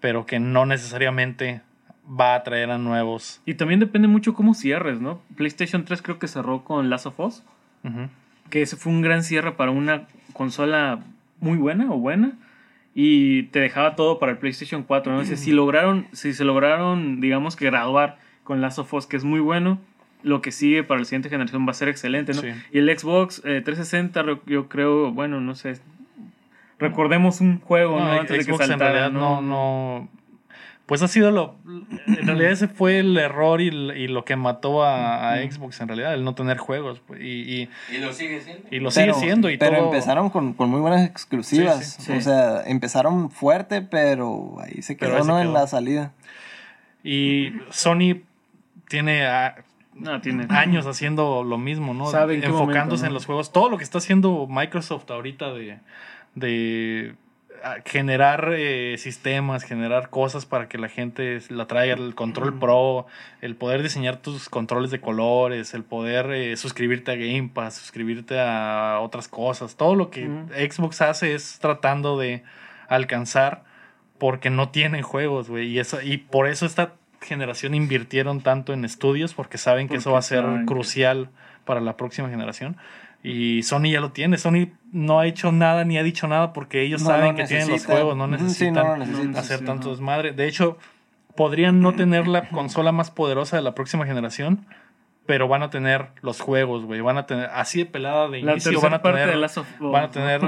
pero 0.00 0.26
que 0.26 0.40
no 0.40 0.66
necesariamente 0.66 1.62
va 2.10 2.32
a 2.32 2.36
atraer 2.36 2.70
a 2.70 2.78
nuevos. 2.78 3.40
y 3.46 3.54
también 3.54 3.78
depende 3.78 4.08
mucho 4.08 4.34
cómo 4.34 4.54
cierres 4.54 5.00
no 5.00 5.20
PlayStation 5.36 5.84
3 5.84 6.02
creo 6.02 6.18
que 6.18 6.26
cerró 6.26 6.64
con 6.64 6.90
Last 6.90 7.06
of 7.06 7.20
Us 7.20 7.42
que 8.50 8.62
ese 8.62 8.76
fue 8.76 8.92
un 8.92 9.00
gran 9.00 9.22
cierre 9.22 9.52
para 9.52 9.70
una 9.70 10.08
consola 10.32 11.00
muy 11.38 11.56
buena 11.56 11.90
o 11.92 11.98
buena 11.98 12.32
y 12.94 13.44
te 13.44 13.60
dejaba 13.60 13.94
todo 13.94 14.18
para 14.18 14.32
el 14.32 14.38
PlayStation 14.38 14.82
4 14.82 15.12
¿no? 15.12 15.18
O 15.20 15.24
sea, 15.24 15.36
si 15.36 15.52
lograron 15.52 16.08
si 16.12 16.32
se 16.32 16.44
lograron 16.44 17.20
digamos 17.20 17.54
que 17.54 17.66
graduar 17.66 18.18
con 18.42 18.60
Last 18.60 18.80
of 18.80 18.92
Us 18.92 19.06
que 19.06 19.16
es 19.16 19.24
muy 19.24 19.40
bueno 19.40 19.78
lo 20.22 20.42
que 20.42 20.52
sigue 20.52 20.82
para 20.84 21.00
la 21.00 21.04
siguiente 21.04 21.28
generación 21.30 21.66
va 21.66 21.70
a 21.70 21.74
ser 21.74 21.88
excelente 21.88 22.32
¿no? 22.34 22.42
Sí. 22.42 22.48
y 22.72 22.78
el 22.78 22.98
Xbox 22.98 23.38
eh, 23.44 23.60
360 23.64 24.22
re- 24.22 24.40
yo 24.46 24.68
creo 24.68 25.12
bueno 25.12 25.40
no 25.40 25.54
sé 25.54 25.78
recordemos 26.78 27.40
un 27.40 27.60
juego 27.60 27.98
¿no? 27.98 28.06
No, 28.06 28.12
antes 28.12 28.30
de 28.30 28.38
que 28.38 28.44
Xbox 28.44 28.68
en 28.70 28.78
realidad 28.78 29.10
no, 29.10 29.40
no. 29.42 30.08
Pues 30.86 31.02
ha 31.02 31.08
sido 31.08 31.30
lo. 31.30 31.54
En 32.08 32.26
realidad 32.26 32.50
ese 32.50 32.66
fue 32.66 32.98
el 32.98 33.16
error 33.16 33.60
y, 33.60 33.68
y 33.68 34.08
lo 34.08 34.24
que 34.24 34.34
mató 34.34 34.82
a, 34.82 35.34
a 35.34 35.36
Xbox 35.48 35.80
en 35.80 35.86
realidad, 35.86 36.14
el 36.14 36.24
no 36.24 36.34
tener 36.34 36.58
juegos. 36.58 37.00
pues, 37.06 37.20
Y, 37.20 37.26
y, 37.42 37.68
Y 37.94 37.98
lo 37.98 38.12
sigue 38.12 38.40
siendo. 38.40 38.66
y 38.72 38.80
lo 38.80 38.90
Pero- 38.90 39.14
sigue 39.14 39.24
siendo. 39.24 39.50
Y 39.50 39.56
pero 39.56 39.76
todo. 39.76 39.84
empezaron 39.86 40.30
con, 40.30 40.52
con 40.54 40.68
muy 40.68 40.80
buenas 40.80 41.06
exclusivas. 41.08 41.92
Sí, 41.94 42.02
sí. 42.06 42.12
O 42.12 42.20
sea, 42.20 42.64
empezaron 42.66 43.30
fuerte, 43.30 43.82
pero 43.82 44.56
ahí 44.60 44.82
se 44.82 44.96
quedó, 44.96 45.14
ahí 45.14 45.22
se 45.22 45.28
¿no? 45.28 45.34
quedó. 45.34 45.42
En 45.42 45.52
la 45.52 45.68
salida. 45.68 46.12
Y 47.04 47.52
Sony 47.70 48.22
tiene 48.88 49.24
no 50.00 50.20
tiene 50.20 50.46
años 50.50 50.86
haciendo 50.86 51.44
lo 51.44 51.58
mismo, 51.58 51.94
¿no? 51.94 52.06
Enfocándose 52.06 52.52
momento, 52.52 52.96
¿no? 52.96 53.06
en 53.06 53.14
los 53.14 53.26
juegos. 53.26 53.52
Todo 53.52 53.68
lo 53.68 53.78
que 53.78 53.84
está 53.84 53.98
haciendo 53.98 54.46
Microsoft 54.48 55.10
ahorita 55.10 55.52
de, 55.52 55.78
de 56.34 57.14
ah, 57.62 57.76
generar 57.84 58.52
eh, 58.56 58.96
sistemas, 58.98 59.64
generar 59.64 60.10
cosas 60.10 60.46
para 60.46 60.68
que 60.68 60.78
la 60.78 60.88
gente 60.88 61.38
la 61.50 61.66
traiga, 61.66 61.94
el 61.94 62.14
control 62.14 62.58
pro, 62.58 63.06
el 63.40 63.56
poder 63.56 63.82
diseñar 63.82 64.16
tus 64.16 64.48
controles 64.48 64.90
de 64.90 65.00
colores, 65.00 65.74
el 65.74 65.84
poder 65.84 66.30
eh, 66.32 66.56
suscribirte 66.56 67.12
a 67.12 67.16
Game 67.16 67.50
Pass, 67.52 67.74
suscribirte 67.74 68.40
a 68.40 68.98
otras 69.00 69.28
cosas. 69.28 69.76
Todo 69.76 69.94
lo 69.94 70.10
que. 70.10 70.26
Xbox 70.70 71.02
hace 71.02 71.34
es 71.34 71.58
tratando 71.60 72.18
de 72.18 72.42
alcanzar 72.88 73.64
porque 74.18 74.50
no 74.50 74.68
tienen 74.68 75.02
juegos, 75.02 75.48
güey. 75.48 75.68
Y, 75.68 75.78
eso, 75.78 76.00
y 76.02 76.18
por 76.18 76.46
eso 76.46 76.66
esta 76.66 76.94
generación 77.20 77.74
invirtieron 77.74 78.40
tanto 78.40 78.72
en 78.72 78.84
estudios 78.84 79.34
porque 79.34 79.58
saben 79.58 79.88
que 79.88 79.96
eso 79.96 80.12
va 80.12 80.18
a 80.18 80.22
ser 80.22 80.44
que- 80.44 80.64
crucial 80.66 81.28
para 81.64 81.80
la 81.80 81.96
próxima 81.96 82.28
generación. 82.28 82.76
Y 83.22 83.62
Sony 83.64 83.90
ya 83.92 84.00
lo 84.00 84.12
tiene. 84.12 84.38
Sony 84.38 84.68
no 84.92 85.20
ha 85.20 85.26
hecho 85.26 85.52
nada 85.52 85.84
ni 85.84 85.98
ha 85.98 86.02
dicho 86.02 86.26
nada 86.26 86.52
porque 86.54 86.82
ellos 86.82 87.02
No 87.02 87.08
saben 87.08 87.36
que 87.36 87.44
tienen 87.44 87.68
los 87.68 87.84
juegos, 87.84 88.16
no 88.16 88.24
sí, 88.26 88.32
necesitan 88.32 89.32
no 89.32 89.38
hacer 89.38 89.64
tanto 89.64 89.90
desmadre. 89.90 90.32
De 90.32 90.48
hecho, 90.48 90.78
podrían 91.36 91.80
no 91.80 91.92
tener 91.94 92.26
la 92.26 92.48
consola 92.50 92.92
más 92.92 93.10
poderosa 93.10 93.56
de 93.56 93.62
la 93.62 93.74
próxima 93.74 94.06
generación, 94.06 94.64
pero 95.26 95.48
van 95.48 95.62
a 95.62 95.68
tener 95.70 96.08
los 96.22 96.40
juegos, 96.40 96.86
güey. 96.86 97.02
Van 97.02 97.18
a 97.18 97.26
tener 97.26 97.50
así 97.52 97.80
de 97.80 97.86
pelada 97.86 98.28
de 98.28 98.40
la 98.42 98.52
inicio, 98.52 98.80
van 98.80 98.94
a 98.94 99.02
tener 99.02 99.36
Last 99.36 99.58
of 99.58 99.66
Us 99.80 99.92
Van 99.92 100.04
a 100.04 100.10
tener 100.10 100.40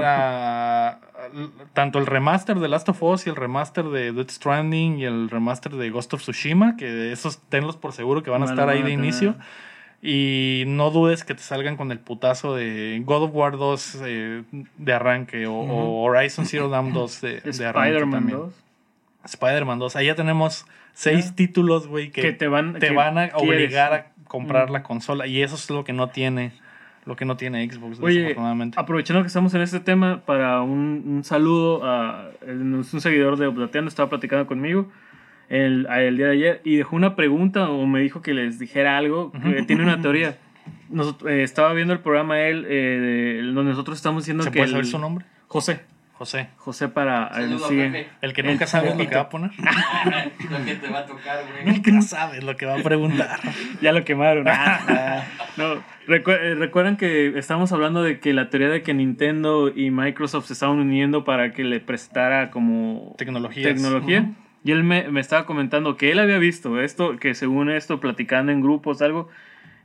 tanto 1.73 1.99
el 1.99 2.05
remaster 2.05 2.59
de 2.59 2.67
Last 2.67 2.89
of 2.89 3.01
Us 3.03 3.25
y 3.27 3.29
el 3.29 3.35
remaster 3.35 3.85
de 3.85 4.11
Death 4.11 4.29
Stranding 4.31 4.99
y 4.99 5.05
el 5.05 5.29
remaster 5.29 5.73
de 5.73 5.89
Ghost 5.89 6.13
of 6.13 6.21
Tsushima, 6.21 6.75
que 6.77 7.11
esos 7.11 7.39
tenlos 7.49 7.77
por 7.77 7.93
seguro 7.93 8.23
que 8.23 8.29
van 8.29 8.41
a 8.43 8.45
estar 8.45 8.69
ahí 8.69 8.81
de 8.83 8.91
inicio. 8.91 9.35
Y 10.01 10.63
no 10.67 10.91
dudes 10.91 11.23
que 11.23 11.33
te 11.33 11.41
salgan 11.41 11.77
con 11.77 11.91
el 11.91 11.99
putazo 11.99 12.55
de 12.55 13.01
God 13.05 13.23
of 13.23 13.31
War 13.33 13.57
2 13.57 14.01
eh, 14.05 14.43
de 14.77 14.93
arranque 14.93 15.47
o, 15.47 15.53
o 15.53 16.03
Horizon 16.03 16.45
Zero 16.45 16.67
Dawn 16.67 16.91
2 16.91 17.21
de, 17.21 17.39
de 17.39 17.65
arranque 17.65 17.89
Spider-Man 17.91 18.11
también. 18.11 18.37
2 18.39 18.53
Spider-Man 19.25 19.79
2. 19.79 19.95
Ahí 19.95 20.07
ya 20.07 20.15
tenemos 20.15 20.65
seis 20.93 21.27
Ya. 21.29 21.35
títulos, 21.35 21.87
güey, 21.87 22.11
que, 22.11 22.21
que 22.21 22.33
te 22.33 22.47
van 22.47 22.73
te 22.73 22.87
que 22.89 22.93
van 22.93 23.17
a 23.17 23.29
quieres. 23.29 23.41
obligar 23.65 23.93
a 23.93 24.05
comprar 24.27 24.69
Mm. 24.69 24.73
la 24.73 24.83
consola. 24.83 25.25
Y 25.27 25.41
eso 25.41 25.55
es 25.55 25.69
lo 25.69 25.85
que 25.85 25.93
no 25.93 26.09
tiene, 26.09 26.51
lo 27.05 27.15
que 27.15 27.25
no 27.25 27.35
tiene 27.37 27.69
Xbox, 27.69 27.99
Oye, 28.01 28.19
desafortunadamente. 28.19 28.79
aprovechando 28.79 29.21
que 29.23 29.27
estamos 29.27 29.53
en 29.53 29.61
este 29.61 29.79
tema, 29.79 30.21
para 30.25 30.61
un, 30.61 31.03
un 31.05 31.23
saludo 31.23 31.83
a 31.85 32.29
un 32.47 32.83
seguidor 32.83 33.37
de 33.37 33.47
Oblateando, 33.47 33.89
estaba 33.89 34.09
platicando 34.09 34.47
conmigo 34.47 34.89
el, 35.49 35.83
día 36.17 36.27
de 36.27 36.31
ayer 36.31 36.61
y 36.63 36.77
dejó 36.77 36.95
una 36.95 37.15
pregunta 37.15 37.69
o 37.69 37.85
me 37.85 37.99
dijo 38.01 38.21
que 38.21 38.33
les 38.33 38.57
dijera 38.59 38.97
algo, 38.97 39.31
que 39.31 39.63
tiene 39.63 39.83
una 39.83 40.01
teoría. 40.01 40.37
Nos- 40.89 41.17
eh, 41.27 41.43
estaba 41.43 41.73
viendo 41.73 41.93
el 41.93 41.99
programa 41.99 42.39
él, 42.39 42.65
eh, 42.69 43.39
de- 43.41 43.51
donde 43.51 43.71
nosotros 43.71 43.97
estamos 43.97 44.23
diciendo 44.23 44.43
¿Se 44.43 44.51
que... 44.51 44.59
puede 44.59 44.65
el- 44.65 44.71
saber 44.71 44.85
su 44.85 44.99
nombre? 44.99 45.25
José. 45.47 45.81
José. 46.23 46.47
José 46.55 46.87
para... 46.87 47.33
Saludos, 47.33 47.67
sigue. 47.67 48.07
El 48.21 48.31
que 48.33 48.43
nunca 48.43 48.63
El- 48.63 48.69
sabe 48.69 48.89
lo 48.95 48.97
que 49.09 49.13
va 49.15 49.21
a 49.21 49.29
poner. 49.29 49.51
Lo 50.49 50.65
que 50.65 50.75
te 50.75 50.87
va 50.87 50.99
a 50.99 51.05
tocar, 51.05 51.37
güey. 51.51 51.65
Nunca 51.83 52.01
sabes 52.01 52.43
lo 52.43 52.55
que 52.55 52.65
va 52.65 52.75
a 52.79 52.83
preguntar. 52.83 53.39
Ya 53.81 53.91
lo 53.91 54.05
quemaron. 54.05 54.47
Ah, 54.47 55.23
no, 55.57 55.75
recu- 56.07 56.37
eh, 56.39 56.55
recuerdan 56.55 56.95
que 56.95 57.37
estábamos 57.37 57.73
hablando 57.73 58.01
de 58.03 58.19
que 58.21 58.31
la 58.33 58.49
teoría 58.49 58.69
de 58.69 58.81
que 58.83 58.93
Nintendo 58.93 59.67
y 59.75 59.91
Microsoft 59.91 60.45
se 60.45 60.53
estaban 60.53 60.79
uniendo 60.79 61.25
para 61.25 61.51
que 61.51 61.65
le 61.65 61.81
prestara 61.81 62.49
como 62.51 63.15
Tecnologías. 63.17 63.67
tecnología. 63.73 64.29
Y 64.63 64.71
él 64.71 64.83
me, 64.85 65.09
me 65.09 65.19
estaba 65.19 65.45
comentando 65.45 65.97
que 65.97 66.11
él 66.13 66.19
había 66.19 66.37
visto 66.37 66.79
esto, 66.79 67.17
que 67.17 67.35
según 67.35 67.69
esto, 67.69 67.99
platicando 67.99 68.53
en 68.53 68.61
grupos, 68.61 69.01
algo, 69.01 69.27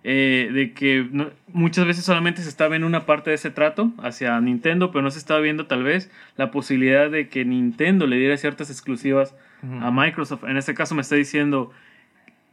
eh, 0.04 0.50
de 0.52 0.72
que 0.72 1.06
no- 1.10 1.30
muchas 1.48 1.86
veces 1.86 2.04
solamente 2.04 2.42
se 2.42 2.48
está 2.48 2.68
viendo 2.68 2.86
una 2.86 3.04
parte 3.06 3.30
de 3.30 3.36
ese 3.36 3.50
trato 3.50 3.92
hacia 4.02 4.40
Nintendo, 4.40 4.90
pero 4.92 5.02
no 5.02 5.10
se 5.10 5.18
está 5.18 5.38
viendo 5.38 5.66
tal 5.66 5.82
vez 5.82 6.10
la 6.36 6.50
posibilidad 6.50 7.10
de 7.10 7.28
que 7.28 7.44
Nintendo 7.44 8.06
le 8.06 8.16
diera 8.16 8.36
ciertas 8.36 8.70
exclusivas 8.70 9.34
a 9.80 9.90
Microsoft. 9.90 10.44
En 10.44 10.56
este 10.56 10.74
caso 10.74 10.94
me 10.94 11.00
está 11.02 11.16
diciendo 11.16 11.72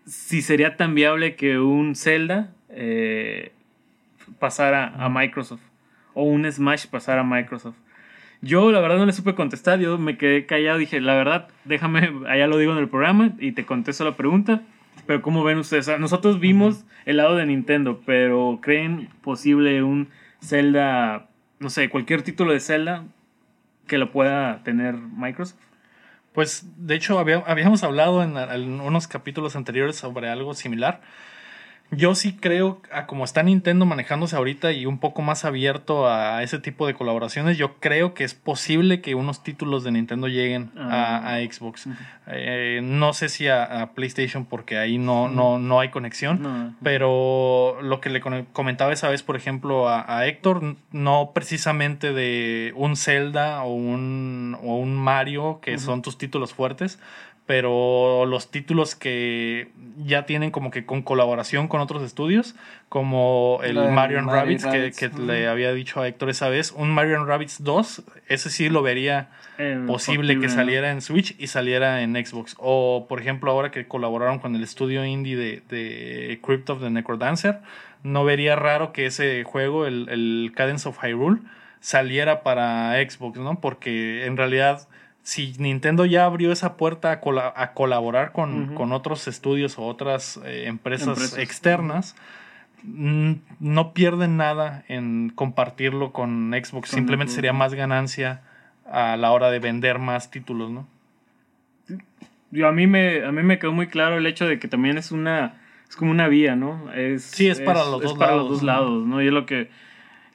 si 0.07 0.41
sería 0.41 0.75
tan 0.75 0.95
viable 0.95 1.35
que 1.35 1.59
un 1.59 1.95
Zelda 1.95 2.51
eh, 2.69 3.51
pasara 4.39 4.93
a 4.97 5.09
Microsoft 5.09 5.61
o 6.13 6.23
un 6.23 6.51
Smash 6.51 6.87
pasara 6.87 7.21
a 7.21 7.23
Microsoft. 7.23 7.75
Yo 8.41 8.71
la 8.71 8.79
verdad 8.79 8.97
no 8.97 9.05
le 9.05 9.13
supe 9.13 9.33
contestar, 9.33 9.79
yo 9.79 9.97
me 9.97 10.17
quedé 10.17 10.45
callado, 10.45 10.77
dije, 10.77 10.99
la 11.01 11.15
verdad, 11.15 11.47
déjame, 11.63 12.11
allá 12.27 12.47
lo 12.47 12.57
digo 12.57 12.73
en 12.73 12.77
el 12.77 12.89
programa 12.89 13.31
y 13.39 13.53
te 13.53 13.65
contesto 13.65 14.03
la 14.03 14.15
pregunta. 14.15 14.61
Pero 15.05 15.21
¿cómo 15.21 15.43
ven 15.43 15.57
ustedes? 15.59 15.85
O 15.87 15.91
sea, 15.91 15.97
nosotros 15.99 16.39
vimos 16.39 16.85
el 17.05 17.17
lado 17.17 17.35
de 17.35 17.45
Nintendo, 17.45 18.01
pero 18.05 18.59
¿creen 18.61 19.09
posible 19.21 19.83
un 19.83 20.09
Zelda, 20.41 21.27
no 21.59 21.69
sé, 21.69 21.89
cualquier 21.89 22.21
título 22.23 22.51
de 22.53 22.59
Zelda 22.59 23.05
que 23.87 23.97
lo 23.97 24.11
pueda 24.11 24.63
tener 24.63 24.95
Microsoft? 24.95 25.59
Pues 26.33 26.67
de 26.77 26.95
hecho 26.95 27.17
había- 27.19 27.43
habíamos 27.47 27.83
hablado 27.83 28.21
en, 28.23 28.35
en 28.37 28.81
unos 28.81 29.07
capítulos 29.07 29.55
anteriores 29.55 29.95
sobre 29.95 30.29
algo 30.29 30.53
similar. 30.53 31.01
Yo 31.91 32.15
sí 32.15 32.35
creo, 32.35 32.81
a 32.91 33.05
como 33.05 33.23
está 33.23 33.43
Nintendo 33.43 33.85
manejándose 33.85 34.35
ahorita 34.35 34.71
y 34.71 34.85
un 34.85 34.97
poco 34.97 35.21
más 35.21 35.45
abierto 35.45 36.09
a 36.09 36.41
ese 36.41 36.57
tipo 36.59 36.87
de 36.87 36.95
colaboraciones, 36.95 37.57
yo 37.57 37.75
creo 37.79 38.13
que 38.15 38.23
es 38.23 38.33
posible 38.33 39.01
que 39.01 39.13
unos 39.15 39.43
títulos 39.43 39.83
de 39.83 39.91
Nintendo 39.91 40.27
lleguen 40.27 40.71
Ah. 40.75 41.21
a, 41.23 41.35
a 41.35 41.39
Xbox. 41.39 41.87
Eh, 42.27 42.81
no 42.83 43.13
sé 43.13 43.29
si 43.29 43.47
a, 43.47 43.81
a 43.81 43.91
PlayStation 43.93 44.45
porque 44.45 44.77
ahí 44.77 44.97
no, 44.97 45.29
no, 45.29 45.59
no 45.59 45.79
hay 45.79 45.89
conexión. 45.89 46.41
No. 46.41 46.75
Pero 46.81 47.77
lo 47.81 48.01
que 48.01 48.09
le 48.09 48.19
comentaba 48.51 48.91
esa 48.91 49.07
vez, 49.09 49.21
por 49.21 49.35
ejemplo, 49.35 49.87
a, 49.87 50.17
a 50.17 50.25
Héctor, 50.27 50.75
no 50.91 51.31
precisamente 51.33 52.13
de 52.13 52.73
un 52.75 52.95
Zelda 52.97 53.63
o 53.63 53.73
un, 53.73 54.57
o 54.63 54.75
un 54.77 54.95
Mario, 54.95 55.59
que 55.61 55.77
son 55.77 56.01
tus 56.01 56.17
títulos 56.17 56.53
fuertes, 56.53 56.99
pero 57.45 58.25
los 58.25 58.49
títulos 58.49 58.95
que 58.95 59.69
ya 60.03 60.25
tienen 60.25 60.51
como 60.51 60.71
que 60.71 60.85
con 60.85 61.03
colaboración 61.03 61.67
con 61.67 61.79
otros 61.79 62.01
estudios, 62.01 62.55
como 62.89 63.59
el 63.63 63.75
Lo 63.75 63.81
del 63.81 63.91
Mario 63.91 64.19
and 64.19 64.27
Mario 64.27 64.41
Rabbids, 64.41 64.97
que, 64.97 65.09
le 65.09 65.47
había 65.47 65.71
dicho 65.73 66.01
a 66.01 66.07
Héctor 66.07 66.29
esa 66.29 66.49
vez, 66.49 66.71
un 66.71 66.91
Mario 66.91 67.17
and 67.17 67.27
Rabbids 67.27 67.63
2, 67.63 68.03
ese 68.27 68.49
sí 68.49 68.69
lo 68.69 68.81
vería 68.81 69.29
posible 69.87 70.39
que 70.39 70.49
saliera 70.49 70.91
en 70.91 71.01
Switch 71.01 71.35
y 71.39 71.47
saliera 71.47 72.01
en 72.01 72.13
Xbox. 72.15 72.55
O, 72.57 73.05
por 73.07 73.21
ejemplo, 73.21 73.51
ahora 73.51 73.71
que 73.71 73.87
colaboraron 73.87 74.39
con 74.39 74.55
el 74.55 74.63
estudio 74.63 75.05
indie 75.05 75.35
de, 75.35 75.61
de 75.69 76.39
Crypt 76.41 76.69
of 76.69 76.81
the 76.81 76.89
Necrodancer, 76.89 77.59
no 78.03 78.23
vería 78.23 78.55
raro 78.55 78.91
que 78.91 79.05
ese 79.05 79.43
juego, 79.43 79.85
el, 79.85 80.09
el 80.09 80.51
Cadence 80.55 80.89
of 80.89 80.97
Hyrule, 81.03 81.39
saliera 81.79 82.41
para 82.41 82.93
Xbox, 83.07 83.37
¿no? 83.37 83.59
Porque 83.59 84.25
en 84.25 84.37
realidad, 84.37 84.87
si 85.25 85.55
Nintendo 85.57 86.05
ya 86.05 86.25
abrió 86.25 86.51
esa 86.51 86.77
puerta 86.77 87.11
a, 87.11 87.61
a 87.63 87.73
colaborar 87.73 88.31
con, 88.31 88.75
con 88.75 88.91
otros 88.91 89.27
estudios 89.27 89.79
o 89.79 89.85
otras 89.87 90.39
eh, 90.45 90.65
empresas, 90.67 91.07
Empresas. 91.07 91.39
externas, 91.39 92.15
no 92.83 93.93
pierden 93.93 94.37
nada 94.37 94.85
en 94.87 95.31
compartirlo 95.33 96.11
con 96.13 96.51
Xbox. 96.51 96.91
Con 96.91 96.97
Simplemente 96.99 97.33
sería 97.33 97.53
más 97.53 97.73
ganancia 97.73 98.41
a 98.87 99.17
la 99.17 99.31
hora 99.31 99.49
de 99.49 99.57
vender 99.57 99.97
más 99.97 100.29
títulos, 100.29 100.69
¿no? 100.69 100.87
Yo, 102.51 102.67
a, 102.67 102.71
mí 102.71 102.85
me, 102.85 103.25
a 103.25 103.31
mí 103.31 103.41
me 103.41 103.57
quedó 103.57 103.71
muy 103.71 103.87
claro 103.87 104.19
el 104.19 104.27
hecho 104.27 104.45
de 104.45 104.59
que 104.59 104.67
también 104.67 104.99
es 104.99 105.11
una 105.11 105.55
es 105.89 105.95
como 105.95 106.11
una 106.11 106.27
vía, 106.27 106.55
¿no? 106.55 106.93
Es, 106.93 107.23
Sí, 107.23 107.47
es 107.47 107.59
para 107.61 107.83
los 107.83 107.95
es 108.03 108.09
dos 108.09 108.17
para 108.19 108.33
lados, 108.35 108.43
los 108.43 108.51
dos 108.51 108.61
¿no? 108.61 108.67
lados, 108.67 109.07
¿no? 109.07 109.23
Y 109.23 109.27
es 109.27 109.33
lo 109.33 109.47
que 109.47 109.71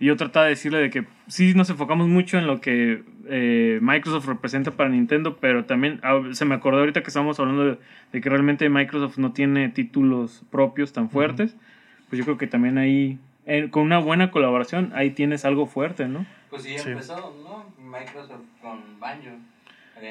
yo 0.01 0.17
trataba 0.17 0.47
de 0.47 0.51
decirle 0.51 0.79
de 0.79 0.91
que 0.91 1.05
sí 1.29 1.55
nos 1.55 1.71
enfocamos 1.71 2.09
mucho 2.09 2.39
en 2.39 2.49
lo 2.49 2.61
que 2.61 3.05
eh, 3.29 3.79
Microsoft 3.83 4.27
representa 4.27 4.73
para 4.73 4.89
Nintendo, 4.91 5.37
pero 5.37 5.65
también 5.65 6.01
ah, 6.03 6.21
se 6.33 6.45
me 6.45 6.55
acordó 6.55 6.79
ahorita 6.81 7.03
que 7.03 7.09
estábamos 7.09 7.39
hablando 7.41 7.65
de, 7.65 7.79
de 8.13 8.21
que 8.21 8.29
realmente 8.29 8.69
Microsoft 8.69 9.19
no 9.19 9.33
tiene 9.33 9.69
títulos 9.69 10.43
propios 10.51 10.93
tan 10.93 11.11
fuertes, 11.11 11.57
pues 12.09 12.19
yo 12.19 12.25
creo 12.25 12.39
que 12.39 12.47
también 12.47 12.79
ahí, 12.79 13.19
eh, 13.47 13.69
con 13.71 13.83
una 13.85 13.99
buena 13.99 14.31
colaboración, 14.31 14.93
ahí 14.95 15.11
tienes 15.11 15.45
algo 15.45 15.67
fuerte, 15.67 16.09
¿no? 16.09 16.27
Pues 16.51 16.63
sí, 16.63 16.79
Sí. 16.79 16.91
empezó, 16.91 17.35
¿no? 17.43 17.65
Microsoft 17.83 18.45
con 18.63 19.01
Banjo. 19.01 19.37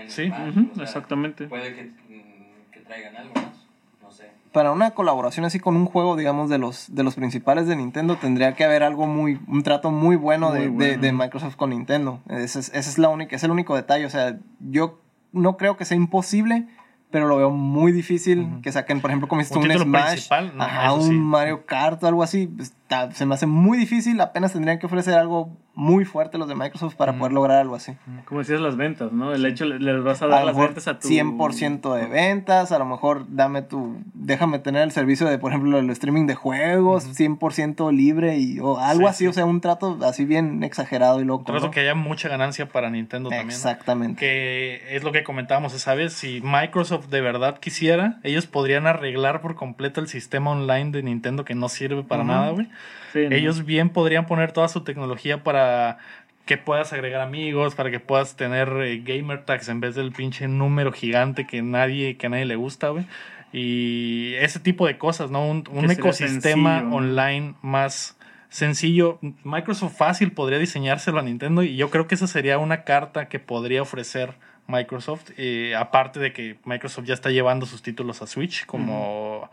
Sí, 0.07 0.32
Smash, 0.32 0.49
Ujú, 0.49 0.70
o 0.72 0.76
sea, 0.76 0.84
exactamente. 0.84 1.45
Puede 1.47 1.72
que, 1.74 1.84
mm, 1.84 2.72
que 2.72 2.80
traigan 2.82 3.16
algo 3.16 3.34
más. 3.36 3.53
No 4.01 4.12
sé. 4.12 4.26
Para 4.51 4.71
una 4.71 4.91
colaboración 4.91 5.45
así 5.45 5.59
con 5.59 5.75
un 5.75 5.85
juego, 5.85 6.15
digamos, 6.15 6.49
de 6.49 6.57
los, 6.57 6.93
de 6.95 7.03
los 7.03 7.15
principales 7.15 7.67
de 7.67 7.75
Nintendo, 7.75 8.15
tendría 8.15 8.53
que 8.55 8.63
haber 8.63 8.81
algo 8.83 9.05
muy, 9.05 9.39
un 9.47 9.61
trato 9.61 9.91
muy 9.91 10.15
bueno, 10.15 10.49
Muy 10.49 10.59
de, 10.59 10.67
bueno. 10.69 10.83
de- 10.85 10.97
de 10.97 11.11
Microsoft 11.13 11.55
con 11.55 11.69
Nintendo. 11.69 12.19
Ese 12.29 12.59
es, 12.59 12.69
esa 12.69 12.89
es 12.89 12.97
la 12.97 13.09
única, 13.09 13.35
es 13.35 13.43
el 13.43 13.51
único 13.51 13.75
detalle. 13.75 14.05
O 14.05 14.09
sea, 14.09 14.39
yo 14.59 14.99
no 15.31 15.55
creo 15.57 15.77
que 15.77 15.85
sea 15.85 15.97
imposible, 15.97 16.67
pero 17.11 17.27
lo 17.27 17.37
veo 17.37 17.51
muy 17.51 17.91
difícil 17.91 18.47
que 18.63 18.71
saquen, 18.71 19.01
por 19.01 19.11
ejemplo, 19.11 19.27
como 19.27 19.41
Un 19.41 19.71
un, 19.71 19.79
Smash, 19.79 20.29
no, 20.55 20.63
ajá, 20.63 20.93
un 20.93 21.01
sí. 21.03 21.11
Mario 21.13 21.65
Kart 21.65 22.03
o 22.03 22.07
algo 22.07 22.23
así. 22.23 22.49
Está- 22.89 23.11
se 23.11 23.27
me 23.27 23.35
hace 23.35 23.45
muy 23.45 23.77
difícil. 23.77 24.19
Apenas 24.19 24.51
tendrían 24.53 24.79
que 24.79 24.87
ofrecer 24.87 25.13
algo 25.13 25.55
muy 25.75 26.03
fuerte 26.05 26.37
los 26.39 26.47
de 26.49 26.55
Microsoft 26.55 26.95
para 26.95 27.13
poder 27.17 27.31
lograr 27.31 27.59
algo 27.59 27.75
así. 27.75 27.93
Como 28.25 28.39
decías, 28.41 28.59
las 28.59 28.75
ventas, 28.75 29.11
¿no? 29.13 29.31
El 29.31 29.45
hecho, 29.45 29.63
le- 29.65 29.79
les 29.79 30.03
vas 30.03 30.21
a 30.23 30.27
dar 30.27 30.43
las 30.43 30.57
ventas 30.57 30.87
a 30.89 30.99
tu... 30.99 31.07
100% 31.07 31.93
de 31.93 32.07
ventas, 32.07 32.71
a 32.73 32.79
lo 32.79 32.85
mejor 32.85 33.27
dame 33.29 33.61
tu, 33.61 33.97
déjame 34.13 34.59
tener 34.59 34.81
el 34.81 34.91
servicio 34.91 35.25
de, 35.27 35.37
por 35.37 35.51
ejemplo, 35.51 35.77
el 35.79 35.89
streaming 35.91 36.25
de 36.25 36.35
juegos, 36.35 37.05
100% 37.17 37.93
libre 37.95 38.37
y 38.39 38.59
o 38.59 38.77
algo 38.79 39.03
Sí, 39.03 39.07
así, 39.09 39.23
sí. 39.25 39.27
o 39.27 39.33
sea, 39.33 39.45
un 39.45 39.61
trato 39.61 39.97
así 40.03 40.25
bien 40.25 40.63
exagerado 40.63 41.21
y 41.21 41.25
loco. 41.25 41.45
Trato 41.45 41.67
¿no? 41.67 41.71
que 41.71 41.79
haya 41.81 41.95
mucha 41.95 42.27
ganancia 42.27 42.67
para 42.67 42.89
Nintendo 42.89 43.29
también. 43.29 43.47
¿no? 43.47 43.53
Exactamente. 43.53 44.19
Que 44.19 44.95
es 44.97 45.03
lo 45.03 45.11
que 45.13 45.23
comentábamos 45.23 45.73
esa 45.75 45.93
vez. 45.93 46.11
Si 46.11 46.41
Microsoft 46.43 47.07
de 47.07 47.21
verdad 47.21 47.57
quisiera, 47.59 48.19
ellos 48.23 48.47
podrían 48.47 48.85
arreglar 48.87 49.39
por 49.41 49.55
completo 49.55 50.01
el 50.01 50.07
sistema 50.09 50.51
online 50.51 50.91
de 50.91 51.03
Nintendo 51.03 51.45
que 51.45 51.55
no 51.55 51.69
sirve 51.69 52.03
para 52.03 52.23
nada, 52.25 52.49
güey. 52.49 52.67
Sí, 53.13 53.27
¿no? 53.30 53.36
Ellos 53.36 53.65
bien 53.65 53.89
podrían 53.89 54.25
poner 54.25 54.51
toda 54.51 54.67
su 54.67 54.84
tecnología 54.84 55.43
para 55.43 55.97
que 56.45 56.57
puedas 56.57 56.93
agregar 56.93 57.21
amigos, 57.21 57.75
para 57.75 57.91
que 57.91 57.99
puedas 57.99 58.36
tener 58.36 58.69
eh, 58.82 59.01
gamer 59.03 59.45
tags 59.45 59.69
en 59.69 59.80
vez 59.80 59.95
del 59.95 60.11
pinche 60.11 60.47
número 60.47 60.91
gigante 60.91 61.45
que 61.45 61.61
nadie, 61.61 62.17
que 62.17 62.25
a 62.27 62.30
nadie 62.30 62.45
le 62.45 62.55
gusta, 62.55 62.89
güey. 62.89 63.05
Y 63.53 64.34
ese 64.36 64.59
tipo 64.59 64.88
de 64.88 64.97
cosas, 64.97 65.32
¿no? 65.32 65.47
Un, 65.47 65.63
un 65.71 65.91
ecosistema 65.91 66.84
online 66.91 67.55
más 67.61 68.17
sencillo. 68.49 69.19
Microsoft 69.43 69.95
fácil 69.95 70.32
podría 70.32 70.59
diseñárselo 70.59 71.19
a 71.19 71.21
Nintendo 71.21 71.63
y 71.63 71.75
yo 71.75 71.89
creo 71.89 72.07
que 72.07 72.15
esa 72.15 72.27
sería 72.27 72.57
una 72.57 72.84
carta 72.84 73.27
que 73.27 73.39
podría 73.39 73.82
ofrecer 73.82 74.34
Microsoft. 74.67 75.32
eh, 75.38 75.75
aparte 75.75 76.19
de 76.19 76.34
que 76.34 76.57
Microsoft 76.65 77.05
ya 77.05 77.13
está 77.13 77.30
llevando 77.30 77.65
sus 77.65 77.82
títulos 77.82 78.21
a 78.21 78.27
Switch, 78.27 78.65
como 78.65 79.49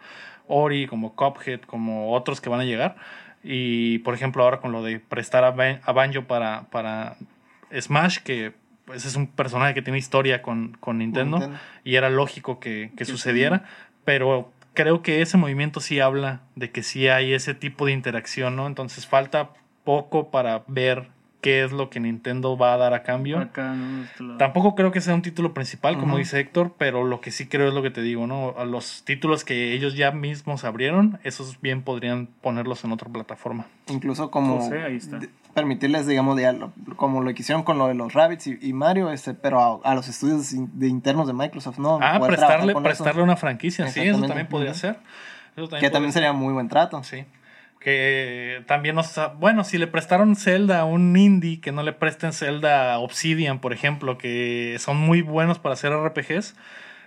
Ori, 0.49 0.87
como 0.87 1.15
Cuphead, 1.15 1.61
como 1.63 2.13
otros 2.13 2.41
que 2.41 2.49
van 2.49 2.61
a 2.61 2.65
llegar. 2.65 2.97
Y 3.43 3.99
por 4.01 4.15
ejemplo, 4.15 4.43
ahora 4.43 4.61
con 4.61 4.73
lo 4.73 4.83
de 4.83 4.99
prestar 5.01 5.45
a, 5.45 5.51
Ban- 5.53 5.81
a 5.85 5.93
Banjo 5.93 6.25
para, 6.25 6.65
para 6.71 7.17
Smash, 7.79 8.19
que 8.19 8.53
pues, 8.85 9.05
es 9.05 9.17
un 9.17 9.27
personaje 9.27 9.75
que 9.75 9.83
tiene 9.83 9.99
historia 9.99 10.43
con, 10.43 10.77
con 10.81 10.99
Nintendo, 10.99 11.39
Nintendo. 11.39 11.61
y 11.85 11.97
era 11.97 12.11
lógico 12.11 12.59
que, 12.61 12.91
que 12.91 12.97
Que 12.99 13.05
sucediera, 13.05 13.65
pero 14.05 14.53
creo 14.75 15.03
que 15.03 15.23
ese 15.23 15.37
movimiento 15.37 15.81
sí 15.81 16.01
habla 16.01 16.41
de 16.55 16.71
que 16.71 16.83
sí 16.83 17.09
hay 17.09 17.33
ese 17.33 17.55
tipo 17.55 17.87
de 17.87 17.93
interacción, 17.93 18.57
¿no? 18.57 18.67
Entonces 18.67 19.07
falta 19.07 19.51
poco 19.85 20.31
para 20.31 20.63
ver 20.67 21.09
qué 21.41 21.63
es 21.65 21.73
lo 21.73 21.91
que 21.91 22.01
Nintendo 22.01 22.57
va 22.59 22.75
a 22.75 22.77
dar 22.77 22.93
a 22.95 23.03
cambio. 23.03 23.39
Acá, 23.39 23.75
¿no? 23.75 24.05
Este 24.05 24.23
lado. 24.25 24.37
Tampoco 24.39 24.75
creo 24.75 24.91
que 24.93 25.01
sea 25.01 25.15
un 25.15 25.23
título 25.23 25.55
principal, 25.55 25.99
como 25.99 26.19
dice 26.19 26.41
Héctor, 26.41 26.75
pero 26.77 27.05
lo 27.05 27.21
que 27.21 27.31
sí 27.31 27.47
creo 27.47 27.69
es 27.69 27.75
lo 27.75 27.83
que 27.83 27.91
te 27.91 28.03
digo, 28.03 28.27
¿no? 28.27 28.55
A 28.59 28.65
los 28.65 29.03
títulos 29.05 29.45
que 29.45 29.73
ellos 29.73 29.95
ya 29.95 30.11
mismos 30.11 30.65
abrieron, 30.65 31.19
esos 31.25 31.61
bien 31.61 31.83
podrían 31.83 32.27
ponerlos 32.41 32.85
en 32.85 32.93
otra 32.93 33.09
plataforma. 33.11 33.67
Incluso 33.89 34.31
como 34.31 34.61
José, 34.61 34.83
ahí 34.83 34.97
está. 34.97 35.19
de- 35.19 35.29
permitirles, 35.55 36.07
digamos, 36.07 36.39
ya 36.39 36.53
lo- 36.53 36.73
como 36.97 37.23
lo 37.23 37.33
que 37.33 37.41
hicieron 37.43 37.63
con 37.63 37.79
lo 37.79 37.87
de 37.89 37.95
los 37.95 38.13
Rabbits 38.13 38.47
y, 38.49 38.59
y 38.61 38.73
Mario, 38.75 39.11
este, 39.11 39.33
pero 39.33 39.81
a, 39.85 39.91
a 39.91 39.95
los 39.95 40.07
estudios 40.09 40.53
de 40.53 40.87
internos 40.89 41.27
de 41.27 41.33
Microsoft, 41.33 41.79
¿no? 41.79 41.99
Ah, 42.03 42.19
Poder 42.19 42.37
prestarle, 42.37 42.75
prestarle 42.75 43.21
eso, 43.21 43.25
una 43.25 43.37
franquicia, 43.37 43.87
sí, 43.89 44.01
eso 44.01 44.21
también 44.23 44.49
podría 44.49 44.75
ser. 44.75 44.99
Que 45.81 45.89
también 45.89 46.13
sería 46.13 46.33
muy 46.35 46.53
buen 46.53 46.69
trato. 46.69 47.03
Sí. 47.05 47.25
Que 47.81 48.63
también 48.67 48.97
nos. 48.97 49.19
Bueno, 49.39 49.63
si 49.65 49.79
le 49.79 49.87
prestaron 49.87 50.35
Zelda 50.37 50.81
a 50.81 50.85
un 50.85 51.17
indie, 51.17 51.61
que 51.61 51.73
no 51.73 51.83
le 51.83 51.93
presten 51.93 52.33
Zelda 52.33 52.95
a 52.95 52.99
Obsidian, 52.99 53.61
por 53.61 53.73
ejemplo, 53.73 54.19
que 54.19 54.77
son 54.81 54.97
muy 54.97 55.23
buenos 55.23 55.59
para 55.59 55.75
hacer 55.75 55.93
RPGs. 55.93 56.57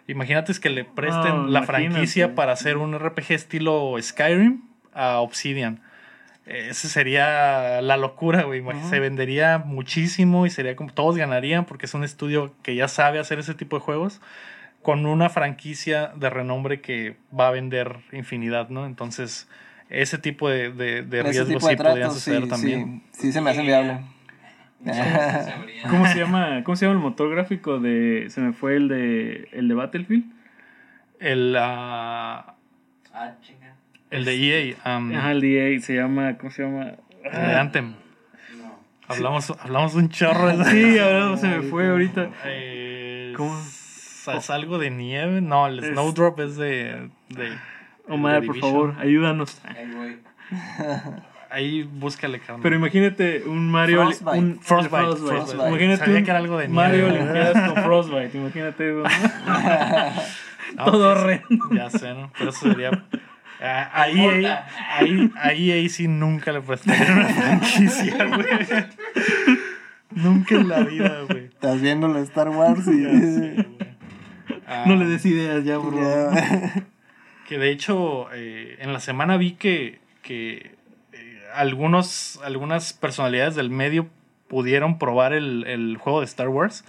Imagínate 0.07 0.51
es 0.51 0.59
que 0.59 0.69
le 0.69 0.85
presten 0.85 1.53
la 1.53 1.59
imagínate. 1.59 1.65
franquicia 1.65 2.35
para 2.35 2.53
hacer 2.53 2.77
un 2.77 2.97
RPG 2.97 3.31
estilo 3.31 3.95
Skyrim 4.01 4.63
a 4.93 5.19
Obsidian. 5.19 5.81
Ese 6.45 6.89
sería 6.89 7.79
la 7.81 7.95
locura, 7.95 8.41
güey. 8.41 8.63
Se 8.89 8.99
vendería 8.99 9.59
muchísimo 9.59 10.47
y 10.47 10.49
sería 10.49 10.75
como 10.75 10.91
todos 10.91 11.15
ganarían 11.15 11.65
porque 11.65 11.85
es 11.85 11.93
un 11.93 12.03
estudio 12.03 12.55
que 12.63 12.73
ya 12.73 12.87
sabe 12.87 13.19
hacer 13.19 13.37
ese 13.37 13.53
tipo 13.53 13.75
de 13.77 13.81
juegos 13.81 14.19
con 14.81 15.05
una 15.05 15.29
franquicia 15.29 16.11
de 16.15 16.29
renombre 16.31 16.81
que 16.81 17.17
va 17.37 17.49
a 17.49 17.51
vender 17.51 17.97
infinidad, 18.11 18.69
¿no? 18.69 18.87
Entonces, 18.87 19.47
ese 19.89 20.17
tipo 20.17 20.49
de, 20.49 20.71
de, 20.71 21.03
de 21.03 21.23
riesgos 21.23 21.47
tipo 21.47 21.67
de 21.67 21.73
sí 21.73 21.77
podrían 21.77 21.95
tratos, 21.97 22.13
suceder 22.15 22.43
sí, 22.43 22.49
también. 22.49 23.01
sí, 23.11 23.21
sí 23.21 23.31
se 23.31 23.41
me 23.41 23.49
hace 23.51 23.61
viable. 23.61 23.99
¿Cómo 25.89 26.05
se 26.07 26.19
llama? 26.19 26.63
¿Cómo 26.63 26.75
se 26.75 26.85
llama 26.85 26.97
el 26.97 27.01
motor 27.03 27.29
gráfico 27.31 27.79
de 27.79 28.27
se 28.29 28.39
me 28.41 28.53
fue 28.53 28.75
el 28.75 28.87
de 28.87 29.49
el 29.51 29.67
de 29.67 29.73
Battlefield? 29.73 30.23
El, 31.19 31.55
Ah, 31.57 32.55
chinga. 33.41 33.75
el 34.11 34.23
de 34.23 34.69
EA, 34.85 34.97
um, 34.97 35.13
Ajá, 35.13 35.31
el 35.33 35.41
DA 35.41 35.81
se 35.85 35.95
llama, 35.95 36.37
¿cómo 36.37 36.51
se 36.51 36.63
llama? 36.63 36.93
el 37.25 37.31
de 37.31 37.55
Anthem. 37.55 37.93
No. 38.57 38.79
Hablamos, 39.07 39.51
hablamos 39.59 39.95
un 39.95 40.07
chorro 40.09 40.55
de 40.55 40.63
Sí, 40.65 40.97
ahora 40.99 41.35
se 41.35 41.47
me 41.47 41.61
fue 41.63 41.89
ahorita. 41.89 42.29
Eh, 42.45 43.33
¿Cómo? 43.35 43.59
¿Es, 43.59 44.27
es 44.33 44.49
algo 44.49 44.77
de 44.77 44.91
nieve? 44.91 45.41
No, 45.41 45.67
el 45.67 45.79
Es- 45.79 45.87
Snowdrop 45.89 46.39
es 46.39 46.55
de. 46.55 47.09
de 47.29 47.49
Omar, 48.09 48.43
por 48.45 48.55
Division. 48.55 48.71
favor, 48.71 48.95
ayúdanos. 48.99 49.61
Ahí 49.63 49.91
voy. 49.95 50.17
Ahí 51.51 51.81
búscale, 51.83 52.39
carnal. 52.39 52.59
Pero 52.61 52.75
imagínate 52.75 53.43
un 53.47 53.71
Mario. 53.71 54.03
Frostbite. 54.03 54.37
Un, 54.37 54.59
Frostbite, 54.61 54.95
Frostbite. 54.97 55.35
Frostbite. 55.35 55.67
Imagínate 55.69 55.97
Sabía 55.97 56.17
un 56.17 56.23
que 56.23 56.29
era 56.29 56.39
algo 56.39 56.57
de 56.59 56.67
Mario. 56.67 57.05
Olimpiadas 57.09 57.71
con 57.73 57.83
Frostbite. 57.83 58.37
Imagínate. 58.37 58.93
No, 60.77 60.85
todo 60.85 61.09
horrendo. 61.13 61.69
Ya 61.73 61.89
sé, 61.89 62.13
¿no? 62.13 62.31
Pero 62.37 62.51
eso 62.51 62.59
sería. 62.71 62.91
Ah, 63.59 63.89
Ahí, 63.91 64.19
ahí, 64.19 64.45
ahí, 64.45 65.31
ahí, 65.41 65.71
ahí 65.71 65.89
sí 65.89 66.07
nunca 66.07 66.51
le 66.51 66.61
prestaría 66.61 67.11
una 67.11 67.25
franquicia, 67.25 68.25
güey. 68.27 68.47
Nunca 70.11 70.55
en 70.55 70.69
la 70.69 70.79
vida, 70.81 71.21
güey. 71.27 71.45
Estás 71.45 71.81
viendo 71.81 72.07
la 72.07 72.19
Star 72.19 72.49
Wars 72.49 72.87
y. 72.87 73.03
Ah, 74.67 74.83
No 74.85 74.95
le 74.95 75.05
des 75.05 75.25
ideas 75.25 75.63
ya, 75.65 75.79
bro. 75.79 75.99
Ya. 75.99 76.83
Que 77.49 77.57
de 77.57 77.71
hecho, 77.71 78.27
eh, 78.31 78.77
en 78.79 78.93
la 78.93 78.99
semana 78.99 79.35
vi 79.37 79.53
que, 79.53 79.99
que 80.21 80.75
eh, 81.13 81.39
algunos, 81.55 82.39
algunas 82.43 82.93
personalidades 82.93 83.55
del 83.55 83.71
medio 83.71 84.07
pudieron 84.47 84.97
probar 84.97 85.33
el, 85.33 85.63
el 85.67 85.97
juego 85.97 86.19
de 86.21 86.25
Star 86.25 86.47
Wars 86.49 86.83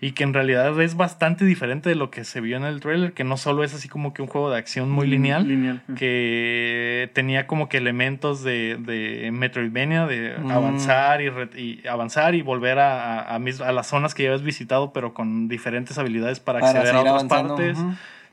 y 0.00 0.10
que 0.12 0.24
en 0.24 0.34
realidad 0.34 0.80
es 0.80 0.96
bastante 0.96 1.44
diferente 1.44 1.88
de 1.88 1.94
lo 1.94 2.10
que 2.10 2.24
se 2.24 2.40
vio 2.40 2.56
en 2.56 2.64
el 2.64 2.80
trailer, 2.80 3.12
que 3.12 3.22
no 3.22 3.36
solo 3.36 3.62
es 3.62 3.74
así 3.74 3.88
como 3.88 4.12
que 4.12 4.22
un 4.22 4.28
juego 4.28 4.50
de 4.50 4.58
acción 4.58 4.90
muy 4.90 5.06
lineal, 5.06 5.46
Lineal. 5.46 5.82
que 5.94 7.10
tenía 7.12 7.46
como 7.46 7.68
que 7.68 7.76
elementos 7.78 8.42
de, 8.42 8.76
de 8.80 9.30
Metroidvania, 9.32 10.06
de 10.06 10.36
Mm. 10.38 10.50
avanzar 10.50 11.22
y, 11.22 11.28
re- 11.30 11.50
y 11.60 11.86
avanzar 11.86 12.34
y 12.34 12.42
volver 12.42 12.78
a, 12.80 13.20
a, 13.20 13.34
a 13.36 13.38
mis- 13.38 13.60
a 13.60 13.70
las 13.72 13.86
zonas 13.86 14.14
que 14.14 14.24
ya 14.24 14.30
habías 14.30 14.42
visitado, 14.42 14.92
pero 14.92 15.14
con 15.14 15.46
diferentes 15.48 15.98
habilidades 15.98 16.40
para, 16.40 16.60
Para 16.60 16.72
acceder 16.80 16.94
a 16.96 17.00
otras 17.00 17.14
avanzando, 17.14 17.54
partes. 17.56 17.78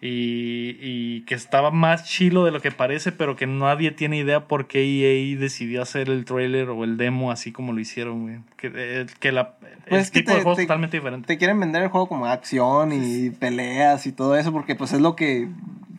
Y, 0.06 0.78
y 0.82 1.22
que 1.22 1.34
estaba 1.34 1.72
más 1.72 2.04
chilo 2.04 2.44
de 2.44 2.52
lo 2.52 2.60
que 2.62 2.72
parece, 2.72 3.14
pero 3.14 3.38
que 3.38 3.48
nadie 3.48 3.92
tiene 3.92 4.18
idea 4.18 4.48
por 4.50 4.68
qué 4.68 4.84
EA 4.84 5.40
decidió 5.40 5.82
hacer 5.82 6.10
el 6.10 6.26
trailer 6.26 6.70
o 6.70 6.84
el 6.84 6.98
demo 6.98 7.32
así 7.32 7.54
como 7.54 7.72
lo 7.72 7.80
hicieron, 7.80 8.24
güey. 8.24 8.36
Que, 8.58 8.72
eh, 8.76 9.06
que 9.22 9.32
la, 9.32 9.54
Pues 9.60 9.72
el 9.88 9.98
es 10.00 10.12
que 10.12 10.20
tipo 10.20 10.32
te- 10.32 10.38
de 10.40 10.44
juego 10.44 10.56
te- 10.58 10.62
es 10.64 10.68
totalmente 10.68 10.98
diferente. 10.98 11.28
Te 11.28 11.38
quieren 11.38 11.58
vender 11.60 11.84
el 11.84 11.88
juego 11.88 12.08
como 12.08 12.26
acción 12.26 12.92
y 12.92 13.30
peleas 13.30 14.06
y 14.06 14.12
todo 14.12 14.36
eso, 14.36 14.52
porque 14.52 14.76
pues 14.76 14.92
es 14.92 15.00
lo 15.00 15.16
que 15.16 15.48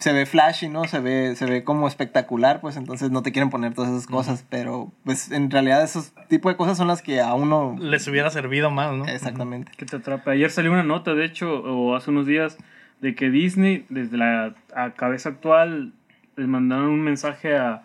se 0.01 0.13
ve 0.13 0.27
flashy, 0.27 0.69
¿no? 0.69 0.85
Se 0.85 1.01
ve, 1.01 1.35
se 1.37 1.47
ve 1.47 1.65
como 1.65 1.89
espectacular, 1.89 2.61
pues 2.61 2.77
entonces 2.77 3.11
no 3.11 3.23
te 3.23 3.33
quieren 3.33 3.49
poner 3.49 3.73
todas 3.73 3.91
esas 3.91 4.07
cosas, 4.07 4.45
pero 4.51 4.93
pues 5.05 5.31
en 5.31 5.51
realidad 5.51 5.83
esos 5.83 6.13
tipo 6.29 6.51
de 6.51 6.57
cosas 6.57 6.77
son 6.77 6.89
las 6.89 7.01
que 7.01 7.21
a 7.23 7.33
uno... 7.33 7.75
Les 7.81 8.07
hubiera 8.09 8.29
servido 8.29 8.71
más, 8.71 8.93
¿no? 8.93 9.07
Exactamente. 9.07 9.73
que 9.79 9.87
te 9.87 9.97
atrapa. 9.97 10.33
Ayer 10.33 10.51
salió 10.51 10.73
una 10.73 10.83
nota, 10.83 11.15
de 11.15 11.25
hecho, 11.25 11.63
o 11.63 11.95
hace 11.97 12.11
unos 12.11 12.27
días, 12.27 12.59
de 13.01 13.15
que 13.15 13.31
Disney, 13.31 13.85
desde 13.89 14.17
la 14.17 14.55
cabeza 14.97 15.31
actual, 15.31 15.93
les 16.37 16.47
mandaron 16.49 16.87
un 16.87 17.03
mensaje 17.03 17.57
a, 17.57 17.83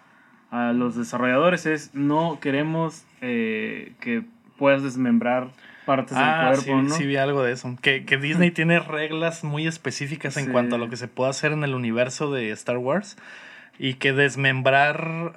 a 0.51 0.73
los 0.73 0.95
desarrolladores, 0.95 1.65
es 1.65 1.93
no 1.93 2.39
queremos 2.39 3.05
eh, 3.21 3.93
que 3.99 4.23
puedas 4.57 4.81
desmembrar 4.83 5.49
partes 5.85 6.15
Ah, 6.17 6.49
del 6.51 6.59
sí, 6.59 6.65
cuerpo, 6.67 6.81
¿no? 6.83 6.95
sí 6.95 7.05
vi 7.05 7.15
algo 7.17 7.43
de 7.43 7.51
eso. 7.51 7.75
Que, 7.81 8.05
que 8.05 8.17
Disney 8.17 8.51
tiene 8.51 8.79
reglas 8.79 9.43
muy 9.43 9.67
específicas 9.67 10.37
en 10.37 10.45
Sí. 10.45 10.51
cuanto 10.51 10.75
a 10.75 10.77
lo 10.77 10.89
que 10.89 10.97
se 10.97 11.07
puede 11.07 11.29
hacer 11.31 11.51
en 11.51 11.63
el 11.63 11.73
universo 11.73 12.31
de 12.31 12.51
Star 12.51 12.77
Wars. 12.77 13.17
Y 13.81 13.93
que 13.93 14.11
desmembrar... 14.13 15.31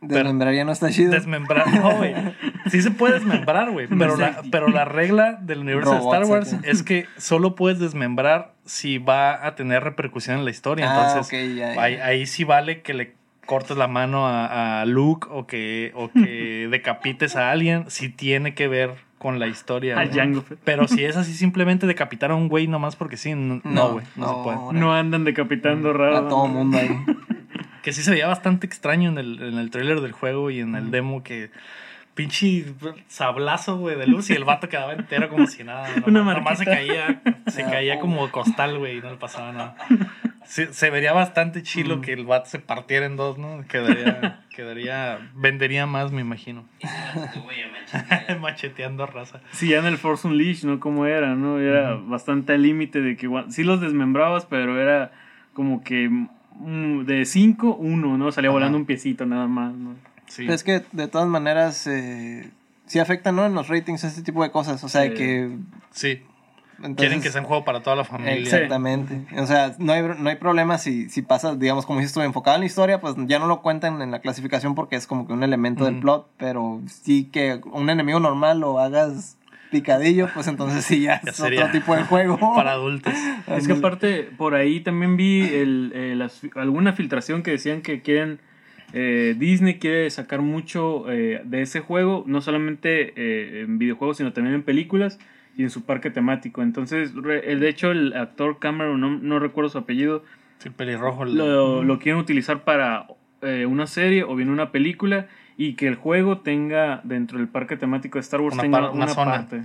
per- 0.00 0.08
Desmembrar 0.08 0.54
ya 0.54 0.64
no 0.64 0.70
está 0.72 0.90
chido. 0.90 1.10
Desmembrar, 1.12 1.66
no, 1.74 1.96
güey. 1.96 2.14
Sí 2.70 2.80
se 2.80 2.90
puede 2.92 3.14
desmembrar, 3.14 3.70
güey. 3.72 3.88
Pero 3.88 4.16
la, 4.16 4.40
pero 4.50 4.68
la 4.68 4.84
regla 4.86 5.38
del 5.42 5.58
universo 5.58 5.90
de 5.92 5.98
Star 5.98 6.24
Wars 6.24 6.56
es 6.62 6.82
que 6.82 7.06
solo 7.18 7.54
puedes 7.56 7.78
desmembrar 7.78 8.52
si 8.64 8.96
va 8.98 9.46
a 9.46 9.54
tener 9.54 9.84
repercusión 9.84 10.38
en 10.38 10.44
la 10.46 10.50
historia. 10.50 10.86
Ah, 10.88 11.08
Entonces, 11.08 11.26
ok, 11.26 11.56
ya, 11.58 11.74
ya. 11.74 11.82
Ahí, 11.82 11.94
ahí 11.96 12.26
sí 12.26 12.44
vale 12.44 12.80
que 12.80 12.94
le 12.94 13.14
cortes 13.44 13.76
la 13.76 13.86
mano 13.88 14.26
a, 14.26 14.80
a 14.80 14.86
Luke 14.86 15.26
o 15.30 15.46
que, 15.46 15.92
o 15.94 16.10
que 16.10 16.68
decapites 16.70 17.36
a 17.36 17.50
alguien 17.50 17.84
si 17.88 18.08
tiene 18.08 18.54
que 18.54 18.66
ver 18.68 18.94
con 19.18 19.38
la 19.38 19.46
historia. 19.46 19.98
A 19.98 20.04
güey. 20.06 20.16
Jango 20.16 20.40
Fett. 20.40 20.58
Pero 20.64 20.88
si 20.88 21.04
es 21.04 21.16
así, 21.18 21.34
simplemente 21.34 21.86
decapitar 21.86 22.30
a 22.30 22.34
un 22.34 22.48
güey 22.48 22.66
nomás 22.66 22.96
porque 22.96 23.18
sí, 23.18 23.34
no, 23.34 23.60
no, 23.64 23.92
güey, 23.94 24.06
no, 24.16 24.28
se 24.28 24.42
puede. 24.42 24.80
No 24.80 24.94
andan 24.94 25.24
decapitando 25.24 25.92
raro. 25.92 26.16
A 26.16 26.28
todo 26.28 26.46
mundo 26.46 26.78
ahí. 26.78 26.88
Que 27.84 27.92
sí 27.92 28.02
se 28.02 28.10
veía 28.10 28.26
bastante 28.26 28.66
extraño 28.66 29.10
en 29.10 29.18
el, 29.18 29.40
en 29.42 29.58
el 29.58 29.70
trailer 29.70 30.00
del 30.00 30.12
juego 30.12 30.50
y 30.50 30.58
en 30.60 30.74
el 30.74 30.90
demo 30.90 31.22
que 31.22 31.50
pinche 32.14 32.64
sablazo, 33.08 33.76
güey, 33.76 33.96
de 33.98 34.06
luz 34.06 34.30
y 34.30 34.34
el 34.34 34.44
vato 34.44 34.68
quedaba 34.68 34.92
entero 34.94 35.28
como 35.28 35.46
si 35.46 35.64
nada. 35.64 35.88
Una 36.06 36.20
Nomás, 36.20 36.36
nomás 36.36 36.58
se 36.58 36.64
caía, 36.64 37.20
se 37.48 37.62
caía 37.64 37.98
como 38.00 38.30
costal, 38.30 38.78
güey, 38.78 38.98
y 38.98 39.00
no 39.00 39.10
le 39.10 39.16
pasaba 39.16 39.52
nada. 39.52 39.76
Sí, 40.46 40.66
se 40.72 40.90
vería 40.90 41.14
bastante 41.14 41.62
chilo 41.62 42.02
que 42.02 42.12
el 42.12 42.26
vato 42.26 42.50
se 42.50 42.58
partiera 42.58 43.06
en 43.06 43.16
dos, 43.16 43.38
¿no? 43.38 43.64
Quedaría, 43.66 44.44
quedaría, 44.54 45.30
vendería 45.34 45.86
más, 45.86 46.12
me 46.12 46.20
imagino. 46.20 46.66
Te 46.80 47.38
voy 47.40 47.54
a. 47.62 48.34
Macheteando 48.36 49.06
raza. 49.06 49.40
Sí, 49.52 49.68
ya 49.70 49.78
en 49.78 49.86
el 49.86 49.96
Force 49.96 50.28
Unleashed, 50.28 50.68
¿no? 50.68 50.80
Como 50.80 51.06
era, 51.06 51.34
¿no? 51.34 51.58
Era 51.60 51.94
bastante 51.94 52.52
al 52.52 52.60
límite 52.60 53.00
de 53.00 53.16
que 53.16 53.24
igual- 53.24 53.50
sí 53.52 53.64
los 53.64 53.80
desmembrabas, 53.80 54.44
pero 54.44 54.78
era 54.78 55.12
como 55.54 55.82
que 55.82 56.10
de 56.60 57.24
5, 57.24 57.76
uno, 57.76 58.16
¿no? 58.18 58.30
Salía 58.32 58.50
Ajá. 58.50 58.54
volando 58.54 58.78
un 58.78 58.84
piecito 58.86 59.26
nada 59.26 59.46
más, 59.46 59.74
¿no? 59.74 59.94
Sí. 60.26 60.46
Es 60.48 60.64
que 60.64 60.82
de 60.92 61.08
todas 61.08 61.28
maneras 61.28 61.86
eh, 61.86 62.50
sí 62.86 62.98
afectan, 62.98 63.36
¿no? 63.36 63.44
En 63.46 63.54
los 63.54 63.68
ratings 63.68 64.04
este 64.04 64.22
tipo 64.22 64.42
de 64.42 64.50
cosas. 64.50 64.82
O 64.84 64.88
sea, 64.88 65.02
Sí. 65.02 65.10
que... 65.14 65.56
sí. 65.90 66.22
entonces- 66.78 66.96
Quieren 66.96 67.20
que 67.22 67.30
sea 67.30 67.40
un 67.40 67.46
juego 67.46 67.64
para 67.64 67.82
toda 67.82 67.94
la 67.96 68.04
familia. 68.04 68.34
Exactamente. 68.34 69.26
O 69.38 69.46
sea, 69.46 69.74
no 69.78 69.92
hay, 69.92 70.02
no 70.18 70.28
hay 70.28 70.36
problema 70.36 70.78
si, 70.78 71.08
si 71.08 71.22
pasa, 71.22 71.54
digamos, 71.54 71.86
como 71.86 72.00
dices 72.00 72.14
tú, 72.14 72.20
enfocado 72.22 72.56
en 72.56 72.60
la 72.62 72.66
historia, 72.66 73.00
pues 73.00 73.14
ya 73.26 73.38
no 73.38 73.46
lo 73.46 73.60
cuentan 73.62 74.00
en 74.02 74.10
la 74.10 74.18
clasificación 74.20 74.74
porque 74.74 74.96
es 74.96 75.06
como 75.06 75.26
que 75.26 75.32
un 75.34 75.42
elemento 75.44 75.84
del 75.84 76.00
plot, 76.00 76.28
pero 76.36 76.80
sí 76.86 77.24
que 77.26 77.60
un 77.72 77.90
enemigo 77.90 78.18
normal 78.20 78.58
lo 78.60 78.78
hagas 78.80 79.36
picadillo, 79.78 80.28
pues 80.32 80.46
entonces 80.48 80.84
sí 80.84 81.00
ya, 81.02 81.20
Ya 81.24 81.30
es 81.30 81.36
sería 81.36 81.66
otro 81.66 81.72
tipo 81.78 81.94
de 81.96 82.04
juego. 82.04 82.38
Para 82.56 82.72
adultos. 82.72 83.12
Es 83.48 83.66
que 83.66 83.74
aparte, 83.74 84.28
por 84.36 84.54
ahí 84.54 84.80
también 84.80 85.16
vi 85.16 85.40
el, 85.42 85.92
eh, 85.94 86.14
las- 86.16 86.42
alguna 86.54 86.92
filtración 86.94 87.42
que 87.42 87.50
decían 87.52 87.82
que 87.82 88.00
quieren. 88.02 88.38
eh, 88.92 89.34
Disney 89.38 89.78
quiere 89.78 90.08
sacar 90.10 90.40
mucho 90.40 91.10
eh, 91.10 91.40
de 91.44 91.62
ese 91.62 91.80
juego, 91.80 92.24
no 92.26 92.40
solamente 92.40 93.12
eh, 93.16 93.62
en 93.62 93.78
videojuegos, 93.78 94.18
sino 94.18 94.32
también 94.32 94.54
en 94.54 94.62
películas 94.62 95.18
y 95.56 95.62
en 95.64 95.70
su 95.70 95.84
parque 95.84 96.10
temático. 96.10 96.62
Entonces, 96.62 97.12
re- 97.14 97.50
el- 97.52 97.60
de 97.60 97.68
hecho, 97.68 97.90
el 97.90 98.12
actor 98.14 98.58
Cameron, 98.60 99.00
no, 99.00 99.10
no 99.10 99.38
recuerdo 99.40 99.68
su 99.70 99.78
apellido, 99.78 100.22
Sí, 100.58 100.68
el 100.68 100.74
pelirrojo. 100.74 101.24
el- 101.24 101.34
lo, 101.36 101.82
lo 101.82 101.98
quieren 101.98 102.20
utilizar 102.20 102.62
para 102.64 103.06
eh, 103.42 103.66
una 103.66 103.86
serie 103.86 104.22
o 104.22 104.34
bien 104.36 104.48
una 104.48 104.70
película 104.72 105.26
y 105.56 105.74
que 105.74 105.86
el 105.86 105.94
juego 105.94 106.38
tenga 106.38 107.00
dentro 107.04 107.38
del 107.38 107.48
parque 107.48 107.76
temático 107.76 108.18
de 108.18 108.20
Star 108.22 108.40
Wars 108.40 108.54
Una 108.54 108.62
tenga 108.62 108.80
par- 108.80 108.90
una 108.90 109.04
una, 109.04 109.14
zona. 109.14 109.30
parte. 109.32 109.62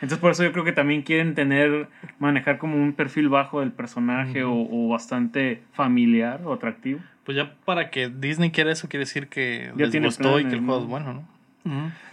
Entonces 0.00 0.18
por 0.18 0.30
eso 0.32 0.44
yo 0.44 0.52
creo 0.52 0.64
que 0.64 0.72
también 0.72 1.02
quieren 1.02 1.34
tener, 1.34 1.88
manejar 2.20 2.58
como 2.58 2.76
un 2.76 2.92
perfil 2.92 3.28
bajo 3.28 3.60
del 3.60 3.72
personaje 3.72 4.44
o, 4.44 4.52
o 4.54 4.88
bastante 4.88 5.62
familiar 5.72 6.40
o 6.44 6.52
atractivo. 6.52 7.00
Pues 7.24 7.36
ya 7.36 7.54
para 7.64 7.90
que 7.90 8.08
Disney 8.08 8.50
quiera 8.50 8.70
eso, 8.72 8.88
quiere 8.88 9.04
decir 9.04 9.28
que 9.28 9.70
Ya 9.76 9.84
les 9.84 9.90
tiene 9.90 10.06
gustó 10.06 10.38
y 10.38 10.44
que 10.46 10.54
el 10.54 10.60
juego 10.64 10.82
es 10.82 10.86
bueno, 10.88 11.12
¿no? 11.14 11.28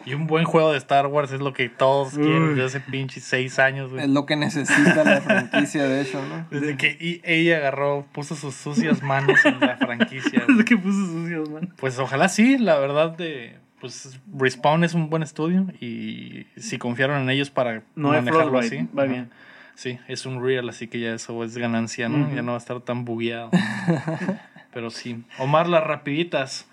Y 0.06 0.14
un 0.14 0.28
buen 0.28 0.46
juego 0.46 0.72
de 0.72 0.78
Star 0.78 1.08
Wars 1.08 1.32
es 1.32 1.40
lo 1.40 1.54
que 1.54 1.70
todos 1.70 2.14
quieren 2.14 2.50
desde 2.50 2.66
hace 2.66 2.80
pinches 2.80 3.24
seis 3.24 3.58
años, 3.60 3.92
güey. 3.92 4.04
Es 4.04 4.10
lo 4.10 4.26
que 4.26 4.36
necesita 4.36 5.04
la 5.04 5.22
franquicia, 5.22 5.84
de 5.86 6.02
hecho, 6.02 6.22
¿no? 6.28 6.48
Desde 6.52 6.78
que 6.78 7.22
ella 7.24 7.58
agarró, 7.58 8.06
puso 8.12 8.36
sus 8.36 8.56
sucias 8.56 9.02
manos 9.02 9.44
en 9.46 9.60
la 9.60 9.78
franquicia. 9.78 10.32
güey. 10.46 10.58
Desde 10.58 10.66
que 10.66 10.78
puso 10.78 11.06
sucios, 11.08 11.50
man. 11.50 11.74
Pues 11.78 11.98
ojalá 12.00 12.30
sí, 12.30 12.58
la 12.58 12.78
verdad 12.78 13.18
de 13.18 13.58
pues 13.80 14.20
Respawn 14.36 14.84
es 14.84 14.94
un 14.94 15.10
buen 15.10 15.22
estudio 15.22 15.68
y 15.80 16.48
si 16.58 16.78
confiaron 16.78 17.22
en 17.22 17.30
ellos 17.30 17.50
para 17.50 17.84
No 17.96 18.10
manejarlo 18.10 18.50
Frostbite, 18.50 18.80
así. 18.80 18.90
va 18.98 19.04
bien. 19.06 19.30
Sí, 19.76 20.00
es 20.08 20.26
un 20.26 20.42
real, 20.42 20.70
así 20.70 20.88
que 20.88 21.00
ya 21.00 21.14
eso 21.14 21.44
es 21.44 21.58
ganancia, 21.58 22.08
¿no? 22.08 22.34
Ya 22.34 22.42
no 22.42 22.54
va 22.54 22.58
a 22.58 22.60
estar 22.60 22.80
tan 22.80 23.04
bugueado. 23.04 23.52
Pero 24.74 24.90
sí. 24.90 25.24
Omar, 25.38 25.68
las 25.68 25.84
rapiditas. 25.84 26.68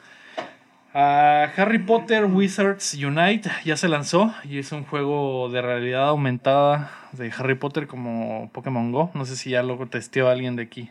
Harry 0.94 1.78
Potter 1.78 2.26
Wizards 2.26 2.94
Unite 2.94 3.50
ya 3.64 3.76
se 3.76 3.88
lanzó 3.88 4.34
y 4.44 4.58
es 4.58 4.72
un 4.72 4.84
juego 4.84 5.48
de 5.48 5.62
realidad 5.62 6.08
aumentada 6.08 6.90
de 7.12 7.32
Harry 7.36 7.54
Potter 7.54 7.86
como 7.86 8.50
Pokémon 8.52 8.92
Go. 8.92 9.10
No 9.14 9.24
sé 9.24 9.36
si 9.36 9.50
ya 9.50 9.62
lo 9.62 9.86
testeó 9.86 10.28
alguien 10.28 10.56
de 10.56 10.64
aquí. 10.64 10.90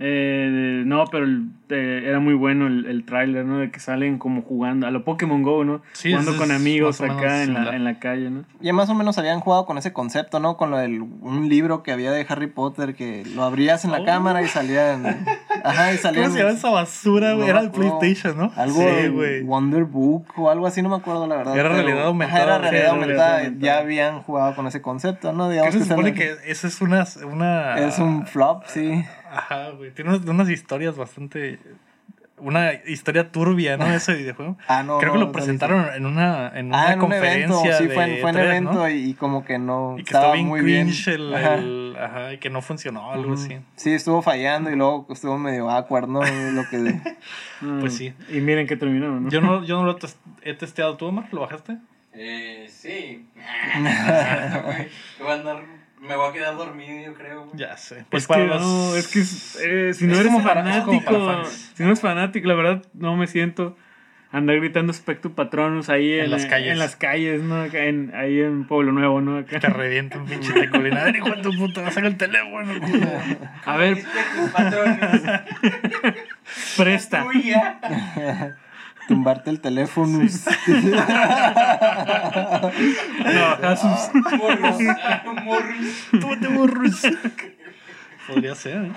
Eh, 0.00 0.82
no, 0.86 1.04
pero 1.06 1.24
el- 1.24 1.48
eh, 1.70 2.02
era 2.06 2.18
muy 2.20 2.34
bueno 2.34 2.66
el, 2.66 2.84
el 2.86 3.04
tráiler, 3.04 3.44
¿no? 3.44 3.58
De 3.58 3.70
que 3.70 3.78
salen 3.80 4.18
como 4.18 4.42
jugando 4.42 4.86
a 4.86 4.90
lo 4.90 5.04
Pokémon 5.04 5.42
Go, 5.42 5.64
¿no? 5.64 5.82
Sí, 5.92 6.10
jugando 6.10 6.36
con 6.36 6.50
amigos 6.50 7.00
acá 7.00 7.42
en 7.42 7.54
la, 7.54 7.74
en 7.74 7.84
la 7.84 7.98
calle, 8.00 8.28
¿no? 8.28 8.44
Ya 8.60 8.72
más 8.72 8.90
o 8.90 8.94
menos 8.94 9.16
habían 9.18 9.40
jugado 9.40 9.66
con 9.66 9.78
ese 9.78 9.92
concepto, 9.92 10.40
¿no? 10.40 10.56
Con 10.56 10.70
lo 10.70 10.76
del 10.78 11.00
un 11.00 11.48
libro 11.48 11.82
que 11.82 11.92
había 11.92 12.10
de 12.12 12.26
Harry 12.28 12.48
Potter 12.48 12.94
que 12.94 13.24
lo 13.34 13.44
abrías 13.44 13.84
en 13.84 13.92
la 13.92 14.00
Oh. 14.00 14.04
cámara 14.04 14.42
y 14.42 14.48
salían. 14.48 15.24
Ajá, 15.64 15.92
y 15.94 15.96
salían. 15.96 16.24
¿Cómo 16.24 16.36
se 16.36 16.42
llama 16.42 16.54
esa 16.56 16.70
basura, 16.70 17.32
güey? 17.32 17.44
No 17.46 17.50
Era 17.50 17.60
el. 17.60 17.70
PlayStation, 17.70 18.36
¿no? 18.36 18.52
Algo 18.56 18.80
Sí, 18.82 19.08
güey. 19.08 19.42
Wonder 19.42 19.84
Book 19.84 20.26
o 20.36 20.50
algo 20.50 20.66
así, 20.66 20.82
no 20.82 20.88
me 20.90 20.96
acuerdo 20.96 21.26
la 21.26 21.36
verdad. 21.36 21.54
Era 21.56 21.62
pero- 21.70 21.74
realidad 21.76 21.98
Ajá, 22.00 22.08
aumentada. 22.08 22.42
era 22.42 22.58
realidad 22.58 22.82
era 22.82 22.90
aumentada. 22.92 23.16
realidad 23.36 23.44
aumentada. 23.46 23.66
Ya 23.76 23.78
habían 23.82 24.22
jugado 24.22 24.54
con 24.56 24.66
ese 24.66 24.82
concepto, 24.82 25.32
¿no? 25.32 25.48
Digamos 25.48 25.72
se 25.72 25.78
que 25.78 25.84
supone 25.86 26.08
se- 26.10 26.14
que 26.14 26.34
esa 26.50 26.66
es 26.66 26.80
una, 26.82 27.04
una... 27.30 27.78
es 27.78 27.98
un 27.98 28.26
flop, 28.26 28.64
sí. 28.66 29.02
Ajá, 29.36 29.70
güey. 29.70 29.90
Tiene 29.92 30.10
unas, 30.14 30.26
unas 30.26 30.48
historias 30.50 30.96
bastante... 30.96 31.58
Una 32.36 32.72
historia 32.86 33.30
turbia, 33.30 33.76
¿no? 33.76 33.86
Ese 33.86 34.12
videojuego. 34.14 34.58
Ah, 34.66 34.82
no. 34.82 34.98
Creo 34.98 35.12
que 35.12 35.18
lo 35.20 35.26
no, 35.26 35.32
presentaron 35.32 35.86
en 35.94 36.04
una, 36.04 36.48
en 36.58 36.66
una 36.66 36.88
Ah, 36.88 36.92
en 36.92 37.00
un 37.00 37.12
evento, 37.12 37.54
conferencia 37.54 37.78
sí, 37.78 37.84
fue, 37.94 38.06
de 38.06 38.14
en- 38.16 38.20
fue 38.20 38.30
en 38.30 38.36
E3, 38.36 38.40
evento 38.44 38.72
¿no? 38.72 38.88
y, 38.90 39.14
como 39.14 39.44
que 39.44 39.58
no 39.60 39.92
Y 39.94 39.96
que 39.98 40.08
estaba 40.08 40.24
estaba 40.24 40.34
bien 40.34 40.46
muy 40.48 40.60
bien. 40.62 40.86
cringe 40.88 41.08
el, 41.14 41.32
Ajá. 41.32 41.54
el- 41.54 41.96
ajá, 41.96 42.32
y 42.32 42.38
que 42.38 42.50
no 42.50 42.60
funcionó, 42.60 43.12
algo 43.12 43.34
así. 43.34 43.56
Sí, 43.76 43.92
estuvo 43.92 44.20
fallando 44.20 44.68
y 44.68 44.74
luego 44.74 45.06
estuvo 45.10 45.38
medio 45.38 45.70
awkward, 45.70 46.08
¿no? 46.08 46.20
Lo 46.22 46.68
que... 46.68 46.78
Pues 47.60 47.94
Mm, 47.94 47.96
sí. 47.96 48.14
Y 48.30 48.40
miren 48.40 48.66
que 48.66 48.76
terminó, 48.76 49.08
¿no? 49.20 49.30
Yo 49.30 49.40
no, 49.40 49.64
yo 49.64 49.76
no 49.78 49.84
lo 49.84 49.92
he 49.92 50.00
tes- 50.00 50.18
he 50.42 50.54
testeado. 50.54 50.96
¿Tú, 50.96 51.06
Omar? 51.06 51.28
¿Lo 51.30 51.40
bajaste? 51.42 51.78
Eh, 52.14 52.66
sí. 52.68 53.28
Güey, 54.64 54.88
voy 55.20 55.30
a 55.30 55.34
andar- 55.34 55.83
me 56.06 56.16
voy 56.16 56.30
a 56.30 56.32
quedar 56.32 56.56
dormido, 56.56 57.04
yo 57.04 57.14
creo. 57.14 57.44
güey. 57.46 57.56
Ya 57.58 57.76
sé. 57.76 58.04
Pues 58.10 58.24
es 58.24 58.26
para 58.28 58.42
que 58.42 58.48
los... 58.48 58.60
no, 58.62 58.96
es 58.96 59.08
que 59.08 59.20
eh, 59.20 59.94
si 59.94 60.06
no 60.06 60.14
Es 60.14 60.20
eres 60.20 60.42
fanático, 60.42 61.44
si 61.74 61.82
no 61.82 61.88
eres 61.88 62.00
fanático, 62.00 62.46
la 62.48 62.54
verdad 62.54 62.82
no 62.94 63.16
me 63.16 63.26
siento 63.26 63.76
andar 64.32 64.56
gritando 64.56 64.92
Spectrum 64.92 65.32
Patronus 65.34 65.88
ahí 65.88 66.14
En 66.14 66.24
en, 66.24 66.30
las 66.32 66.46
calles. 66.46 66.72
en 66.72 66.78
las 66.80 66.96
calles, 66.96 67.40
¿no? 67.42 67.62
Acá 67.62 67.84
en, 67.84 68.12
ahí 68.16 68.40
en 68.40 68.66
Pueblo 68.66 68.90
Nuevo, 68.90 69.20
¿no? 69.20 69.38
Acá. 69.38 69.60
Te 69.60 69.68
revienta 69.68 70.18
un 70.18 70.26
pinche 70.26 70.52
tecolina. 70.52 71.02
A 71.02 71.04
ver, 71.04 71.16
hijo 71.16 71.30
de 71.30 71.42
tu 71.42 71.56
puta, 71.56 71.88
saca 71.92 72.08
el 72.08 72.16
teléfono. 72.16 72.72
A 73.64 73.76
ver, 73.76 73.98
presta. 76.76 77.24
Tumbarte 79.08 79.50
el 79.50 79.60
teléfono. 79.60 80.18
No, 80.18 80.26
Jesús. 83.68 84.10
Morros. 84.38 84.78
Morros. 85.44 86.08
Tómate 86.20 86.48
burros. 86.48 87.02
Podría 88.26 88.54
ser, 88.54 88.84
¿eh? 88.86 88.92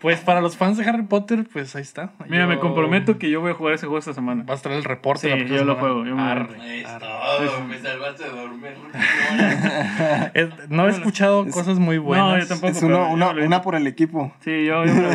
Pues 0.00 0.18
para 0.18 0.40
los 0.40 0.56
fans 0.56 0.76
de 0.78 0.84
Harry 0.84 1.04
Potter, 1.04 1.46
pues 1.52 1.76
ahí 1.76 1.82
está. 1.82 2.10
Mira, 2.28 2.42
Yo- 2.42 2.48
me 2.48 2.58
comprometo 2.58 3.16
que 3.18 3.30
yo 3.30 3.40
voy 3.40 3.52
a 3.52 3.54
jugar 3.54 3.74
ese 3.74 3.86
juego 3.86 4.00
esta 4.00 4.12
semana. 4.12 4.42
Vas 4.44 4.58
a 4.58 4.62
traer 4.64 4.78
el 4.78 4.84
reporte. 4.84 5.30
Sí, 5.32 5.38
la 5.38 5.44
yo 5.46 5.64
lo 5.64 5.74
semana. 5.76 5.78
juego, 5.80 6.04
yo 6.04 6.16
me- 6.16 6.22
Arre, 6.22 6.84
arre. 6.84 6.98
todo. 7.46 7.64
Me 7.66 7.78
salvaste 7.78 8.24
de 8.24 8.30
dormir. 8.30 8.72
No 10.68 10.88
he 10.88 10.90
escuchado 10.90 11.44
Es- 11.46 11.54
cosas 11.54 11.78
muy 11.78 11.98
buenas. 11.98 12.26
No, 12.32 12.38
yo 12.40 12.48
tampoco. 12.48 12.72
es 12.72 12.82
uno- 12.82 13.10
una, 13.12 13.26
yo 13.28 13.34
lo 13.34 13.46
una 13.46 13.62
por 13.62 13.76
el 13.76 13.86
equipo. 13.86 14.34
Sí, 14.40 14.64
yo, 14.64 14.84
yo 14.84 14.92
me 14.92 15.02
lo. 15.02 15.10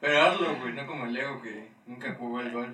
Pero 0.00 0.22
hazlo, 0.22 0.56
güey, 0.58 0.72
no 0.72 0.86
como 0.86 1.04
el 1.04 1.12
Leo 1.12 1.42
que 1.42 1.68
nunca 1.86 2.16
jugó 2.18 2.40
el 2.40 2.52
golf. 2.52 2.70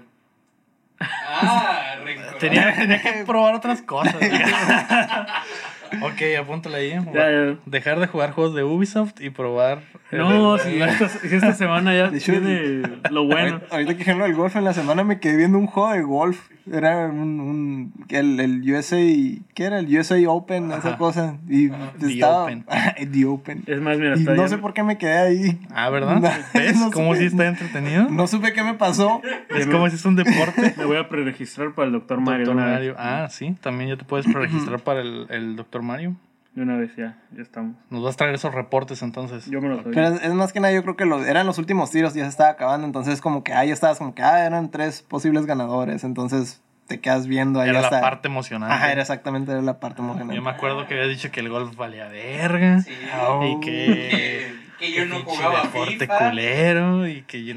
Ah. 1.29 1.95
Tenía, 2.39 2.75
tenía 2.77 3.01
que 3.01 3.25
probar 3.25 3.55
otras 3.55 3.83
cosas. 3.83 4.15
ok, 6.03 6.23
apúntale 6.41 6.77
ahí. 6.77 6.91
Ya, 7.13 7.31
ya. 7.31 7.57
Dejar 7.67 8.01
de 8.01 8.07
jugar 8.07 8.33
juegos 8.33 8.55
de 8.55 8.65
Ubisoft 8.65 9.21
y 9.21 9.31
probar. 9.31 9.81
el- 10.11 10.19
No, 10.19 10.59
si 10.59 10.81
esta, 10.81 11.09
si 11.09 11.35
esta 11.35 11.53
semana 11.55 11.95
ya 11.95 12.11
tiene 12.11 12.83
lo 13.11 13.25
bueno. 13.25 13.57
Ahorita, 13.57 13.67
ahorita 13.75 13.93
que 13.93 13.99
dijeron 13.99 14.23
del 14.23 14.35
golf 14.35 14.57
en 14.57 14.65
la 14.65 14.75
semana 14.75 15.05
me 15.05 15.21
quedé 15.21 15.37
viendo 15.37 15.59
un 15.59 15.67
juego 15.67 15.93
de 15.93 16.03
golf. 16.03 16.49
Era 16.71 17.07
un, 17.07 17.41
un 17.41 17.93
el, 18.09 18.39
el 18.39 18.73
USA, 18.73 18.97
¿qué 18.97 19.65
era? 19.65 19.81
El 19.81 19.99
USA 19.99 20.17
Open, 20.29 20.67
esa 20.71 20.77
Ajá. 20.91 20.97
cosa. 20.99 21.39
Y 21.49 21.69
The 21.71 22.13
estaba 22.15 22.45
Open. 22.45 22.65
The 23.13 23.25
Open. 23.25 23.63
Es 23.67 23.81
más, 23.81 23.99
mira, 23.99 24.17
Y 24.17 24.23
no 24.23 24.47
sé 24.49 24.59
por 24.59 24.73
qué 24.73 24.83
me 24.83 24.97
quedé 24.99 25.19
ahí. 25.19 25.61
Ah, 25.75 25.91
¿verdad? 25.91 26.21
¿Ves 26.55 26.77
no 26.79 26.91
cómo 26.93 27.15
supe- 27.15 27.19
si 27.19 27.25
está 27.27 27.47
entretenido? 27.49 28.09
No 28.11 28.27
supe 28.27 28.53
qué 28.53 28.63
me 28.63 28.75
pasó. 28.75 29.21
Es 29.49 29.67
como 29.67 29.89
si 29.91 29.97
es 29.97 30.05
un 30.05 30.15
deporte. 30.17 30.75
me 30.79 30.85
voy 30.85 30.99
a 30.99 31.09
preregistrar 31.09 31.75
para 31.75 31.87
el 31.87 31.93
Doctor 31.93 32.21
Mario. 32.21 32.47
Doctor. 32.47 32.65
Mario. 32.65 32.95
Ah, 32.99 33.27
sí, 33.31 33.57
también 33.61 33.91
ya 33.91 33.97
te 33.97 34.05
puedes 34.05 34.27
preregistrar 34.27 34.81
para 34.81 35.01
el, 35.01 35.27
el 35.31 35.57
Doctor 35.57 35.83
Mario. 35.83 36.15
De 36.55 36.63
una 36.63 36.77
vez 36.77 36.95
ya, 36.97 37.19
ya 37.35 37.43
estamos. 37.43 37.77
Nos 37.89 38.03
vas 38.03 38.15
a 38.15 38.19
traer 38.19 38.35
esos 38.35 38.55
reportes 38.55 39.03
entonces. 39.03 39.47
Yo 39.47 39.63
me 39.63 39.69
lo 39.69 39.79
doy. 39.79 39.95
Pero 39.95 40.09
es, 40.09 40.23
es 40.23 40.35
más 40.35 40.53
que 40.53 40.61
nada, 40.61 40.75
yo 40.75 40.83
creo 40.83 40.97
que 40.97 41.07
los, 41.07 41.27
eran 41.27 41.47
los 41.47 41.57
últimos 41.59 41.91
tiros, 41.91 42.13
ya 42.13 42.25
se 42.25 42.29
estaba 42.29 42.51
acabando. 42.51 42.87
Entonces, 42.87 43.23
como 43.23 43.43
que 43.43 43.55
ahí 43.55 43.71
estabas, 43.71 43.99
como 43.99 44.15
que, 44.15 44.23
ah, 44.23 44.45
eran 44.45 44.71
tres 44.71 45.01
posibles 45.01 45.47
ganadores. 45.47 46.05
Entonces, 46.05 46.61
te 46.89 47.01
quedas 47.01 47.27
viendo 47.27 47.61
ahí 47.61 47.71
Era 47.71 47.81
la 47.81 48.01
parte 48.03 48.29
emocionante. 48.29 48.75
Ajá, 48.75 48.93
era 48.93 49.01
exactamente 49.01 49.53
era 49.53 49.63
la 49.63 49.81
parte 49.81 50.03
emocionante. 50.03 50.35
Yo 50.35 50.43
me 50.43 50.51
acuerdo 50.51 50.87
que 50.87 50.95
había 50.95 51.07
dicho 51.07 51.31
que 51.31 51.41
el 51.41 51.49
golf 51.49 51.75
valía 51.75 52.09
verga. 52.09 52.81
Sí. 52.83 52.93
Y 52.93 53.61
que. 53.61 53.73
Que, 54.11 54.63
que 54.79 54.93
yo 54.93 55.07
no 55.07 55.21
jugaba 55.21 55.63
FIFA. 55.65 56.19
culero 56.19 57.07
y 57.07 57.23
que 57.23 57.45
yo 57.45 57.55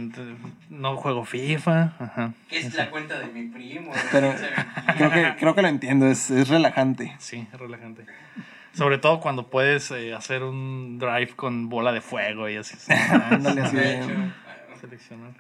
no 0.70 0.96
juego 0.96 1.26
FIFA. 1.26 1.94
Ajá. 2.00 2.34
Que 2.48 2.60
es 2.60 2.74
la 2.76 2.90
cuenta 2.90 3.20
de 3.20 3.28
mi 3.28 3.48
primo. 3.48 3.92
Pero 4.12 4.32
¿no? 4.32 4.94
creo 4.98 5.12
que, 5.12 5.36
creo 5.38 5.56
que 5.56 5.62
lo 5.64 5.68
entiendo, 5.68 6.08
es, 6.08 6.32
es 6.32 6.48
relajante. 6.48 7.14
Sí, 7.18 7.46
es 7.52 7.60
relajante. 7.60 8.06
Sobre 8.76 8.98
todo 8.98 9.20
cuando 9.22 9.48
puedes 9.48 9.90
eh, 9.92 10.14
hacer 10.14 10.44
un 10.44 11.00
drive 11.00 11.30
con 11.36 11.70
bola 11.70 11.92
de 11.94 12.02
fuego 12.02 12.50
y 12.50 12.58
así. 12.58 12.76
Ándale 13.32 13.62
así 13.62 13.76
De 13.78 13.82
de- 13.82 14.00
hecho, 14.00 14.12
Seleccionar. 14.82 15.32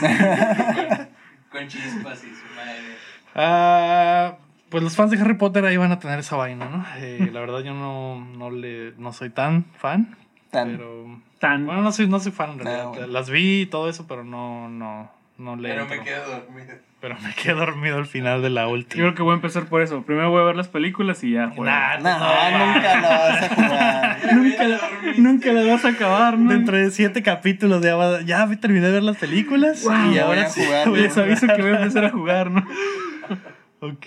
con, 0.00 1.08
con 1.60 1.68
chispas 1.68 2.24
y 2.24 2.34
su 2.34 2.54
madre. 2.56 2.96
Ah, 3.34 4.36
pues 4.70 4.82
los 4.82 4.96
fans 4.96 5.10
de 5.10 5.18
Harry 5.20 5.34
Potter 5.34 5.64
ahí 5.64 5.76
van 5.76 5.92
a 5.92 5.98
tener 5.98 6.18
esa 6.18 6.36
vaina, 6.36 6.66
¿no? 6.66 6.84
Eh, 6.96 7.30
la 7.32 7.40
verdad 7.40 7.60
yo 7.60 7.74
no, 7.74 8.20
no, 8.36 8.50
le, 8.50 8.92
no 8.98 9.12
soy 9.12 9.30
tan 9.30 9.64
fan. 9.76 10.16
Tan- 10.50 10.76
Pero. 10.76 11.20
Tan. 11.38 11.66
Bueno, 11.66 11.82
no 11.82 11.92
soy, 11.92 12.08
no 12.08 12.18
soy 12.18 12.32
fan 12.32 12.52
en 12.52 12.60
Ah, 12.60 12.64
realidad. 12.64 12.88
bueno. 12.88 13.06
Las 13.08 13.30
vi 13.30 13.60
y 13.62 13.66
todo 13.66 13.88
eso, 13.88 14.06
pero 14.08 14.24
no, 14.24 14.68
no, 14.68 15.10
no 15.38 15.56
le. 15.56 15.68
Pero 15.70 15.82
entro. 15.82 15.96
me 15.98 16.04
quedo 16.04 16.30
dormido. 16.30 16.74
Pero 17.00 17.16
me 17.20 17.32
quedé 17.34 17.54
dormido 17.54 17.96
al 17.96 18.06
final 18.06 18.42
de 18.42 18.50
la 18.50 18.62
Yo 18.62 18.70
última. 18.70 19.02
creo 19.02 19.14
que 19.14 19.22
voy 19.22 19.32
a 19.32 19.34
empezar 19.36 19.66
por 19.66 19.82
eso. 19.82 20.02
Primero 20.02 20.30
voy 20.30 20.40
a 20.42 20.44
ver 20.46 20.56
las 20.56 20.66
películas 20.68 21.22
y 21.22 21.30
ya. 21.32 21.46
juego. 21.48 21.64
Nah, 21.64 21.96
No, 21.98 22.18
no, 22.18 22.66
nunca 22.74 23.00
la 23.00 23.18
vas 23.18 23.42
a 23.42 23.54
jugar. 23.54 24.18
Nunca, 24.34 24.64
la, 24.68 24.78
nunca 25.16 25.52
la 25.52 25.72
vas 25.72 25.84
a 25.84 25.88
acabar, 25.90 26.36
¿no? 26.38 26.50
Dentro 26.50 26.76
de 26.76 26.90
siete 26.90 27.22
capítulos 27.22 27.82
ya, 27.82 28.20
ya 28.24 28.48
terminé 28.60 28.86
de 28.86 28.92
ver 28.92 29.02
las 29.04 29.16
películas 29.16 29.84
Wow. 29.84 30.12
y 30.12 30.18
ahora 30.18 30.48
sí. 30.50 30.64
jugar, 30.64 30.88
Les 30.88 31.16
aviso 31.16 31.46
que 31.46 31.62
voy 31.62 31.70
a 31.70 31.76
empezar 31.78 32.04
a 32.04 32.10
jugar, 32.10 32.50
¿no? 32.50 32.66
Ok. 33.80 34.06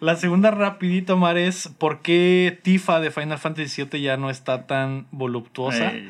La 0.00 0.16
segunda 0.16 0.50
rapidito, 0.50 1.16
Mar, 1.18 1.36
es 1.36 1.68
¿por 1.68 2.00
qué 2.00 2.58
Tifa 2.62 2.98
de 3.00 3.10
Final 3.10 3.38
Fantasy 3.38 3.84
VII 3.84 4.00
ya 4.00 4.16
no 4.16 4.30
está 4.30 4.66
tan 4.66 5.06
voluptuosa? 5.10 5.90
Ey. 5.90 6.08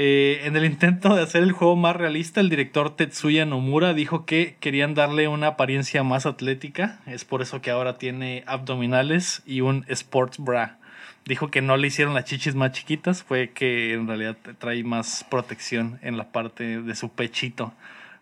Eh, 0.00 0.46
en 0.46 0.54
el 0.54 0.64
intento 0.64 1.16
de 1.16 1.24
hacer 1.24 1.42
el 1.42 1.50
juego 1.50 1.74
más 1.74 1.96
realista, 1.96 2.40
el 2.40 2.50
director 2.50 2.94
Tetsuya 2.94 3.44
Nomura 3.44 3.94
dijo 3.94 4.26
que 4.26 4.54
querían 4.60 4.94
darle 4.94 5.26
una 5.26 5.48
apariencia 5.48 6.04
más 6.04 6.24
atlética. 6.24 7.00
Es 7.06 7.24
por 7.24 7.42
eso 7.42 7.60
que 7.60 7.72
ahora 7.72 7.98
tiene 7.98 8.44
abdominales 8.46 9.42
y 9.44 9.60
un 9.60 9.84
sports 9.88 10.38
bra. 10.38 10.78
Dijo 11.24 11.50
que 11.50 11.62
no 11.62 11.76
le 11.76 11.88
hicieron 11.88 12.14
las 12.14 12.26
chichis 12.26 12.54
más 12.54 12.70
chiquitas, 12.70 13.24
fue 13.24 13.50
que 13.50 13.92
en 13.92 14.06
realidad 14.06 14.36
trae 14.60 14.84
más 14.84 15.26
protección 15.28 15.98
en 16.00 16.16
la 16.16 16.30
parte 16.30 16.80
de 16.80 16.94
su 16.94 17.08
pechito. 17.08 17.72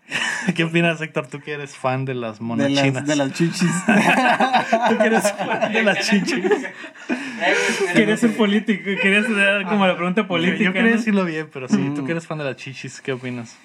¿Qué 0.55 0.65
opinas, 0.65 1.01
Héctor? 1.01 1.27
Tú 1.27 1.41
que 1.41 1.53
eres 1.53 1.77
fan 1.77 2.05
de 2.05 2.15
las 2.15 2.39
De 2.39 2.69
las, 2.69 3.07
de 3.07 3.17
las 3.17 3.33
chichis. 3.33 3.71
Tú 4.89 4.99
que 4.99 5.05
eres 5.05 5.33
fan 5.33 5.73
de 5.73 5.83
las 5.83 5.99
chichis. 6.09 6.45
Quería 7.95 8.17
ser 8.17 8.37
político, 8.37 8.83
quería 9.03 9.21
hacer 9.21 9.65
como 9.67 9.87
la 9.87 9.95
pregunta 9.97 10.27
política. 10.27 10.65
Yo 10.65 10.73
quería 10.73 10.91
¿no? 10.93 10.97
decirlo 10.97 11.25
bien, 11.25 11.49
pero 11.53 11.69
sí, 11.69 11.93
tú 11.95 12.03
Mm. 12.03 12.07
que 12.07 12.13
eres 12.13 12.27
fan 12.27 12.39
de 12.39 12.45
las 12.45 12.57
chichis, 12.57 13.01
¿qué 13.01 13.13
opinas? 13.13 13.57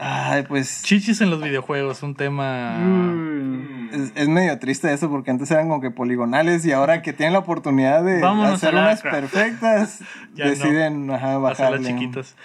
Ay, 0.00 0.44
pues 0.46 0.82
Chichis 0.84 1.20
en 1.22 1.30
los 1.30 1.42
videojuegos, 1.42 2.02
un 2.04 2.14
tema... 2.14 2.78
Mm. 2.78 3.90
es, 3.92 4.12
es 4.14 4.28
medio 4.28 4.56
triste 4.58 4.92
eso 4.92 5.10
porque 5.10 5.30
antes 5.32 5.50
eran 5.50 5.68
como 5.68 5.80
que 5.80 5.90
poligonales 5.90 6.64
y 6.66 6.72
ahora 6.72 7.02
que 7.02 7.12
tienen 7.12 7.32
la 7.32 7.40
oportunidad 7.40 8.04
de 8.04 8.20
Vámonos 8.20 8.54
hacer 8.54 8.74
unas 8.74 9.02
perfectas, 9.02 10.00
Ya 10.34 10.44
no. 10.44 10.50
deciden 10.50 11.10
hacerlas 11.10 11.40
bajarle. 11.42 11.84
chiquitas. 11.88 12.36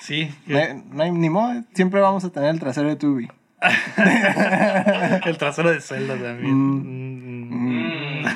Sí, 0.00 0.34
que- 0.46 0.52
No 0.52 0.58
hay, 0.58 0.82
no 0.90 1.02
hay- 1.04 1.12
ni 1.12 1.30
modo, 1.30 1.62
siempre 1.74 2.00
vamos 2.00 2.24
a 2.24 2.30
tener 2.30 2.50
el 2.50 2.58
trasero 2.58 2.88
de 2.88 2.96
Tubi. 2.96 3.28
el 5.26 5.36
trasero 5.38 5.70
de 5.70 5.80
Zelda 5.80 6.14
también. 6.16 6.54
Mm. 6.54 8.22
Mm. 8.22 8.24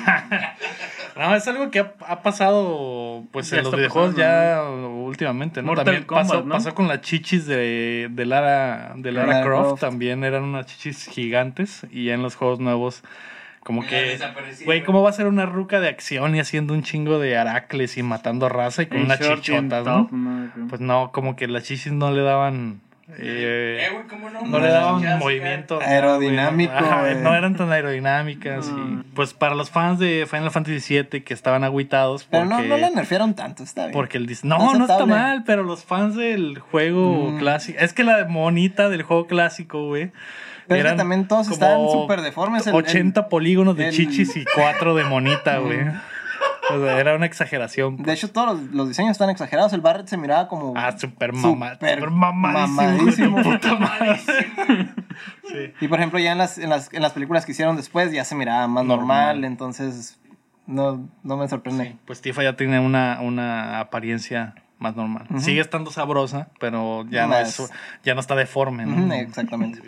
No, 1.17 1.33
es 1.33 1.47
algo 1.47 1.71
que 1.71 1.79
ha, 1.79 1.93
ha 2.09 2.21
pasado 2.21 3.23
pues 3.31 3.49
Ya 3.49 3.59
en 3.59 3.63
los 3.63 3.73
videojuegos 3.73 4.15
ya 4.17 4.61
últimamente, 4.69 5.61
¿no? 5.61 5.67
Mortal 5.67 5.85
también 5.85 6.03
Kombat, 6.03 6.27
pasó, 6.27 6.43
¿no? 6.43 6.53
pasó 6.55 6.75
con 6.75 6.89
las 6.89 6.99
chichis 7.01 7.45
de, 7.45 8.09
de 8.11 8.25
Lara, 8.25 8.91
de 8.97 9.13
Lara, 9.13 9.27
Lara 9.27 9.45
Croft, 9.45 9.65
Croft. 9.67 9.79
también 9.81 10.25
eran 10.25 10.43
unas 10.43 10.65
chichis 10.65 11.05
gigantes 11.07 11.87
y 11.89 12.03
ya 12.07 12.15
en 12.15 12.21
los 12.21 12.35
juegos 12.35 12.59
nuevos 12.59 13.01
Como 13.65 13.81
que, 13.81 14.19
güey, 14.63 14.83
¿cómo 14.83 15.01
va 15.01 15.09
a 15.09 15.13
ser 15.13 15.25
una 15.25 15.47
ruca 15.47 15.79
de 15.79 15.87
acción 15.89 16.35
y 16.35 16.39
haciendo 16.39 16.75
un 16.75 16.83
chingo 16.83 17.17
de 17.17 17.35
aracles 17.35 17.97
y 17.97 18.03
matando 18.03 18.47
raza 18.47 18.83
y 18.83 18.85
con 18.85 19.01
unas 19.01 19.19
chichotas, 19.19 19.83
¿no? 19.83 20.03
top, 20.05 20.11
¿no? 20.11 20.67
Pues 20.69 20.81
no, 20.81 21.11
como 21.11 21.35
que 21.35 21.47
las 21.47 21.63
chichis 21.63 21.91
no 21.91 22.11
le 22.11 22.21
daban. 22.21 22.81
Eh, 23.17 23.87
Eh, 23.89 24.01
¿cómo 24.07 24.29
no? 24.29 24.41
no 24.45 24.59
le 24.59 24.67
daban 24.67 25.17
movimiento. 25.17 25.79
Aerodinámico, 25.81 26.73
Ajá, 26.73 27.01
güey. 27.01 27.15
no 27.15 27.33
eran 27.33 27.55
tan 27.55 27.71
aerodinámicas. 27.71 28.67
No. 28.69 28.99
y, 29.01 29.03
pues 29.15 29.33
para 29.33 29.55
los 29.55 29.71
fans 29.71 29.97
de 29.97 30.27
Final 30.29 30.51
Fantasy 30.51 30.99
VII 31.01 31.21
que 31.23 31.33
estaban 31.33 31.63
agüitados. 31.63 32.25
Pero 32.29 32.45
no, 32.45 32.57
porque- 32.57 32.69
no 32.69 32.77
la 32.77 32.91
nerfearon 32.91 33.33
tanto, 33.33 33.63
está 33.63 33.85
bien. 33.85 33.93
Porque 33.93 34.19
el 34.19 34.27
dis- 34.27 34.43
No, 34.43 34.73
no 34.75 34.85
está 34.85 35.07
mal, 35.07 35.43
pero 35.43 35.63
los 35.63 35.83
fans 35.85 36.15
del 36.15 36.59
juego 36.59 37.31
Mm. 37.31 37.37
clásico. 37.39 37.79
Es 37.79 37.93
que 37.93 38.03
la 38.03 38.25
monita 38.25 38.89
del 38.89 39.01
juego 39.01 39.25
clásico, 39.25 39.87
güey. 39.87 40.11
Que 40.67 40.79
eran 40.79 40.97
también 40.97 41.27
todos 41.27 41.49
estaban 41.49 41.87
súper 41.89 42.21
deformes. 42.21 42.65
el- 42.67 42.73
el- 42.73 42.79
80 42.83 43.29
polígonos 43.29 43.75
de 43.77 43.89
el- 43.89 43.93
chichis 43.95 44.35
y 44.37 44.45
4 44.55 44.95
de 44.95 45.03
monita, 45.03 45.57
güey. 45.59 45.79
O 46.71 46.79
sea, 46.83 46.99
era 46.99 47.15
una 47.15 47.27
exageración. 47.27 47.97
De 48.01 48.11
hecho, 48.13 48.31
todos 48.31 48.59
los, 48.59 48.71
los 48.71 48.87
diseños 48.87 49.11
están 49.11 49.29
exagerados. 49.29 49.71
El 49.73 49.81
Barret 49.81 50.07
se 50.07 50.17
miraba 50.17 50.47
como. 50.47 50.73
Ah, 50.75 50.97
súper 50.97 51.31
mamá, 51.31 51.73
súper 51.73 51.99
súper 51.99 52.09
mamadísimo. 52.09 52.67
mamadísimo. 52.77 53.41
Puta 53.43 53.75
madre. 53.75 54.19
Sí. 55.47 55.71
Y 55.79 55.87
por 55.87 55.99
ejemplo, 55.99 56.19
ya 56.19 56.31
en 56.33 56.37
las, 56.37 56.57
en, 56.57 56.69
las, 56.69 56.91
en 56.93 57.01
las 57.01 57.13
películas 57.13 57.45
que 57.45 57.53
hicieron 57.53 57.77
después 57.77 58.11
ya 58.11 58.25
se 58.25 58.35
miraba 58.35 58.67
más 58.67 58.83
Normal. 58.83 59.07
normal. 59.37 59.45
entonces, 59.45 60.19
no, 60.67 61.07
no 61.23 61.37
me 61.37 61.47
sorprende. 61.47 61.85
Sí, 61.91 61.97
Pues 62.05 62.19
Tifa 62.21 62.43
ya 62.43 62.57
tiene 62.57 62.79
una, 62.79 63.19
una 63.21 63.79
apariencia 63.79 64.55
más 64.79 64.95
normal. 64.97 65.27
Sigue 65.37 65.61
estando 65.61 65.91
sabrosa, 65.91 66.49
pero 66.59 67.05
ya 67.09 67.27
no, 67.27 67.37
es, 67.37 67.71
ya 68.03 68.13
no 68.15 68.19
está 68.19 68.35
deforme, 68.35 68.85
¿no? 68.85 69.13
Exactamente. 69.13 69.81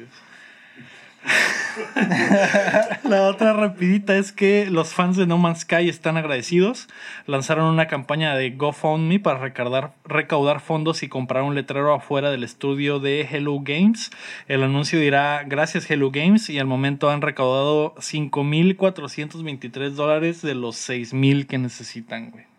La 3.03 3.24
otra 3.24 3.53
rapidita 3.53 4.18
es 4.18 4.32
que 4.32 4.68
los 4.70 4.93
fans 4.93 5.18
de 5.18 5.28
No 5.28 5.38
Man's 5.38 5.61
Sky 5.61 5.89
están 5.89 6.18
agradecidos. 6.18 6.88
Lanzaron 7.26 7.65
una 7.65 7.88
campaña 7.88 8.36
de 8.36 8.51
GoFundMe 8.51 9.20
para 9.20 9.39
recaudar, 9.39 10.59
fondos 10.59 11.03
y 11.03 11.09
comprar 11.09 11.43
un 11.43 11.55
letrero 11.55 11.93
afuera 11.93 12.32
del 12.32 12.43
estudio 12.43 12.99
de 12.99 13.22
Hello 13.22 13.59
Games. 13.61 14.11
El 14.47 14.63
anuncio 14.63 14.99
dirá 14.99 15.43
gracias 15.45 15.89
Hello 15.89 16.11
Games 16.11 16.49
y 16.49 16.59
al 16.59 16.68
momento 16.68 17.09
han 17.09 17.22
recaudado 17.22 17.95
5.423 17.95 19.89
dólares 19.91 20.41
de 20.41 20.55
los 20.55 20.76
6.000 20.89 21.47
que 21.47 21.57
necesitan, 21.57 22.32
güey. 22.32 22.56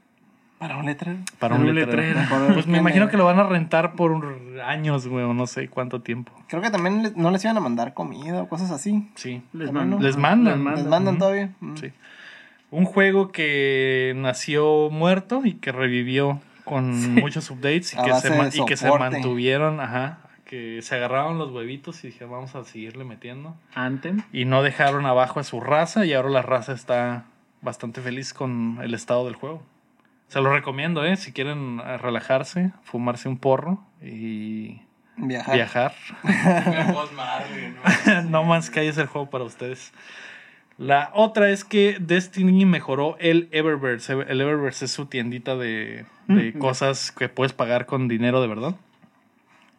Para 0.58 0.76
un 0.76 0.86
letrero. 0.86 1.18
Para 1.38 1.54
un 1.54 1.62
un 1.62 1.74
letrero. 1.74 2.20
letrero. 2.20 2.54
Pues 2.54 2.66
me 2.66 2.78
imagino 2.78 3.08
que 3.08 3.16
lo 3.16 3.24
van 3.24 3.38
a 3.38 3.44
rentar 3.44 3.92
por 3.92 4.38
años, 4.64 5.06
güey, 5.06 5.24
o 5.24 5.32
no 5.32 5.46
sé 5.46 5.68
cuánto 5.68 6.02
tiempo. 6.02 6.32
Creo 6.48 6.60
que 6.60 6.70
también 6.70 7.12
no 7.14 7.30
les 7.30 7.44
iban 7.44 7.56
a 7.56 7.60
mandar 7.60 7.94
comida 7.94 8.42
o 8.42 8.48
cosas 8.48 8.70
así. 8.70 9.08
Sí. 9.14 9.42
Les 9.52 9.70
mandan. 9.70 10.00
¿no? 10.00 10.04
Les 10.04 10.16
mandan. 10.16 10.64
Les 10.74 10.86
mandan 10.86 11.18
todavía. 11.18 11.50
Sí. 11.76 11.92
Un 12.70 12.84
juego 12.84 13.30
que 13.30 14.14
nació 14.16 14.90
muerto 14.90 15.42
y 15.44 15.54
que 15.54 15.72
revivió 15.72 16.40
con 16.64 17.14
muchos 17.14 17.50
updates 17.50 17.94
y 17.94 17.98
A 17.98 18.02
que, 18.02 18.14
se, 18.14 18.60
y 18.60 18.64
que 18.64 18.76
mantuvieron, 18.98 19.80
ajá, 19.80 20.18
que 20.44 20.80
se 20.82 20.96
agarraron 20.96 21.38
los 21.38 21.50
huevitos 21.50 22.02
y 22.04 22.08
dijeron 22.08 22.32
vamos 22.32 22.54
a 22.54 22.64
seguirle 22.64 23.04
metiendo. 23.04 23.56
Anthem. 23.74 24.22
Y 24.32 24.44
no 24.44 24.62
dejaron 24.62 25.06
abajo 25.06 25.40
a 25.40 25.44
su 25.44 25.60
raza 25.60 26.04
y 26.04 26.12
ahora 26.12 26.30
la 26.30 26.42
raza 26.42 26.72
está 26.72 27.24
bastante 27.62 28.00
feliz 28.00 28.34
con 28.34 28.78
el 28.82 28.94
estado 28.94 29.24
del 29.24 29.34
juego. 29.34 29.62
Se 30.28 30.40
lo 30.40 30.52
recomiendo, 30.52 31.04
¿eh? 31.04 31.16
Si 31.16 31.32
quieren 31.32 31.80
eh, 31.84 31.96
relajarse, 31.98 32.72
fumarse 32.82 33.28
un 33.28 33.38
porro 33.38 33.82
y 34.02 34.80
Viajar. 35.16 35.54
viajar. 35.54 35.94
¿no? 38.28 38.44
Man's 38.44 38.66
Sky 38.66 38.80
es 38.86 38.98
el 38.98 39.06
juego 39.06 39.30
para 39.30 39.44
ustedes. 39.44 39.92
La 40.76 41.10
otra 41.14 41.50
es 41.50 41.64
que 41.64 41.96
Destiny 42.00 42.64
mejoró 42.64 43.16
el 43.18 43.48
Eververse. 43.50 44.12
El 44.12 44.40
Eververse 44.40 44.84
es 44.84 44.92
su 44.92 45.06
tiendita 45.06 45.56
de, 45.56 46.06
de 46.28 46.52
Mm. 46.54 46.58
cosas 46.58 47.10
que 47.10 47.28
puedes 47.28 47.52
pagar 47.52 47.86
con 47.86 48.06
dinero 48.06 48.40
de 48.42 48.48
verdad. 48.48 48.74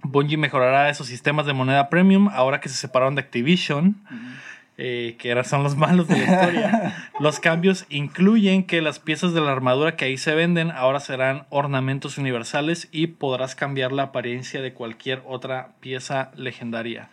Bungie 0.02 0.38
mejorará 0.38 0.90
esos 0.90 1.08
sistemas 1.08 1.46
de 1.46 1.54
moneda 1.54 1.90
premium 1.90 2.28
ahora 2.30 2.60
que 2.60 2.70
se 2.70 2.76
separaron 2.76 3.16
de 3.16 3.22
Activision, 3.22 3.98
eh, 4.82 5.18
que 5.20 5.44
son 5.44 5.62
los 5.62 5.76
malos 5.76 6.08
de 6.08 6.18
la 6.18 6.24
historia. 6.24 6.96
los 7.20 7.42
cambios 7.42 7.86
incluyen 7.90 8.64
que 8.64 8.82
las 8.82 9.00
piezas 9.00 9.34
de 9.34 9.42
la 9.42 9.52
armadura 9.52 9.98
que 9.98 10.06
ahí 10.06 10.18
se 10.18 10.34
venden 10.34 10.72
ahora 10.72 11.02
serán 11.02 11.46
ornamentos 11.50 12.18
universales 12.18 12.88
y 12.94 13.08
podrás 13.08 13.56
cambiar 13.56 13.92
la 13.92 14.04
apariencia 14.04 14.62
de 14.62 14.72
cualquier 14.74 15.22
otra 15.28 15.74
pieza 15.82 16.32
legendaria. 16.38 17.10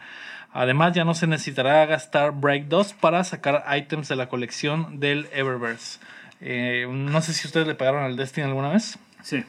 Además, 0.53 0.93
ya 0.95 1.05
no 1.05 1.15
se 1.15 1.27
necesitará 1.27 1.85
gastar 1.87 2.31
Break 2.31 2.67
2 2.67 2.93
para 2.93 3.25
sacar 3.25 3.65
items 3.77 4.07
de 4.07 4.15
la 4.15 4.29
colección 4.29 5.01
del 5.01 5.29
Eververse. 5.33 5.99
Eh, 6.41 6.87
no 6.89 7.21
sé 7.21 7.33
si 7.33 7.49
ustedes 7.49 7.67
le 7.67 7.75
pagaron 7.75 8.05
al 8.05 8.15
Destiny 8.15 8.47
alguna 8.47 8.69
vez. 8.69 8.97
Sí. 9.23 9.45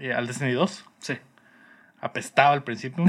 Eh, 0.00 0.12
al 0.12 0.26
Destiny 0.26 0.54
2. 0.54 0.84
Sí. 0.98 1.14
Apestaba 2.00 2.52
al 2.52 2.64
principio. 2.64 3.04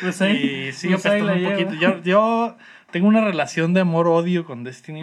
Pues 0.00 0.20
Y 0.20 0.72
sigue 0.72 0.94
pues 0.94 1.06
ahí 1.06 1.22
apestando 1.22 1.24
la 1.24 1.32
un 1.34 1.44
poquito. 1.44 1.74
Yo, 1.74 2.02
yo 2.02 2.56
tengo 2.90 3.08
una 3.08 3.20
relación 3.20 3.74
de 3.74 3.80
amor-odio 3.80 4.44
con 4.44 4.64
Destiny. 4.64 5.02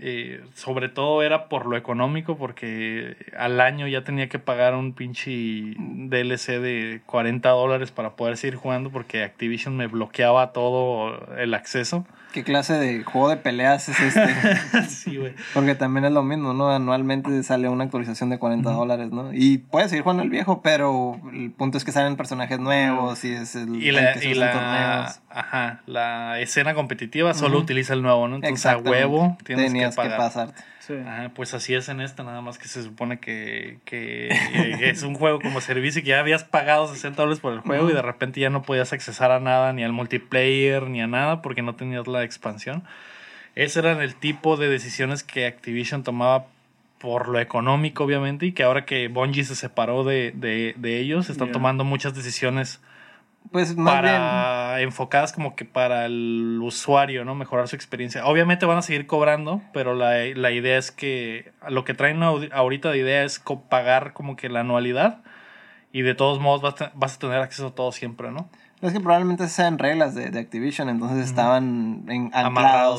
Eh, 0.00 0.42
sobre 0.54 0.88
todo 0.88 1.22
era 1.22 1.48
por 1.48 1.66
lo 1.66 1.76
económico, 1.76 2.36
porque 2.36 3.16
al 3.36 3.60
año 3.60 3.88
ya 3.88 4.04
tenía 4.04 4.28
que 4.28 4.38
pagar 4.38 4.74
un 4.74 4.92
pinche 4.92 5.74
DLC 5.76 6.60
de 6.60 7.00
40 7.06 7.48
dólares 7.50 7.90
para 7.90 8.16
poder 8.16 8.36
seguir 8.36 8.56
jugando, 8.56 8.90
porque 8.90 9.24
Activision 9.24 9.76
me 9.76 9.88
bloqueaba 9.88 10.52
todo 10.52 11.34
el 11.36 11.54
acceso. 11.54 12.06
¿Qué 12.34 12.42
clase 12.42 12.74
de 12.74 13.04
juego 13.04 13.28
de 13.28 13.36
peleas 13.36 13.88
es 13.88 14.00
este? 14.00 14.88
sí, 14.88 15.18
güey. 15.18 15.34
Porque 15.54 15.76
también 15.76 16.04
es 16.04 16.10
lo 16.10 16.24
mismo, 16.24 16.52
¿no? 16.52 16.68
Anualmente 16.68 17.40
sale 17.44 17.68
una 17.68 17.84
actualización 17.84 18.28
de 18.28 18.40
40 18.40 18.72
dólares, 18.72 19.12
¿no? 19.12 19.32
Y 19.32 19.58
puedes 19.58 19.90
seguir 19.90 20.02
jugando 20.02 20.24
el 20.24 20.30
viejo, 20.30 20.60
pero 20.60 21.20
el 21.32 21.52
punto 21.52 21.78
es 21.78 21.84
que 21.84 21.92
salen 21.92 22.16
personajes 22.16 22.58
nuevos 22.58 23.24
y 23.24 23.32
es 23.34 23.54
el 23.54 23.76
Y 23.80 23.90
el 23.90 23.94
la, 23.94 24.12
que 24.14 24.18
se 24.18 24.28
y 24.30 24.32
usan 24.32 24.40
la, 24.48 24.52
torneos. 24.52 25.20
ajá, 25.30 25.82
la 25.86 26.40
escena 26.40 26.74
competitiva 26.74 27.34
solo 27.34 27.56
utiliza 27.60 27.94
el 27.94 28.02
nuevo, 28.02 28.26
¿no? 28.26 28.34
Entonces 28.34 28.66
a 28.66 28.78
huevo 28.78 29.38
tienes 29.44 29.66
Tenías 29.66 29.94
que 29.94 30.02
que, 30.02 30.08
pagar. 30.08 30.18
pasarte. 30.18 30.60
Sí. 30.86 30.92
Ajá, 30.94 31.30
pues 31.34 31.54
así 31.54 31.74
es 31.74 31.88
en 31.88 32.02
esta, 32.02 32.24
nada 32.24 32.42
más 32.42 32.58
que 32.58 32.68
se 32.68 32.82
supone 32.82 33.18
que, 33.18 33.78
que 33.86 34.28
es 34.90 35.02
un 35.02 35.14
juego 35.14 35.40
como 35.40 35.62
servicio 35.62 36.00
y 36.00 36.04
que 36.04 36.10
ya 36.10 36.20
habías 36.20 36.44
pagado 36.44 36.86
60 36.86 37.22
dólares 37.22 37.40
por 37.40 37.54
el 37.54 37.60
juego 37.60 37.88
y 37.88 37.94
de 37.94 38.02
repente 38.02 38.40
ya 38.40 38.50
no 38.50 38.62
podías 38.62 38.92
accesar 38.92 39.30
a 39.30 39.40
nada, 39.40 39.72
ni 39.72 39.82
al 39.82 39.92
multiplayer, 39.92 40.82
ni 40.88 41.00
a 41.00 41.06
nada, 41.06 41.40
porque 41.40 41.62
no 41.62 41.74
tenías 41.74 42.06
la 42.06 42.22
expansión. 42.22 42.82
Ese 43.54 43.78
eran 43.78 44.02
el 44.02 44.14
tipo 44.14 44.58
de 44.58 44.68
decisiones 44.68 45.22
que 45.22 45.46
Activision 45.46 46.02
tomaba 46.02 46.46
por 46.98 47.28
lo 47.28 47.40
económico, 47.40 48.04
obviamente, 48.04 48.46
y 48.46 48.52
que 48.52 48.62
ahora 48.62 48.84
que 48.84 49.08
Bungie 49.08 49.44
se 49.44 49.54
separó 49.54 50.04
de, 50.04 50.32
de, 50.34 50.74
de 50.76 51.00
ellos, 51.00 51.30
están 51.30 51.50
tomando 51.50 51.84
muchas 51.84 52.14
decisiones 52.14 52.80
Pues 53.52 53.76
más 53.76 54.02
bien. 54.02 54.14
para 54.14 54.80
enfocadas 54.80 55.32
como 55.32 55.54
que 55.54 55.64
para 55.64 56.06
el 56.06 56.58
usuario, 56.62 57.24
¿no? 57.24 57.34
Mejorar 57.34 57.68
su 57.68 57.76
experiencia. 57.76 58.26
Obviamente 58.26 58.66
van 58.66 58.78
a 58.78 58.82
seguir 58.82 59.06
cobrando, 59.06 59.62
pero 59.72 59.94
la, 59.94 60.24
la 60.34 60.50
idea 60.50 60.76
es 60.78 60.90
que 60.90 61.52
lo 61.68 61.84
que 61.84 61.94
traen 61.94 62.22
ahorita 62.22 62.90
de 62.90 62.98
idea 62.98 63.22
es 63.24 63.38
co- 63.38 63.60
pagar 63.62 64.12
como 64.12 64.34
que 64.36 64.48
la 64.48 64.60
anualidad 64.60 65.18
y 65.92 66.02
de 66.02 66.14
todos 66.14 66.40
modos 66.40 66.62
vas, 66.62 66.82
a- 66.82 66.92
vas 66.94 67.14
a 67.16 67.18
tener 67.20 67.38
acceso 67.40 67.68
a 67.68 67.74
todo 67.74 67.92
siempre, 67.92 68.30
¿no? 68.32 68.48
Es 68.82 68.92
que 68.92 69.00
probablemente 69.00 69.48
sean 69.48 69.78
reglas 69.78 70.14
de, 70.14 70.30
de 70.30 70.40
Activision, 70.40 70.88
entonces 70.90 71.24
estaban 71.26 72.04
en, 72.08 72.30
Amarrados. 72.34 72.44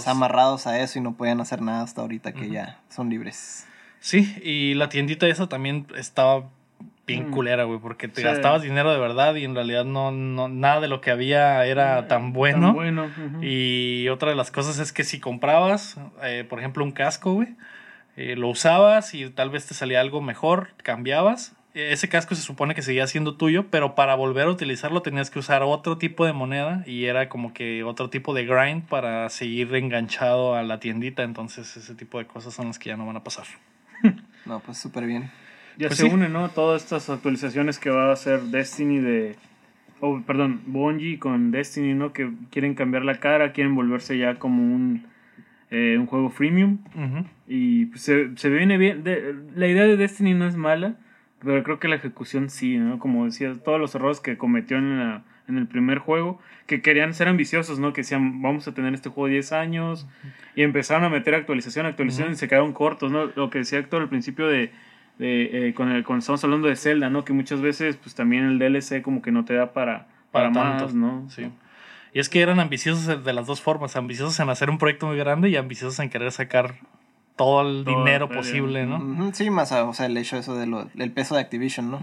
anclados, 0.05 0.07
amarrados 0.07 0.67
a 0.67 0.79
eso 0.79 0.97
y 0.97 1.01
no 1.01 1.13
podían 1.15 1.41
hacer 1.41 1.61
nada 1.61 1.83
hasta 1.83 2.01
ahorita 2.01 2.31
que 2.33 2.49
ya 2.49 2.79
son 2.89 3.09
libres. 3.09 3.67
Sí, 3.99 4.35
y 4.43 4.73
la 4.75 4.89
tiendita 4.89 5.27
esa 5.27 5.47
también 5.47 5.85
estaba 5.97 6.45
bien 7.07 7.27
Mm. 7.27 7.31
culera, 7.31 7.63
güey, 7.65 7.79
porque 7.79 8.07
te 8.07 8.21
Sí. 8.21 8.27
gastabas 8.27 8.61
dinero 8.63 8.91
de 8.91 8.99
verdad 8.99 9.35
y 9.35 9.43
en 9.45 9.53
realidad 9.55 9.85
no, 9.85 10.11
no 10.11 10.47
nada 10.47 10.81
de 10.81 10.87
lo 10.87 11.01
que 11.01 11.11
había 11.11 11.65
era 11.65 12.07
tan 12.07 12.33
bueno. 12.33 12.67
Tan 12.67 12.73
bueno. 12.73 13.05
ujú. 13.05 13.39
Y 13.43 14.07
otra 14.09 14.29
de 14.29 14.35
las 14.35 14.49
cosas 14.51 14.79
es 14.79 14.91
que 14.91 15.03
si 15.03 15.19
comprabas, 15.19 15.97
eh, 16.23 16.45
por 16.49 16.59
ejemplo, 16.59 16.83
un 16.83 16.91
casco, 16.91 17.33
güey, 17.33 17.49
eh, 18.17 18.35
lo 18.35 18.47
usabas 18.47 19.13
y 19.13 19.29
tal 19.29 19.49
vez 19.49 19.67
te 19.67 19.73
salía 19.73 20.01
algo 20.01 20.21
mejor, 20.21 20.69
cambiabas. 20.83 21.53
Eh, 21.75 21.89
Ese 21.91 22.07
casco 22.09 22.33
se 22.33 22.41
supone 22.41 22.73
que 22.73 22.81
seguía 22.81 23.05
siendo 23.05 23.35
tuyo, 23.35 23.65
pero 23.69 23.93
para 23.95 24.15
volver 24.15 24.47
a 24.47 24.49
utilizarlo 24.49 25.01
tenías 25.01 25.29
que 25.29 25.39
usar 25.39 25.61
otro 25.63 25.97
tipo 25.97 26.25
de 26.25 26.31
moneda 26.33 26.83
y 26.87 27.05
era 27.05 27.27
como 27.29 27.53
que 27.53 27.83
otro 27.83 28.09
tipo 28.09 28.33
de 28.33 28.45
grind 28.45 28.83
para 28.87 29.29
seguir 29.29 29.75
enganchado 29.75 30.55
a 30.55 30.63
la 30.63 30.79
tiendita. 30.79 31.21
Entonces, 31.23 31.75
ese 31.77 31.93
tipo 31.93 32.17
de 32.17 32.25
cosas 32.25 32.53
son 32.53 32.67
las 32.67 32.79
que 32.79 32.89
ya 32.89 32.97
no 32.97 33.05
van 33.05 33.17
a 33.17 33.23
pasar. 33.23 33.45
No, 34.45 34.59
pues 34.59 34.77
súper 34.77 35.05
bien. 35.05 35.31
Ya 35.77 35.87
Pues 35.87 35.97
se 35.99 36.07
sí. 36.07 36.13
une, 36.13 36.29
¿no? 36.29 36.49
Todas 36.49 36.83
estas 36.83 37.09
actualizaciones 37.09 37.79
que 37.79 37.89
va 37.89 38.09
a 38.09 38.13
hacer 38.13 38.41
Destiny 38.41 38.99
de... 38.99 39.35
Oh, 40.01 40.21
perdón, 40.25 40.61
Bungie 40.67 41.19
con 41.19 41.51
Destiny, 41.51 41.93
¿no? 41.93 42.13
Que 42.13 42.29
quieren 42.51 42.75
cambiar 42.75 43.03
la 43.05 43.19
cara, 43.19 43.51
quieren 43.53 43.75
volverse 43.75 44.17
ya 44.17 44.35
como 44.35 44.61
un, 44.63 45.05
eh, 45.71 45.97
un 45.99 46.05
juego 46.05 46.29
freemium. 46.29 46.79
Y 47.47 47.85
pues, 47.87 48.01
se, 48.01 48.29
se 48.35 48.49
viene 48.49 48.77
bien. 48.77 49.03
De- 49.03 49.33
la 49.55 49.67
idea 49.67 49.83
de 49.83 49.97
Destiny 49.97 50.33
no 50.33 50.47
es 50.47 50.55
mala, 50.57 50.95
pero 51.43 51.63
creo 51.63 51.79
que 51.79 51.87
la 51.87 51.95
ejecución 51.95 52.49
sí, 52.49 52.77
¿no? 52.77 52.99
Como 52.99 53.25
decía, 53.25 53.53
todos 53.63 53.79
los 53.79 53.95
errores 53.95 54.19
que 54.19 54.37
cometió 54.37 54.77
en 54.77 54.99
la 54.99 55.23
en 55.47 55.59
el 55.59 55.67
primer 55.67 55.99
juego, 55.99 56.39
que 56.65 56.81
querían 56.81 57.13
ser 57.13 57.27
ambiciosos, 57.27 57.77
¿no? 57.77 57.93
Que 57.93 58.01
decían, 58.01 58.41
vamos 58.41 58.67
a 58.67 58.73
tener 58.73 58.95
este 58.95 59.09
juego 59.09 59.27
10 59.27 59.51
años, 59.51 60.07
y 60.55 60.63
empezaron 60.63 61.03
a 61.03 61.09
meter 61.09 61.35
actualización, 61.35 61.85
actualización, 61.85 62.31
y 62.31 62.35
se 62.35 62.47
quedaron 62.47 62.73
cortos, 62.73 63.11
¿no? 63.11 63.27
Lo 63.35 63.51
que 63.51 63.59
decía 63.59 63.77
Héctor 63.77 64.01
al 64.01 64.09
principio 64.09 64.47
de, 64.47 64.71
de 65.17 65.69
eh, 65.69 65.73
con 65.73 65.91
el, 65.91 66.03
cuando 66.03 66.19
estamos 66.19 66.43
hablando 66.43 66.67
de 66.67 66.75
Zelda, 66.75 67.09
¿no? 67.09 67.23
Que 67.25 67.33
muchas 67.33 67.61
veces, 67.61 67.95
pues 67.97 68.15
también 68.15 68.45
el 68.45 68.59
DLC 68.59 69.01
como 69.01 69.21
que 69.21 69.31
no 69.31 69.45
te 69.45 69.53
da 69.53 69.73
para, 69.73 70.07
para, 70.31 70.51
Para 70.51 70.69
tanto, 70.69 70.85
más, 70.85 70.93
¿no? 70.93 71.29
Sí. 71.29 71.49
Y 72.13 72.19
es 72.19 72.29
que 72.29 72.41
eran 72.41 72.59
ambiciosos 72.59 73.23
de 73.25 73.33
las 73.33 73.45
dos 73.45 73.61
formas, 73.61 73.95
ambiciosos 73.95 74.39
en 74.39 74.49
hacer 74.49 74.69
un 74.69 74.77
proyecto 74.77 75.07
muy 75.07 75.17
grande 75.17 75.49
y 75.49 75.55
ambiciosos 75.57 75.99
en 75.99 76.09
querer 76.09 76.31
sacar 76.31 76.75
todo 77.35 77.61
el 77.69 77.83
Todo, 77.83 77.97
dinero 77.97 78.29
pero- 78.29 78.39
posible, 78.39 78.85
¿no? 78.85 79.31
Sí, 79.33 79.49
más, 79.49 79.71
o 79.73 79.93
sea, 79.93 80.05
el 80.05 80.15
hecho 80.15 80.37
eso 80.37 80.55
de 80.57 80.65
lo- 80.67 80.85
del 80.93 81.11
peso 81.11 81.35
de 81.35 81.41
Activision, 81.41 81.91
¿no? 81.91 81.99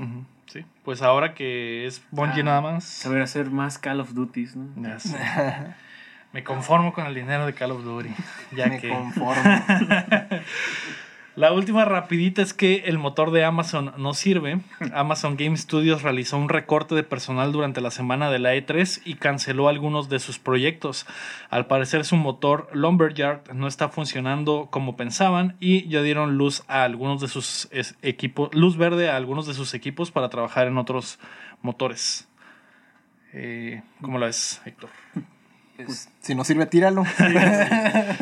Sí, 0.47 0.67
pues 0.85 1.01
ahora 1.01 1.33
que 1.33 1.87
es 1.87 2.03
Bungie 2.11 2.43
Ah, 2.43 2.45
nada 2.45 2.61
más, 2.61 2.85
Saber 2.85 3.23
hacer 3.23 3.51
más 3.51 3.79
Call 3.79 4.01
of 4.01 4.13
Duties, 4.13 4.55
¿no? 4.57 4.69
ya 4.87 4.99
sé. 4.99 5.17
me 6.35 6.45
conformo 6.45 6.93
con 6.93 7.07
el 7.07 7.15
dinero 7.15 7.47
de 7.47 7.55
Call 7.55 7.71
of 7.71 7.83
Duty, 7.83 8.11
ya 8.55 8.67
Me 8.67 8.79
que 8.81 8.91
conformo. 8.91 9.43
La 11.35 11.51
última 11.53 11.87
rapidita 11.87 12.43
es 12.43 12.53
que 12.53 12.83
el 12.85 12.99
motor 12.99 13.31
de 13.31 13.43
Amazon 13.43 13.95
no 13.97 14.13
sirve. 14.13 14.61
Amazon 14.93 15.39
Game 15.39 15.57
Studios 15.57 16.03
realizó 16.03 16.37
un 16.37 16.51
recorte 16.51 16.95
de 16.95 17.05
personal 17.05 17.53
durante 17.53 17.81
la 17.81 17.91
semana 17.91 18.31
de 18.31 18.39
la 18.39 18.55
E3 18.55 19.01
y 19.07 19.15
canceló 19.15 19.69
algunos 19.69 20.11
de 20.11 20.19
sus 20.19 20.39
proyectos. 20.39 21.07
Al 21.49 21.67
parecer 21.67 22.05
su 22.05 22.17
motor 22.17 22.69
Lumberyard 22.75 23.51
no 23.55 23.67
está 23.67 23.89
funcionando 23.89 24.69
como 24.71 24.95
pensaban 24.95 25.57
y 25.59 25.89
ya 25.89 26.03
dieron 26.03 26.37
luz 26.37 26.65
a 26.69 26.85
algunos 26.85 27.23
de 27.23 27.29
sus 27.29 27.67
equipos, 28.03 28.55
luz 28.55 28.77
verde 28.77 29.09
a 29.09 29.17
algunos 29.17 29.47
de 29.47 29.55
sus 29.55 29.73
equipos 29.73 30.11
para 30.11 30.29
trabajar 30.29 30.67
en 30.67 30.77
otros 30.77 31.19
motores. 31.63 32.29
Eh, 33.33 33.83
¿Cómo 34.03 34.19
lo 34.19 34.27
ves, 34.27 34.61
Héctor? 34.67 34.91
Pues, 35.87 36.09
si 36.21 36.35
no 36.35 36.45
sirve, 36.45 36.67
tíralo. 36.67 37.05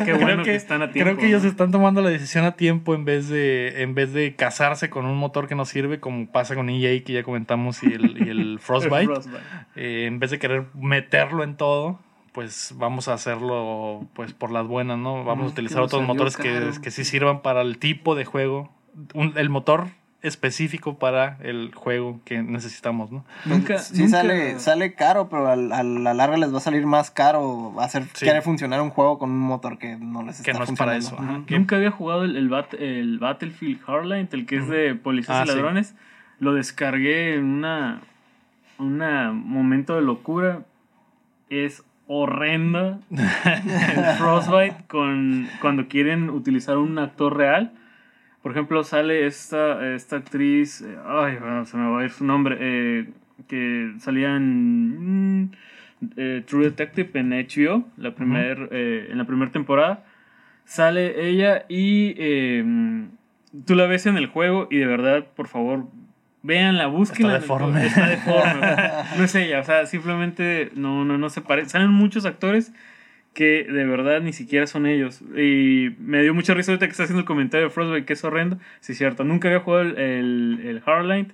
Qué 0.05 0.13
bueno 0.13 0.43
creo 0.43 0.43
que, 0.43 0.55
están 0.55 0.81
a 0.81 0.91
tiempo. 0.91 1.11
Creo 1.11 1.17
que 1.17 1.27
ellos 1.27 1.43
¿no? 1.43 1.49
están 1.49 1.71
tomando 1.71 2.01
la 2.01 2.09
decisión 2.09 2.45
a 2.45 2.53
tiempo 2.55 2.93
en 2.95 3.05
vez 3.05 3.29
de 3.29 3.81
en 3.81 3.93
vez 3.95 4.13
de 4.13 4.35
casarse 4.35 4.89
con 4.89 5.05
un 5.05 5.17
motor 5.17 5.47
que 5.47 5.55
no 5.55 5.65
sirve, 5.65 5.99
como 5.99 6.27
pasa 6.31 6.55
con 6.55 6.69
EA 6.69 7.03
que 7.03 7.13
ya 7.13 7.23
comentamos 7.23 7.83
y 7.83 7.87
el, 7.93 8.17
y 8.25 8.29
el 8.29 8.59
Frostbite. 8.61 8.99
El 9.01 9.05
Frostbite. 9.07 9.39
Eh, 9.75 10.05
en 10.07 10.19
vez 10.19 10.31
de 10.31 10.39
querer 10.39 10.65
meterlo 10.73 11.43
en 11.43 11.55
todo, 11.55 11.99
pues 12.31 12.73
vamos 12.77 13.07
a 13.07 13.13
hacerlo 13.13 14.07
pues 14.13 14.33
por 14.33 14.51
las 14.51 14.65
buenas, 14.67 14.97
¿no? 14.97 15.23
Vamos 15.23 15.45
a 15.45 15.49
Mm, 15.49 15.51
utilizar 15.51 15.75
que 15.77 15.81
nos 15.81 15.93
otros 15.93 16.07
motores 16.07 16.37
que, 16.37 16.71
que 16.81 16.91
sí 16.91 17.03
sirvan 17.03 17.41
para 17.41 17.61
el 17.61 17.77
tipo 17.77 18.15
de 18.15 18.25
juego, 18.25 18.71
un- 19.13 19.33
el 19.37 19.49
motor 19.49 19.87
específico 20.23 20.99
para 20.99 21.37
el 21.41 21.71
juego 21.73 22.19
que 22.25 22.43
necesitamos, 22.43 23.11
¿no? 23.11 23.25
Nunca, 23.45 23.79
sí 23.79 24.03
nunca- 24.03 24.17
sale, 24.17 24.59
sale 24.59 24.93
caro, 24.93 25.29
pero 25.29 25.49
a 25.49 25.55
la 25.55 26.13
larga 26.13 26.37
les 26.37 26.53
va 26.53 26.57
a 26.59 26.61
salir 26.61 26.85
más 26.85 27.09
caro 27.09 27.73
hacer 27.81 28.03
Sí. 28.13 28.25
querer 28.25 28.43
funcionar 28.43 28.81
un 28.81 28.91
juego 28.91 29.17
con 29.17 29.31
un 29.31 29.39
motor 29.39 29.77
que 29.79 29.97
no 29.97 30.21
les 30.23 30.41
Que 30.41 30.51
está 30.51 30.63
no 30.63 30.71
es 30.71 30.77
para 30.77 30.95
eso, 30.95 31.15
ajá. 31.19 31.41
Nunca 31.49 31.75
había 31.75 31.89
jugado 31.91 32.23
el, 32.23 32.37
el, 32.37 32.49
Bat- 32.49 32.75
el 32.79 33.17
Battlefield 33.19 33.81
Hardline, 33.81 34.29
el 34.31 34.45
que 34.45 34.57
es 34.57 34.67
de 34.67 34.93
policías 34.95 35.37
Ah, 35.39 35.43
y 35.45 35.47
sí. 35.49 35.53
ladrones. 35.55 35.95
Lo 36.39 36.53
descargué 36.53 37.35
en 37.35 37.45
una, 37.45 38.01
una 38.77 39.31
momento 39.31 39.95
de 39.95 40.01
locura. 40.01 40.61
Es 41.49 41.83
horrenda 42.07 42.99
el 43.09 44.03
Frostbite 44.17 44.75
con, 44.87 45.47
cuando 45.61 45.87
quieren 45.87 46.29
utilizar 46.29 46.77
un 46.77 46.97
actor 46.99 47.35
real. 47.37 47.73
Por 48.41 48.51
ejemplo, 48.51 48.83
sale 48.83 49.27
esta, 49.27 49.93
esta 49.93 50.15
actriz, 50.17 50.81
eh, 50.81 50.97
ay, 51.05 51.37
bueno, 51.37 51.65
se 51.65 51.77
me 51.77 51.89
va 51.89 52.01
a 52.01 52.03
ir 52.03 52.09
su 52.09 52.25
nombre, 52.25 52.57
eh, 52.59 53.09
que 53.47 53.93
salía 53.99 54.35
en 54.35 55.43
mm, 55.43 55.51
eh, 56.17 56.43
True 56.47 56.65
Detective 56.65 57.19
en 57.19 57.29
HBO, 57.29 57.85
la 57.97 58.15
primer, 58.15 58.69
eh, 58.71 59.09
en 59.11 59.17
la 59.17 59.25
primera 59.25 59.51
temporada. 59.51 60.03
Sale 60.65 61.27
ella 61.27 61.65
y 61.69 62.15
eh, 62.17 62.63
tú 63.65 63.75
la 63.75 63.85
ves 63.85 64.05
en 64.05 64.17
el 64.17 64.27
juego 64.27 64.67
y 64.71 64.77
de 64.77 64.87
verdad, 64.87 65.25
por 65.35 65.47
favor, 65.47 65.87
véanla, 66.41 66.87
búsquenla. 66.87 67.37
Está 67.37 67.41
deforme. 67.41 67.85
Está 67.85 68.07
deforme. 68.07 68.61
no 69.17 69.23
es 69.23 69.35
ella, 69.35 69.59
o 69.59 69.63
sea, 69.63 69.85
simplemente 69.85 70.71
no, 70.75 71.05
no, 71.05 71.17
no 71.17 71.29
se 71.29 71.41
parece. 71.41 71.69
Salen 71.69 71.91
muchos 71.91 72.25
actores 72.25 72.73
que 73.33 73.63
de 73.63 73.85
verdad 73.85 74.21
ni 74.21 74.33
siquiera 74.33 74.67
son 74.67 74.85
ellos. 74.85 75.21
Y 75.37 75.95
me 75.99 76.21
dio 76.21 76.33
mucha 76.33 76.53
risa 76.53 76.71
ahorita 76.71 76.85
que 76.87 76.91
está 76.91 77.03
haciendo 77.03 77.21
el 77.21 77.25
comentario 77.25 77.67
de 77.67 77.73
Frostbite, 77.73 78.05
que 78.05 78.13
es 78.13 78.23
horrendo. 78.23 78.57
Sí, 78.81 78.91
es 78.91 78.97
cierto, 78.97 79.23
nunca 79.23 79.47
había 79.47 79.61
jugado 79.61 79.83
el, 79.83 79.97
el, 79.97 80.59
el 80.67 80.81
Hardline. 80.81 81.33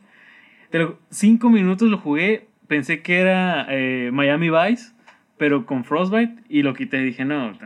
Pero 0.70 1.00
cinco 1.10 1.50
minutos 1.50 1.90
lo 1.90 1.98
jugué, 1.98 2.48
pensé 2.68 3.02
que 3.02 3.20
era 3.20 3.66
eh, 3.70 4.10
Miami 4.14 4.50
Vice, 4.50 4.92
pero 5.38 5.66
con 5.66 5.86
Frostbite, 5.86 6.36
y 6.50 6.62
lo 6.64 6.74
quité. 6.74 6.98
Dije, 7.02 7.26
no, 7.26 7.58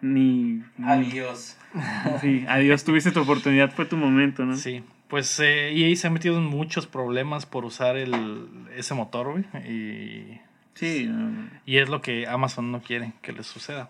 ni. 0.00 0.62
ni- 0.76 0.86
Adiós. 0.86 1.58
Sí, 2.20 2.44
adiós, 2.48 2.84
tuviste 2.84 3.12
tu 3.12 3.20
oportunidad, 3.20 3.70
fue 3.72 3.86
tu 3.86 3.96
momento, 3.96 4.44
¿no? 4.44 4.56
Sí, 4.56 4.82
pues 5.08 5.40
eh, 5.40 5.70
EA 5.72 5.96
se 5.96 6.06
ha 6.06 6.10
metido 6.10 6.36
en 6.36 6.44
muchos 6.44 6.86
problemas 6.86 7.46
por 7.46 7.64
usar 7.64 7.96
el, 7.96 8.46
ese 8.76 8.92
motor, 8.94 9.30
güey, 9.32 9.44
y 9.66 10.38
Sí, 10.74 11.06
no. 11.08 11.48
Y 11.66 11.78
es 11.78 11.88
lo 11.88 12.00
que 12.02 12.26
Amazon 12.26 12.72
no 12.72 12.80
quiere 12.80 13.12
que 13.22 13.32
le 13.32 13.42
suceda. 13.42 13.88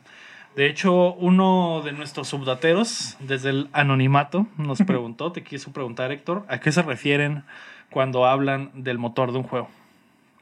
De 0.57 0.67
hecho, 0.67 1.15
uno 1.15 1.81
de 1.83 1.93
nuestros 1.93 2.29
subdateros, 2.29 3.17
desde 3.21 3.51
el 3.51 3.71
anonimato, 3.73 4.47
nos 4.59 4.83
preguntó, 4.83 5.33
te 5.33 5.43
quiso 5.43 5.73
preguntar, 5.73 6.13
Héctor, 6.13 6.45
¿a 6.49 6.61
qué 6.61 6.73
se 6.73 6.83
refieren 6.83 7.45
cuando 7.91 8.27
hablan 8.27 8.71
del 8.75 8.99
motor 8.99 9.33
de 9.33 9.39
un 9.39 9.45
juego? 9.45 9.69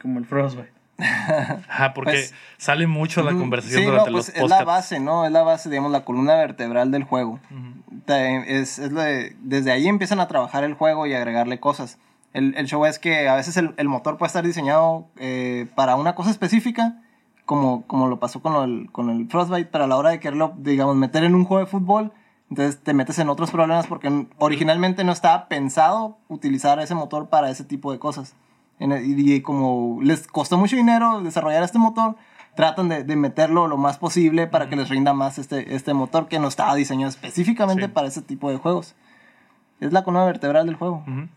como 0.00 0.18
el 0.18 0.24
Frostbite. 0.24 0.72
Ajá, 0.98 1.92
porque 1.94 2.10
Pues, 2.12 2.34
sale 2.56 2.86
mucho 2.86 3.22
la 3.22 3.34
conversación 3.34 3.82
Sí, 3.84 3.86
no, 3.90 4.02
pues 4.02 4.12
los 4.12 4.28
es 4.30 4.48
la 4.50 4.64
base, 4.64 4.98
¿no? 4.98 5.24
Es 5.26 5.32
la 5.32 5.42
base, 5.42 5.68
digamos, 5.70 5.92
la 5.92 6.04
columna 6.04 6.34
vertebral 6.36 6.90
del 6.90 7.04
juego. 7.04 7.38
Es, 8.06 8.78
es 8.78 8.92
lo 8.92 9.00
de- 9.00 9.36
desde 9.40 9.70
ahí 9.72 9.86
empiezan 9.88 10.20
a 10.20 10.26
trabajar 10.28 10.64
el 10.64 10.74
juego 10.74 11.06
y 11.06 11.14
agregarle 11.14 11.60
cosas. 11.60 11.98
El, 12.32 12.54
el 12.56 12.66
show 12.66 12.84
es 12.86 12.98
que 12.98 13.28
a 13.28 13.34
veces 13.34 13.56
el, 13.56 13.74
el 13.76 13.88
motor 13.88 14.16
puede 14.16 14.28
estar 14.28 14.44
diseñado 14.46 15.08
eh, 15.16 15.66
para 15.74 15.96
una 15.96 16.14
cosa 16.14 16.30
específica, 16.30 17.02
como, 17.44 17.82
como 17.86 18.06
lo 18.06 18.20
pasó 18.20 18.40
con, 18.40 18.52
lo 18.52 18.60
del- 18.60 18.88
con 18.92 19.10
el 19.10 19.28
Frostbite, 19.28 19.68
pero 19.72 19.84
a 19.84 19.86
la 19.88 19.96
hora 19.96 20.10
de 20.10 20.20
quererlo, 20.20 20.54
digamos, 20.58 20.94
meter 20.96 21.24
en 21.24 21.34
un 21.34 21.44
juego 21.44 21.64
de 21.64 21.70
fútbol, 21.70 22.12
entonces 22.48 22.80
te 22.82 22.94
metes 22.94 23.18
en 23.18 23.28
otros 23.28 23.50
problemas 23.50 23.86
porque 23.88 24.26
originalmente 24.38 25.02
no 25.04 25.12
estaba 25.12 25.48
pensado 25.48 26.18
utilizar 26.28 26.78
ese 26.80 26.94
motor 26.94 27.28
para 27.28 27.50
ese 27.50 27.64
tipo 27.64 27.90
de 27.92 27.98
cosas. 27.98 28.34
El- 28.78 28.92
y, 29.18 29.42
como 29.42 29.98
les 30.02 30.26
costó 30.28 30.56
mucho 30.56 30.76
dinero 30.76 31.20
desarrollar 31.22 31.62
este 31.64 31.78
motor, 31.78 32.14
tratan 32.54 32.88
de, 32.88 33.02
de 33.04 33.16
meterlo 33.16 33.66
lo 33.68 33.76
más 33.76 33.98
posible 33.98 34.46
para 34.46 34.68
que 34.68 34.76
les 34.76 34.88
rinda 34.88 35.12
más 35.14 35.38
este, 35.38 35.74
este 35.74 35.94
motor 35.94 36.28
que 36.28 36.38
no 36.38 36.46
estaba 36.48 36.74
diseñado 36.76 37.10
específicamente 37.10 37.86
Sí. 37.86 37.88
para 37.92 38.06
ese 38.08 38.22
tipo 38.22 38.50
de 38.50 38.56
juegos. 38.58 38.94
Es 39.80 39.92
la 39.92 40.04
columna 40.04 40.24
vertebral 40.26 40.66
del 40.66 40.76
juego. 40.76 41.02
Ujú. 41.08 41.28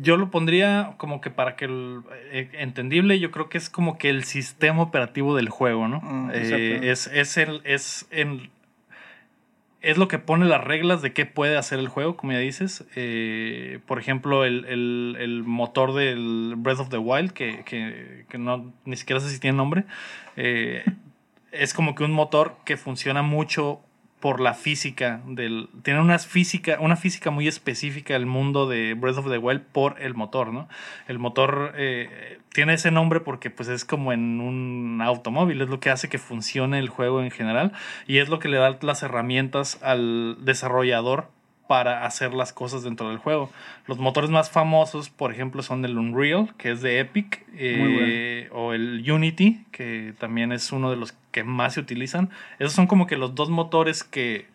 Yo 0.00 0.16
lo 0.16 0.30
pondría 0.30 0.94
como 0.96 1.20
que 1.20 1.28
para 1.30 1.54
que 1.56 1.66
el, 1.66 2.00
eh, 2.32 2.48
entendible, 2.54 3.18
yo 3.20 3.30
creo 3.30 3.48
que 3.48 3.58
es 3.58 3.68
como 3.68 3.98
que 3.98 4.08
el 4.08 4.24
sistema 4.24 4.82
operativo 4.82 5.36
del 5.36 5.48
juego, 5.50 5.86
¿no? 5.88 6.00
Mm, 6.00 6.30
Eh, 6.32 6.80
es, 6.90 7.06
es 7.08 7.36
el, 7.36 7.60
es 7.64 8.06
el- 8.10 8.50
es 9.82 9.98
lo 9.98 10.06
que 10.08 10.18
pone 10.20 10.46
las 10.46 10.62
reglas 10.62 11.02
de 11.02 11.12
qué 11.12 11.26
puede 11.26 11.56
hacer 11.56 11.78
el 11.80 11.88
juego, 11.88 12.16
como 12.16 12.32
ya 12.32 12.38
dices. 12.38 12.84
Eh, 12.94 13.80
por 13.86 13.98
ejemplo, 13.98 14.44
el, 14.44 14.64
el- 14.66 15.16
el 15.18 15.42
motor 15.42 15.92
del 15.92 16.54
Breath 16.56 16.78
of 16.80 16.88
the 16.88 16.98
Wild, 16.98 17.32
que, 17.32 17.62
que- 17.64 18.24
que 18.28 18.38
no, 18.38 18.72
ni 18.84 18.96
siquiera 18.96 19.20
sé 19.20 19.28
si 19.28 19.40
tiene 19.40 19.56
nombre, 19.56 19.84
es 20.36 21.74
como 21.74 21.94
que 21.94 22.04
un 22.04 22.12
motor 22.12 22.56
que 22.64 22.76
funciona 22.76 23.22
mucho 23.22 23.80
por 24.22 24.40
la 24.40 24.54
física 24.54 25.20
del 25.26 25.68
tiene 25.82 26.00
una 26.00 26.16
física 26.20 26.78
una 26.78 26.94
física 26.94 27.32
muy 27.32 27.48
específica 27.48 28.14
del 28.14 28.24
mundo 28.24 28.68
de 28.68 28.94
Breath 28.94 29.18
of 29.18 29.28
the 29.28 29.36
Wild 29.36 29.62
por 29.72 30.00
el 30.00 30.14
motor 30.14 30.52
no 30.52 30.68
el 31.08 31.18
motor 31.18 31.72
eh, 31.76 32.38
tiene 32.52 32.74
ese 32.74 32.92
nombre 32.92 33.18
porque 33.18 33.50
pues 33.50 33.68
es 33.68 33.84
como 33.84 34.12
en 34.12 34.40
un 34.40 35.02
automóvil 35.02 35.60
es 35.60 35.68
lo 35.68 35.80
que 35.80 35.90
hace 35.90 36.08
que 36.08 36.18
funcione 36.18 36.78
el 36.78 36.88
juego 36.88 37.20
en 37.20 37.32
general 37.32 37.72
y 38.06 38.18
es 38.18 38.28
lo 38.28 38.38
que 38.38 38.48
le 38.48 38.58
da 38.58 38.78
las 38.80 39.02
herramientas 39.02 39.82
al 39.82 40.36
desarrollador 40.44 41.26
para 41.72 42.04
hacer 42.04 42.34
las 42.34 42.52
cosas 42.52 42.82
dentro 42.82 43.08
del 43.08 43.16
juego. 43.16 43.50
Los 43.86 43.98
motores 43.98 44.28
más 44.28 44.50
famosos, 44.50 45.08
por 45.08 45.32
ejemplo, 45.32 45.62
son 45.62 45.82
el 45.86 45.96
Unreal, 45.96 46.52
que 46.58 46.70
es 46.70 46.82
de 46.82 47.00
Epic, 47.00 47.46
eh, 47.54 48.50
o 48.52 48.74
el 48.74 49.10
Unity, 49.10 49.64
que 49.72 50.12
también 50.18 50.52
es 50.52 50.70
uno 50.70 50.90
de 50.90 50.98
los 50.98 51.14
que 51.30 51.44
más 51.44 51.72
se 51.72 51.80
utilizan. 51.80 52.28
Esos 52.58 52.74
son 52.74 52.86
como 52.86 53.06
que 53.06 53.16
los 53.16 53.34
dos 53.34 53.48
motores 53.48 54.04
que 54.04 54.51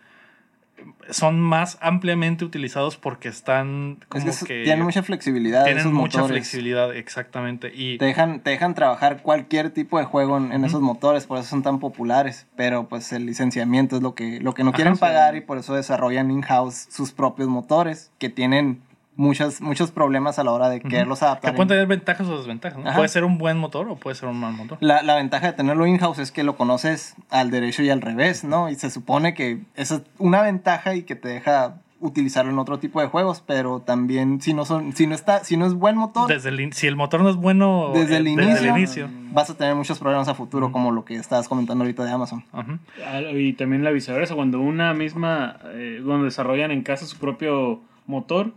son 1.09 1.39
más 1.39 1.78
ampliamente 1.82 2.43
utilizados 2.45 2.97
porque 2.97 3.30
están 3.30 3.97
Es 4.01 4.07
como 4.07 4.23
que, 4.25 4.30
es- 4.30 4.43
que 4.43 4.63
tienen 4.63 4.84
mucha 4.84 5.03
flexibilidad. 5.03 5.63
tienen 5.63 5.80
esos 5.82 5.93
mucha 5.93 6.19
motores. 6.19 6.38
flexibilidad, 6.38 6.95
exactamente. 6.95 7.71
Y 7.73 7.97
Te 7.97 8.05
dejan, 8.05 8.41
te 8.41 8.49
dejan 8.51 8.73
trabajar 8.75 9.21
cualquier 9.21 9.69
tipo 9.71 9.97
de 9.99 10.05
juego 10.05 10.38
en, 10.38 10.51
en 10.51 10.65
esos 10.65 10.82
motores, 10.82 11.25
por 11.25 11.38
eso 11.39 11.47
son 11.49 11.63
tan 11.63 11.80
populares. 11.80 12.47
Pero 12.55 12.88
pues 12.88 13.11
el 13.13 13.25
licenciamiento 13.25 13.95
es 13.95 14.01
lo 14.01 14.15
que, 14.15 14.39
lo 14.41 14.53
que 14.53 14.63
no 14.63 14.69
Ajá, 14.69 14.75
quieren 14.75 14.95
sí. 14.95 14.99
pagar 15.01 15.36
y 15.36 15.41
por 15.41 15.57
eso 15.57 15.73
desarrollan 15.73 16.30
in-house 16.32 16.88
sus 16.89 17.11
propios 17.13 17.47
motores 17.47 18.11
que 18.19 18.30
tienen 18.30 18.82
muchos, 19.18 19.59
muchos 19.61 19.91
problemas 19.91 20.39
a 20.39 20.43
la 20.45 20.51
hora 20.51 20.70
de 20.70 20.80
quererlos 20.80 21.20
Que 21.20 21.26
adaptar. 21.26 21.51
pueden 21.55 21.63
en- 21.63 21.68
tener 21.76 21.88
ventajas 21.88 22.28
o 22.28 22.38
desventajas, 22.38 22.80
¿no? 22.80 22.88
Ajá. 22.88 22.95
Puede 22.95 23.09
ser 23.09 23.26
un 23.26 23.38
buen 23.38 23.57
motor 23.57 23.89
o 23.89 23.95
puede 23.97 24.15
ser 24.15 24.30
un 24.30 24.39
mal 24.39 24.53
motor. 24.53 24.78
La, 24.80 25.01
la 25.01 25.15
ventaja 25.15 25.47
de 25.47 25.53
tenerlo 25.53 25.86
in-house 25.86 26.20
es 26.20 26.32
que 26.32 26.43
lo 26.43 26.55
conoces 26.55 27.15
al 27.30 27.51
derecho 27.51 27.84
y 27.84 27.89
al 27.89 28.01
revés, 28.01 28.43
¿no? 28.45 28.70
Y 28.70 28.76
se 28.76 28.89
supone 28.89 29.34
que 29.34 29.59
esa 29.76 29.95
es 29.95 30.01
una 30.20 30.41
ventaja 30.41 30.95
y 30.95 31.03
que 31.03 31.15
te 31.15 31.28
deja 31.28 31.82
utilizarlo 31.99 32.51
en 32.51 32.59
otro 32.59 32.78
tipo 32.78 33.01
de 33.01 33.07
juegos, 33.07 33.43
pero 33.47 33.80
también 33.82 34.39
si 34.39 34.53
no 34.53 34.65
son, 34.65 34.93
si 34.95 35.07
no 35.07 35.15
está, 35.15 35.43
si 35.43 35.57
no 35.57 35.65
es 35.65 35.74
buen 35.74 35.97
motor, 35.97 36.28
Desde 36.30 36.49
el 36.49 36.59
in- 36.59 36.72
si 36.72 36.86
el 36.86 36.95
motor 36.95 37.22
no 37.22 37.30
es 37.32 37.36
bueno 37.38 37.89
Desde 37.91 38.18
el 38.18 38.28
eh, 38.28 38.32
inicio. 38.34 38.70
inicio. 38.78 39.09
vas 39.32 39.49
a 39.49 39.55
tener 39.57 39.74
muchos 39.74 39.97
problemas 39.97 40.28
a 40.28 40.36
futuro, 40.36 40.72
como 40.72 40.91
lo 40.91 41.05
que 41.05 41.15
estabas 41.15 41.47
comentando 41.47 41.84
ahorita 41.84 42.05
de 42.05 42.11
Amazon. 42.11 42.45
Ajá. 42.53 42.78
Ah, 43.03 43.22
Y 43.34 43.53
también 43.53 43.84
la 43.84 43.89
viceversa, 43.89 44.36
cuando 44.36 44.59
una 44.59 44.93
misma, 44.93 45.57
eh, 45.74 45.99
cuando 46.05 46.26
desarrollan 46.26 46.70
en 46.70 46.84
casa 46.84 47.07
su 47.07 47.18
propio 47.18 47.82
motor 48.05 48.53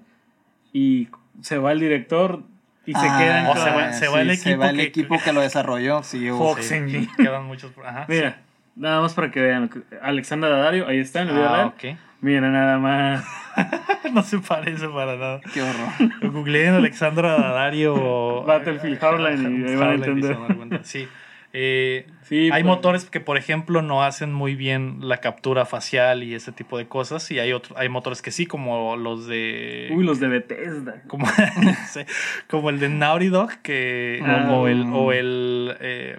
y 0.72 1.08
se 1.40 1.58
va 1.58 1.72
el 1.72 1.80
director 1.80 2.42
y 2.86 2.92
se 2.92 2.98
Ah, 3.06 3.18
quedan 3.18 3.46
o 3.46 3.52
con- 3.52 3.58
se 3.62 3.70
va- 3.70 3.92
se 3.92 4.08
va 4.08 4.20
el 4.22 4.36
se 4.36 4.56
va 4.56 4.70
el 4.70 4.80
equipo 4.80 4.82
que- 4.82 4.82
equipo 5.14 5.18
que 5.24 5.32
lo 5.32 5.40
desarrolló. 5.40 6.02
Sí, 6.02 6.28
Fox 6.30 6.66
Sí, 6.66 6.74
Engine. 6.74 7.08
Quedan 7.16 7.44
muchos. 7.46 7.72
Ajá. 7.84 8.06
Mira, 8.08 8.38
nada 8.76 9.00
más 9.00 9.14
para 9.14 9.30
que 9.30 9.40
vean. 9.40 9.70
Alexandra 10.02 10.48
Daddario, 10.50 10.88
ahí 10.88 10.98
está 10.98 11.20
en 11.22 11.28
la 11.28 11.32
vida 11.34 11.48
Ah, 11.50 11.54
real. 11.56 11.66
ok. 11.68 11.98
Mira, 12.22 12.50
nada 12.50 12.78
más. 12.78 13.24
no 14.12 14.22
se 14.22 14.38
parece 14.38 14.88
para 14.88 15.16
nada. 15.16 15.40
Qué 15.54 15.62
horror. 15.62 16.32
Googleen 16.32 16.74
Alexandra 16.74 17.36
Dario. 17.52 18.42
Battlefield 18.44 18.98
Hardline 19.00 19.60
y 19.66 19.70
ahí 19.70 19.76
van 19.76 19.88
a 19.90 19.94
entender. 19.94 20.36
Sí. 20.82 21.08
Eh, 21.52 22.06
Sí, 22.22 22.44
hay 22.44 22.62
pues. 22.62 22.64
motores 22.64 23.04
que, 23.10 23.18
por 23.18 23.36
ejemplo, 23.36 23.82
no 23.82 24.04
hacen 24.04 24.32
muy 24.32 24.54
bien 24.54 24.98
la 25.00 25.16
captura 25.18 25.66
facial 25.66 26.22
y 26.22 26.34
ese 26.34 26.52
tipo 26.52 26.78
de 26.78 26.86
cosas. 26.86 27.28
Y 27.32 27.40
hay, 27.40 27.52
otro, 27.52 27.76
hay 27.76 27.88
motores 27.88 28.22
que 28.22 28.30
sí, 28.30 28.46
como 28.46 28.96
los 28.96 29.26
de. 29.26 29.88
Uy, 29.92 30.04
los 30.04 30.20
de 30.20 30.28
Bethesda. 30.28 31.02
como, 31.08 31.26
el 32.70 32.78
de 32.78 32.88
Naughty 32.88 33.28
Dog 33.28 33.50
que, 33.62 34.20
Ah. 34.24 34.48
o 34.52 34.68
el, 34.68 34.86
o 34.92 35.12
el, 35.12 35.76
eh, 35.80 36.18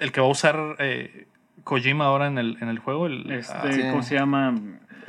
el 0.00 0.10
que 0.12 0.20
va 0.20 0.26
a 0.26 0.30
usar 0.30 0.58
eh, 0.80 1.26
Kojima 1.62 2.06
ahora 2.06 2.26
en 2.26 2.38
el, 2.38 2.56
en 2.60 2.68
el 2.68 2.80
juego. 2.80 3.06
El, 3.06 3.30
Este, 3.30 3.52
ah, 3.56 3.68
Sí. 3.72 3.80
¿Cómo 3.90 4.02
se 4.02 4.16
llama? 4.16 4.54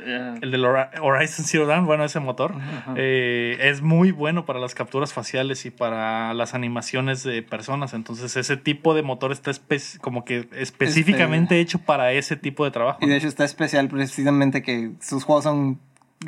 Eh, 0.02 0.34
el 0.42 0.50
del 0.50 0.64
Horizon 0.64 1.44
Zero 1.44 1.66
Dawn, 1.66 1.86
bueno, 1.86 2.04
ese 2.04 2.20
motor 2.20 2.54
eh, 2.96 3.56
es 3.60 3.82
muy 3.82 4.10
bueno 4.12 4.44
para 4.46 4.58
las 4.58 4.74
capturas 4.74 5.12
faciales 5.12 5.66
y 5.66 5.70
para 5.70 6.32
las 6.34 6.54
animaciones 6.54 7.22
de 7.22 7.42
personas. 7.42 7.94
Entonces, 7.94 8.36
ese 8.36 8.56
tipo 8.56 8.94
de 8.94 9.02
motor 9.02 9.32
está 9.32 9.50
como 10.00 10.24
que 10.24 10.48
específicamente 10.56 11.60
hecho 11.60 11.78
para 11.78 12.12
ese 12.12 12.36
tipo 12.36 12.64
de 12.64 12.70
trabajo. 12.70 12.98
Y 13.02 13.08
de 13.08 13.16
hecho 13.16 13.28
está 13.28 13.44
especial 13.44 13.88
precisamente 13.88 14.62
que 14.62 14.92
sus 15.00 15.24
juegos 15.24 15.44
son 15.44 15.78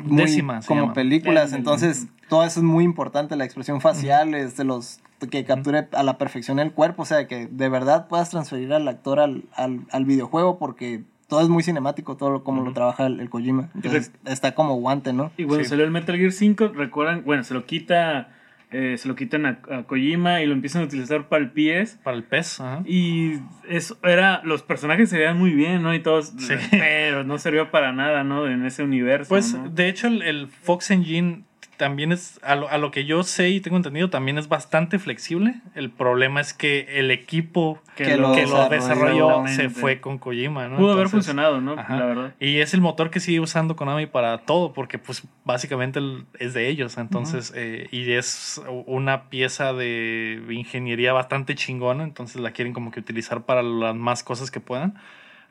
muy 0.03 0.17
Décima, 0.23 0.61
se 0.61 0.67
como 0.67 0.93
películas, 0.93 1.51
El- 1.51 1.59
entonces 1.59 2.07
todo 2.29 2.43
eso 2.43 2.59
es 2.59 2.63
muy 2.63 2.83
importante, 2.83 3.35
la 3.35 3.45
expresión 3.45 3.79
facial, 3.79 4.33
es 4.33 4.57
de 4.57 4.63
los 4.63 4.99
que 5.29 5.45
capture 5.45 5.87
a 5.93 6.03
la 6.03 6.17
perfección 6.17 6.59
el 6.59 6.71
cuerpo, 6.73 7.03
o 7.03 7.05
sea, 7.05 7.27
que 7.27 7.47
de 7.49 7.69
verdad 7.69 8.07
puedas 8.07 8.29
transferir 8.31 8.73
al 8.73 8.87
actor 8.87 9.19
al, 9.19 9.43
al, 9.55 9.81
al 9.91 10.05
videojuego 10.05 10.57
porque 10.57 11.03
todo 11.33 11.41
es 11.41 11.49
muy 11.49 11.63
cinemático, 11.63 12.15
todo 12.15 12.29
lo, 12.29 12.43
como 12.43 12.63
lo 12.63 12.73
trabaja 12.73 13.07
el, 13.07 13.19
el 13.19 13.27
Kojima. 13.31 13.69
Entonces 13.73 14.11
está 14.25 14.53
como 14.53 14.75
guante, 14.75 15.13
¿no? 15.13 15.31
Y 15.35 15.45
bueno, 15.45 15.63
Sí. 15.63 15.69
salió 15.71 15.83
el 15.83 15.89
Metal 15.89 16.15
Gear 16.15 16.31
5, 16.31 16.67
recuerdan, 16.75 17.23
bueno, 17.25 17.43
se 17.43 17.55
lo 17.55 17.65
quita, 17.65 18.29
eh, 18.69 18.97
se 18.99 19.07
lo 19.07 19.15
quitan 19.15 19.47
a, 19.47 19.59
a 19.71 19.83
Kojima 19.83 20.41
y 20.43 20.45
lo 20.45 20.53
empiezan 20.53 20.83
a 20.83 20.85
utilizar 20.85 21.27
para 21.29 21.43
el 21.43 21.49
PS. 21.51 21.97
Para 22.03 22.15
el 22.17 22.23
pez. 22.23 22.59
ajá. 22.59 22.83
Y 22.85 23.39
eso 23.67 23.97
era, 24.03 24.41
los 24.43 24.61
personajes 24.61 25.09
se 25.09 25.17
veían 25.17 25.39
muy 25.39 25.53
bien, 25.53 25.81
¿no? 25.81 25.95
Y 25.95 25.99
todos, 26.01 26.33
Sí. 26.37 26.53
pero 26.71 27.23
no 27.23 27.39
sirvió 27.39 27.71
para 27.71 27.91
nada, 27.93 28.23
¿no? 28.23 28.45
En 28.47 28.63
ese 28.65 28.83
universo. 28.83 29.29
Pues 29.29 29.55
¿no? 29.55 29.69
de 29.69 29.89
hecho 29.89 30.05
el, 30.05 30.21
el 30.21 30.47
Fox 30.49 30.91
Engine 30.91 31.45
también 31.77 32.11
es, 32.11 32.39
a 32.43 32.55
lo, 32.55 32.69
a 32.69 32.77
lo 32.77 32.91
que 32.91 33.05
yo 33.05 33.23
sé 33.23 33.49
y 33.49 33.61
tengo 33.61 33.77
entendido, 33.77 34.09
también 34.09 34.37
es 34.37 34.47
bastante 34.47 34.99
flexible. 34.99 35.55
El 35.75 35.89
problema 35.89 36.41
es 36.41 36.53
que 36.53 36.99
el 36.99 37.11
equipo 37.11 37.81
Que 37.95 38.05
que, 38.05 38.17
lo 38.17 38.29
lo, 38.29 38.35
desarrolló. 38.35 38.69
desarrolló 38.69 39.47
se 39.47 39.69
fue 39.69 39.99
con 39.99 40.17
Kojima, 40.17 40.67
¿no? 40.67 40.77
Pudo 40.77 40.93
haber 40.93 41.09
funcionado, 41.09 41.61
¿no? 41.61 41.73
ajá. 41.73 41.95
La 41.97 42.05
verdad. 42.05 42.33
Y 42.39 42.59
es 42.59 42.73
el 42.73 42.81
motor 42.81 43.09
que 43.09 43.19
sigue 43.19 43.39
usando 43.39 43.75
Konami 43.75 44.05
para 44.05 44.39
todo, 44.39 44.73
porque 44.73 44.99
pues 44.99 45.23
básicamente 45.45 45.99
es 46.39 46.53
de 46.53 46.67
ellos. 46.69 46.97
Entonces, 46.97 47.53
eh, 47.55 47.87
y 47.91 48.11
es 48.11 48.61
una 48.85 49.29
pieza 49.29 49.73
de 49.73 50.41
ingeniería 50.49 51.13
bastante 51.13 51.55
chingona, 51.55 52.03
entonces 52.03 52.41
la 52.41 52.51
quieren 52.51 52.73
como 52.73 52.91
que 52.91 52.99
utilizar 52.99 53.43
para 53.43 53.63
las 53.63 53.95
más 53.95 54.23
cosas 54.23 54.51
que 54.51 54.59
puedan. 54.59 54.95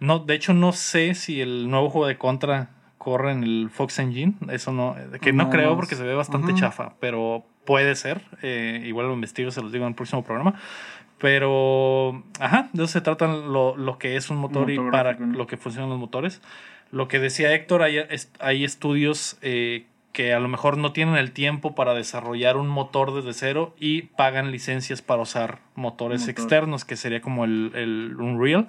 No, 0.01 0.19
de 0.19 0.35
hecho, 0.35 0.53
no 0.53 0.73
sé 0.73 1.15
si 1.15 1.41
el 1.41 1.71
nuevo 1.71 1.89
juego 1.91 2.07
de 2.09 2.19
Contra 2.19 2.71
corre 3.03 3.33
en 3.33 3.43
el 3.43 3.69
Fox 3.69 3.99
Engine. 3.99 4.35
Eso 4.51 4.71
no, 4.71 4.95
que 5.21 5.33
no 5.33 5.45
No, 5.45 5.51
creo 5.51 5.75
porque 5.75 5.97
se 5.97 6.05
ve 6.05 6.15
bastante 6.15 6.53
Ujú. 6.53 6.61
chafa, 6.61 6.93
pero 7.01 7.45
puede 7.65 7.97
ser. 7.97 8.21
Eh, 8.43 8.85
igual 8.87 9.09
lo 9.09 9.15
investigo, 9.15 9.51
se 9.51 9.61
los 9.61 9.73
digo 9.73 9.85
en 9.87 9.89
el 9.89 9.95
próximo 9.97 10.23
programa. 10.23 10.55
Pero, 11.19 12.23
ajá, 12.39 12.69
de 12.73 12.85
eso 12.85 12.93
se 12.93 13.01
trata 13.01 13.27
lo, 13.27 13.77
lo 13.77 13.99
que 13.99 14.15
es 14.15 14.31
un 14.31 14.37
motor 14.37 14.71
y 14.71 14.77
Motor 14.77 14.93
para 14.93 15.15
¿no? 15.15 15.37
lo 15.37 15.49
que 15.49 15.57
funcionan 15.57 15.91
los 15.91 15.99
motores. 15.99 16.41
Lo 16.93 17.09
que 17.09 17.19
decía 17.19 17.53
Héctor, 17.53 17.83
hay, 17.83 17.99
hay 18.39 18.63
estudios 18.65 19.37
eh, 19.43 19.87
que 20.13 20.33
a 20.33 20.39
lo 20.39 20.47
mejor 20.47 20.79
no 20.79 20.93
tienen 20.93 21.17
el 21.17 21.33
tiempo 21.33 21.75
para 21.75 21.95
desarrollar 21.95 22.57
un 22.57 22.69
motor 22.69 23.13
desde 23.15 23.33
cero 23.33 23.75
y 23.81 24.03
pagan 24.03 24.53
licencias 24.53 25.03
para 25.03 25.23
usar 25.23 25.59
motores 25.75 26.21
Motor. 26.21 26.31
externos, 26.31 26.85
que 26.85 26.95
sería 26.95 27.21
como 27.21 27.45
el, 27.45 27.73
el 27.75 28.15
Unreal. 28.21 28.69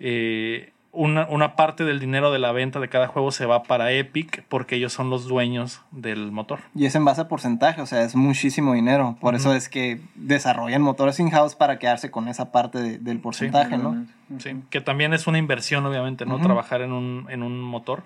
Eh, 0.00 0.72
una, 0.92 1.26
una 1.28 1.54
parte 1.54 1.84
del 1.84 2.00
dinero 2.00 2.32
de 2.32 2.38
la 2.40 2.50
venta 2.50 2.80
de 2.80 2.88
cada 2.88 3.06
juego 3.06 3.30
se 3.30 3.46
va 3.46 3.62
para 3.62 3.92
Epic 3.92 4.44
porque 4.48 4.74
ellos 4.76 4.92
son 4.92 5.08
los 5.08 5.26
dueños 5.28 5.82
del 5.92 6.32
motor. 6.32 6.58
Y 6.74 6.86
es 6.86 6.94
en 6.96 7.04
base 7.04 7.20
a 7.20 7.28
porcentaje, 7.28 7.80
o 7.80 7.86
sea, 7.86 8.02
es 8.02 8.16
muchísimo 8.16 8.72
dinero. 8.74 9.16
Por 9.20 9.34
eso 9.36 9.54
es 9.54 9.68
que 9.68 10.00
desarrollan 10.16 10.82
motores 10.82 11.20
in-house 11.20 11.54
para 11.54 11.78
quedarse 11.78 12.10
con 12.10 12.26
esa 12.28 12.50
parte 12.50 12.80
de- 12.82 12.98
del 12.98 13.20
porcentaje, 13.20 13.78
¿no? 13.78 14.04
Sí, 14.38 14.50
que 14.70 14.80
también 14.80 15.12
es 15.12 15.26
una 15.28 15.38
inversión, 15.38 15.86
obviamente, 15.86 16.26
¿no? 16.26 16.40
Trabajar 16.40 16.82
en 16.82 16.92
un, 16.92 17.26
en 17.30 17.42
un 17.44 17.60
motor. 17.60 18.02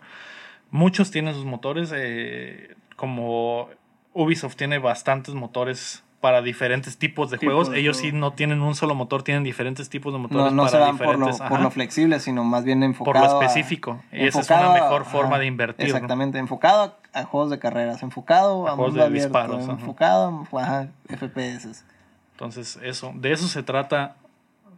Muchos 0.70 1.10
tienen 1.10 1.34
sus 1.34 1.44
motores, 1.44 1.90
eh, 1.94 2.74
como 2.96 3.68
Ubisoft 4.12 4.56
tiene 4.56 4.78
bastantes 4.78 5.34
motores 5.34 6.02
para 6.24 6.40
diferentes 6.40 6.96
tipos 6.96 7.30
de 7.30 7.36
Tipos 7.36 7.52
juegos. 7.52 7.70
de 7.70 7.80
Ellos 7.80 7.98
juego. 7.98 8.12
sí 8.14 8.18
no 8.18 8.32
tienen 8.32 8.62
un 8.62 8.74
solo 8.74 8.94
motor, 8.94 9.22
tienen 9.22 9.44
diferentes 9.44 9.90
tipos 9.90 10.10
de 10.14 10.18
No, 10.18 10.22
motores 10.22 10.54
no 10.54 10.62
para 10.62 10.70
se 10.70 10.78
van 10.78 10.96
por 10.96 11.18
lo, 11.18 11.36
por 11.36 11.60
lo 11.60 11.70
flexible, 11.70 12.18
sino 12.18 12.44
más 12.44 12.64
bien 12.64 12.78
por 12.80 12.86
enfocado 12.86 13.26
lo 13.26 13.40
a- 13.42 13.44
específico. 13.44 14.02
Y 14.10 14.24
esa 14.26 14.40
es 14.40 14.48
una 14.48 14.70
a- 14.70 14.72
mejor 14.72 15.04
forma 15.04 15.32
ajá, 15.32 15.40
de 15.40 15.46
invertir. 15.46 15.80
¿no? 15.90 15.94
Exactamente, 15.94 16.38
enfocado 16.38 16.96
a, 17.12 17.20
a 17.20 17.24
juegos 17.24 17.50
de 17.50 17.58
carreras, 17.58 18.02
enfocado 18.02 18.66
A 18.66 18.72
a, 18.72 18.74
juegos 18.74 18.94
de 18.94 19.02
abierto, 19.02 19.28
disparos, 19.28 19.64
ajá. 19.64 19.72
enfocado 19.72 20.46
a 20.54 20.62
ajá, 20.62 20.88
FPS. 21.08 21.84
Entonces, 22.32 22.78
eso, 22.82 23.12
de 23.16 23.32
eso 23.32 23.46
se 23.46 23.62
trata 23.62 24.16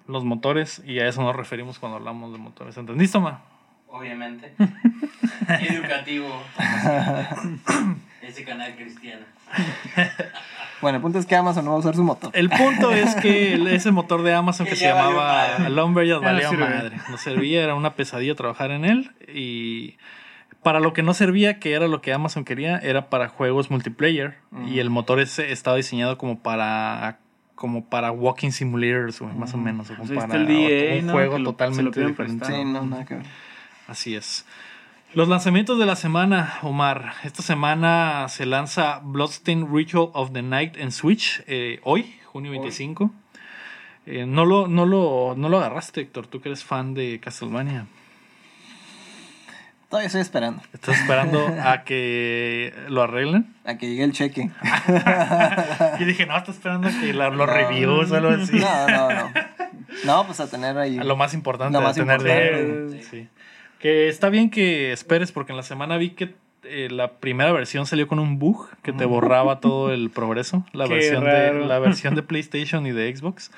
los 0.08 0.24
motores 0.24 0.82
y 0.84 0.98
a 0.98 1.06
eso 1.06 1.22
nos 1.22 1.36
referimos 1.36 1.78
cuando 1.78 1.98
hablamos 1.98 2.32
de 2.32 2.38
motores. 2.38 2.76
¿Entendiste, 2.76 3.20
Ma? 3.20 3.42
Obviamente. 3.88 4.52
Educativo. 5.60 6.26
Ese 8.20 8.44
canal 8.44 8.74
cristiano. 8.74 9.24
Bueno, 10.82 10.96
el 10.96 11.02
punto 11.02 11.18
es 11.18 11.26
que 11.26 11.34
Amazon 11.36 11.64
no 11.64 11.70
va 11.70 11.76
a 11.76 11.80
usar 11.80 11.94
su 11.94 12.04
motor. 12.04 12.30
El 12.34 12.50
punto 12.50 12.92
es 12.92 13.14
que 13.16 13.54
ese 13.74 13.90
motor 13.92 14.22
de 14.22 14.34
Amazon 14.34 14.66
que 14.66 14.76
se 14.76 14.86
llamaba 14.86 15.14
madre. 15.58 15.70
Lumberyard 15.70 16.20
Ya 16.20 16.26
no 16.26 16.32
valía 16.34 16.48
sirve. 16.50 16.64
madre. 16.64 16.96
No 17.10 17.16
servía, 17.16 17.62
era 17.62 17.74
una 17.74 17.94
pesadilla 17.94 18.34
trabajar 18.34 18.70
en 18.70 18.84
él. 18.84 19.12
Y 19.32 19.96
para 20.62 20.80
lo 20.80 20.92
que 20.92 21.02
no 21.02 21.14
servía, 21.14 21.58
que 21.60 21.72
era 21.72 21.88
lo 21.88 22.00
que 22.02 22.12
Amazon 22.12 22.44
quería, 22.44 22.78
era 22.78 23.08
para 23.08 23.28
juegos 23.28 23.70
multiplayer. 23.70 24.36
Y 24.66 24.78
el 24.80 24.90
motor 24.90 25.20
ese 25.20 25.52
estaba 25.52 25.76
diseñado 25.76 26.18
como 26.18 26.40
para 26.40 27.18
como 27.54 27.86
para 27.86 28.10
walking 28.10 28.50
simulators, 28.50 29.18
güey, 29.20 29.34
más 29.34 29.54
o 29.54 29.56
menos. 29.56 29.88
o 29.90 29.96
como 29.96 30.14
para 30.14 30.36
el 30.36 30.46
DA, 30.46 31.00
un 31.00 31.06
¿no? 31.06 31.12
juego 31.12 31.42
totalmente 31.42 32.06
diferente. 32.06 32.44
Sí, 32.44 32.64
no, 32.64 32.84
nada 32.84 33.06
que 33.06 33.14
ver. 33.14 33.24
Así 33.88 34.14
es. 34.14 34.44
Los 35.16 35.28
lanzamientos 35.28 35.78
de 35.78 35.86
la 35.86 35.96
semana, 35.96 36.58
Omar. 36.60 37.14
Esta 37.24 37.42
semana 37.42 38.26
se 38.28 38.44
lanza 38.44 39.00
Bloodstained 39.02 39.66
Ritual 39.72 40.10
of 40.12 40.32
the 40.34 40.42
Night 40.42 40.76
en 40.76 40.92
Switch, 40.92 41.42
eh, 41.46 41.80
hoy, 41.84 42.14
junio 42.26 42.50
25. 42.50 43.10
Eh, 44.04 44.26
no, 44.26 44.44
lo, 44.44 44.68
no, 44.68 44.84
lo, 44.84 45.32
no 45.34 45.48
lo 45.48 45.56
agarraste, 45.56 46.02
Héctor, 46.02 46.26
tú 46.26 46.42
que 46.42 46.50
eres 46.50 46.64
fan 46.64 46.92
de 46.92 47.18
Castlevania. 47.18 47.86
Todavía 49.88 50.08
estoy 50.08 50.20
esperando 50.22 50.60
¿Estás 50.74 50.98
esperando 51.00 51.46
a 51.64 51.84
que 51.84 52.74
lo 52.88 53.02
arreglen? 53.02 53.54
a 53.64 53.78
que 53.78 53.88
llegue 53.88 54.04
el 54.04 54.12
cheque. 54.12 54.50
Yo 55.98 56.04
dije, 56.04 56.26
no, 56.26 56.36
estás 56.36 56.56
esperando 56.56 56.88
a 56.88 56.90
que 56.90 57.14
la- 57.14 57.30
los 57.30 57.48
reviews 57.48 58.10
o 58.10 58.16
algo 58.16 58.28
así. 58.42 58.58
No, 58.58 58.86
no, 58.88 59.08
no. 59.14 59.30
No, 60.04 60.26
pues 60.26 60.40
a 60.40 60.50
tener 60.50 60.76
ahí. 60.76 60.98
A 60.98 61.04
Lo 61.04 61.16
más 61.16 61.32
importante 61.32 61.72
Lo 61.72 61.78
de 61.78 61.84
más 61.86 61.94
tener 61.96 62.20
importante. 62.20 62.60
dinero. 62.60 63.02
Sí. 63.10 63.28
Que 63.86 64.08
está 64.08 64.30
bien 64.30 64.50
que 64.50 64.90
esperes, 64.92 65.30
porque 65.30 65.52
en 65.52 65.56
la 65.56 65.62
semana 65.62 65.96
vi 65.96 66.10
que 66.10 66.34
eh, 66.64 66.88
la 66.90 67.12
primera 67.18 67.52
versión 67.52 67.86
salió 67.86 68.08
con 68.08 68.18
un 68.18 68.40
bug 68.40 68.68
que 68.82 68.92
te 68.92 69.04
borraba 69.04 69.60
todo 69.60 69.92
el 69.92 70.10
progreso. 70.10 70.66
La 70.72 70.84
Qué 70.88 70.94
versión, 70.94 71.24
de, 71.24 71.52
la 71.66 71.78
versión 71.78 72.16
de 72.16 72.24
PlayStation 72.24 72.84
y 72.88 72.90
de 72.90 73.14
Xbox. 73.16 73.52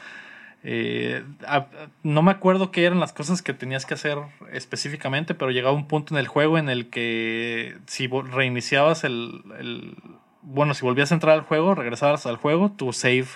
Eh, 0.65 1.25
a- 1.47 1.69
no 2.03 2.21
me 2.21 2.31
acuerdo 2.31 2.71
qué 2.71 2.85
eran 2.85 3.01
las 3.01 3.15
cosas 3.15 3.41
que 3.41 3.55
tenías 3.55 3.87
que 3.87 3.95
hacer 3.95 4.19
específicamente, 4.53 5.35
pero 5.35 5.51
llegaba 5.51 5.75
un 5.75 5.89
punto 5.89 6.13
en 6.13 6.19
el 6.21 6.27
juego 6.27 6.59
en 6.59 6.69
el 6.69 6.91
que 6.91 7.79
si 7.87 8.07
reiniciabas 8.09 9.05
el, 9.05 9.41
el 9.59 9.95
bueno, 10.43 10.75
si 10.75 10.85
volvías 10.85 11.11
a 11.11 11.15
entrar 11.15 11.33
al 11.39 11.43
juego, 11.45 11.75
regresabas 11.75 12.27
al 12.27 12.37
juego, 12.37 12.71
tu 12.71 12.93
save 12.93 13.29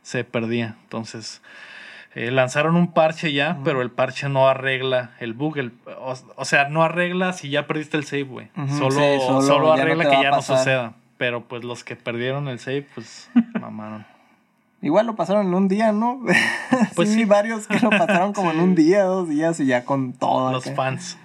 se 0.00 0.24
perdía. 0.24 0.76
Entonces, 0.84 1.42
eh, 2.14 2.30
lanzaron 2.30 2.76
un 2.76 2.92
parche 2.92 3.32
ya, 3.32 3.58
pero 3.64 3.82
el 3.82 3.90
parche 3.90 4.28
no 4.28 4.48
arregla 4.48 5.12
el 5.20 5.32
bug. 5.32 5.58
el- 5.58 5.72
o, 5.98 6.14
o 6.36 6.44
sea, 6.44 6.68
no 6.68 6.82
arregla 6.82 7.32
si 7.32 7.50
ya 7.50 7.66
perdiste 7.66 7.96
el 7.96 8.04
save, 8.04 8.24
güey. 8.24 8.48
Solo, 8.78 8.90
sí, 8.92 9.18
solo 9.26 9.42
solo 9.42 9.76
ya 9.76 9.76
no 9.76 9.82
arregla 9.92 10.10
que 10.10 10.22
ya 10.22 10.30
no 10.30 10.42
suceda. 10.42 10.92
Pero 11.18 11.42
pues 11.44 11.64
los 11.64 11.84
que 11.84 11.96
perdieron 11.96 12.48
el 12.48 12.58
save, 12.58 12.86
pues 12.94 13.30
mamaron. 13.60 14.06
Igual 14.82 15.06
lo 15.06 15.14
pasaron 15.14 15.46
en 15.46 15.54
un 15.54 15.68
día, 15.68 15.92
¿no? 15.92 16.20
Pues 16.96 17.10
sí, 17.10 17.16
sí. 17.16 17.24
varios 17.26 17.66
que 17.66 17.78
lo 17.80 17.90
pasaron 17.90 18.32
como 18.32 18.50
en 18.50 18.60
un 18.60 18.74
día, 18.74 19.02
dos 19.04 19.28
días 19.28 19.60
y 19.60 19.66
ya 19.66 19.84
con 19.84 20.12
todo. 20.14 20.50
los 20.52 20.66
acá. 20.66 20.76
fans. 20.76 21.18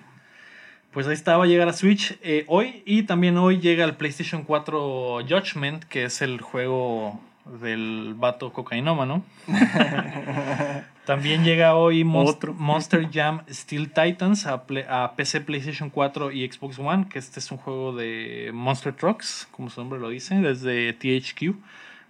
Pues 0.92 1.08
ahí 1.08 1.14
está, 1.14 1.36
va 1.38 1.44
a 1.46 1.48
llegar 1.48 1.68
a 1.68 1.74
Switch 1.74 2.18
eh, 2.22 2.46
hoy 2.48 2.82
y 2.86 3.04
también 3.04 3.38
hoy 3.38 3.60
llega 3.60 3.84
el 3.86 3.96
PlayStation 3.96 4.44
4 4.44 5.20
Judgment, 5.28 5.84
que 5.86 6.06
es 6.06 6.22
el 6.22 6.40
juego 6.42 7.20
del 7.62 8.14
vato 8.18 8.52
cocainómano. 8.52 9.24
también 11.06 11.44
llega 11.44 11.76
hoy 11.76 12.04
Monst- 12.04 12.30
Otro. 12.36 12.54
Monster 12.54 13.10
Jam 13.12 13.42
Steel 13.50 13.92
Titans 13.92 14.46
a, 14.48 14.66
PC, 15.16 15.42
PlayStation 15.42 15.90
4 15.90 16.32
y 16.32 16.50
Xbox 16.52 16.80
One, 16.80 17.08
que 17.10 17.20
este 17.20 17.40
es 17.40 17.52
un 17.52 17.58
juego 17.58 17.96
de 17.96 18.52
Monster 18.54 18.94
Trucks, 18.94 19.48
como 19.52 19.70
su 19.70 19.82
nombre 19.82 20.00
lo 20.00 20.10
dice, 20.10 20.36
desde 20.36 20.94
THQ. 20.94 21.56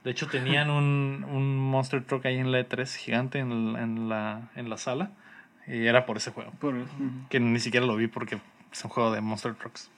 De 0.03 0.11
hecho, 0.11 0.27
tenían 0.27 0.69
un, 0.69 1.25
un 1.29 1.57
Monster 1.57 2.03
Truck 2.03 2.25
ahí 2.27 2.37
en 2.37 2.51
la 2.51 2.59
E3 2.59 2.95
gigante 2.95 3.39
en, 3.39 4.07
la, 4.07 4.49
en 4.55 4.69
la 4.69 4.77
sala. 4.77 5.11
Y 5.67 5.87
era 5.87 6.05
por 6.05 6.17
ese 6.17 6.29
juego 6.29 6.51
Por 6.59 6.75
eso. 6.77 6.91
que 7.27 7.39
ni 7.39 7.59
siquiera 7.59 7.87
lo 7.87 7.95
vi 7.95 8.05
porque 8.07 8.37
es 8.71 8.83
un 8.83 8.91
juego 8.91 9.11
de 9.11 9.21
Monster 9.21 9.55
Trucks. 9.55 9.89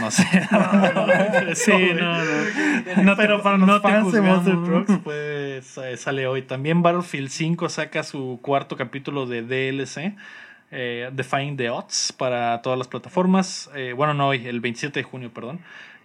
No 0.00 0.10
sé. 0.10 0.24
Sí, 1.54 1.72
no, 1.94 2.18
no. 2.24 3.02
No 3.04 3.16
te- 3.16 3.22
Pero 3.22 3.42
para 3.42 3.58
no 3.58 3.66
los 3.66 3.82
te 3.82 3.88
fans 3.88 4.12
de. 4.12 4.20
Monster 4.20 4.54
Trucks, 4.64 4.98
pues 5.04 5.78
eh, 5.78 5.96
sale 5.96 6.26
hoy. 6.26 6.42
También 6.42 6.82
Battlefield 6.82 7.28
5 7.30 7.68
saca 7.68 8.02
su 8.02 8.38
cuarto 8.42 8.76
capítulo 8.76 9.26
de 9.26 9.42
DLC, 9.42 10.14
eh, 10.70 11.10
Defying 11.12 11.56
the 11.56 11.70
Odds, 11.70 12.12
para 12.16 12.60
todas 12.62 12.78
las 12.78 12.88
plataformas. 12.88 13.70
Eh, 13.74 13.92
bueno, 13.96 14.14
no 14.14 14.28
hoy, 14.28 14.46
el 14.46 14.60
27 14.60 15.00
de 15.00 15.04
junio, 15.04 15.30
perdón. 15.32 15.60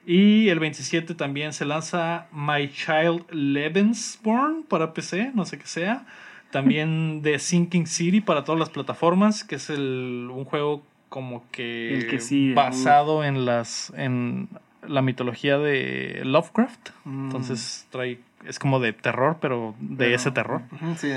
Y 0.05 0.49
el 0.49 0.59
27 0.59 1.15
también 1.15 1.53
se 1.53 1.65
lanza 1.65 2.28
My 2.32 2.69
Child 2.69 3.32
Lebensborn 3.32 4.63
para 4.63 4.93
PC, 4.93 5.32
no 5.34 5.45
sé 5.45 5.57
qué 5.57 5.65
sea. 5.67 6.05
También 6.51 7.21
The 7.24 7.39
Sinking 7.39 7.88
City 7.88 8.21
para 8.21 8.43
todas 8.43 8.59
las 8.59 8.69
plataformas, 8.69 9.43
que 9.43 9.55
es 9.55 9.69
el, 9.71 10.30
un 10.32 10.45
juego 10.45 10.84
como 11.14 11.43
que, 11.51 11.93
El 11.93 12.07
que 12.07 12.20
sigue, 12.20 12.55
basado 12.55 13.24
en 13.24 13.45
las 13.45 13.93
en 13.95 14.49
la 14.88 15.03
mitología 15.03 15.59
de 15.59 16.22
Lovecraft. 16.26 16.89
Mm. 17.05 17.26
Entonces 17.26 17.86
trae 17.91 18.18
es 18.47 18.57
como 18.57 18.80
de 18.80 18.93
terror, 18.93 19.38
pero 19.39 19.76
de 19.80 19.95
Pero- 20.05 20.16
ese 20.16 20.32
terror. 20.32 20.64
Sí. 20.97 21.11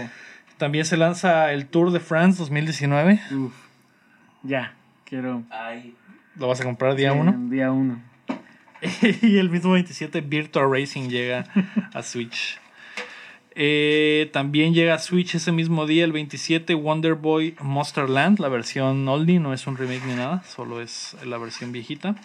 También 0.58 0.84
se 0.84 0.98
lanza 0.98 1.50
el 1.54 1.64
Tour 1.66 1.92
de 1.92 2.00
France 2.00 2.38
2019. 2.40 3.20
Uf. 3.32 3.54
Ya, 4.42 4.74
quiero. 5.06 5.42
Ay, 5.48 5.94
Lo 6.36 6.46
vas 6.48 6.60
a 6.60 6.64
comprar 6.64 6.94
día 6.94 7.12
Sí, 7.12 7.18
1. 7.18 7.48
Día 7.48 7.72
uno. 7.72 7.98
y 9.22 9.38
el 9.38 9.48
mismo 9.48 9.72
27 9.72 10.20
Virtual 10.20 10.70
Racing 10.70 11.08
llega 11.08 11.46
a 11.94 12.02
Switch. 12.02 12.60
Eh, 13.58 14.28
también 14.34 14.74
llega 14.74 14.94
a 14.94 14.98
Switch 14.98 15.34
ese 15.34 15.50
mismo 15.50 15.86
día, 15.86 16.04
el 16.04 16.12
27, 16.12 16.74
Wonder 16.74 17.14
Boy 17.14 17.54
Monster 17.60 18.08
Land, 18.10 18.38
la 18.38 18.48
versión 18.48 19.08
oldie, 19.08 19.40
no 19.40 19.54
es 19.54 19.66
un 19.66 19.76
remake 19.78 20.04
ni 20.06 20.14
nada, 20.14 20.42
solo 20.44 20.82
es 20.82 21.16
la 21.24 21.38
versión 21.38 21.72
viejita. 21.72 22.16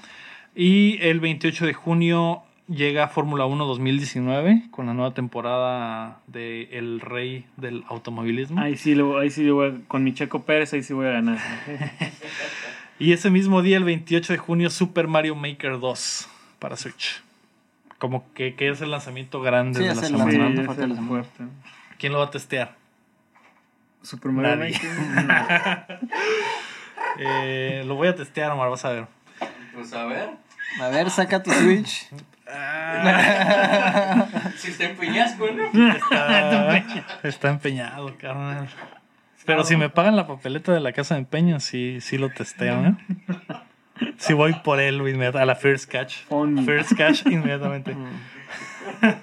Y 0.55 0.97
el 1.01 1.21
28 1.21 1.65
de 1.65 1.73
junio 1.73 2.43
llega 2.67 3.07
Fórmula 3.07 3.45
1 3.45 3.65
2019 3.65 4.63
con 4.71 4.87
la 4.87 4.93
nueva 4.93 5.13
temporada 5.13 6.19
de 6.27 6.63
El 6.73 6.99
Rey 6.99 7.45
del 7.55 7.85
Automovilismo. 7.87 8.59
Ahí 8.59 8.75
sí, 8.75 8.93
lo, 8.93 9.17
ahí 9.17 9.29
sí 9.29 9.45
yo 9.45 9.55
voy 9.55 9.69
a- 9.69 9.87
con 9.87 10.03
mi 10.03 10.13
Checo 10.13 10.43
Pérez, 10.43 10.73
ahí 10.73 10.83
sí 10.83 10.93
voy 10.93 11.07
a 11.07 11.11
ganar. 11.11 11.37
Y 12.99 13.13
ese 13.13 13.31
mismo 13.31 13.63
día, 13.63 13.77
el 13.77 13.83
28 13.83 14.33
de 14.33 14.37
junio, 14.37 14.69
Super 14.69 15.07
Mario 15.07 15.33
Maker 15.33 15.79
2 15.79 16.27
para 16.59 16.77
Switch. 16.77 17.19
Como 18.01 18.33
que, 18.33 18.55
que 18.55 18.69
es 18.69 18.81
el 18.81 18.89
lanzamiento 18.89 19.41
grande 19.41 19.77
Sí, 19.79 19.85
de 19.85 19.91
es 19.91 20.01
la 20.01 20.07
el 20.07 20.13
lanzamiento 20.17 20.63
fuerte 20.63 20.71
es 20.71 20.77
de 20.79 20.87
la 20.87 20.95
semana. 20.95 21.23
fuerte. 21.23 21.43
¿Quién 21.99 22.13
lo 22.13 22.17
va 22.19 22.25
a 22.25 22.31
testear? 22.31 22.73
Super 24.01 24.31
Mario 24.31 24.55
Nadie. 24.55 24.79
Maker. 25.13 25.99
Eh, 27.19 27.83
lo 27.85 27.95
voy 27.95 28.07
a 28.07 28.15
testear, 28.15 28.51
Omar, 28.51 28.69
vas 28.69 28.85
a 28.85 28.89
ver. 28.91 29.05
pues 29.75 29.93
a 29.93 30.05
ver. 30.05 30.29
A 30.81 30.87
ver, 30.87 31.09
saca 31.09 31.43
tu 31.43 31.51
Switch. 31.51 32.07
Si 34.57 34.71
está 34.71 34.85
en 34.85 34.95
Peñasco, 34.97 35.45
¿no? 35.51 35.93
Está, 35.93 36.77
está 37.23 37.49
empeñado, 37.49 38.17
carnal. 38.17 38.67
Pero 39.45 39.63
si 39.63 39.75
me 39.75 39.89
pagan 39.89 40.15
la 40.15 40.25
papeleta 40.27 40.71
de 40.71 40.79
la 40.79 40.93
casa 40.93 41.15
de 41.15 41.21
empeño, 41.21 41.59
sí, 41.59 41.99
sí 41.99 42.17
lo 42.17 42.29
testeo, 42.29 42.85
¿eh? 42.85 42.95
Sí 44.21 44.33
voy 44.33 44.53
por 44.53 44.79
él 44.79 45.01
a 45.35 45.45
la 45.45 45.55
First 45.55 45.91
Catch. 45.91 46.25
First 46.63 46.95
Catch 46.95 47.25
inmediatamente. 47.25 47.95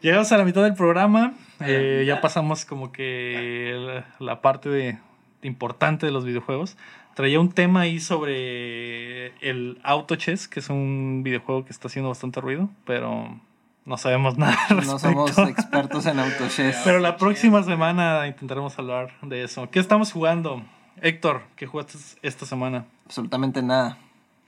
Llegamos 0.00 0.32
a 0.32 0.38
la 0.38 0.44
mitad 0.44 0.64
del 0.64 0.74
programa. 0.74 1.34
eh, 1.60 2.02
ya 2.04 2.20
pasamos 2.20 2.64
como 2.64 2.90
que 2.90 4.02
la, 4.18 4.40
parte 4.40 4.68
de, 4.68 4.98
importante 5.42 6.06
de 6.06 6.12
los 6.12 6.24
videojuegos. 6.24 6.76
Traía 7.14 7.38
un 7.38 7.52
tema 7.52 7.82
ahí 7.82 8.00
sobre 8.00 9.28
el 9.40 9.78
Auto 9.84 10.16
Chess, 10.16 10.48
que 10.48 10.58
es 10.58 10.68
un 10.68 11.22
videojuego 11.24 11.64
que 11.64 11.70
está 11.70 11.86
haciendo 11.86 12.08
bastante 12.08 12.40
ruido, 12.40 12.70
pero 12.84 13.40
no 13.84 13.96
sabemos 13.98 14.36
nada. 14.36 14.58
al 14.68 14.84
No 14.84 14.98
somos 14.98 15.38
expertos 15.48 16.06
en 16.06 16.18
autochess. 16.18 16.80
Pero 16.84 16.98
la 16.98 17.16
próxima 17.16 17.62
semana 17.62 18.26
intentaremos 18.26 18.76
hablar 18.80 19.12
de 19.22 19.44
eso. 19.44 19.70
¿Qué 19.70 19.78
estamos 19.78 20.12
jugando? 20.12 20.64
Héctor, 21.02 21.42
¿qué 21.56 21.66
jugaste 21.66 21.98
esta 22.22 22.46
semana? 22.46 22.84
Absolutamente 23.06 23.62
nada. 23.62 23.98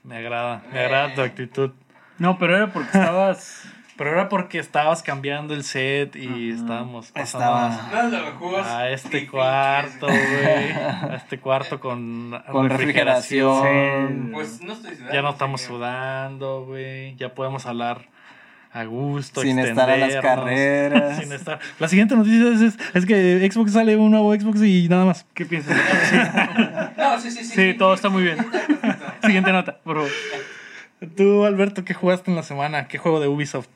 Me 0.03 0.17
agrada, 0.17 0.63
me 0.71 0.79
agrada 0.79 1.13
tu 1.13 1.21
actitud. 1.21 1.71
No, 2.17 2.37
pero 2.37 2.55
era 2.57 2.67
porque 2.71 2.87
estabas. 2.97 3.63
Pero 3.97 4.13
era 4.13 4.29
porque 4.29 4.57
estabas 4.57 5.03
cambiando 5.03 5.53
el 5.53 5.63
set 5.63 6.15
y 6.15 6.25
Ajá. 6.53 6.61
estábamos 6.61 7.11
Estaba- 7.13 7.69
pasando 7.91 8.17
No, 8.17 8.25
lo 8.25 8.31
juegos 8.37 8.65
a 8.65 8.89
este 8.89 9.27
cuarto, 9.27 10.07
güey. 10.07 10.71
A 11.11 11.15
este 11.17 11.39
cuarto 11.39 11.79
con, 11.79 12.41
Con 12.51 12.67
refrigeración. 12.69 14.23
Sí. 14.25 14.31
Pues 14.33 14.61
no 14.63 14.73
estoy 14.73 14.95
sudando. 14.95 15.13
Ya 15.13 15.21
no 15.21 15.29
estamos 15.29 15.61
sudando, 15.61 16.65
güey. 16.65 17.15
Ya 17.17 17.35
podemos 17.35 17.67
hablar 17.67 18.07
a 18.73 18.85
gusto. 18.85 19.41
Sin 19.41 19.59
estar 19.59 19.89
a 19.89 19.97
las 19.97 20.15
carreras. 20.17 21.19
Sin 21.19 21.31
estar. 21.31 21.59
La 21.79 21.87
siguiente 21.87 22.15
noticia 22.15 22.53
es, 22.53 22.61
es, 22.61 22.77
es 22.93 23.05
que 23.05 23.49
Xbox 23.51 23.73
sale 23.73 23.97
un 23.97 24.11
nuevo 24.11 24.33
Xbox 24.33 24.61
y 24.63 24.87
nada 24.89 25.05
más. 25.05 25.25
¿Qué 25.33 25.45
piensas? 25.45 25.75
No, 26.97 27.19
sí, 27.19 27.31
sí, 27.31 27.43
sí. 27.43 27.53
Sí, 27.55 27.73
todo 27.77 27.93
está 27.93 28.09
muy 28.09 28.23
bien. 28.23 28.37
Siguiente 29.23 29.51
nota, 29.51 29.77
por 29.83 29.97
favor. 29.97 30.11
Tú, 31.17 31.45
Alberto, 31.45 31.83
¿qué 31.83 31.93
jugaste 31.93 32.29
en 32.29 32.37
la 32.37 32.43
semana? 32.43 32.87
¿Qué 32.87 32.97
juego 32.97 33.19
de 33.19 33.27
Ubisoft? 33.27 33.67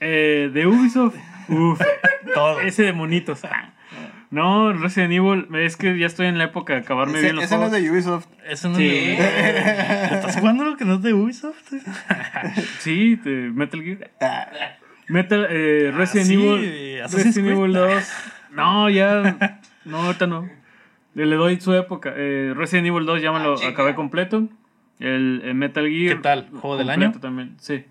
Eh, 0.00 0.50
de 0.52 0.66
Ubisoft. 0.66 1.14
Uf, 1.48 1.80
Todo. 2.34 2.60
ese 2.60 2.82
de 2.82 2.92
monitos. 2.92 3.40
Ah. 4.30 4.34
No, 4.34 4.72
Resident 4.74 5.12
Evil. 5.12 5.48
Es 5.56 5.76
que 5.76 5.98
ya 5.98 6.06
estoy 6.06 6.26
en 6.26 6.36
la 6.38 6.44
época 6.44 6.74
de 6.74 6.80
acabarme 6.80 7.14
Ese, 7.14 7.22
bien 7.22 7.36
los 7.36 7.44
ese 7.46 7.56
no 7.56 7.64
es 7.64 7.70
juegos. 7.70 7.84
de 7.84 7.90
Ubisoft. 7.90 8.26
Eso 8.48 8.68
no 8.68 8.76
Sí. 8.76 8.86
es 8.86 9.18
de- 9.18 10.14
¿Estás 10.16 10.36
jugando 10.36 10.64
lo 10.64 10.76
que 10.76 10.84
no 10.84 10.94
es 10.94 11.02
de 11.02 11.14
Ubisoft? 11.14 11.72
Sí, 12.80 13.16
de 13.16 13.50
Metal 13.50 13.82
Gear. 13.82 14.10
Ah, 14.20 14.48
Metal, 15.08 15.46
eh, 15.50 15.92
Resident 15.96 16.26
sí, 16.28 16.34
Evil. 16.34 17.02
Resident. 17.10 17.36
Evil 17.48 17.72
2. 17.72 18.12
No, 18.52 18.90
ya. 18.90 19.60
No, 19.84 19.98
ahorita 20.02 20.26
no. 20.26 20.48
Le, 21.14 21.24
le 21.26 21.36
doy 21.36 21.58
su 21.60 21.72
época. 21.74 22.12
Eh, 22.14 22.52
Resident 22.54 22.86
Evil 22.88 23.06
2 23.06 23.22
ya 23.22 23.32
me 23.32 23.40
lo 23.40 23.54
Ah, 23.54 23.56
chica. 23.56 23.68
acabé 23.70 23.94
completo. 23.94 24.48
El, 25.00 25.40
el 25.44 25.54
Metal 25.54 25.88
Gear. 25.88 26.16
¿Qué 26.16 26.22
tal? 26.22 26.48
¿Juego 26.50 26.76
del 26.76 26.90
año? 26.90 27.12
también. 27.20 27.54
Sí. 27.58 27.84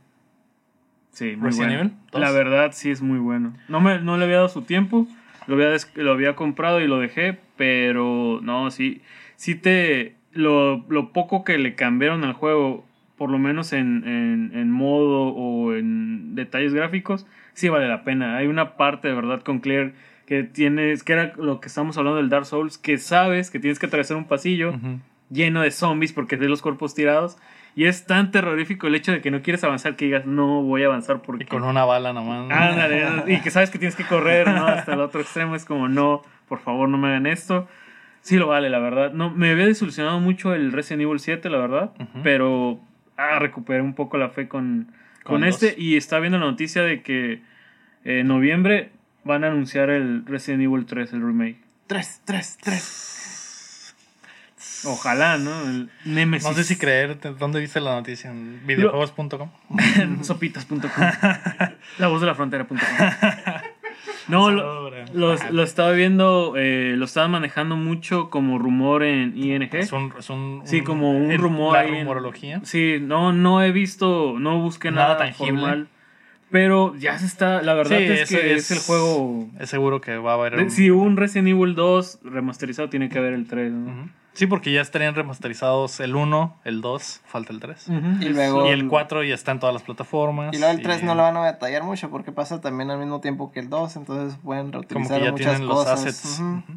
Sí, 1.11 1.35
muy 1.35 1.47
Resident 1.47 1.69
bueno. 1.73 1.79
Evil 1.89 1.93
2. 2.11 2.21
La 2.21 2.31
verdad, 2.31 2.71
sí 2.73 2.91
es 2.91 3.01
muy 3.01 3.17
bueno. 3.17 3.53
No, 3.67 3.79
me, 3.81 3.99
no 3.99 4.17
le 4.17 4.25
había 4.25 4.35
dado 4.37 4.49
su 4.49 4.61
tiempo. 4.61 5.07
Lo 5.47 5.55
había, 5.55 5.75
lo 5.95 6.11
había 6.11 6.35
comprado 6.35 6.81
y 6.81 6.87
lo 6.87 6.99
dejé. 6.99 7.37
Pero 7.55 8.39
no, 8.43 8.69
sí. 8.71 9.01
Sí 9.35 9.55
te. 9.55 10.15
Lo, 10.33 10.85
lo 10.89 11.13
poco 11.13 11.43
que 11.43 11.57
le 11.57 11.73
cambiaron 11.73 12.23
al 12.23 12.33
juego, 12.33 12.85
por 13.17 13.31
lo 13.31 13.39
menos 13.39 13.73
en, 13.73 14.03
en, 14.07 14.51
en 14.53 14.69
modo 14.69 15.29
o 15.29 15.73
en 15.73 16.35
detalles 16.35 16.75
gráficos, 16.75 17.25
sí 17.53 17.69
vale 17.69 17.87
la 17.87 18.03
pena. 18.03 18.37
Hay 18.37 18.45
una 18.45 18.77
parte 18.77 19.07
de 19.07 19.15
verdad 19.15 19.41
con 19.41 19.59
Claire 19.59 19.93
que 20.27 20.43
tienes, 20.43 21.03
que 21.03 21.13
era 21.13 21.33
lo 21.37 21.59
que 21.59 21.69
estamos 21.69 21.97
hablando 21.97 22.17
del 22.17 22.29
Dark 22.29 22.45
Souls, 22.45 22.77
que 22.77 22.97
sabes 22.97 23.49
que 23.49 23.59
tienes 23.59 23.79
que 23.79 23.87
atravesar 23.87 24.17
un 24.17 24.25
pasillo 24.25 24.73
lleno 25.29 25.61
de 25.61 25.71
zombies 25.71 26.13
porque 26.13 26.35
ves 26.35 26.49
los 26.49 26.61
cuerpos 26.61 26.93
tirados. 26.93 27.37
Y 27.77 27.85
es 27.85 28.07
tan 28.07 28.31
terrorífico 28.31 28.87
el 28.87 28.95
hecho 28.95 29.11
de 29.11 29.21
que 29.21 29.29
no 29.29 29.43
quieres 29.43 29.63
avanzar 29.63 29.95
que 29.95 30.05
digas, 30.05 30.25
no 30.25 30.63
voy 30.63 30.81
a 30.81 30.87
avanzar 30.87 31.21
porque... 31.21 31.43
Y 31.43 31.47
con 31.47 31.63
una 31.63 31.85
bala 31.85 32.11
nomás. 32.11 32.47
¿no? 32.47 32.55
Ándale, 32.55 33.05
y 33.27 33.39
que 33.41 33.51
sabes 33.51 33.69
que 33.69 33.77
tienes 33.77 33.95
que 33.95 34.03
correr 34.03 34.47
¿no? 34.47 34.65
hasta 34.65 34.95
el 34.95 34.99
otro 34.99 35.21
extremo. 35.21 35.55
Es 35.55 35.63
como, 35.63 35.87
no, 35.87 36.23
por 36.47 36.59
favor, 36.59 36.89
no 36.89 36.97
me 36.97 37.09
hagan 37.09 37.27
esto. 37.27 37.67
Sí 38.21 38.37
lo 38.37 38.47
vale, 38.47 38.71
la 38.71 38.79
verdad. 38.79 39.13
No, 39.13 39.29
me 39.29 39.51
había 39.51 39.67
desilusionado 39.67 40.19
mucho 40.19 40.55
el 40.55 40.71
Resident 40.71 41.03
Evil 41.03 41.19
7, 41.19 41.51
la 41.51 41.59
verdad. 41.59 41.91
Pero 42.23 42.79
ah, 43.15 43.37
recuperé 43.37 43.83
un 43.83 43.93
poco 43.93 44.17
la 44.17 44.29
fe 44.29 44.47
con, 44.47 44.91
con 45.23 45.43
este 45.43 45.67
dos. 45.67 45.75
y 45.77 45.97
está 45.97 46.17
viendo 46.17 46.39
la 46.39 46.45
noticia 46.45 46.81
de 46.81 47.03
que 47.03 47.43
en 48.03 48.27
noviembre 48.27 48.89
van 49.23 49.43
a 49.43 49.49
anunciar 49.49 49.91
el 49.91 50.25
Resident 50.25 50.63
Evil 50.63 50.87
3, 50.87 51.13
el 51.13 51.21
remake. 51.21 51.59
Tres, 51.85 52.23
tres, 52.25 52.57
tres. 52.59 53.06
Ojalá, 54.85 55.37
¿no? 55.37 55.61
El 55.63 55.89
Nemesis. 56.05 56.47
No 56.47 56.53
sé 56.55 56.63
si 56.63 56.75
creer, 56.77 57.17
¿dónde 57.39 57.59
dice 57.59 57.79
la 57.81 57.95
noticia? 57.95 58.29
En 58.31 58.61
videojuegos.com. 58.67 59.49
Sopitas.com. 60.23 60.79
la 61.99 62.07
voz 62.07 62.21
de 62.21 62.27
la 62.27 62.35
frontera.com. 62.35 62.77
No, 64.27 64.51
lo, 64.51 64.89
lo, 65.13 65.35
lo 65.51 65.63
estaba 65.63 65.91
viendo, 65.93 66.53
eh, 66.57 66.95
lo 66.97 67.05
estaban 67.05 67.31
manejando 67.31 67.77
mucho 67.77 68.29
como 68.29 68.59
rumor 68.59 69.03
en 69.03 69.37
ING. 69.37 69.69
Es 69.73 69.93
un, 69.93 70.13
es 70.19 70.29
un- 70.29 70.63
Sí, 70.65 70.79
un- 70.79 70.83
como 70.85 71.11
un 71.11 71.31
el- 71.31 71.37
rumor 71.39 71.73
La 71.73 71.79
ahí 71.79 71.89
en- 71.93 71.99
rumorología. 72.01 72.59
Sí, 72.65 72.97
no, 73.01 73.31
no 73.31 73.63
he 73.63 73.71
visto, 73.71 74.35
no 74.37 74.59
busqué 74.59 74.91
nada, 74.91 75.13
Nada 75.13 75.17
tangible. 75.19 75.51
formal. 75.61 75.87
Pero 76.51 76.93
ya 76.97 77.17
se 77.19 77.25
está, 77.25 77.61
la 77.61 77.73
verdad 77.73 77.97
Sí, 77.99 78.03
es 78.03 78.29
que 78.29 78.53
es, 78.55 78.71
el 78.71 78.79
juego. 78.79 79.47
Es 79.61 79.69
seguro 79.69 80.01
que 80.01 80.17
va 80.17 80.31
a 80.31 80.35
haber. 80.35 80.57
de- 80.57 80.63
un- 80.63 80.71
si 80.71 80.91
hubo 80.91 81.03
un 81.03 81.15
Resident 81.15 81.47
Evil 81.47 81.73
2 81.73 82.19
remasterizado, 82.25 82.89
tiene 82.89 83.07
que 83.07 83.17
haber 83.19 83.31
el 83.33 83.47
3. 83.47 83.71
¿no? 83.71 84.09
Sí, 84.37 84.45
porque 84.45 84.71
ya 84.71 84.81
estarían 84.81 85.15
remasterizados 85.15 85.99
el 85.99 86.15
1, 86.15 86.57
el 86.63 86.81
2, 86.81 87.21
falta 87.25 87.51
el 87.51 87.59
3. 87.59 87.87
Ujú. 87.89 87.97
Y 88.21 88.29
luego- 88.29 88.67
Y 88.67 88.69
el 88.69 88.87
4 88.87 89.23
ya 89.23 89.33
está 89.33 89.51
en 89.51 89.59
todas 89.59 89.73
las 89.73 89.81
plataformas. 89.83 90.53
Y 90.55 90.59
luego 90.59 90.73
el 90.73 90.81
3 90.83 91.01
no 91.03 91.15
lo 91.15 91.23
van 91.23 91.35
a 91.37 91.45
detallar 91.45 91.81
mucho 91.83 92.09
porque 92.11 92.31
pasa 92.31 92.61
también 92.61 92.91
al 92.91 92.99
mismo 92.99 93.19
tiempo 93.19 93.51
que 93.51 93.59
el 93.59 93.69
2, 93.69 93.95
entonces 93.95 94.37
pueden 94.43 94.67
Como 94.71 94.83
reutilizar 94.83 95.19
que 95.19 95.25
ya 95.25 95.31
muchas 95.31 95.47
tienen 95.53 95.67
los 95.67 95.77
cosas. 95.79 95.99
assets. 96.05 96.39
Ujú. 96.39 96.49
Ujú. 96.59 96.73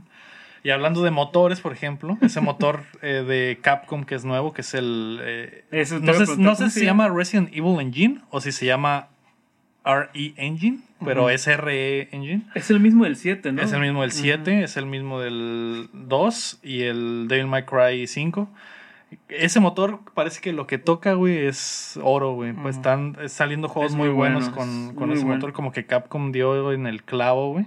Y 0.63 0.71
hablando 0.71 1.03
de 1.03 1.11
motores, 1.11 1.61
por 1.61 1.73
ejemplo, 1.73 2.19
ese 2.23 2.41
motor 2.41 2.83
eh, 3.03 3.25
de 3.27 3.59
Capcom 3.63 4.05
que 4.05 4.15
es 4.15 4.25
nuevo, 4.25 4.53
que 4.53 4.63
es 4.63 4.75
el... 4.75 5.19
eh, 5.23 5.65
Eso 5.71 5.99
no 6.01 6.13
sé, 6.15 6.21
no 6.21 6.27
sé 6.27 6.35
¿cómo 6.37 6.55
si 6.57 6.71
se 6.81 6.85
llama 6.85 7.09
Resident 7.09 7.49
Evil 7.55 7.79
Engine 7.81 8.21
o 8.31 8.41
si 8.41 8.53
se 8.53 8.65
llama 8.67 9.09
RE 9.85 10.35
Engine, 10.37 10.81
pero 11.05 11.31
es 11.31 11.47
RE 11.47 12.09
Engine. 12.13 12.43
Es 12.55 12.71
el 12.71 12.81
mismo 12.81 13.05
del 13.05 13.17
7, 13.17 13.53
¿no? 13.53 13.63
Es 13.63 13.73
el 13.73 13.81
mismo 13.81 14.03
del 14.03 14.13
7, 14.13 14.63
es 14.63 14.77
el 14.77 14.87
mismo 14.87 15.21
del 15.21 15.89
2 15.93 16.61
y 16.63 16.83
el 16.83 17.27
Devil 17.29 17.47
May 17.47 17.65
Cry 17.65 18.07
5. 18.07 18.49
Ese 19.29 19.59
motor 19.59 20.01
parece 20.15 20.41
que 20.41 20.53
lo 20.53 20.67
que 20.67 20.79
toca, 20.79 21.15
güey, 21.15 21.47
es 21.47 21.99
oro, 22.03 22.35
güey. 22.35 22.53
Pues 22.53 22.77
están 22.77 23.17
saliendo 23.27 23.69
juegos 23.69 23.93
Es 23.93 23.97
muy, 23.97 24.09
muy 24.09 24.17
buenos 24.17 24.51
bueno, 24.51 24.57
con, 24.57 24.69
es 24.91 24.95
con 24.95 25.09
muy 25.09 25.17
ese 25.17 25.25
bueno. 25.25 25.37
motor, 25.39 25.53
como 25.53 25.73
que 25.73 25.85
Capcom 25.85 26.31
dio 26.31 26.73
en 26.73 26.87
el 26.87 27.03
clavo, 27.03 27.53
güey. 27.53 27.67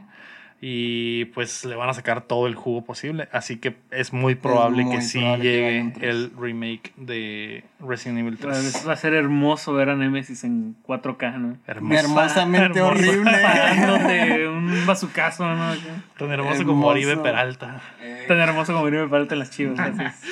Y 0.66 1.26
pues 1.26 1.66
le 1.66 1.76
van 1.76 1.90
a 1.90 1.94
sacar 1.94 2.22
todo 2.22 2.48
el 2.48 2.56
jugo 2.56 2.86
posible. 2.86 3.28
Así 3.34 3.58
que 3.58 3.76
es 3.92 4.14
muy 4.14 4.36
probable 4.36 4.86
muy 4.86 4.96
que 4.96 5.02
sí 5.02 5.20
probable 5.20 5.44
llegue 5.44 5.94
el 6.10 6.32
remake 6.40 6.94
de 6.96 7.66
Resident 7.82 8.20
Evil 8.20 8.38
3. 8.38 8.88
Va 8.88 8.94
a 8.94 8.96
ser 8.96 9.14
hermoso 9.14 9.74
ver 9.74 9.90
a 9.90 9.98
Nemesis 9.98 10.46
en 10.46 10.78
4K, 10.88 11.38
¿no? 11.38 11.58
Hermosa- 11.68 12.00
Hermosamente 12.00 12.80
hermosa. 12.80 12.86
horrible. 12.86 13.32
Dándote 13.42 14.48
un 14.48 14.86
bazucazo, 14.86 15.46
¿no? 15.54 15.74
Tan 16.18 16.32
hermoso, 16.32 16.64
como. 16.66 16.88
Oribe 16.88 17.18
Peralta. 17.18 17.82
Eh, 18.02 18.24
Tan 18.30 18.38
hermoso 18.40 18.72
como 18.72 18.86
me 18.90 19.10
falta 19.10 19.36
en 19.36 19.40
las 19.40 19.50
chivas. 19.52 19.78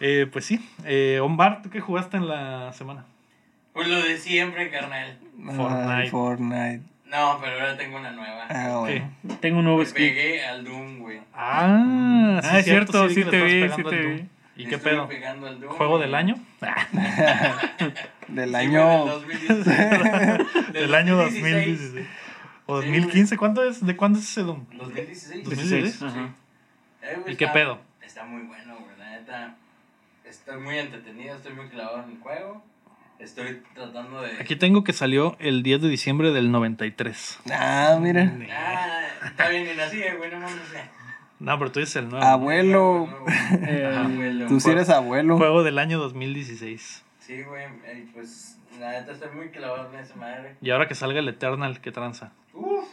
Eh, 0.00 0.26
pues 0.30 0.44
sí. 0.44 0.60
Eh, 0.84 1.20
Omar, 1.22 1.62
¿tú 1.62 1.70
qué 1.70 1.80
jugaste 1.80 2.16
en 2.16 2.26
la 2.26 2.72
semana? 2.72 3.04
Pues 3.72 3.86
lo 3.86 4.02
de 4.02 4.18
siempre, 4.18 4.68
carnal. 4.68 5.16
Fortnite. 5.56 5.92
Ay, 5.92 6.10
Fortnite. 6.10 6.93
No, 7.14 7.38
pero 7.40 7.52
ahora 7.60 7.76
tengo 7.76 7.96
una 7.96 8.10
nueva. 8.10 8.46
Ah, 8.48 8.78
bueno. 8.80 9.10
Tengo 9.40 9.58
un 9.58 9.64
nuevo 9.64 9.78
Me 9.78 9.86
skin. 9.86 9.96
pegué 10.08 10.44
al 10.44 10.64
Doom, 10.64 10.98
güey. 10.98 11.20
Ah, 11.32 12.40
Ah, 12.42 12.58
es 12.58 12.64
cierto, 12.64 13.08
sí 13.08 13.22
le 13.22 13.30
te 13.30 13.40
vi, 13.42 13.68
sí 13.70 13.82
te 13.84 13.96
vi. 14.06 14.28
¿Y 14.56 14.66
qué 14.66 14.78
pedo? 14.78 15.08
al 15.46 15.60
Doom, 15.60 15.72
¿Juego 15.74 15.92
güey. 15.96 16.02
del 16.06 16.14
año? 16.14 16.34
Del 18.28 18.50
Sí, 18.50 18.56
año. 18.56 19.04
del 19.04 19.08
2016. 19.08 20.46
Del 20.72 20.94
año 20.94 21.16
2016. 21.16 22.06
¿O 22.66 22.80
Sí, 22.80 22.88
2015? 22.88 23.36
¿Cuánto 23.36 23.62
es? 23.64 23.84
¿De 23.84 23.96
cuándo 23.96 24.18
es 24.18 24.24
ese 24.30 24.42
Doom? 24.42 24.64
2016. 24.72 25.44
2016. 25.44 26.02
Ajá. 26.02 26.34
Eh, 27.02 27.16
güey, 27.20 27.34
¿Y 27.34 27.36
qué 27.36 27.44
está- 27.44 27.52
pedo? 27.54 27.78
Está 28.02 28.24
muy 28.24 28.42
bueno, 28.42 28.74
güey. 28.76 28.96
La 28.98 29.10
neta. 29.10 29.54
Estoy 30.24 30.60
muy 30.60 30.78
entretenido, 30.78 31.36
estoy 31.36 31.52
muy 31.52 31.68
clavado 31.68 32.02
en 32.04 32.10
el 32.12 32.18
juego. 32.20 32.64
Estoy 33.18 33.62
tratando 33.74 34.20
de. 34.20 34.32
Aquí 34.40 34.56
tengo 34.56 34.84
que 34.84 34.92
salió 34.92 35.36
el 35.38 35.62
10 35.62 35.82
de 35.82 35.88
diciembre 35.88 36.32
del 36.32 36.50
93. 36.50 37.40
Ah, 37.52 37.96
mira. 38.00 38.32
Ah, 38.50 39.26
está 39.26 39.48
bien, 39.48 39.64
ni 39.64 39.74
nací, 39.74 40.00
güey, 40.18 40.30
no 40.30 40.40
mames. 40.40 40.60
No, 41.38 41.58
pero 41.58 41.72
tú 41.72 41.80
dices 41.80 41.96
el 41.96 42.08
nuevo. 42.08 42.24
Abuelo. 42.24 43.08
Eh, 43.66 43.94
Abuelo. 43.96 44.46
Tú 44.46 44.60
sí 44.60 44.70
eres 44.70 44.88
abuelo. 44.88 45.36
Juego 45.36 45.62
del 45.62 45.78
año 45.78 45.98
2016. 45.98 47.04
Sí, 47.20 47.42
güey, 47.42 47.64
eh, 47.84 48.06
pues 48.12 48.58
la 48.78 48.92
neta 48.92 49.12
estoy 49.12 49.30
muy 49.34 49.48
clavado 49.50 49.92
en 49.92 50.00
esa 50.00 50.16
madre. 50.16 50.56
Y 50.60 50.70
ahora 50.70 50.88
que 50.88 50.94
salga 50.94 51.20
el 51.20 51.28
Eternal, 51.28 51.80
¿qué 51.80 51.92
tranza? 51.92 52.32
Uf, 52.52 52.84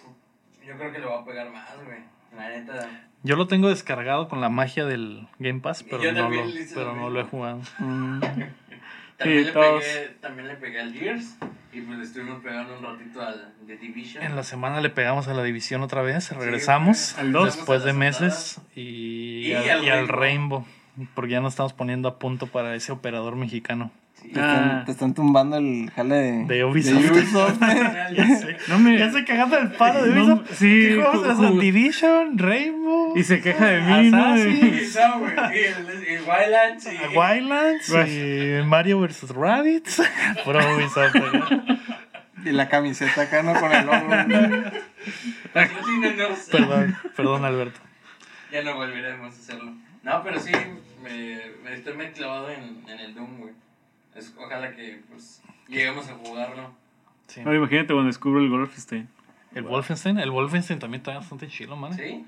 yo 0.65 0.77
creo 0.77 0.91
que 0.91 0.99
le 0.99 1.05
voy 1.05 1.21
a 1.21 1.25
pegar 1.25 1.51
más, 1.51 1.69
güey. 1.83 1.99
La 2.35 2.49
neta. 2.49 2.89
Yo 3.23 3.35
lo 3.35 3.47
tengo 3.47 3.69
descargado 3.69 4.27
con 4.27 4.41
la 4.41 4.49
magia 4.49 4.85
del 4.85 5.27
Game 5.39 5.59
Pass, 5.59 5.83
pero, 5.83 6.11
no 6.11 6.29
lo, 6.29 6.43
pero 6.73 6.85
lo 6.85 6.95
no 6.95 7.09
lo 7.09 7.19
he 7.21 7.23
jugado. 7.23 7.61
Mm. 7.79 8.21
También, 9.21 9.39
Sí, 9.39 9.45
le 9.45 9.51
todos. 9.51 9.83
pegué, 9.83 10.07
también 10.21 10.47
le 10.47 10.55
pegué 10.55 10.79
al 10.81 10.93
Gears. 10.93 11.37
Y 11.73 11.79
pues 11.81 11.97
le 11.99 12.03
estuvimos 12.03 12.43
pegando 12.43 12.77
un 12.77 12.83
ratito 12.83 13.21
al 13.21 13.53
The 13.65 13.77
Division. 13.77 14.23
En 14.23 14.35
la 14.35 14.43
semana 14.43 14.81
le 14.81 14.89
pegamos 14.89 15.27
a 15.29 15.33
la 15.33 15.41
división 15.43 15.81
otra 15.83 16.01
vez, 16.01 16.29
regresamos. 16.35 17.17
Al 17.17 17.31
dos. 17.31 17.55
después 17.55 17.83
de 17.85 17.93
meses 17.93 18.59
y, 18.75 19.47
Y 19.47 19.53
al, 19.53 19.69
al 19.69 19.83
y 19.85 19.89
al 19.89 20.07
Rainbow. 20.09 20.65
Rainbow, 20.97 21.11
porque 21.15 21.31
ya 21.31 21.39
nos 21.39 21.53
estamos 21.53 21.71
poniendo 21.71 22.09
a 22.09 22.19
punto 22.19 22.47
para 22.47 22.75
ese 22.75 22.91
operador 22.91 23.37
mexicano 23.37 23.89
Sí. 24.21 24.29
Te, 24.29 24.39
están, 24.39 24.85
te 24.85 24.91
están 24.91 25.13
tumbando 25.13 25.57
el 25.57 25.89
jale 25.95 26.15
de, 26.15 26.45
de 26.45 26.63
Ubisoft. 26.65 27.11
Ubisoft. 27.11 27.59
ya 28.15 28.27
sé. 28.37 28.57
No 28.69 28.79
me. 28.79 28.97
Ya 28.97 29.11
se 29.11 29.25
cagando 29.25 29.57
el 29.57 29.71
palo 29.73 30.03
de 30.03 30.15
No, 30.15 30.23
Ubisoft. 30.35 30.51
sí, 30.53 30.85
¿Qué 30.87 30.95
juegos 30.95 31.37
ju- 31.39 31.53
de 31.55 31.61
Division, 31.61 32.37
Rainbow, 32.37 33.17
Y 33.17 33.23
se 33.23 33.41
queja 33.41 33.65
de 33.67 33.81
mí, 33.81 34.11
¿no? 34.11 34.23
Assassin, 34.25 34.71
no. 34.95 35.51
Y 35.53 36.13
y 36.13 36.17
Wildlands. 36.19 36.85
Y, 36.87 37.17
Wildlands 37.17 37.89
y 38.09 38.63
Mario 38.67 38.99
vs. 39.01 39.29
Rabbids. 39.31 40.01
Pro 40.45 40.59
Ubisoft. 40.75 41.15
y 42.45 42.51
la 42.51 42.69
camiseta 42.69 43.23
acá, 43.23 43.43
¿no? 43.43 43.53
Con 43.59 43.71
el 43.73 43.85
logo. 43.85 44.07
Perdón, 46.51 46.95
perdón 47.15 47.45
Alberto. 47.45 47.79
Ya 48.51 48.63
no 48.63 48.75
volveremos 48.75 49.33
a 49.35 49.39
hacerlo. 49.39 49.73
No, 50.03 50.23
pero 50.23 50.39
sí, 50.39 50.51
me, 51.03 51.39
me 51.63 51.73
estoy 51.75 51.93
muy 51.95 52.07
clavado 52.07 52.49
en, 52.49 52.83
en 52.89 52.99
el 52.99 53.13
Doom, 53.15 53.37
güey. 53.39 53.53
Es- 54.15 54.33
ojalá 54.37 54.75
que 54.75 55.01
pues 55.09 55.41
lleguemos 55.67 56.07
a 56.09 56.13
jugarlo. 56.15 56.71
Sí. 57.27 57.41
Ahora 57.41 57.57
imagínate 57.57 57.93
cuando 57.93 58.07
descubro 58.07 58.39
el 58.41 58.49
Wolfenstein. 58.49 59.07
El 59.55 59.63
Wolfenstein, 59.63 60.17
el 60.19 60.31
Wolfenstein 60.31 60.79
también 60.79 60.99
está 61.01 61.13
bastante 61.15 61.47
chido, 61.47 61.75
man. 61.75 61.93
¿Sí? 61.93 62.25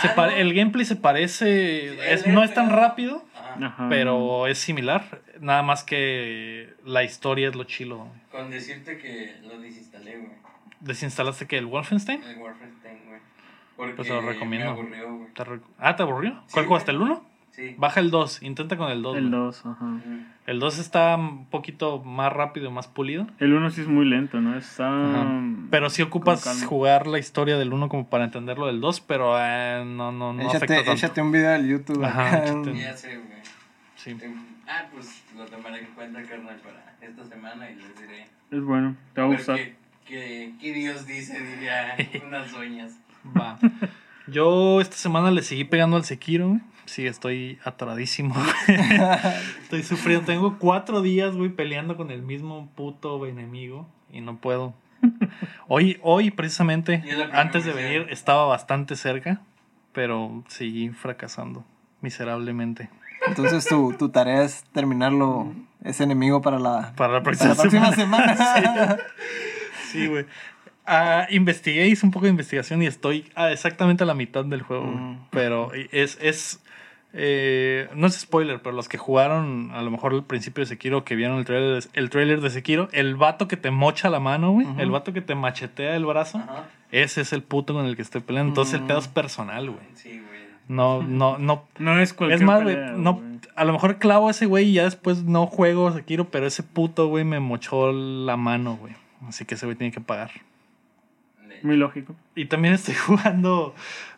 Se 0.00 0.08
Ah, 0.08 0.14
no. 0.16 0.26
El 0.26 0.54
gameplay 0.54 0.84
se 0.84 0.96
parece, 0.96 1.92
Sí, 1.92 1.98
es- 2.04 2.26
no 2.26 2.42
es 2.42 2.52
tan 2.54 2.70
rápido, 2.70 3.24
Ajá. 3.62 3.88
Pero 3.88 4.48
es 4.48 4.58
similar. 4.58 5.20
Nada 5.40 5.62
más 5.62 5.84
que 5.84 6.74
la 6.84 7.04
historia 7.04 7.48
es 7.48 7.54
lo 7.54 7.62
chilo. 7.64 7.98
güey. 7.98 8.10
Con 8.32 8.50
decirte 8.50 8.98
que 8.98 9.36
lo 9.44 9.60
desinstalé, 9.60 10.16
güey. 10.18 10.32
¿Desinstalaste 10.80 11.46
que 11.46 11.56
el 11.58 11.66
Wolfenstein? 11.66 12.20
El 12.24 12.38
Wolfenstein, 12.38 12.98
güey. 13.06 13.20
Porque 13.76 13.92
Pues 13.94 14.08
te 14.08 14.14
lo 14.14 14.22
recomiendo. 14.22 14.72
me 14.74 14.80
aburrió, 14.80 15.16
güey. 15.16 15.32
¿Te 15.34 15.44
re- 15.44 15.60
Ah, 15.78 15.94
¿te 15.94 16.02
aburrió? 16.02 16.32
Sí, 16.48 16.52
¿Cuál 16.54 16.66
jugaste? 16.66 16.90
¿El 16.90 17.00
1? 17.02 17.24
Sí. 17.54 17.76
Baja 17.78 18.00
el 18.00 18.10
2, 18.10 18.42
intenta 18.42 18.76
con 18.76 18.90
el 18.90 19.00
2. 19.02 19.16
El 19.16 19.28
güey. 19.28 19.42
2, 19.42 19.66
ajá. 19.66 20.00
El 20.46 20.58
2 20.58 20.78
está 20.78 21.14
un 21.14 21.46
poquito 21.46 22.02
más 22.02 22.32
rápido, 22.32 22.72
más 22.72 22.88
pulido. 22.88 23.28
El 23.38 23.54
1 23.54 23.70
sí 23.70 23.82
es 23.82 23.86
muy 23.86 24.06
lento, 24.06 24.40
¿no? 24.40 24.58
Está. 24.58 24.88
Ajá. 24.88 25.40
Pero 25.70 25.88
sí 25.88 26.02
ocupas 26.02 26.64
jugar 26.64 27.06
la 27.06 27.20
historia 27.20 27.56
del 27.56 27.72
1 27.72 27.88
como 27.88 28.08
para 28.08 28.24
entenderlo 28.24 28.66
del 28.66 28.80
2, 28.80 29.00
pero 29.02 29.36
eh, 29.38 29.84
no, 29.86 30.10
no, 30.10 30.32
no 30.32 30.48
afecta 30.48 30.64
échate, 30.64 30.74
tanto. 30.76 30.92
échate 30.92 31.22
un 31.22 31.30
video 31.30 31.50
del 31.50 31.68
YouTube. 31.68 32.04
Ajá, 32.04 32.44
échate. 32.44 32.76
Ya 32.76 32.96
sé, 32.96 33.18
güey. 33.18 33.38
Sí. 33.94 34.16
Ah, 34.66 34.86
pues 34.92 35.22
lo 35.36 35.44
tomaré 35.46 35.78
en 35.78 35.86
cuenta, 35.94 36.22
carnal, 36.22 36.56
para 36.56 36.96
esta 37.00 37.24
semana 37.24 37.70
y 37.70 37.76
les 37.76 38.00
diré. 38.00 38.26
Es 38.50 38.62
bueno, 38.64 38.96
te 39.14 39.20
va 39.20 39.28
a 39.28 39.30
gustar. 39.30 39.58
Que 40.04 40.52
Dios 40.60 41.06
dice, 41.06 41.40
diría 41.40 41.96
unas 42.26 42.50
doñas. 42.50 42.98
Va. 43.36 43.58
Yo 44.26 44.80
esta 44.80 44.96
semana 44.96 45.30
le 45.30 45.42
seguí 45.42 45.64
pegando 45.64 45.96
al 45.96 46.04
Sekiro, 46.04 46.48
güey. 46.48 46.60
Sí, 46.94 47.08
estoy 47.08 47.58
atoradísimo. 47.64 48.36
estoy 49.62 49.82
sufriendo. 49.82 50.26
Tengo 50.26 50.60
cuatro 50.60 51.02
días, 51.02 51.34
güey, 51.34 51.48
peleando 51.50 51.96
con 51.96 52.12
el 52.12 52.22
mismo 52.22 52.68
puto 52.76 53.26
enemigo 53.26 53.88
y 54.12 54.20
no 54.20 54.36
puedo. 54.36 54.74
Hoy, 55.66 55.98
hoy 56.02 56.30
precisamente, 56.30 57.02
antes 57.32 57.64
de 57.64 57.72
venir, 57.72 58.06
estaba 58.10 58.44
bastante 58.46 58.94
cerca, 58.94 59.40
pero 59.92 60.44
seguí 60.46 60.90
fracasando 60.90 61.64
miserablemente. 62.00 62.90
Entonces 63.26 63.66
tu, 63.66 63.94
tu 63.94 64.10
tarea 64.10 64.44
es 64.44 64.62
terminarlo, 64.72 65.52
ese 65.82 66.04
enemigo 66.04 66.42
para 66.42 66.60
la, 66.60 66.92
Para 66.94 67.14
la 67.14 67.18
para 67.18 67.22
próxima, 67.24 67.50
la 67.50 67.56
próxima 67.56 67.92
semana. 67.92 68.36
semana. 68.36 68.98
Sí, 69.90 70.06
güey. 70.06 70.26
Ah, 70.86 71.26
investigué, 71.30 71.86
hice 71.88 72.04
un 72.04 72.12
poco 72.12 72.26
de 72.26 72.30
investigación 72.30 72.82
y 72.82 72.86
estoy 72.86 73.30
a 73.34 73.50
exactamente 73.50 74.04
a 74.04 74.06
la 74.06 74.14
mitad 74.14 74.44
del 74.44 74.62
juego. 74.62 74.86
Mm. 74.86 75.28
Pero 75.30 75.72
es, 75.72 76.18
es 76.20 76.60
eh, 77.16 77.88
no 77.94 78.06
es 78.08 78.14
spoiler, 78.18 78.60
pero 78.60 78.74
los 78.74 78.88
que 78.88 78.98
jugaron 78.98 79.70
a 79.72 79.82
lo 79.82 79.90
mejor 79.90 80.12
al 80.14 80.24
principio 80.24 80.62
de 80.62 80.66
Sekiro, 80.66 81.04
que 81.04 81.14
vieron 81.14 81.38
el 81.38 81.44
trailer, 81.44 81.82
de- 81.82 81.88
el 81.94 82.10
trailer 82.10 82.40
de 82.40 82.50
Sekiro, 82.50 82.88
el 82.92 83.14
vato 83.14 83.46
que 83.46 83.56
te 83.56 83.70
mocha 83.70 84.10
la 84.10 84.18
mano, 84.20 84.50
güey, 84.52 84.66
el 84.78 84.90
vato 84.90 85.12
que 85.12 85.20
te 85.20 85.34
machetea 85.34 85.94
el 85.96 86.04
brazo, 86.06 86.42
ese 86.90 87.20
es 87.20 87.32
el 87.32 87.42
puto 87.42 87.72
con 87.74 87.86
el 87.86 87.94
que 87.96 88.02
estoy 88.02 88.20
peleando. 88.20 88.50
Entonces 88.50 88.80
el 88.80 88.86
pedo 88.86 88.98
es 88.98 89.08
personal, 89.08 89.70
güey. 89.70 89.84
Sí, 89.94 90.10
güey. 90.10 90.40
No, 90.66 91.02
no, 91.02 91.38
no. 91.38 91.64
No 91.78 92.00
es 92.00 92.14
cualquier 92.14 92.40
Es 92.40 92.44
más, 92.46 92.62
güey, 92.62 92.76
no, 92.96 93.14
güey. 93.14 93.38
a 93.54 93.64
lo 93.64 93.72
mejor 93.74 93.98
clavo 93.98 94.28
a 94.28 94.30
ese 94.32 94.46
güey 94.46 94.70
y 94.70 94.72
ya 94.74 94.84
después 94.84 95.22
no 95.24 95.46
juego 95.46 95.92
Sekiro, 95.92 96.24
pero 96.30 96.46
ese 96.46 96.62
puto 96.62 97.06
güey 97.08 97.22
me 97.24 97.38
mochó 97.38 97.92
la 97.92 98.36
mano, 98.36 98.76
güey. 98.76 98.94
Así 99.28 99.44
que 99.44 99.54
ese 99.54 99.66
güey 99.66 99.76
tiene 99.76 99.92
que 99.92 100.00
pagar. 100.00 100.30
Muy 101.62 101.76
lógico. 101.76 102.14
Y 102.34 102.46
también 102.46 102.74
estoy 102.74 102.94
jugando 103.06 103.74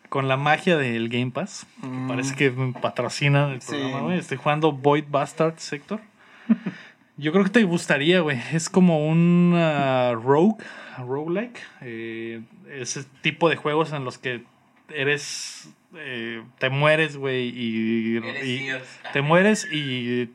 con 0.09 0.27
la 0.27 0.37
magia 0.37 0.77
del 0.77 1.09
Game 1.09 1.31
Pass. 1.31 1.65
que 1.81 1.87
Mm. 1.87 2.07
Parece 2.07 2.35
que 2.35 2.51
me 2.51 2.73
patrocina 2.73 3.51
el 3.53 3.61
Sí. 3.61 3.69
programa, 3.71 4.01
güey. 4.01 4.19
Estoy 4.19 4.37
jugando 4.37 4.71
Void 4.71 5.05
Bastard 5.09 5.57
Sector. 5.59 5.99
Yo 7.17 7.31
creo 7.31 7.43
que 7.43 7.49
te 7.49 7.63
gustaría, 7.63 8.19
güey. 8.21 8.39
Es 8.53 8.69
como 8.69 9.07
un 9.07 9.53
ah, 9.55 10.13
rogue, 10.13 10.63
roguelike. 10.99 11.59
Eh, 11.81 12.41
ese 12.71 13.03
tipo 13.21 13.49
de 13.49 13.55
juegos 13.55 13.91
en 13.93 14.05
los 14.05 14.17
que 14.17 14.43
eres. 14.93 15.69
eh, 15.95 16.43
te 16.59 16.69
mueres, 16.69 17.17
güey, 17.17 17.51
y, 17.55 18.19
te 19.13 19.21
mueres 19.21 19.67
y 19.71 20.29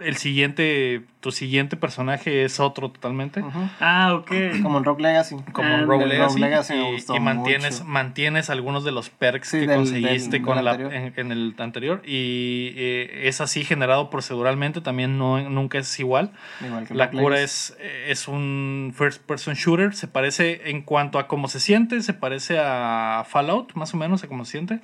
el 0.00 0.16
siguiente, 0.16 1.02
tu 1.24 1.32
siguiente 1.32 1.78
personaje 1.78 2.44
es 2.44 2.60
otro 2.60 2.90
totalmente. 2.90 3.42
Ah, 3.80 4.12
ok. 4.14 4.60
Como 4.62 4.76
en 4.76 4.84
Rock 4.84 5.00
Legacy. 5.00 5.36
Como 5.52 5.68
Ah, 5.70 5.78
en 5.78 5.86
Rogue 5.86 6.02
el 6.04 6.10
Legacy, 6.10 6.34
Rogue 6.34 6.40
Legacy 6.50 6.72
me 6.74 6.88
y, 6.90 6.92
gustó 6.92 7.16
y 7.16 7.20
mantienes, 7.20 7.80
mucho. 7.80 7.90
mantienes 7.90 8.50
algunos 8.50 8.84
de 8.84 8.92
los 8.92 9.08
perks 9.08 9.48
Sí, 9.48 9.60
que 9.60 9.66
del- 9.68 9.76
conseguiste 9.78 10.36
del- 10.36 10.42
con 10.42 10.56
del 10.56 10.64
la, 10.66 10.70
anterior. 10.72 10.92
en, 10.92 11.12
en 11.16 11.32
el 11.32 11.54
anterior 11.58 12.02
y 12.04 12.74
eh, 12.76 13.20
es 13.28 13.40
así 13.40 13.64
generado 13.64 14.10
proceduralmente 14.10 14.82
también 14.82 15.16
no 15.16 15.40
nunca 15.48 15.78
es 15.78 15.98
igual 15.98 16.32
Igual 16.62 16.86
que 16.86 16.92
la 16.94 17.06
Rock 17.06 17.14
cura 17.14 17.36
Legacy. 17.36 17.72
es, 17.72 17.78
es 18.20 18.28
un 18.28 18.92
first 18.94 19.22
person 19.22 19.54
shooter 19.54 19.94
se 19.94 20.06
parece 20.08 20.68
en 20.70 20.82
cuanto 20.82 21.18
a 21.18 21.26
cómo 21.26 21.48
se 21.48 21.58
siente 21.58 22.02
se 22.02 22.12
parece 22.12 22.58
a 22.60 23.24
Fallout 23.26 23.72
más 23.76 23.94
o 23.94 23.96
menos 23.96 24.22
a 24.24 24.28
cómo 24.28 24.44
se 24.44 24.50
siente 24.52 24.80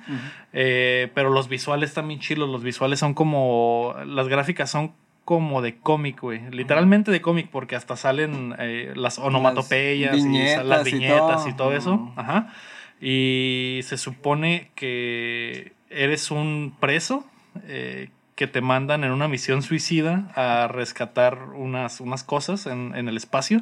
eh, 0.53 1.11
pero 1.13 1.29
los 1.29 1.47
visuales 1.49 1.93
también 1.93 2.19
chilos 2.19 2.49
los 2.49 2.63
visuales 2.63 2.97
son 2.99 3.13
como 3.13 3.93
las 4.07 4.27
gráficas 4.27 4.71
son 4.71 4.93
como 5.31 5.61
de 5.61 5.77
cómic, 5.77 6.19
güey. 6.19 6.41
Literalmente 6.51 7.09
de 7.09 7.21
cómic, 7.21 7.47
porque 7.49 7.77
hasta 7.77 7.95
salen 7.95 8.53
eh, 8.59 8.91
las 8.97 9.17
onomatopeyas 9.17 10.17
y 10.17 10.23
viñetas 10.23 10.55
sal- 10.57 10.69
las 10.69 10.87
y 10.87 10.91
viñetas 10.91 11.37
todo. 11.43 11.49
y 11.49 11.53
todo 11.53 11.73
eso. 11.73 12.13
Ajá. 12.17 12.53
Y 12.99 13.79
se 13.83 13.97
supone 13.97 14.71
que 14.75 15.71
eres 15.89 16.31
un 16.31 16.75
preso 16.81 17.25
eh, 17.65 18.09
que 18.35 18.47
te 18.47 18.59
mandan 18.59 19.05
en 19.05 19.11
una 19.11 19.29
misión 19.29 19.61
suicida 19.61 20.27
a 20.35 20.67
rescatar 20.67 21.43
unas, 21.55 22.01
unas 22.01 22.25
cosas 22.25 22.65
en, 22.67 22.93
en 22.93 23.07
el 23.07 23.15
espacio. 23.15 23.61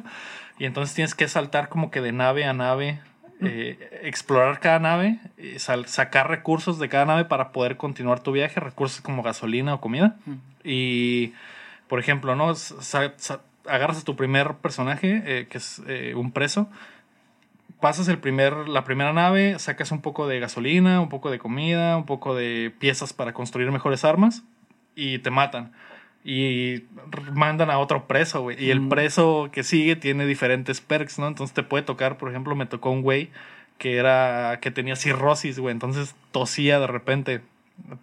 Y 0.58 0.64
entonces 0.64 0.92
tienes 0.94 1.14
que 1.14 1.28
saltar 1.28 1.68
como 1.68 1.92
que 1.92 2.00
de 2.00 2.10
nave 2.10 2.44
a 2.46 2.52
nave. 2.52 2.98
eh, 3.42 4.00
explorar 4.02 4.58
cada 4.60 4.80
nave, 4.80 5.18
eh, 5.38 5.56
sacar 5.58 6.28
recursos 6.28 6.78
de 6.78 6.88
cada 6.90 7.06
nave 7.06 7.24
para 7.24 7.52
poder 7.52 7.76
continuar 7.78 8.20
tu 8.20 8.32
viaje, 8.32 8.58
recursos 8.60 9.00
como 9.00 9.22
gasolina 9.22 9.72
o 9.72 9.80
comida. 9.80 10.16
Y, 10.62 11.32
por 11.90 11.98
ejemplo, 12.00 12.34
¿no? 12.36 12.54
Sa- 12.54 13.12
agarras 13.66 14.00
a 14.00 14.04
tu 14.04 14.16
primer 14.16 14.54
personaje, 14.54 15.22
eh, 15.26 15.46
que 15.50 15.58
es 15.58 15.82
eh, 15.86 16.14
un 16.16 16.32
preso, 16.32 16.70
pasas 17.80 18.08
el 18.08 18.18
primer, 18.18 18.68
la 18.68 18.84
primera 18.84 19.12
nave, 19.12 19.58
sacas 19.58 19.90
un 19.92 20.00
poco 20.00 20.26
de 20.26 20.38
gasolina, 20.40 21.00
un 21.00 21.08
poco 21.08 21.30
de 21.30 21.38
comida, 21.38 21.96
un 21.96 22.06
poco 22.06 22.34
de 22.34 22.72
piezas 22.78 23.12
para 23.12 23.32
construir 23.32 23.70
mejores 23.70 24.04
armas 24.04 24.42
y 24.94 25.18
te 25.18 25.30
matan. 25.30 25.72
Y 26.22 26.84
mandan 27.32 27.70
a 27.70 27.78
otro 27.78 28.06
preso, 28.06 28.42
güey. 28.42 28.62
Y 28.62 28.70
el 28.70 28.86
preso 28.88 29.48
que 29.52 29.62
sigue 29.62 29.96
tiene 29.96 30.26
diferentes 30.26 30.80
perks, 30.82 31.18
¿no? 31.18 31.26
Entonces 31.26 31.54
te 31.54 31.62
puede 31.62 31.82
tocar, 31.82 32.18
por 32.18 32.28
ejemplo, 32.28 32.54
me 32.54 32.66
tocó 32.66 32.90
un 32.90 33.00
güey 33.02 33.30
que 33.78 33.96
era 33.96 34.58
que 34.60 34.70
tenía 34.70 34.96
cirrosis, 34.96 35.58
güey. 35.58 35.72
Entonces 35.72 36.14
tosía 36.30 36.78
de 36.78 36.86
repente. 36.86 37.40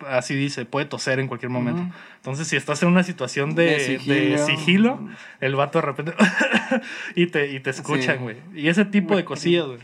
Así 0.08 0.36
dice, 0.36 0.66
puede 0.66 0.86
toser 0.86 1.20
en 1.20 1.28
cualquier 1.28 1.50
momento. 1.50 1.82
Ujú. 1.82 1.92
Entonces, 2.18 2.48
si 2.48 2.56
estás 2.56 2.82
en 2.84 2.90
una 2.90 3.04
situación 3.04 3.56
de, 3.56 3.64
De 3.66 3.72
de 3.72 3.80
sigilo, 3.80 4.46
sigilo. 4.46 5.00
el 5.40 5.56
vato 5.56 5.80
de 5.80 5.86
repente 5.86 6.14
y 7.16 7.28
te, 7.28 7.52
y 7.52 7.60
te 7.60 7.70
escuchan, 7.70 8.18
Sí. 8.18 8.24
güey. 8.24 8.38
Y 8.56 8.68
ese 8.68 8.86
tipo 8.86 9.16
de 9.16 9.24
cosillas, 9.26 9.66
güey. 9.68 9.80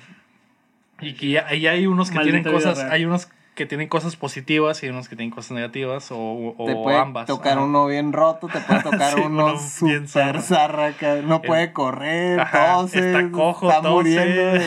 Y 1.02 1.14
que 1.14 1.30
ya, 1.30 1.54
y 1.54 1.68
hay 1.68 1.88
unos 1.88 2.10
que 2.10 2.16
Maldita 2.16 2.38
tienen 2.44 2.54
cosas, 2.54 2.78
real. 2.78 2.92
hay 2.92 3.06
unos 3.06 3.28
que 3.56 3.68
tienen 3.68 3.88
cosas 3.88 4.16
positivas 4.16 4.82
y 4.82 4.90
unos 4.90 5.08
que 5.08 5.16
tienen 5.16 5.30
cosas 5.30 5.52
negativas 5.52 6.12
o, 6.12 6.56
o 6.58 6.66
Te 6.66 6.74
puede 6.76 6.98
ambas. 6.98 7.28
tocar 7.28 7.54
Ajá. 7.54 7.62
uno 7.64 7.86
bien 7.86 8.12
roto, 8.12 8.48
te 8.48 8.60
puede 8.62 8.82
tocar 8.82 9.14
Sí, 9.16 9.22
uno 9.24 9.46
uno 9.46 9.60
bien 9.82 10.08
super 10.08 10.42
zarra, 10.42 10.94
que 10.94 11.22
no 11.22 11.42
puede 11.44 11.72
correr, 11.72 12.40
Ajá, 12.40 12.84
está 12.92 13.30
cojo, 13.30 13.70
está 13.70 13.82
tose. 13.84 13.94
muriendo, 13.94 14.66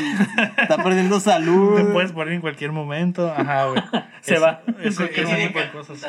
está 0.57 0.77
perdiendo 0.85 1.19
salud. 1.21 1.77
Te 1.79 1.85
puedes 1.85 2.13
morir 2.13 2.35
en 2.35 2.41
cualquier 2.41 2.71
momento. 2.71 3.29
Ajá, 3.37 3.67
güey. 3.67 3.83
Se 4.27 4.35
Ese- 4.35 4.43
va. 4.43 4.61
Ese, 4.83 5.05
ese 5.05 5.47
tipo 5.47 5.61
de 5.61 5.71
cosas. 5.71 6.05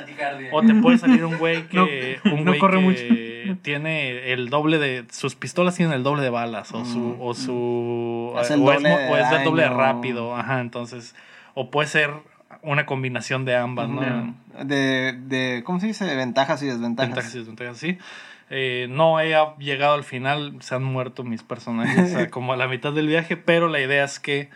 O 0.52 0.62
te 0.64 0.74
puede 0.76 0.98
salir 0.98 1.24
un 1.24 1.38
güey 1.38 1.68
que, 1.68 2.20
No, 2.24 2.34
un 2.34 2.44
no 2.46 2.52
güey 2.52 2.60
corre 2.60 2.96
que 2.96 3.56
tiene 3.62 4.34
el 4.34 4.50
doble 4.50 4.80
de. 4.80 5.06
Sus 5.12 5.36
pistolas 5.36 5.76
tienen 5.76 5.94
el 5.94 6.02
doble 6.02 6.24
de 6.24 6.32
balas. 6.32 6.72
O 6.74 6.84
su. 6.84 7.16
O, 7.20 7.36
su, 7.36 8.32
o 8.34 8.42
es, 8.42 8.50
de 8.50 8.56
o 8.56 9.18
es 9.18 9.32
el 9.32 9.44
doble 9.44 9.64
de 9.64 9.70
rápido. 9.70 10.36
Ajá, 10.36 10.62
entonces. 10.62 11.14
O 11.54 11.70
puede 11.70 11.88
ser 11.88 12.12
una 12.64 12.88
combinación 12.88 13.46
de 13.46 13.56
ambas, 13.56 13.88
¿no? 13.88 14.36
De, 14.64 15.14
de, 15.14 15.62
¿cómo 15.64 15.80
se 15.80 15.86
dice? 15.88 16.06
De 16.06 16.16
ventajas 16.16 16.64
y 16.64 16.66
desventajas. 16.66 17.10
Ventajas 17.10 17.36
y 17.36 17.38
desventajas, 17.38 17.78
sí. 17.78 17.98
Eh, 18.50 18.88
no 18.90 19.20
he 19.20 19.36
llegado 19.60 19.94
al 19.94 20.04
final, 20.04 20.56
se 20.62 20.74
han 20.74 20.84
muerto 20.84 21.24
mis 21.24 21.44
personajes 21.44 22.12
o 22.14 22.18
sea, 22.18 22.30
como 22.32 22.54
a 22.54 22.58
la 22.58 22.68
mitad 22.68 22.94
del 22.94 23.08
viaje, 23.08 23.36
pero 23.38 23.68
la 23.68 23.80
idea 23.82 24.06
es 24.06 24.20
que 24.20 24.50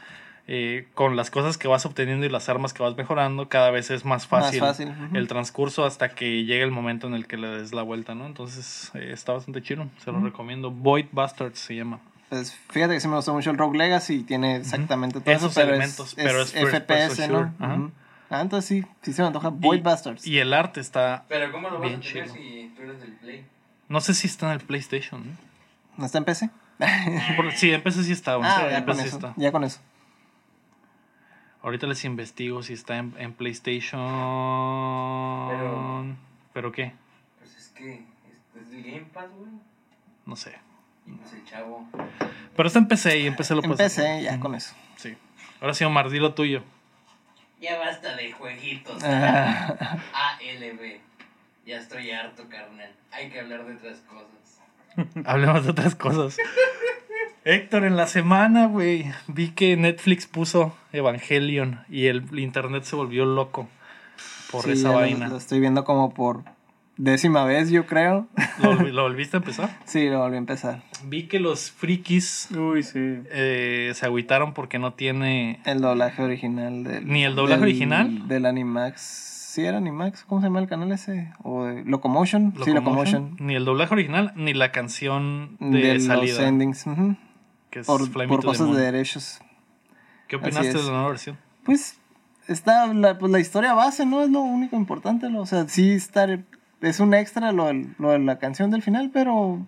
eh, 0.53 0.85
con 0.95 1.15
las 1.15 1.31
cosas 1.31 1.57
que 1.57 1.69
vas 1.69 1.85
obteniendo 1.85 2.25
y 2.25 2.29
las 2.29 2.49
armas 2.49 2.73
que 2.73 2.83
vas 2.83 2.97
mejorando, 2.97 3.47
cada 3.47 3.71
vez 3.71 3.89
es 3.89 4.03
más 4.03 4.29
Más 4.29 4.57
fácil, 4.57 4.93
el 5.13 5.27
transcurso 5.29 5.85
hasta 5.85 6.09
que 6.09 6.43
llegue 6.43 6.61
el 6.61 6.71
momento 6.71 7.07
en 7.07 7.13
el 7.13 7.25
que 7.25 7.37
le 7.37 7.47
des 7.47 7.71
la 7.71 7.83
vuelta, 7.83 8.15
¿no? 8.15 8.25
Entonces 8.25 8.91
eh, 8.93 9.11
está 9.13 9.31
bastante 9.31 9.61
chido, 9.61 9.87
se 10.03 10.11
lo 10.11 10.19
recomiendo. 10.19 10.69
Void 10.69 11.05
Bastards 11.13 11.57
se 11.57 11.77
llama. 11.77 12.01
Pues 12.27 12.53
fíjate 12.69 12.95
que 12.95 12.99
sí 12.99 13.07
me 13.07 13.15
gustó 13.15 13.33
mucho 13.33 13.49
el 13.49 13.57
Rogue 13.57 13.77
Legacy 13.77 14.15
y 14.15 14.23
tiene 14.23 14.57
exactamente 14.57 15.21
todo 15.21 15.33
Esos 15.33 15.51
eso, 15.51 15.61
pero 15.61 15.69
elementos, 15.69 16.09
es, 16.09 16.15
pero 16.15 16.41
es 16.41 16.51
FPS, 16.51 17.29
¿no? 17.29 17.53
Ah, 18.29 18.41
entonces 18.41 18.67
sí, 18.67 18.85
sí 19.03 19.13
se 19.13 19.21
me 19.21 19.27
antoja 19.27 19.47
Void 19.47 19.79
y, 19.79 19.81
Bastards. 19.83 20.27
y 20.27 20.39
el 20.39 20.53
arte 20.53 20.81
está... 20.81 21.23
Pero 21.29 21.49
¿cómo 21.53 21.69
lo 21.69 21.79
vas 21.79 21.87
Bien 21.87 22.01
a 22.01 22.03
tener 22.03 22.25
chido. 22.25 22.35
si 22.35 22.73
tú 22.75 22.81
eres 22.81 22.99
del 22.99 23.13
Play? 23.13 23.45
No 23.87 24.01
sé 24.01 24.13
si 24.13 24.27
está 24.27 24.47
en 24.47 24.51
el 24.51 24.59
PlayStation. 24.59 25.21
¿no? 25.25 25.37
¿No 25.95 26.05
está 26.05 26.17
en 26.17 26.25
PC? 26.25 26.49
Sí, 27.55 27.71
en 27.71 27.81
PC 27.81 28.03
sí 28.03 28.11
está. 28.11 28.35
ah, 28.35 28.67
ya 28.69 28.83
con 28.83 28.99
está. 28.99 29.33
Ya 29.37 29.51
con 29.53 29.63
eso. 29.63 29.79
Ahorita 31.63 31.85
les 31.87 32.03
investigo 32.05 32.63
si 32.63 32.73
está 32.73 32.97
en, 32.97 33.13
en 33.17 33.33
PlayStation. 33.33 33.99
Pero- 35.49 36.05
¿Pero 36.53 36.71
qué? 36.71 36.93
Pues 37.39 37.55
es 37.55 37.67
que 37.69 37.93
es, 37.93 38.61
es 38.61 38.71
del 38.71 38.83
Game 38.83 39.05
Pass, 39.13 39.29
güey. 39.37 39.51
No 40.25 40.35
sé. 40.35 40.57
Y 41.07 41.11
pues 41.13 41.33
el 41.33 41.45
chavo. 41.45 41.87
Pero 42.55 42.67
está 42.67 42.79
en 42.79 42.87
PC 42.87 43.19
y 43.19 43.27
en 43.27 43.35
PC 43.35 43.55
lo 43.55 43.63
En 43.63 43.69
puedes 43.71 43.91
PC, 43.93 44.01
hacer. 44.07 44.23
ya 44.23 44.39
con 44.39 44.55
eso. 44.55 44.75
Sí. 44.97 45.15
Ahora 45.61 45.73
sí, 45.73 45.83
Omar, 45.83 46.09
di 46.09 46.19
lo 46.19 46.33
tuyo. 46.33 46.63
Ya 47.61 47.77
basta 47.77 48.15
de 48.15 48.31
jueguitos. 48.31 49.03
Ah, 49.03 49.97
ALB. 50.39 50.99
Ya 51.65 51.77
estoy 51.77 52.09
harto, 52.11 52.49
carnal. 52.49 52.91
Hay 53.11 53.29
que 53.29 53.39
hablar 53.39 53.65
de 53.65 53.75
otras 53.75 53.99
cosas. 53.99 54.61
Hablemos 55.25 55.63
de 55.63 55.71
otras 55.71 55.93
cosas. 55.95 56.37
Héctor, 57.43 57.85
en 57.85 57.97
la 57.97 58.05
semana, 58.07 58.67
güey, 58.67 59.05
vi 59.27 59.49
que 59.49 59.75
Netflix 59.75 60.27
puso 60.27 60.75
Evangelion 60.93 61.79
y 61.89 62.05
el 62.05 62.23
internet 62.37 62.83
se 62.83 62.95
volvió 62.95 63.25
loco 63.25 63.67
por 64.51 64.63
sí, 64.65 64.71
esa 64.71 64.89
lo- 64.89 64.95
vaina. 64.95 65.27
Lo, 65.27 65.37
estoy 65.37 65.59
viendo 65.59 65.83
como 65.83 66.13
por 66.13 66.43
décima 66.97 67.43
vez, 67.45 67.71
yo 67.71 67.87
creo. 67.87 68.27
¿Lo, 68.61 68.73
volvi- 68.73 68.91
lo 68.91 69.01
volviste 69.03 69.37
a 69.37 69.39
empezar? 69.39 69.75
sí, 69.85 70.07
lo 70.07 70.19
volví 70.19 70.35
a 70.35 70.37
empezar. 70.39 70.83
Vi 71.05 71.23
que 71.23 71.39
los 71.39 71.71
frikis 71.71 72.49
Uy, 72.55 72.83
sí. 72.83 72.99
eh, 73.31 73.91
se 73.95 74.05
agüitaron 74.05 74.53
porque 74.53 74.77
no 74.77 74.93
tiene 74.93 75.61
El 75.65 75.81
doblaje 75.81 76.21
original 76.21 76.83
del... 76.83 77.07
¿Ni 77.07 77.23
el 77.25 77.33
doblaje 77.35 77.61
del- 77.61 77.69
original? 77.69 78.27
Del 78.27 78.45
Animax. 78.45 79.01
¿Sí 79.01 79.65
era 79.65 79.77
Animax? 79.79 80.23
¿Cómo 80.25 80.39
se 80.41 80.47
llama 80.47 80.59
el 80.59 80.67
canal 80.67 80.91
ese? 80.91 81.33
¿O 81.43 81.65
de 81.65 81.83
Locomotion? 81.85 82.53
Sí, 82.63 82.71
Locomotion. 82.71 83.35
Ni 83.39 83.55
el 83.55 83.65
doblaje 83.65 83.93
original, 83.95 84.31
ni 84.35 84.53
la 84.53 84.71
canción 84.71 85.57
de, 85.59 85.79
De 85.81 85.93
los 85.95 86.03
salida. 86.05 86.47
endings. 86.47 86.85
ujú. 86.85 87.15
Que 87.71 87.79
es 87.79 87.87
Por, 87.87 88.11
por 88.11 88.43
cosas 88.45 88.67
Moon. 88.67 88.77
de 88.77 88.83
derechos. 88.83 89.39
¿Qué 90.27 90.35
opinaste 90.35 90.67
de 90.73 90.83
la 90.83 90.89
nueva 90.91 91.07
versión? 91.09 91.37
Pues 91.63 91.97
está 92.47 92.85
la, 92.93 93.17
pues, 93.17 93.31
la 93.31 93.39
historia 93.39 93.73
base, 93.73 94.05
¿no? 94.05 94.21
Es 94.21 94.29
lo 94.29 94.41
único 94.41 94.75
importante. 94.75 95.29
lo- 95.29 95.41
O 95.41 95.45
sea, 95.47 95.67
sí 95.67 95.91
estar, 95.93 96.39
es 96.81 96.99
un 96.99 97.13
extra 97.13 97.51
lo, 97.51 97.71
lo 97.73 98.11
de 98.11 98.19
la 98.19 98.37
canción 98.39 98.69
del 98.71 98.81
final, 98.83 99.09
pero 99.13 99.65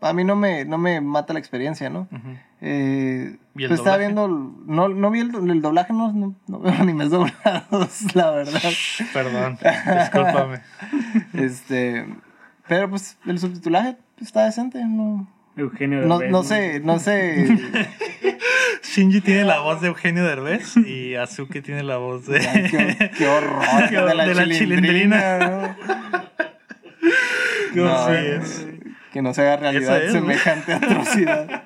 a 0.00 0.12
mí 0.12 0.24
no 0.24 0.36
me, 0.36 0.64
no 0.64 0.78
me 0.78 1.00
mata 1.00 1.32
la 1.34 1.38
experiencia, 1.38 1.90
¿no? 1.90 2.08
Ujú. 2.12 2.28
Eh, 2.62 3.36
¿Y 3.56 3.62
el 3.64 3.68
pues 3.68 3.80
estaba 3.80 3.96
viendo, 3.96 4.28
no, 4.28 4.88
no 4.88 5.10
vi 5.10 5.20
el, 5.20 5.34
el 5.50 5.60
doblaje, 5.62 5.92
no, 5.92 6.12
no, 6.12 6.34
no 6.46 6.58
veo 6.60 6.72
animes 6.74 7.10
doblados, 7.10 8.02
la 8.14 8.30
verdad. 8.30 8.60
Perdón, 9.12 9.58
discúlpame. 9.98 10.60
Este, 11.34 12.06
pero 12.68 12.88
pues 12.90 13.16
el 13.26 13.38
subtitulaje 13.38 13.96
está 14.20 14.44
decente, 14.44 14.84
no, 14.84 15.26
Eugenio 15.56 16.02
no, 16.02 16.18
Derbez, 16.18 16.32
no 16.32 16.42
sé, 16.42 16.80
no 16.80 16.98
sé. 16.98 17.46
Shinji 18.82 19.20
tiene 19.20 19.44
la 19.44 19.60
voz 19.60 19.80
de 19.80 19.88
Eugenio 19.88 20.24
Derbez 20.24 20.76
y 20.76 21.14
Azuki 21.14 21.60
tiene 21.60 21.82
la 21.82 21.98
voz 21.98 22.26
de... 22.26 22.40
Qué, 22.40 23.10
qué 23.16 23.28
horror 23.28 23.62
Qué 23.88 23.96
de 24.00 24.14
la, 24.14 24.26
de 24.26 24.34
la 24.34 24.48
chilindrina, 24.48 25.38
¿no? 25.38 25.76
No, 27.74 28.12
eh, 28.12 28.36
es. 28.36 28.66
Que 29.12 29.22
no 29.22 29.34
se 29.34 29.42
haga 29.42 29.56
realidad 29.56 30.02
es, 30.02 30.14
¿no? 30.14 30.20
semejante 30.20 30.72
atrocidad. 30.72 31.64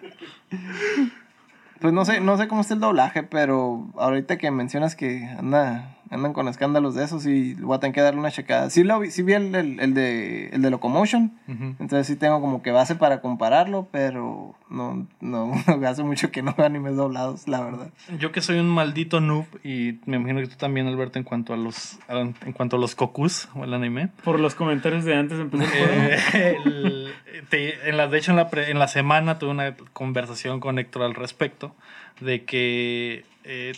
Pues 1.80 1.92
no 1.92 2.04
sé, 2.04 2.20
no 2.20 2.38
sé 2.38 2.48
cómo 2.48 2.62
está 2.62 2.74
el 2.74 2.80
doblaje, 2.80 3.22
pero 3.22 3.90
ahorita 3.96 4.38
que 4.38 4.50
mencionas 4.50 4.96
que 4.96 5.24
anda, 5.38 5.96
andan 6.10 6.32
con 6.32 6.48
escándalos 6.48 6.94
de 6.94 7.04
esos 7.04 7.26
y 7.26 7.54
voy 7.54 7.76
a 7.76 7.80
tener 7.80 7.94
que 7.94 8.00
darle 8.00 8.20
una 8.20 8.30
checada. 8.30 8.70
Sí, 8.70 8.84
lo 8.84 9.00
vi, 9.00 9.10
sí 9.10 9.22
vi 9.22 9.32
el, 9.34 9.54
el, 9.54 9.80
el 9.80 9.94
de, 9.94 10.48
el 10.50 10.62
de 10.62 10.70
Locomotion, 10.70 11.32
entonces 11.48 12.06
sí 12.06 12.16
tengo 12.16 12.40
como 12.40 12.62
que 12.62 12.70
base 12.70 12.94
para 12.94 13.20
compararlo, 13.20 13.88
pero 13.90 14.54
no, 14.68 15.06
no, 15.20 15.52
hace 15.86 16.02
mucho 16.02 16.30
que 16.30 16.42
no 16.42 16.54
veo 16.56 16.66
animes 16.66 16.96
doblados, 16.96 17.48
la 17.48 17.60
verdad. 17.62 17.90
Yo 18.18 18.32
que 18.32 18.40
soy 18.40 18.58
un 18.58 18.68
maldito 18.68 19.20
noob 19.20 19.46
y 19.64 19.98
me 20.06 20.16
imagino 20.16 20.40
que 20.40 20.46
tú 20.48 20.56
también, 20.56 20.86
Alberto, 20.86 21.18
en 21.18 21.24
cuanto 21.24 21.52
a 21.54 21.56
los 21.56 21.98
en 22.08 22.52
cuanto 22.52 22.76
a 22.76 22.78
los 22.78 22.94
kokus 22.94 23.48
o 23.54 23.64
el 23.64 23.72
anime. 23.74 24.08
Por 24.24 24.40
los 24.40 24.54
comentarios 24.54 25.04
de 25.04 25.14
antes. 25.16 25.38
Eh, 25.84 26.56
el- 26.64 27.12
te- 27.50 27.88
en 27.88 27.96
la, 27.96 28.06
de 28.08 28.18
hecho, 28.18 28.30
en 28.30 28.36
la, 28.36 28.48
pre- 28.50 28.70
en 28.70 28.78
la 28.78 28.88
semana 28.88 29.38
tuve 29.38 29.50
una 29.50 29.74
conversación 29.92 30.60
con 30.60 30.78
Héctor 30.78 31.02
al 31.02 31.14
respecto 31.14 31.74
de 32.20 32.44
que 32.44 33.24
eh, 33.44 33.72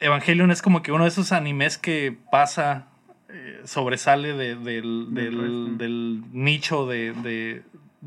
Evangelion 0.00 0.50
es 0.50 0.62
como 0.62 0.82
que 0.82 0.92
uno 0.92 1.04
de 1.04 1.08
esos 1.08 1.32
animes 1.32 1.78
que 1.78 2.16
pasa, 2.30 2.86
eh, 3.28 3.60
sobresale 3.64 4.32
de- 4.34 4.54
del, 4.56 5.14
Del 5.14 5.14
del- 5.14 5.38
resto. 5.40 5.76
del 5.84 6.22
nicho 6.32 6.86
de, 6.86 7.12
de- 7.12 7.62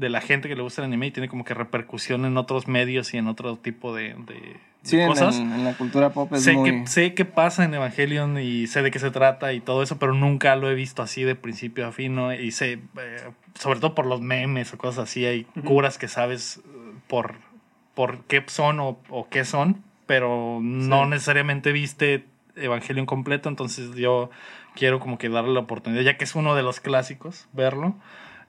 la 0.09 0.21
gente 0.21 0.47
que 0.47 0.55
le 0.55 0.61
gusta 0.61 0.81
el 0.81 0.85
anime 0.87 1.07
y 1.07 1.11
tiene 1.11 1.27
como 1.27 1.43
que 1.43 1.53
repercusión 1.53 2.25
en 2.25 2.37
otros 2.37 2.67
medios 2.67 3.13
y 3.13 3.17
en 3.17 3.27
otro 3.27 3.57
tipo 3.57 3.93
de, 3.93 4.15
de- 4.25 4.57
Sí, 4.83 4.97
en, 4.99 5.07
cosas. 5.09 5.35
el- 5.35 5.41
en 5.43 5.63
la 5.65 5.73
cultura 5.77 6.09
pop 6.11 6.31
es 6.33 6.43
sé, 6.43 6.53
muy... 6.53 6.71
que, 6.81 6.87
sé 6.87 7.13
que 7.13 7.25
pasa 7.25 7.65
en 7.65 7.73
Evangelion 7.73 8.39
y 8.39 8.65
sé 8.67 8.81
de 8.81 8.89
qué 8.89 8.97
se 8.99 9.11
trata 9.11 9.53
y 9.53 9.59
todo 9.59 9.83
eso, 9.83 9.99
pero 9.99 10.13
nunca 10.15 10.55
lo 10.55 10.71
he 10.71 10.73
visto 10.75 11.03
así 11.03 11.23
de 11.23 11.35
principio 11.35 11.85
a 11.85 11.91
fin, 11.91 12.15
¿no? 12.15 12.33
Y 12.33 12.51
sé, 12.51 12.79
eh, 12.97 13.29
sobre 13.59 13.79
todo 13.79 13.93
por 13.93 14.05
los 14.07 14.21
memes 14.21 14.73
o 14.73 14.77
cosas 14.79 15.03
así, 15.09 15.25
hay 15.25 15.43
curas 15.65 15.97
que 15.99 16.07
sabes 16.07 16.61
eh, 16.65 16.93
por, 17.07 17.35
por 17.93 18.23
qué 18.23 18.43
son 18.47 18.79
o, 18.79 18.97
o 19.09 19.27
qué 19.29 19.45
son, 19.45 19.83
pero 20.11 20.59
no 20.61 21.05
Sí. 21.05 21.09
necesariamente 21.11 21.71
viste 21.71 22.25
Evangelion 22.57 23.05
completo, 23.05 23.47
entonces 23.47 23.95
yo 23.95 24.29
quiero 24.75 24.99
como 24.99 25.17
que 25.17 25.29
darle 25.29 25.53
la 25.53 25.61
oportunidad, 25.61 26.01
ya 26.01 26.17
que 26.17 26.25
es 26.25 26.35
uno 26.35 26.53
de 26.53 26.63
los 26.63 26.81
clásicos, 26.81 27.47
verlo. 27.53 27.95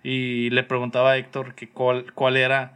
Y 0.02 0.50
le 0.50 0.64
preguntaba 0.64 1.12
a 1.12 1.16
Héctor 1.18 1.54
que 1.54 1.68
cuál, 1.68 2.12
cuál 2.14 2.36
era 2.36 2.72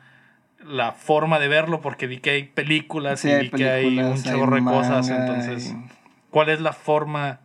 la 0.64 0.92
forma 0.92 1.40
de 1.40 1.48
verlo, 1.48 1.80
porque 1.80 2.06
vi 2.06 2.18
que 2.18 2.30
hay 2.30 2.44
películas 2.44 3.24
Sí, 3.24 3.30
y 3.30 3.34
vi 3.34 3.50
que 3.50 3.68
hay 3.68 3.98
un 3.98 4.22
chorro 4.22 4.54
de 4.54 4.62
cosas, 4.62 5.10
entonces, 5.10 5.74
¿cuál 6.30 6.50
es 6.50 6.60
la 6.60 6.72
forma? 6.72 7.40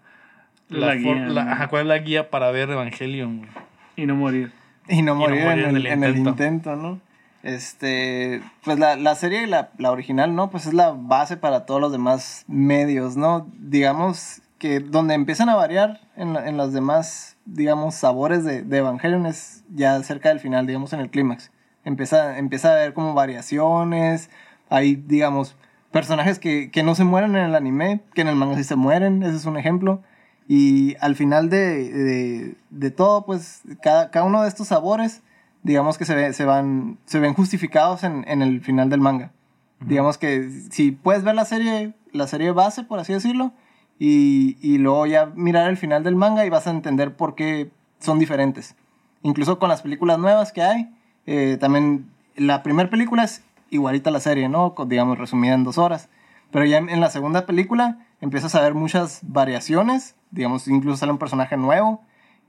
La 0.70 0.94
guía, 0.94 1.28
la- 1.28 1.44
¿no? 1.46 1.52
ajá, 1.54 1.70
¿Cuál 1.70 1.82
es 1.82 1.88
la 1.88 1.98
guía 1.98 2.30
para 2.30 2.52
ver 2.52 2.70
Evangelion? 2.70 3.48
Y 3.96 4.06
no 4.06 4.14
morir. 4.16 4.52
Y 4.88 5.02
no 5.02 5.16
no 5.16 5.16
morir, 5.16 5.42
en, 5.42 5.58
en 5.60 5.76
el, 5.76 5.88
el 5.88 5.88
en 5.88 6.04
el 6.04 6.10
intento. 6.18 6.30
intento, 6.30 6.76
¿no? 6.76 7.02
Este, 7.44 8.42
pues 8.64 8.78
la, 8.78 8.96
la 8.96 9.16
serie, 9.16 9.48
la, 9.48 9.72
la 9.78 9.92
original, 9.92 10.36
¿no? 10.36 10.50
Pues 10.52 10.68
es 10.68 10.74
la 10.74 10.92
base 10.92 11.38
para 11.38 11.66
todos 11.66 11.82
los 11.82 11.92
demás 11.92 12.44
medios, 12.48 13.18
¿no? 13.18 13.48
Digamos 13.58 14.42
que 14.60 14.80
donde 14.80 15.16
empiezan 15.16 15.50
a 15.50 15.56
variar 15.56 16.02
en, 16.16 16.36
en 16.36 16.56
los 16.56 16.72
demás, 16.72 17.38
digamos, 17.46 17.96
sabores 17.96 18.44
de, 18.44 18.62
de 18.62 18.78
Evangelion 18.78 19.26
es 19.26 19.64
ya 19.70 20.02
cerca 20.04 20.30
del 20.30 20.40
final, 20.40 20.68
digamos, 20.68 20.94
en 20.94 21.00
el 21.00 21.10
clímax. 21.10 21.52
Empieza, 21.84 22.38
empieza 22.38 22.70
a 22.70 22.74
haber 22.74 22.94
como 22.94 23.16
variaciones, 23.16 24.30
hay, 24.70 24.96
digamos, 24.96 25.56
personajes 25.92 26.38
que, 26.38 26.70
que 26.70 26.84
no 26.84 26.94
se 26.94 27.04
mueren 27.04 27.36
en 27.36 27.44
el 27.44 27.56
anime, 27.56 28.02
que 28.14 28.22
en 28.22 28.28
el 28.28 28.36
manga 28.36 28.56
sí 28.56 28.64
se 28.64 28.76
mueren, 28.76 29.24
ese 29.24 29.38
es 29.38 29.46
un 29.46 29.58
ejemplo. 29.58 30.04
Y 30.48 30.96
al 31.00 31.16
final 31.16 31.50
de, 31.50 31.90
de, 31.90 32.56
de 32.70 32.92
todo, 32.92 33.26
pues 33.26 33.62
cada, 33.82 34.12
cada 34.12 34.26
uno 34.26 34.44
de 34.44 34.48
estos 34.48 34.68
sabores, 34.68 35.24
digamos 35.64 35.98
que 35.98 36.06
se, 36.06 36.16
ve- 36.16 36.34
se, 36.34 36.46
van, 36.46 36.98
se 37.06 37.20
ven 37.20 37.34
justificados 37.34 38.04
en, 38.04 38.24
en 38.28 38.42
el 38.42 38.62
final 38.62 38.90
del 38.90 39.00
manga. 39.02 39.32
Digamos 39.80 40.18
que 40.18 40.50
si 40.70 40.92
puedes 40.92 41.24
ver 41.24 41.36
la 41.36 41.46
serie, 41.46 41.94
la 42.12 42.28
serie 42.28 42.52
base, 42.52 42.84
por 42.84 43.00
así 43.00 43.14
decirlo, 43.14 43.52
y, 44.00 44.58
y 44.62 44.78
luego 44.78 45.06
ya 45.06 45.28
mirar 45.36 45.70
el 45.70 45.78
final 45.78 46.04
del 46.04 46.16
manga 46.16 46.46
y 46.46 46.50
vas 46.50 46.68
a 46.68 46.72
entender 46.72 47.16
por 47.16 47.36
qué 47.36 47.72
son 48.00 48.20
diferentes. 48.20 48.76
Incluso 49.24 49.60
con 49.60 49.70
las 49.70 49.82
películas 49.82 50.18
nuevas 50.20 50.52
que 50.52 50.62
hay, 50.64 50.90
eh, 51.28 51.58
también 51.60 52.10
la 52.36 52.64
primera 52.64 52.90
película 52.90 53.24
es 53.24 53.44
igualita 53.70 54.10
a 54.10 54.14
la 54.14 54.20
serie, 54.20 54.50
¿no? 54.50 54.74
Con, 54.76 54.90
digamos, 54.90 55.18
resumida 55.18 55.54
en 55.54 55.64
dos 55.64 55.78
horas. 55.78 56.10
Pero 56.52 56.66
ya 56.66 56.78
en, 56.78 56.90
en 56.90 57.00
la 57.00 57.10
segunda 57.10 57.46
película 57.46 58.00
empiezas 58.20 58.56
a 58.56 58.62
ver 58.62 58.74
muchas 58.74 59.20
variaciones, 59.24 60.16
digamos, 60.32 60.68
incluso 60.68 60.98
sale 60.98 61.12
un 61.12 61.18
personaje 61.18 61.56
nuevo. 61.58 62.02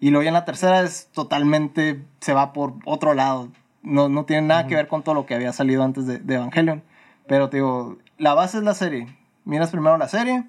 Y 0.03 0.11
luego 0.11 0.25
ya 0.25 0.31
en 0.31 0.35
la 0.35 0.45
tercera 0.45 0.81
es 0.81 1.11
totalmente, 1.13 2.03
se 2.19 2.33
va 2.33 2.53
por 2.53 2.75
otro 2.85 3.15
lado. 3.15 3.53
No, 3.85 4.09
no 4.09 4.25
tiene 4.25 4.49
nada 4.49 4.67
que 4.67 4.75
ver 4.75 4.89
con 4.89 5.05
todo 5.05 5.15
lo 5.15 5.27
que 5.27 5.37
había 5.37 5.53
salido 5.53 5.85
antes 5.85 6.09
de, 6.09 6.19
de 6.19 6.35
Evangelion. 6.35 6.83
Pero 7.29 7.49
te 7.49 7.59
digo, 7.59 7.99
la 8.19 8.35
base 8.35 8.59
es 8.59 8.65
la 8.65 8.75
serie. 8.75 9.07
Miras 9.45 9.71
primero 9.71 9.97
la 9.99 10.09
serie 10.09 10.43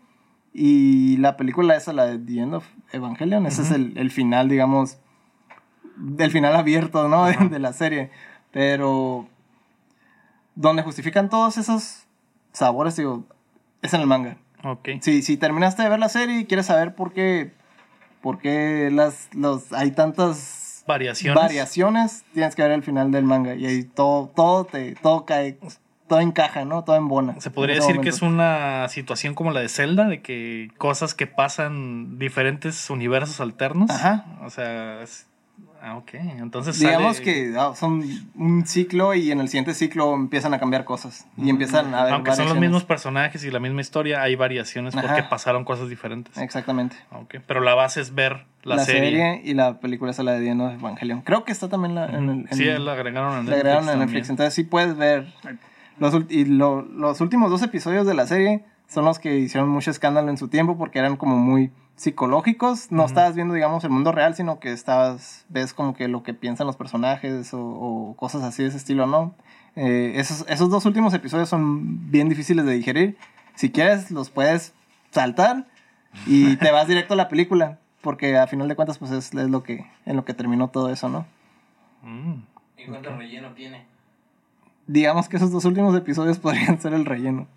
y 0.53 1.17
la 1.17 1.37
película 1.37 1.75
esa, 1.75 1.93
la 1.93 2.07
de 2.07 2.17
The 2.17 2.41
End 2.41 2.55
of 2.55 2.65
Evangelion, 2.93 3.45
ese 3.45 3.61
es 3.61 3.69
el, 3.69 3.95
el 3.95 4.09
final, 4.09 4.49
digamos, 4.49 4.97
del 5.97 6.31
final 6.31 6.55
abierto, 6.55 7.07
¿no? 7.07 7.25
De, 7.25 7.37
de 7.51 7.59
la 7.59 7.73
serie. 7.73 8.09
Pero 8.49 9.27
donde 10.55 10.81
justifican 10.81 11.29
todos 11.29 11.59
esos 11.59 12.07
sabores, 12.53 12.95
digo, 12.95 13.23
es 13.83 13.93
en 13.93 14.01
el 14.01 14.07
manga. 14.07 14.35
Ok. 14.63 14.89
Si, 15.01 15.21
si 15.21 15.37
terminaste 15.37 15.83
de 15.83 15.89
ver 15.89 15.99
la 15.99 16.09
serie 16.09 16.39
y 16.39 16.45
quieres 16.45 16.65
saber 16.65 16.95
por 16.95 17.13
qué, 17.13 17.53
por 18.23 18.39
qué 18.39 18.89
las, 18.91 19.29
los, 19.33 19.71
hay 19.73 19.91
tantas 19.91 20.83
Variaciones. 20.87 21.39
variaciones, 21.41 22.23
tienes 22.33 22.55
que 22.55 22.63
ver 22.63 22.71
el 22.71 22.81
final 22.83 23.11
del 23.11 23.23
manga. 23.25 23.53
Y 23.53 23.65
ahí 23.67 23.83
todo, 23.83 24.31
todo, 24.35 24.65
te, 24.65 24.95
todo 24.95 25.25
cae, 25.25 25.57
todo 26.07 26.19
encaja, 26.19 26.65
¿no? 26.65 26.83
Todo 26.83 26.95
embona. 26.95 27.39
Se 27.39 27.51
podría 27.51 27.75
en 27.75 27.81
decir 27.81 28.01
que 28.01 28.09
es 28.09 28.21
una 28.21 28.87
situación 28.89 29.33
como 29.35 29.51
la 29.51 29.59
de 29.61 29.69
Zelda, 29.69 30.07
de 30.07 30.21
que 30.21 30.69
cosas 30.77 31.13
que 31.13 31.27
pasan 31.27 32.17
diferentes 32.17 32.89
universos 32.89 33.39
alternos. 33.39 33.89
Ajá. 33.91 34.25
O 34.43 34.49
sea, 34.49 35.01
es- 35.03 35.27
ah, 35.83 35.97
ok. 35.97 36.13
Entonces 36.15 36.79
Digamos 36.79 37.17
sale- 37.17 37.25
que 37.25 37.53
ah, 37.57 37.73
son 37.75 38.03
un 38.35 38.65
ciclo 38.65 39.13
y 39.13 39.31
en 39.31 39.39
el 39.41 39.47
siguiente 39.49 39.73
ciclo 39.73 40.13
empiezan 40.15 40.53
a 40.53 40.59
cambiar 40.59 40.85
cosas. 40.85 41.27
Y 41.37 41.49
empiezan 41.49 41.93
a 41.93 42.01
haber 42.01 42.13
aunque 42.13 42.31
son 42.31 42.45
los 42.45 42.53
variaciones. 42.53 42.61
mismos 42.61 42.83
personajes 42.85 43.43
y 43.43 43.51
la 43.51 43.59
misma 43.59 43.81
historia, 43.81 44.21
hay 44.21 44.35
variaciones 44.35 44.93
porque 44.95 45.07
Ajá. 45.21 45.29
pasaron 45.29 45.65
cosas 45.65 45.89
diferentes. 45.89 46.37
Exactamente. 46.37 46.95
Ok, 47.11 47.35
Pero 47.45 47.61
la 47.61 47.75
base 47.75 48.01
es 48.01 48.15
ver 48.15 48.45
la, 48.63 48.77
La, 48.77 48.85
serie. 48.85 49.01
serie. 49.11 49.41
y 49.43 49.53
la 49.53 49.79
película 49.79 50.11
es 50.11 50.19
la 50.19 50.31
de 50.31 50.51
of 50.53 50.73
Evangelion. 50.73 51.21
Creo 51.21 51.43
que 51.43 51.51
está 51.51 51.67
también 51.69 51.95
la- 51.95 52.05
en 52.07 52.29
el... 52.29 52.29
en- 52.29 52.47
Sí, 52.53 52.63
la 52.65 52.93
agregaron 52.93 53.31
a 53.33 53.35
Netflix. 53.41 53.49
Le 53.49 53.55
agregaron 53.57 53.89
en. 53.89 53.99
Netflix. 53.99 54.29
Entonces 54.29 54.53
sí 54.53 54.63
puedes 54.63 54.95
ver. 54.97 55.27
Los, 55.99 56.15
y 56.29 56.45
lo- 56.45 56.81
los 56.81 57.21
últimos 57.21 57.51
dos 57.51 57.61
episodios 57.61 58.07
de 58.07 58.13
la 58.13 58.25
serie 58.25 58.63
son 58.87 59.05
los 59.05 59.19
que 59.19 59.37
hicieron 59.37 59.69
mucho 59.69 59.91
escándalo 59.91 60.29
en 60.29 60.37
su 60.37 60.47
tiempo 60.47 60.77
porque 60.77 60.99
eran 60.99 61.17
como 61.17 61.37
muy 61.37 61.71
psicológicos. 61.95 62.91
No 62.91 63.05
estabas 63.05 63.35
viendo, 63.35 63.53
digamos, 63.53 63.83
el 63.83 63.89
mundo 63.89 64.11
real, 64.11 64.35
sino 64.35 64.59
que 64.59 64.71
estabas, 64.71 65.45
ves 65.49 65.73
como 65.73 65.93
que 65.93 66.07
lo 66.07 66.23
que 66.23 66.33
piensan 66.33 66.67
los 66.67 66.77
personajes 66.77 67.53
o, 67.53 67.61
o 67.61 68.15
cosas 68.15 68.43
así 68.43 68.63
de 68.63 68.69
ese 68.69 68.77
estilo, 68.77 69.07
¿no? 69.07 69.35
Eh, 69.75 70.13
esos, 70.15 70.45
esos 70.47 70.69
dos 70.69 70.85
últimos 70.85 71.13
episodios 71.13 71.49
son 71.49 72.11
bien 72.11 72.29
difíciles 72.29 72.65
de 72.65 72.73
digerir. 72.73 73.17
Si 73.55 73.71
quieres, 73.71 74.11
los 74.11 74.29
puedes 74.29 74.73
saltar 75.11 75.67
y 76.25 76.55
te 76.57 76.71
vas 76.71 76.87
directo 76.87 77.13
a 77.13 77.17
la 77.17 77.29
película. 77.29 77.79
Porque 78.01 78.37
a 78.37 78.47
final 78.47 78.67
de 78.67 78.75
cuentas, 78.75 78.97
pues 78.97 79.11
es, 79.11 79.33
es 79.33 79.49
lo 79.49 79.63
que, 79.63 79.85
en 80.05 80.17
lo 80.17 80.25
que 80.25 80.33
terminó 80.33 80.69
todo 80.69 80.89
eso, 80.89 81.07
¿no? 81.07 81.25
Mm. 82.01 82.43
¿Y 82.77 82.85
cuánto 82.85 83.15
relleno 83.15 83.53
tiene? 83.53 83.93
digamos 84.87 85.29
que 85.29 85.37
esos 85.37 85.51
dos 85.51 85.65
últimos 85.65 85.95
episodios 85.95 86.39
podrían 86.39 86.79
ser 86.79 86.93
el 86.93 87.05
relleno. 87.05 87.47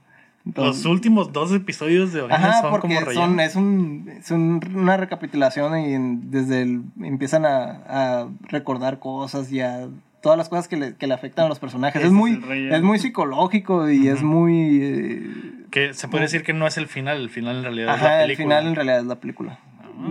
Los 0.55 0.85
últimos 0.85 1.33
dos 1.33 1.53
episodios 1.53 2.13
de 2.13 2.21
Evangelion 2.21 2.51
ajá, 2.51 2.61
son 2.63 2.71
porque 2.71 2.89
como 2.95 3.01
relleno. 3.01 3.27
son, 3.27 3.41
es, 3.41 3.57
un, 3.57 4.09
es 4.17 4.31
un- 4.31 4.61
una 4.75 4.97
recapitulación 4.97 5.79
y 5.81 5.95
en- 5.95 6.31
desde 6.31 6.63
el, 6.63 6.83
empiezan 7.03 7.45
a, 7.45 7.83
a 7.89 8.29
recordar 8.43 8.99
cosas 9.01 9.51
y 9.51 9.61
a 9.61 9.89
todas 10.23 10.39
las 10.39 10.49
cosas 10.49 10.69
que 10.69 10.77
le, 10.77 10.95
que 10.95 11.07
le 11.07 11.15
afectan 11.15 11.47
a 11.47 11.49
los 11.49 11.59
personajes. 11.59 12.03
Es 12.03 12.13
muy, 12.13 12.41
es 12.71 12.83
muy 12.83 12.99
psicológico 12.99 13.91
y 13.91 14.09
es 14.09 14.23
muy... 14.23 14.79
eh, 14.83 15.31
Que 15.71 15.95
se 15.95 16.07
puede 16.09 16.23
decir 16.25 16.43
que 16.45 16.53
no 16.53 16.67
es 16.67 16.77
el 16.79 16.87
final, 16.87 17.19
el 17.21 17.31
final 17.31 17.57
en 17.59 17.63
realidad 17.65 17.95
es 17.97 18.01
la 18.03 18.07
ajá, 18.09 18.21
el 18.23 18.27
película. 18.29 18.57
final 18.57 18.67
en 18.69 18.75
realidad 18.77 18.99
es 19.01 19.07
la 19.07 19.17
película. 19.17 19.59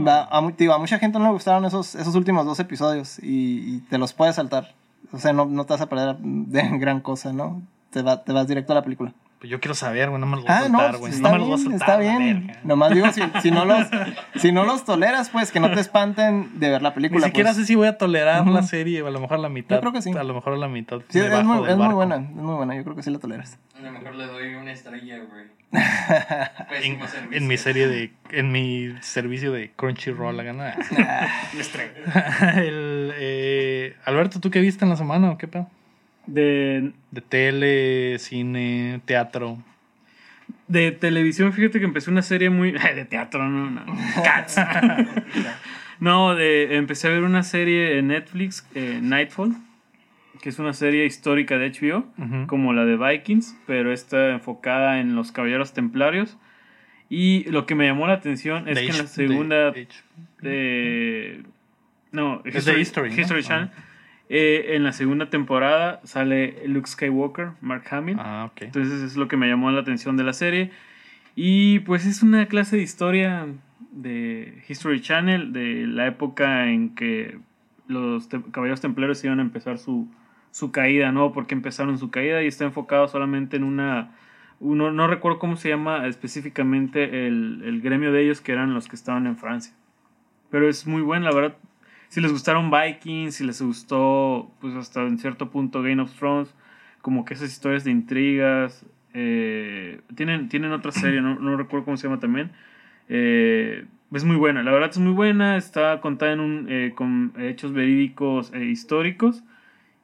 Va- 0.05 0.25
a, 0.31 0.41
mu- 0.41 0.51
digo, 0.57 0.73
a 0.73 0.77
mucha 0.79 0.99
gente 0.99 1.17
no 1.19 1.25
le 1.25 1.31
gustaron 1.31 1.63
esos, 1.65 1.95
esos 1.95 2.15
últimos 2.15 2.45
dos 2.45 2.59
episodios 2.59 3.19
y, 3.19 3.75
y 3.75 3.79
te 3.89 3.97
los 3.97 4.13
puedes 4.13 4.35
saltar. 4.35 4.73
O 5.11 5.19
sea, 5.19 5.31
no, 5.31 5.45
no 5.45 5.65
te 5.65 5.73
vas 5.73 5.81
a 5.81 5.87
perder 5.89 6.17
de 6.17 6.69
gran 6.79 6.99
cosa, 7.01 7.31
¿no? 7.31 7.61
Te, 7.91 8.01
va- 8.01 8.23
te 8.23 8.33
vas 8.33 8.47
directo 8.47 8.73
a 8.73 8.75
la 8.75 8.83
película. 8.83 9.13
Pues 9.45 9.51
yo 9.51 9.59
quiero 9.59 9.75
saber, 9.75 10.09
güey, 10.09 10.19
no 10.19 10.25
me 10.25 10.37
los 10.37 10.45
voy 10.45 10.51
a 10.51 10.57
Ah, 10.57 10.69
no, 10.69 10.79
soltar, 10.79 10.97
güey. 10.97 11.13
está 11.13 11.27
no 11.29 11.33
me 11.33 11.37
los 11.39 11.47
voy 11.47 11.53
a 11.53 11.57
bien, 11.57 11.69
soltar. 11.79 12.01
está 12.01 12.13
bien. 12.15 12.57
Nomás 12.63 12.93
digo, 12.95 13.11
si, 13.11 13.21
si 13.43 13.51
no 13.51 13.63
los, 13.63 13.85
si 14.37 14.51
no 14.51 14.63
los 14.65 14.85
toleras, 14.85 15.29
pues 15.29 15.51
que 15.51 15.59
no 15.59 15.69
te 15.71 15.79
espanten 15.81 16.59
de 16.59 16.71
ver 16.71 16.81
la 16.81 16.89
Ni 16.89 16.95
película. 16.95 17.27
siquiera 17.27 17.49
pues. 17.51 17.57
sé 17.57 17.65
si 17.65 17.75
voy 17.75 17.87
a 17.87 17.95
tolerar 17.99 18.41
Ujú. 18.41 18.53
la 18.53 18.63
serie, 18.63 19.01
a 19.05 19.09
lo 19.11 19.19
mejor 19.19 19.37
a 19.37 19.41
la 19.41 19.49
mitad. 19.49 19.75
Yo 19.75 19.81
creo 19.81 19.93
que 19.93 20.01
sí. 20.01 20.11
A 20.17 20.23
lo 20.23 20.33
mejor 20.33 20.53
a 20.53 20.57
la 20.57 20.67
mitad. 20.67 21.01
Sí, 21.09 21.19
me 21.19 21.25
es, 21.25 21.31
bajo 21.31 21.43
muy, 21.43 21.61
del 21.61 21.69
es 21.73 21.77
muy 21.77 21.93
buena, 21.93 22.15
es 22.15 22.21
muy 22.31 22.55
buena, 22.55 22.75
yo 22.75 22.83
creo 22.83 22.95
que 22.95 23.03
sí 23.03 23.11
la 23.11 23.19
toleras. 23.19 23.59
A 23.77 23.81
lo 23.81 23.91
mejor 23.91 24.15
le 24.15 24.25
doy 24.25 24.55
una 24.55 24.71
estrella, 24.71 25.17
güey. 25.19 25.45
En, 26.83 26.99
en 27.31 27.47
mi 27.47 27.57
serie 27.57 27.87
de. 27.87 28.13
En 28.31 28.51
mi 28.51 28.95
servicio 29.01 29.51
de 29.51 29.71
Crunchyroll, 29.75 30.35
la 30.37 30.43
gana. 30.43 30.75
El, 32.55 33.11
eh, 33.15 33.95
Alberto, 34.05 34.39
¿tú 34.39 34.49
qué 34.49 34.59
viste 34.61 34.85
en 34.85 34.89
la 34.89 34.95
semana 34.95 35.29
o 35.31 35.37
qué 35.37 35.47
pedo? 35.47 35.67
De, 36.27 36.91
De 37.11 37.21
tele, 37.21 38.17
cine, 38.19 39.01
teatro. 39.05 39.57
de 40.67 40.91
televisión, 40.91 41.53
fíjate 41.53 41.79
que 41.79 41.85
empecé 41.85 42.09
una 42.09 42.21
serie 42.21 42.49
muy. 42.49 42.71
De 42.95 43.05
teatro, 43.05 43.47
no, 43.47 43.69
no. 43.69 43.85
Cats. 44.23 44.55
no, 45.99 46.35
de, 46.35 46.75
empecé 46.77 47.07
a 47.07 47.11
ver 47.11 47.23
una 47.23 47.43
serie 47.43 47.97
en 47.99 48.07
Netflix, 48.07 48.67
eh, 48.75 48.99
Nightfall, 49.01 49.55
que 50.41 50.49
es 50.49 50.59
una 50.59 50.73
serie 50.73 51.05
histórica 51.05 51.57
de 51.57 51.71
HBO, 51.71 52.05
Ujú. 52.17 52.47
como 52.47 52.73
la 52.73 52.85
de 52.85 52.97
Vikings, 52.97 53.55
pero 53.67 53.91
está 53.93 54.31
enfocada 54.31 54.99
en 54.99 55.15
los 55.15 55.31
caballeros 55.31 55.73
templarios. 55.73 56.37
Y 57.07 57.43
lo 57.51 57.67
que 57.67 57.75
me 57.75 57.85
llamó 57.85 58.07
la 58.07 58.13
atención 58.13 58.67
es 58.67 58.75
De 58.75 58.85
que 58.85 58.91
en 58.91 58.97
la 58.97 59.07
segunda. 59.07 59.71
de 59.71 59.81
H- 59.83 60.03
de- 60.41 61.43
no, 62.11 62.41
Es 62.45 62.65
de 62.65 62.79
History, 62.79 63.11
¿no? 63.11 63.21
History 63.21 63.43
Channel. 63.43 63.69
Eh, 64.27 64.75
en 64.75 64.83
la 64.83 64.91
segunda 64.91 65.29
temporada 65.29 66.01
sale 66.03 66.67
Luke 66.67 66.87
Skywalker, 66.87 67.51
Mark 67.61 67.83
Hamill. 67.91 68.17
Ah, 68.19 68.49
ok. 68.51 68.63
Entonces 68.63 69.01
es 69.01 69.17
lo 69.17 69.27
que 69.27 69.37
me 69.37 69.47
llamó 69.47 69.69
la 69.71 69.81
atención 69.81 70.17
de 70.17 70.23
la 70.23 70.33
serie. 70.33 70.71
Y 71.35 71.79
pues 71.79 72.05
es 72.05 72.23
una 72.23 72.45
clase 72.47 72.77
de 72.77 72.83
historia 72.83 73.45
de 73.91 74.63
History 74.67 75.01
Channel, 75.01 75.53
de 75.53 75.85
la 75.87 76.07
época 76.07 76.69
en 76.69 76.95
que 76.95 77.37
los 77.87 78.29
te- 78.29 78.41
caballeros 78.51 78.81
templarios 78.81 79.23
iban 79.23 79.39
a 79.39 79.43
empezar 79.43 79.77
su, 79.77 80.07
su 80.51 80.71
caída, 80.71 81.11
¿no? 81.11 81.31
Porque 81.33 81.53
empezaron 81.53 81.97
su 81.97 82.09
caída 82.09 82.41
y 82.41 82.47
está 82.47 82.65
enfocado 82.65 83.07
solamente 83.07 83.57
en 83.57 83.63
una... 83.63 84.11
Uno, 84.61 84.91
no 84.91 85.07
recuerdo 85.07 85.37
cómo 85.37 85.57
se 85.57 85.67
llama 85.69 86.07
específicamente 86.07 87.27
el, 87.27 87.61
el 87.65 87.81
gremio 87.81 88.13
de 88.13 88.23
ellos, 88.23 88.39
que 88.39 88.53
eran 88.53 88.73
los 88.73 88.87
que 88.87 88.95
estaban 88.95 89.27
en 89.27 89.35
Francia. 89.37 89.73
Pero 90.49 90.69
es 90.69 90.87
muy 90.87 91.01
bueno, 91.01 91.25
la 91.25 91.35
verdad. 91.35 91.57
Si 92.09 92.21
les 92.21 92.31
gustaron 92.31 92.71
Vikings, 92.71 93.35
si 93.35 93.45
les 93.45 93.61
gustó, 93.61 94.51
pues 94.61 94.73
hasta 94.75 95.01
en 95.03 95.17
cierto 95.17 95.49
punto 95.49 95.81
Game 95.81 96.01
of 96.01 96.13
Thrones, 96.17 96.53
como 97.01 97.25
que 97.25 97.33
esas 97.33 97.51
historias 97.51 97.83
de 97.83 97.91
intrigas. 97.91 98.85
eh, 99.13 100.01
tienen, 100.15 100.49
tienen 100.49 100.71
otra 100.71 100.91
serie, 100.91 101.21
no, 101.21 101.39
no 101.39 101.55
recuerdo 101.57 101.85
cómo 101.85 101.97
se 101.97 102.07
llama 102.07 102.19
también. 102.19 102.51
eh, 103.09 103.85
es 104.13 104.23
muy 104.23 104.35
buena, 104.37 104.63
la 104.63 104.71
verdad 104.71 104.89
es 104.91 104.99
muy 104.99 105.13
buena. 105.13 105.57
Está 105.57 105.99
contada 106.01 106.33
en 106.33 106.39
un, 106.39 106.67
eh, 106.69 106.93
con 106.95 107.33
hechos 107.37 107.73
verídicos 107.73 108.51
e 108.53 108.65
históricos. 108.65 109.43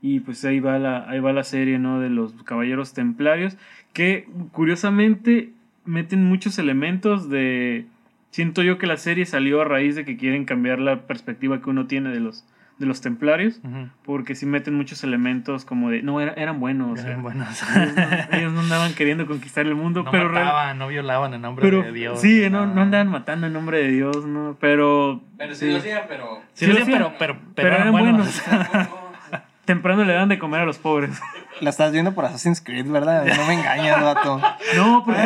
Y 0.01 0.19
pues 0.21 0.43
ahí 0.45 0.59
va 0.59 0.79
la, 0.79 1.07
ahí 1.09 1.19
va 1.19 1.31
la 1.31 1.43
serie, 1.43 1.79
¿no? 1.79 1.99
De 1.99 2.09
los 2.09 2.33
caballeros 2.43 2.93
templarios. 2.93 3.57
Que 3.93 4.27
curiosamente 4.51 5.51
meten 5.85 6.23
muchos 6.25 6.57
elementos 6.59 7.29
de. 7.29 7.85
Siento 8.31 8.63
yo 8.63 8.77
que 8.77 8.87
la 8.87 8.97
serie 8.97 9.25
salió 9.25 9.61
a 9.61 9.65
raíz 9.65 9.95
de 9.95 10.05
que 10.05 10.17
quieren 10.17 10.45
cambiar 10.45 10.79
la 10.79 11.01
perspectiva 11.01 11.61
que 11.61 11.69
uno 11.69 11.85
tiene 11.87 12.09
de 12.09 12.19
los, 12.21 12.45
de 12.79 12.85
los 12.85 13.01
templarios. 13.01 13.59
Porque 14.05 14.35
sí 14.35 14.45
meten 14.45 14.73
muchos 14.73 15.03
elementos 15.03 15.65
como 15.65 15.89
de. 15.89 16.01
No, 16.01 16.21
era- 16.21 16.33
eran 16.33 16.59
buenos. 16.61 16.91
o 16.93 16.95
sea, 16.95 17.07
Eran 17.11 17.23
buenos. 17.23 17.61
ellos, 17.75 17.95
no, 18.31 18.37
ellos 18.37 18.53
no 18.53 18.59
andaban 18.61 18.93
queriendo 18.93 19.25
conquistar 19.27 19.67
el 19.67 19.75
mundo. 19.75 20.03
No 20.03 20.11
pero 20.11 20.29
mataban, 20.29 20.77
no 20.79 20.87
violaban 20.87 21.33
en 21.33 21.41
nombre 21.41 21.61
pero 21.63 21.83
de 21.83 21.91
Dios. 21.91 22.21
sí, 22.21 22.49
no, 22.49 22.65
no 22.65 22.81
andaban 22.81 23.09
matando 23.09 23.47
en 23.47 23.53
nombre 23.53 23.79
de 23.79 23.89
Dios, 23.89 24.25
¿no? 24.25 24.55
Pero. 24.61 25.21
Pero 25.37 25.53
sí, 25.53 25.69
lo 25.69 25.77
hacía, 25.79 26.07
pero. 26.07 26.39
Sí, 26.53 26.65
Sí 26.65 26.71
lo 26.71 26.79
hacían, 26.81 27.03
hacían, 27.03 27.15
pero, 27.19 27.19
pero, 27.19 27.33
pero, 27.53 27.53
pero 27.55 27.67
eran 27.67 27.81
eran 27.81 27.91
buenos. 27.91 28.41
Temprano 29.65 30.03
le 30.05 30.13
dan 30.13 30.27
de 30.27 30.39
comer 30.39 30.61
a 30.61 30.65
los 30.65 30.77
pobres. 30.79 31.21
La 31.61 31.69
estás 31.69 31.91
viendo 31.91 32.13
por 32.15 32.25
Assassin's 32.25 32.61
Creed, 32.61 32.87
¿verdad? 32.87 33.25
No 33.25 33.45
me 33.45 33.53
engañas, 33.53 34.01
vato. 34.01 34.41
No, 34.75 35.03
porque. 35.05 35.21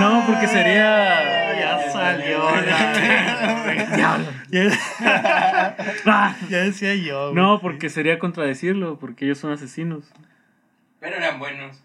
No, 0.00 0.22
porque 0.26 0.46
sería. 0.46 1.29
Ya 2.00 2.16
salió 2.18 2.50
la. 2.66 3.96
Ya, 4.50 5.76
Ah, 6.06 6.34
decía 6.48 6.94
yo. 6.94 7.30
güey. 7.30 7.34
No, 7.34 7.60
porque 7.60 7.88
sería 7.90 8.18
contradecirlo, 8.18 8.98
porque 8.98 9.24
ellos 9.24 9.38
son 9.38 9.52
asesinos. 9.52 10.04
Pero 11.00 11.16
eran 11.16 11.38
buenos. 11.38 11.82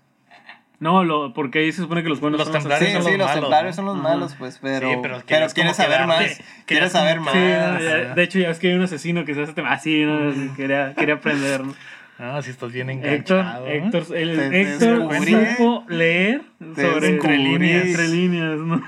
No, 0.80 1.04
lo, 1.06 1.34
porque 1.34 1.60
ahí 1.60 1.72
se 1.72 1.82
supone 1.82 2.04
que 2.04 2.10
los 2.10 2.20
buenos 2.20 2.38
Los 2.40 2.48
son 2.50 2.60
templarios 2.60 2.90
Sí, 2.90 2.94
son 2.96 3.04
sí, 3.04 3.12
los 3.12 3.18
los 3.20 3.28
malos, 3.28 3.42
templarios 3.44 3.72
¿no? 3.72 3.76
son 3.76 3.86
los 3.86 3.96
malos, 4.04 4.36
pues, 4.38 4.60
pero, 4.62 4.90
Sí, 4.90 4.96
pero 5.02 5.22
pero, 5.26 5.50
quieres 5.54 5.76
saber 5.78 6.00
quedarte- 6.02 6.08
más. 6.08 6.42
Quieres 6.66 6.92
saber 6.92 7.20
más. 7.22 7.34
Sí, 7.34 7.40
Ah, 7.40 7.78
sí. 7.80 8.16
de 8.16 8.24
hecho 8.24 8.40
ya 8.40 8.50
es 8.50 8.60
que 8.60 8.68
hay 8.68 8.74
un 8.74 8.82
asesino 8.84 9.24
que 9.24 9.34
se 9.34 9.44
hace 9.44 9.56
tem- 9.56 9.68
así, 9.70 10.04
¿no? 10.04 10.54
Quería, 10.56 10.94
quería 10.94 11.16
aprender, 11.16 11.64
¿no? 11.64 11.74
Ah, 12.20 12.42
si 12.42 12.50
estás 12.52 12.72
bien 12.74 12.90
Héctor, 12.90 13.08
enganchado. 13.40 13.68
¿eh? 13.68 13.78
Héctor, 13.78 14.06
el, 14.18 14.36
Te- 14.38 14.50
te 14.50 14.62
Héctor 14.62 15.16
supo 15.58 15.86
leer 15.88 16.42
sobre 16.76 17.08
entre 17.08 17.38
líneas, 17.38 17.86
entre 17.86 18.08
líneas, 18.10 18.58
¿no? 18.60 18.82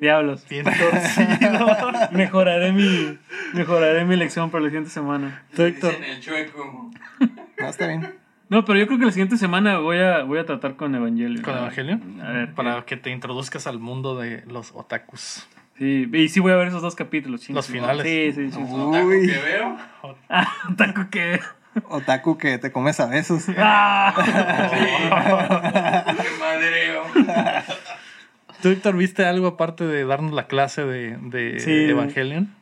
Diablos. 0.00 0.46
Bien 0.48 0.64
torcido. 0.64 1.66
Mejoraré 2.12 2.72
mi, 2.72 3.18
mejoraré 3.54 4.04
mi 4.04 4.16
lección 4.16 4.50
para 4.50 4.64
la 4.64 4.70
siguiente 4.70 4.90
semana. 4.90 5.42
Tú, 5.54 5.62
Héctor. 5.62 5.92
Dicen 5.92 6.04
el 6.04 6.20
chueco. 6.20 6.90
No, 7.58 7.68
está 7.68 7.86
bien. 7.86 8.14
No, 8.48 8.64
pero 8.64 8.78
yo 8.78 8.86
creo 8.86 8.98
que 8.98 9.06
la 9.06 9.10
siguiente 9.12 9.36
semana 9.36 9.78
voy 9.78 9.98
a, 9.98 10.22
voy 10.22 10.38
a 10.38 10.46
tratar 10.46 10.76
con 10.76 10.94
Evangelio. 10.94 11.42
¿Con 11.42 11.56
Evangelio? 11.56 11.98
A 12.22 12.30
ver. 12.30 12.54
Para 12.54 12.84
que 12.84 12.96
te 12.96 13.10
introduzcas 13.10 13.66
al 13.66 13.78
mundo 13.80 14.16
de 14.16 14.44
los 14.46 14.72
otakus. 14.72 15.48
Sí, 15.78 16.08
y 16.12 16.28
sí 16.28 16.40
voy 16.40 16.52
a 16.52 16.56
ver 16.56 16.68
esos 16.68 16.80
dos 16.80 16.94
capítulos. 16.94 17.40
chingos. 17.42 17.66
Los 17.66 17.72
finales. 17.72 18.06
Sí, 18.06 18.32
sí, 18.32 18.50
sí. 18.52 18.58
Otaku 18.70 19.10
que 19.10 19.38
veo. 19.44 19.76
Ah, 20.28 20.52
taco 20.76 21.10
que. 21.10 21.40
Otaku 21.88 22.38
que 22.38 22.58
te 22.58 22.72
comes 22.72 23.00
a 23.00 23.06
besos. 23.06 23.46
Ah. 23.58 24.14
Qué 26.16 26.28
madreo. 26.40 27.02
¿Tú, 28.62 28.68
Héctor, 28.70 28.96
viste 28.96 29.24
algo 29.24 29.46
aparte 29.48 29.84
de 29.86 30.04
darnos 30.04 30.32
la 30.32 30.46
clase 30.46 30.84
de, 30.84 31.16
de 31.18 31.60
Sí. 31.60 31.70
Evangelion? 31.90 32.54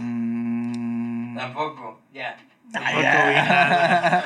Mm, 0.00 1.36
Tampoco. 1.36 2.00
Ya. 2.12 2.36
Tampoco 2.72 2.96
vi 2.98 3.04
nada. 3.04 4.24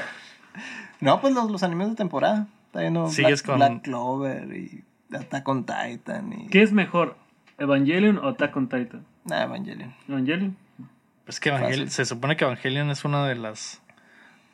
No, 1.00 1.20
pues 1.20 1.34
los, 1.34 1.50
los 1.50 1.62
animes 1.62 1.90
de 1.90 1.96
temporada. 1.96 2.46
Está 2.66 2.80
viendo 2.80 3.08
Sigues 3.08 3.42
Black, 3.42 3.46
con- 3.46 3.56
Black 3.58 3.82
Clover 3.82 4.56
y 4.56 4.84
Attack 5.14 5.46
on 5.48 5.64
Titan 5.64 6.32
y... 6.32 6.48
¿Qué 6.48 6.62
es 6.62 6.72
mejor? 6.72 7.16
¿Evangelion 7.58 8.18
o 8.18 8.28
Attack 8.30 8.56
on 8.56 8.68
Titan? 8.68 9.04
Nah, 9.24 9.44
Evangelion. 9.44 9.94
¿Evangelion? 10.08 10.56
Es 11.26 11.38
que 11.40 11.50
Evangel- 11.50 11.68
Fácil. 11.70 11.90
se 11.90 12.04
supone 12.04 12.36
que 12.36 12.44
Evangelion 12.44 12.90
es 12.90 13.04
una 13.04 13.26
de 13.26 13.36
las 13.36 13.80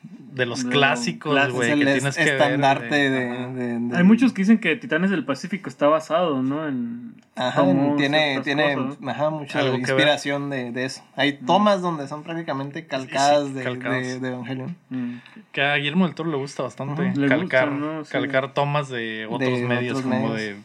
de 0.03 0.45
los 0.45 0.63
De 0.63 0.69
clásicos, 0.71 1.33
clásico. 1.33 1.57
güey, 1.57 1.77
que 1.77 1.85
tienes 1.85 2.15
que 2.15 2.23
estandarte 2.23 2.87
ver. 2.89 3.11
de, 3.11 3.19
de- 3.53 3.79
de- 3.79 3.97
Hay 3.97 4.03
muchos 4.03 4.31
que 4.31 4.43
dicen 4.43 4.59
que 4.59 4.75
Titanes 4.77 5.09
del 5.11 5.25
Pacífico 5.25 5.69
está 5.69 5.87
basado, 5.87 6.41
¿no? 6.41 6.67
En. 6.67 7.15
Ajá, 7.35 7.63
tiene, 7.97 8.39
tiene 8.43 8.75
cosas, 8.75 8.99
¿no? 9.01 9.09
ajá, 9.09 9.29
mucha 9.29 9.63
inspiración 9.63 10.49
de, 10.49 10.71
de 10.71 10.85
eso. 10.85 11.03
Hay 11.15 11.33
tomas 11.33 11.81
donde 11.81 12.07
son 12.07 12.23
prácticamente 12.23 12.85
calcadas, 12.87 13.47
sí, 13.47 13.53
de, 13.53 13.63
calcadas. 13.63 14.01
de, 14.05 14.19
de 14.19 14.27
Evangelion. 14.29 14.75
Mm. 14.89 15.13
Que 15.51 15.61
a 15.61 15.75
Guillermo 15.75 16.05
del 16.05 16.15
Toro 16.15 16.29
le 16.31 16.37
gusta 16.37 16.63
bastante 16.63 17.13
calcar, 17.27 17.69
gusta, 17.69 17.85
¿no? 17.85 18.05
Sí. 18.05 18.11
calcar 18.11 18.53
tomas 18.53 18.89
de 18.89 19.27
otros 19.29 19.59
De 19.59 19.65
medios, 19.67 19.97
otros 19.99 20.11
como 20.11 20.29
medios. 20.29 20.37
de, 20.37 20.55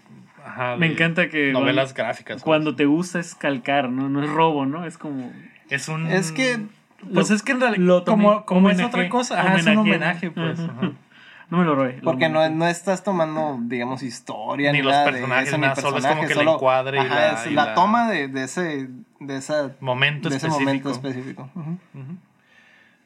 ajá, 0.44 0.76
Me 0.76 0.86
de 0.86 0.92
encanta 0.94 1.28
que. 1.28 1.52
novelas 1.52 1.92
gráficas. 1.94 2.42
Cuando 2.42 2.74
te 2.76 2.84
gusta 2.84 3.18
es 3.20 3.34
calcar, 3.34 3.88
¿no? 3.90 4.08
No 4.08 4.22
es 4.22 4.30
robo, 4.30 4.64
¿no? 4.66 4.84
Es 4.86 4.96
como. 4.98 5.32
es 5.70 5.88
un 5.88 6.06
Es 6.06 6.30
que 6.32 6.58
pues 7.12 7.30
Lo- 7.30 7.36
es 7.36 7.42
que 7.42 7.52
en 7.52 7.60
realidad 7.60 8.04
como, 8.04 8.44
como 8.44 8.70
es 8.70 8.80
otra 8.82 9.08
cosa, 9.08 9.40
ajá, 9.40 9.56
es 9.56 9.66
un 9.66 9.78
homenaje. 9.78 10.30
pues. 10.30 10.58
Ajá. 10.60 10.92
No 11.48 11.58
me 11.58 11.64
lo 11.64 11.76
robé. 11.76 11.98
lo 11.98 12.02
Porque 12.02 12.28
no, 12.28 12.48
no 12.50 12.66
estás 12.66 13.04
tomando, 13.04 13.56
digamos, 13.62 14.02
historia 14.02 14.72
Ni 14.72 14.78
ni, 14.78 14.82
los 14.84 14.92
nada 14.92 15.04
personajes, 15.04 15.44
de 15.44 15.48
eso, 15.50 15.58
nada, 15.58 15.74
ni 15.76 15.80
solo 15.80 15.98
es 15.98 16.06
como 16.06 16.20
que 16.22 16.26
el 16.26 16.34
solo- 16.34 16.54
encuadre 16.54 16.96
y 16.98 17.00
ajá, 17.00 17.14
la- 17.14 17.32
es 17.34 17.46
y 17.46 17.50
la, 17.50 17.64
la- 17.66 17.74
toma 17.74 18.10
de, 18.10 18.26
de 18.28 18.42
ese 18.44 18.88
de 19.20 19.36
esa 19.36 19.70
momento 19.80 20.28
de 20.28 20.36
ese 20.36 20.48
específico. 20.48 20.64
momento 20.64 20.90
específico. 20.90 21.50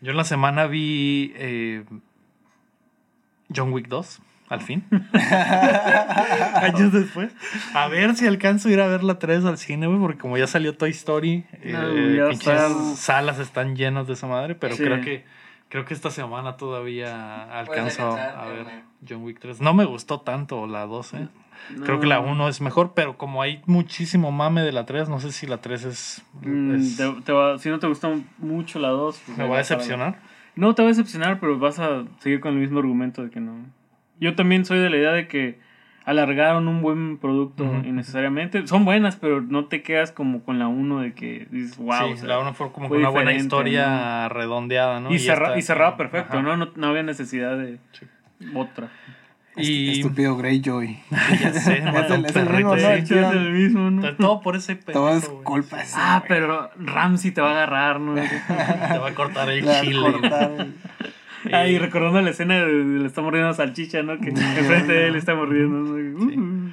Yo 0.01 0.10
en 0.12 0.16
la 0.16 0.24
semana 0.24 0.66
vi 0.66 1.32
eh, 1.36 1.85
John 3.55 3.72
Wick 3.74 3.89
2, 3.89 4.22
al 4.51 4.60
fin. 4.60 4.85
Años 6.62 6.93
después. 6.93 7.32
A 7.74 7.89
ver 7.89 8.14
si 8.16 8.27
alcanzo 8.27 8.68
a 8.68 8.72
ir 8.72 8.81
a 8.81 8.86
ver 8.86 9.02
la 9.02 9.18
3 9.18 9.44
al 9.44 9.59
cine, 9.59 9.86
güey, 9.86 9.98
porque 9.98 10.18
como 10.18 10.36
ya 10.36 10.47
salió 10.47 10.77
Toy 10.77 10.90
Story, 10.90 11.44
eh, 11.62 11.72
No, 11.72 12.28
pinches 12.28 12.48
está. 12.48 12.68
salas 12.97 13.39
están 13.39 13.77
llenas 13.77 14.06
de 14.06 14.12
esa 14.14 14.27
madre, 14.27 14.55
pero 14.55 14.77
Sí. 14.77 14.82
creo 14.85 15.01
que 15.01 15.24
creo 15.68 15.85
que 15.85 15.94
esta 15.94 16.10
semana 16.10 16.56
todavía 16.56 17.44
alcanzo 17.59 18.12
a 18.16 18.44
ver. 18.47 18.66
John 19.09 19.22
Wick 19.22 19.39
3. 19.40 19.60
No 19.60 19.72
me 19.72 19.85
gustó 19.85 20.20
tanto 20.20 20.66
la 20.66 20.85
2, 20.86 21.14
eh. 21.14 21.28
Creo 21.85 22.01
que 22.01 22.06
la 22.06 22.16
No. 22.20 22.32
1 22.32 22.48
es 22.48 22.60
mejor, 22.60 22.93
pero 22.94 23.16
como 23.16 23.40
hay 23.40 23.62
muchísimo 23.66 24.32
mame 24.32 24.62
de 24.62 24.72
la 24.72 24.85
3, 24.85 25.09
no 25.09 25.20
sé 25.20 25.31
si 25.32 25.47
la 25.47 25.59
3 25.59 25.85
es... 25.85 26.22
Mm, 26.43 26.74
es- 26.74 26.97
te- 26.97 27.22
te 27.24 27.32
va- 27.32 27.56
si 27.59 27.68
no 27.70 27.78
te 27.78 27.86
gusta 27.86 28.10
mucho 28.39 28.78
la 28.78 28.89
2, 28.89 29.20
pues 29.24 29.39
me 29.39 29.47
va 29.48 29.55
a 29.55 29.59
decepcionar. 29.59 30.18
No 30.56 30.74
te 30.74 30.82
va 30.82 30.89
a 30.89 30.90
decepcionar, 30.93 31.39
pero 31.39 31.59
vas 31.59 31.78
a 31.78 32.02
seguir 32.18 32.40
con 32.40 32.55
el 32.55 32.59
mismo 32.60 32.81
argumento 32.81 33.22
de 33.22 33.31
que 33.31 33.40
no. 33.40 33.64
Yo 34.20 34.34
también 34.34 34.64
soy 34.64 34.78
de 34.78 34.90
la 34.90 34.97
idea 34.97 35.12
de 35.12 35.26
que 35.28 35.59
alargaron 36.05 36.66
un 36.68 36.82
buen 36.82 37.18
producto 37.18 37.64
innecesariamente. 37.84 38.66
Son 38.66 38.84
buenas, 38.84 39.16
pero 39.16 39.40
no 39.42 39.66
te 39.66 39.82
quedas 39.82 40.12
como 40.12 40.42
con 40.42 40.59
la 40.59 40.66
uno 40.68 41.01
de 41.01 41.12
que 41.12 41.47
dices, 41.51 41.76
wow. 41.78 41.92
sí, 42.09 42.12
o 42.12 42.16
sea, 42.16 42.28
la 42.28 42.38
una 42.40 42.52
fue 42.52 42.72
como 42.72 42.88
fue 42.88 42.98
una 42.98 43.09
buena 43.10 43.32
historia 43.32 44.28
redondeada, 44.28 44.98
¿no? 45.01 45.10
y, 45.12 45.18
cerra- 45.18 45.48
esta- 45.48 45.59
y 45.59 45.62
cerraba 45.62 45.97
perfecto. 45.97 46.42
¿no? 46.42 46.56
¿no? 46.56 46.70
no 46.74 46.86
había 46.88 47.02
necesidad 47.02 47.56
de 47.59 47.78
otra. 48.55 48.88
Y 49.56 50.01
Estúpido 50.01 50.36
Greyjoy. 50.36 50.98
ya 51.40 51.52
sé, 51.52 51.78
Es 51.84 52.10
el- 52.10 52.24
es 52.24 52.36
mismo. 52.36 52.74
¿no? 52.76 52.76
Es 52.76 53.10
el 53.10 53.52
mismo, 53.52 53.90
¿no? 53.90 54.14
Todo 54.16 54.40
por 54.40 54.56
ese 54.56 54.76
Todo 54.76 55.10
es 55.10 55.24
pendejo, 55.24 55.44
culpa 55.44 55.76
de 55.76 55.82
ese 55.82 55.97
Ah, 55.98 56.24
pero 56.26 56.70
Ramsey 56.78 57.32
te 57.32 57.40
va 57.40 57.48
a 57.51 57.52
agarrar, 57.52 58.01
¿no? 58.01 58.14
Te 58.14 58.98
va 58.98 59.09
a 59.09 59.14
cortar 59.14 59.51
el 59.51 59.60
Le 59.60 59.66
van 59.66 59.76
a 59.76 59.80
chile. 59.82 60.01
güey. 60.01 60.12
cortar 60.20 60.51
el- 60.59 60.74
Ay, 61.53 61.79
recordando 61.79 62.21
la 62.21 62.31
escena 62.31 62.65
de, 62.65 62.73
le 62.73 63.07
está 63.07 63.23
mordiendo 63.23 63.51
a 63.51 63.55
salchicha, 63.55 64.03
¿no? 64.03 64.19
Que 64.19 64.29
enfrente 64.59 64.93
de 64.93 65.07
él 65.09 65.17
está 65.17 65.35
mordiendo. 65.35 65.79
¿no? 65.79 66.25
Uh. 66.25 66.71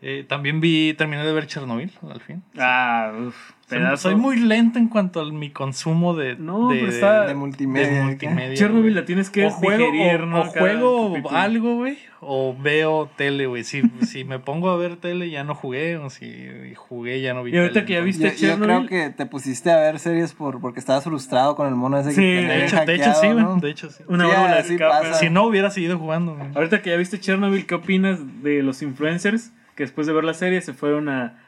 Eh, 0.00 0.24
también 0.28 0.60
vi, 0.60 0.94
terminé 0.96 1.24
de 1.24 1.32
ver 1.32 1.48
Chernobyl, 1.48 1.90
al 2.08 2.20
fin. 2.20 2.40
Ah, 2.56 3.10
uf, 3.26 3.34
Soy, 3.68 3.78
pedazo. 3.80 3.96
soy 4.10 4.14
muy 4.14 4.36
lento 4.38 4.78
en 4.78 4.86
cuanto 4.86 5.20
a 5.20 5.24
mi 5.32 5.50
consumo 5.50 6.14
de, 6.14 6.36
No, 6.36 6.68
de, 6.68 6.86
está- 6.88 7.26
De 7.26 7.34
multimedia. 7.34 7.88
de 7.98 8.02
multimedia. 8.04 8.54
Chernobyl 8.56 8.94
la 8.94 9.04
tienes 9.04 9.28
que 9.28 9.46
o 9.46 9.50
juego, 9.50 9.90
digerir, 9.90 10.20
o, 10.20 10.26
¿no? 10.26 10.40
o 10.42 10.44
juego 10.44 11.28
algo, 11.30 11.74
güey, 11.78 11.98
o 12.20 12.56
veo 12.56 13.10
tele, 13.16 13.46
güey. 13.46 13.64
Si, 13.64 13.82
si 14.06 14.22
me 14.22 14.38
pongo 14.38 14.70
a 14.70 14.76
ver 14.76 14.94
tele 14.98 15.30
ya 15.30 15.42
no 15.42 15.56
jugué, 15.56 15.96
o 15.96 16.10
si 16.10 16.46
jugué 16.76 17.20
ya 17.20 17.34
no 17.34 17.42
vi 17.42 17.52
Y 17.52 17.56
ahorita 17.58 17.74
tele, 17.74 17.86
que 17.86 17.92
ya 17.94 18.00
viste 18.00 18.22
Yo, 18.22 18.30
yo 18.30 18.36
creo 18.38 18.56
Chernobyl? 18.58 18.88
que 18.88 19.10
te 19.10 19.26
pusiste 19.26 19.72
a 19.72 19.78
ver 19.78 19.98
series 19.98 20.32
por, 20.32 20.60
porque 20.60 20.78
estabas 20.78 21.02
frustrado 21.02 21.56
con 21.56 21.66
el 21.66 21.74
mono 21.74 21.98
ese 21.98 22.12
Sí, 22.12 22.20
que 22.20 22.22
de 22.46 22.64
hecho, 22.66 22.76
de 22.86 22.94
hecho 22.94 23.14
sí, 23.14 23.26
güey. 23.26 23.42
¿no? 23.42 23.56
De 23.56 23.68
hecho 23.70 23.90
sí. 23.90 24.04
Una 24.06 24.26
Sí, 24.26 24.30
válvula 24.30 24.54
de 24.54 24.60
así 24.60 24.72
escape. 24.74 24.90
pasa. 25.08 25.14
Si 25.14 25.28
no 25.28 25.42
hubiera 25.42 25.70
seguido 25.70 25.98
jugando, 25.98 26.36
güey. 26.36 26.46
Ahorita 26.54 26.82
que 26.82 26.90
ya 26.90 26.96
viste 26.96 27.18
Chernobyl, 27.18 27.66
¿qué 27.66 27.74
opinas 27.74 28.20
de 28.44 28.62
los 28.62 28.80
influencers 28.82 29.52
que 29.78 29.84
después 29.84 30.06
de 30.08 30.12
ver 30.12 30.24
la 30.24 30.34
serie 30.34 30.60
se 30.60 30.72
fueron 30.74 31.08
a, 31.08 31.38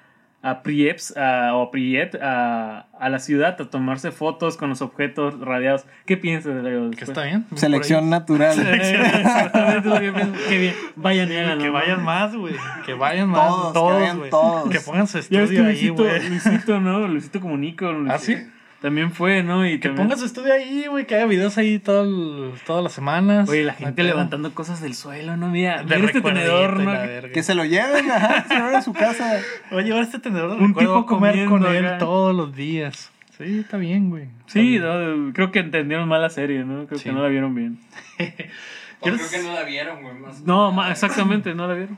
a 0.40 0.62
Prieps 0.62 1.16
a, 1.16 1.52
o 1.56 1.62
a 1.64 1.70
Priet 1.72 2.14
a, 2.14 2.86
a 2.98 3.08
la 3.10 3.18
ciudad 3.18 3.60
a 3.60 3.68
tomarse 3.68 4.12
fotos 4.12 4.56
con 4.56 4.68
los 4.70 4.80
objetos 4.82 5.38
radiados? 5.40 5.84
¿Qué 6.06 6.16
piensas 6.16 6.62
de 6.62 6.70
ello? 6.70 6.90
Que 6.92 7.02
está 7.04 7.24
bien. 7.24 7.44
Selección 7.56 8.08
natural. 8.08 8.56
Exactamente 8.58 9.88
lo 9.88 9.98
que 10.00 10.12
pienso. 10.12 10.32
Qué 10.48 10.58
bien. 10.58 10.74
Vayan 10.94 11.32
y 11.32 11.36
háganlo. 11.36 11.60
Que 11.64 11.66
¿no? 11.66 11.72
vayan 11.74 12.04
más, 12.04 12.36
güey. 12.36 12.54
Que 12.86 12.94
vayan 12.94 13.28
más. 13.28 13.48
Todos, 13.48 13.72
Todos, 13.72 13.92
que 13.96 14.00
vayan 14.00 14.18
güey. 14.18 14.30
todos. 14.30 14.70
Que 14.70 14.80
pongan 14.80 15.06
su 15.08 15.18
Ya 15.18 15.40
ves 15.40 15.50
que 15.50 15.56
estudio 15.56 15.60
ahí, 15.66 15.72
Luisito, 15.74 16.04
güey. 16.04 16.28
Luisito, 16.28 16.80
¿no? 16.80 17.08
Luisito 17.08 17.40
Comunico. 17.40 17.92
Luisito- 17.92 18.14
¿Ah, 18.14 18.18
sí? 18.18 18.36
También 18.80 19.12
fue, 19.12 19.42
¿no? 19.42 19.66
Y 19.66 19.72
Que 19.78 19.88
también- 19.88 20.06
pongan 20.06 20.18
su 20.18 20.24
estudio 20.24 20.54
ahí, 20.54 20.86
güey. 20.88 21.06
Que 21.06 21.14
haya 21.16 21.26
videos 21.26 21.58
ahí 21.58 21.78
todo 21.78 22.02
el- 22.04 22.52
todas 22.66 22.82
las 22.82 22.92
semanas. 22.92 23.48
Oye, 23.48 23.62
la 23.62 23.74
gente 23.74 24.02
levantando 24.02 24.54
cosas 24.54 24.80
del 24.80 24.94
suelo, 24.94 25.36
¿no? 25.36 25.48
Mira, 25.48 25.82
De 25.82 25.96
mira 25.96 26.06
este 26.06 26.20
tenedor, 26.22 26.80
¿no? 26.80 26.92
Que 27.32 27.42
se 27.42 27.54
lo 27.54 27.64
lleven, 27.66 28.10
ajá, 28.10 28.44
se 28.48 28.54
lo 28.54 28.60
lleven 28.60 28.76
a 28.76 28.82
su 28.82 28.92
casa. 28.94 29.38
Voy 29.70 29.82
a 29.82 29.86
llevar 29.86 30.02
este 30.02 30.18
tenedor 30.18 30.56
de 30.56 30.64
Un 30.64 30.74
tipo 30.74 30.96
a 30.96 31.04
comer 31.06 31.44
con 31.44 31.60
comiendo 31.62 31.72
él 31.78 31.86
acá. 31.86 31.98
todos 31.98 32.34
los 32.34 32.56
días. 32.56 33.10
Sí, 33.36 33.58
está 33.60 33.76
bien, 33.76 34.08
güey. 34.10 34.28
Sí, 34.46 34.78
no, 34.78 35.32
creo 35.34 35.50
que 35.50 35.58
entendieron 35.60 36.08
mal 36.08 36.20
la 36.22 36.30
serie, 36.30 36.64
¿no? 36.64 36.86
Creo 36.86 36.98
Sí. 36.98 37.04
que 37.04 37.12
no 37.12 37.22
la 37.22 37.28
vieron 37.28 37.54
bien. 37.54 37.78
O 39.02 39.04
creo 39.06 39.16
que 39.30 39.42
no 39.42 39.54
la 39.54 39.62
vieron, 39.64 40.02
güey. 40.02 40.14
Más 40.14 40.42
No, 40.42 40.90
exactamente, 40.90 41.54
no 41.54 41.66
la 41.66 41.72
vieron. 41.74 41.96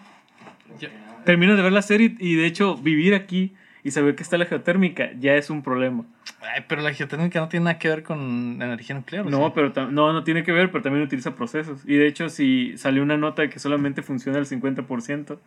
Terminas 1.25 1.57
de 1.57 1.63
ver 1.63 1.73
la 1.73 1.83
serie 1.83 2.15
y 2.19 2.35
de 2.37 2.47
hecho 2.47 2.77
vivir 2.77 3.15
aquí 3.15 3.55
y 3.85 3.91
saber 3.91 4.15
que 4.15 4.23
está 4.23 4.39
la 4.39 4.47
geotérmica 4.47 5.11
ya 5.19 5.35
es 5.35 5.51
un 5.51 5.63
problema. 5.63 6.05
Ay, 6.41 6.65
pero 6.69 6.83
la 6.83 6.93
geotérmica 6.93 7.41
no 7.41 7.49
tiene 7.49 7.65
nada 7.65 7.79
que 7.79 7.89
ver 7.89 8.03
con 8.03 8.57
la 8.59 8.67
energía 8.67 8.95
nuclear. 8.97 9.27
¿o 9.27 9.31
No, 9.31 9.47
sí? 9.47 9.53
pero 9.55 9.73
no, 9.91 10.13
no 10.13 10.25
tiene 10.25 10.43
que 10.45 10.53
ver, 10.53 10.71
pero 10.71 10.83
también 10.83 11.05
utiliza 11.05 11.35
procesos. 11.35 11.81
Y 11.87 11.97
de 11.97 12.07
hecho, 12.07 12.29
si 12.29 12.77
salió 12.79 13.03
una 13.03 13.17
nota 13.17 13.43
de 13.43 13.51
que 13.51 13.59
solamente 13.59 14.03
funciona 14.03 14.39
el 14.39 14.47
50%, 14.47 15.39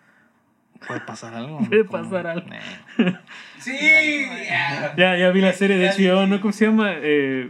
Puede 0.88 0.99
pasar 0.99 1.34
algo. 1.34 1.60
Puede 1.70 1.86
pasar 1.86 2.28
algo. 2.28 2.48
Nah. 2.49 3.14
Sí, 3.57 3.72
ya. 4.49 4.94
ya, 4.98 5.18
ya 5.18 5.30
vi 5.32 5.41
la 5.41 5.53
serie 5.53 5.78
de 5.78 5.88
HBO, 5.90 6.28
¿no? 6.28 6.41
¿Cómo 6.41 6.52
se 6.52 6.66
llama? 6.66 6.91
Eh, 6.98 7.49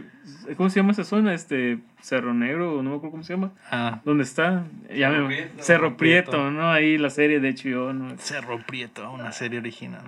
¿Cómo 0.56 0.70
se 0.70 0.80
llama 0.80 0.92
esa 0.92 1.04
zona? 1.04 1.34
Este, 1.34 1.78
Cerro 2.00 2.32
Negro, 2.32 2.76
no 2.82 2.90
me 2.90 2.96
acuerdo 2.96 3.10
cómo 3.10 3.22
se 3.24 3.34
llama. 3.34 3.50
Ah, 3.70 4.00
¿Dónde 4.04 4.22
está? 4.22 4.64
Ya 4.88 5.10
Cerro 5.10 5.22
me- 5.22 5.26
Prieto. 5.26 5.62
Cerro 5.62 5.96
Prieto, 5.96 6.30
Prieto. 6.30 6.50
¿no? 6.52 6.70
Ahí 6.70 6.96
la 6.96 7.10
serie 7.10 7.40
de 7.40 7.52
HBO, 7.52 7.92
¿no? 7.92 8.16
Cerro 8.18 8.58
Prieto, 8.64 9.10
una 9.12 9.32
serie 9.32 9.58
original. 9.58 10.02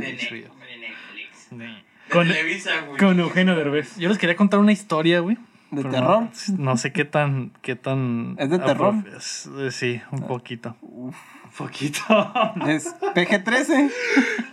De, 0.00 0.12
Ne- 0.12 0.18
Sí. 0.18 0.34
de 0.36 0.76
Netflix. 0.78 1.46
Sí. 1.50 1.56
De 1.56 1.68
Con- 2.10 2.28
Televisa, 2.28 2.70
güey. 2.86 2.98
Con 2.98 3.18
Eugenio 3.20 3.56
Derbez. 3.56 3.96
Yo 3.96 4.08
les 4.08 4.18
quería 4.18 4.36
contar 4.36 4.60
una 4.60 4.72
historia, 4.72 5.20
güey. 5.20 5.36
¿De 5.72 5.82
terror? 5.82 6.28
No, 6.30 6.30
no 6.58 6.76
sé 6.76 6.92
qué 6.92 7.04
tan, 7.04 7.50
qué 7.60 7.74
tan. 7.74 8.36
¿Es 8.38 8.48
de 8.50 8.58
terror? 8.60 8.94
es- 9.16 9.50
eh, 9.58 9.70
sí, 9.72 10.00
un 10.12 10.20
poquito. 10.26 10.76
Uf. 10.80 11.16
Un 11.44 11.50
poquito. 11.66 12.00
Es 12.68 12.94
PG-13. 13.14 13.90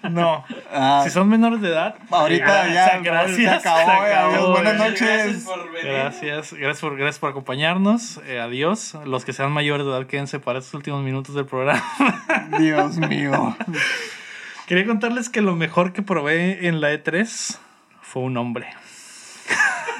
no. 0.10 0.44
Ah, 0.72 1.02
Si 1.04 1.10
son 1.12 1.28
menores 1.30 1.62
de 1.62 1.68
edad. 1.70 1.96
ahorita 2.10 2.68
eh, 2.70 2.74
ya 2.74 3.00
gracias, 3.00 3.38
se 3.62 3.70
acabó. 3.70 3.78
se 3.78 4.10
acabó, 4.10 4.32
adiós, 4.34 4.50
buenas 4.52 4.78
güey. 4.78 4.90
Gracias 4.90 5.26
noches. 5.28 5.44
por 5.44 5.72
venir. 5.72 5.92
Gracias, 5.92 6.54
gracias 6.54 6.82
por, 6.82 6.96
gracias 6.98 7.20
por 7.20 7.30
acompañarnos. 7.30 8.20
Eh, 8.26 8.40
adiós. 8.40 8.98
Los 9.06 9.24
que 9.26 9.34
sean 9.34 9.52
mayores 9.52 9.86
de 9.86 9.92
edad, 9.92 10.08
quédense 10.08 10.40
para 10.40 10.60
estos 10.60 10.74
últimos 10.74 11.04
minutos 11.04 11.36
del 11.36 11.46
programa. 11.46 11.84
Dios 12.58 12.98
mío. 12.98 13.56
Quería 14.68 14.86
contarles 14.86 15.30
que 15.30 15.42
lo 15.42 15.56
mejor 15.56 15.94
que 15.94 16.02
probé 16.02 16.68
en 16.68 16.80
la 16.82 16.94
E3 16.94 17.58
fue 18.02 18.24
un 18.24 18.38
hombre. 18.38 18.68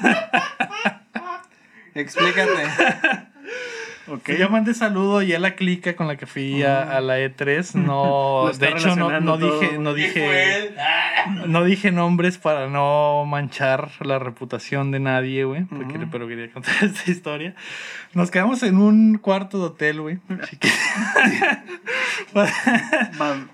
Explícate. 1.94 2.50
Ok. 4.06 4.22
Que 4.22 4.36
yo 4.38 4.50
mandé 4.50 4.74
saludo 4.74 5.22
y 5.22 5.32
a 5.32 5.38
la 5.38 5.54
clica 5.54 5.96
con 5.96 6.06
la 6.08 6.16
que 6.16 6.26
fui 6.26 6.62
a, 6.62 6.82
a 6.96 7.00
la 7.00 7.18
E3. 7.20 7.74
No, 7.74 8.50
de 8.58 8.68
hecho, 8.68 8.96
no, 8.96 9.38
dije, 9.38 9.78
no 9.78 9.94
¿Qué 9.94 10.08
fue 10.10 10.22
dije, 10.22 10.74
no 11.46 11.64
dije 11.64 11.90
nombres 11.92 12.36
para 12.38 12.66
no 12.68 13.24
manchar 13.26 13.90
la 14.00 14.18
reputación 14.18 14.90
de 14.90 15.00
nadie, 15.00 15.44
güey. 15.44 15.64
porque- 15.64 15.98
Ujú. 15.98 16.08
Pero 16.10 16.26
quería 16.28 16.50
contar 16.52 16.74
esta 16.82 17.10
historia. 17.10 17.54
Nos 18.12 18.30
quedamos 18.30 18.62
en 18.62 18.76
un 18.76 19.16
cuarto 19.18 19.58
de 19.58 19.64
hotel, 19.66 20.00
güey. 20.02 20.18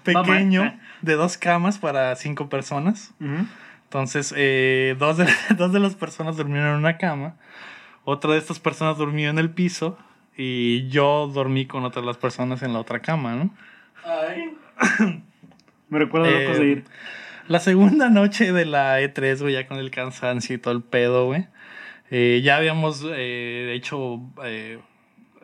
Pequeño, 0.02 0.62
va- 0.62 0.74
de 1.02 1.14
dos 1.14 1.36
camas 1.36 1.78
para 1.78 2.14
cinco 2.16 2.48
personas. 2.48 3.12
Ujú. 3.20 3.46
Entonces, 3.84 4.32
eh, 4.36 4.94
dos, 4.98 5.16
de, 5.16 5.26
dos 5.56 5.72
de 5.72 5.80
las 5.80 5.94
personas 5.94 6.36
durmieron 6.36 6.70
en 6.70 6.76
una 6.76 6.96
cama, 6.98 7.34
otra 8.04 8.32
de 8.32 8.38
estas 8.38 8.58
personas 8.60 8.96
durmió 8.98 9.30
en 9.30 9.38
el 9.38 9.50
piso 9.50 9.98
y 10.36 10.88
yo 10.88 11.26
dormí 11.32 11.66
con 11.66 11.84
otras 11.84 12.02
de 12.02 12.06
las 12.06 12.16
personas 12.16 12.62
en 12.62 12.72
la 12.72 12.78
otra 12.78 13.00
cama, 13.00 13.34
¿no? 13.34 13.50
Ay. 14.04 14.56
Me 15.88 15.98
recuerda 15.98 16.28
Eh, 16.28 16.58
de 16.58 16.66
Ir. 16.66 16.84
La 17.48 17.58
segunda 17.58 18.08
noche 18.10 18.52
de 18.52 18.64
la 18.64 19.00
E3, 19.00 19.40
güey, 19.42 19.54
ya 19.54 19.66
con 19.66 19.78
el 19.78 19.90
cansancio 19.90 20.54
y 20.54 20.58
todo 20.58 20.72
el 20.72 20.82
pedo, 20.82 21.26
güey, 21.26 21.48
eh, 22.12 22.40
ya 22.44 22.56
habíamos 22.56 23.04
eh, 23.08 23.72
hecho 23.74 24.20
eh, 24.44 24.78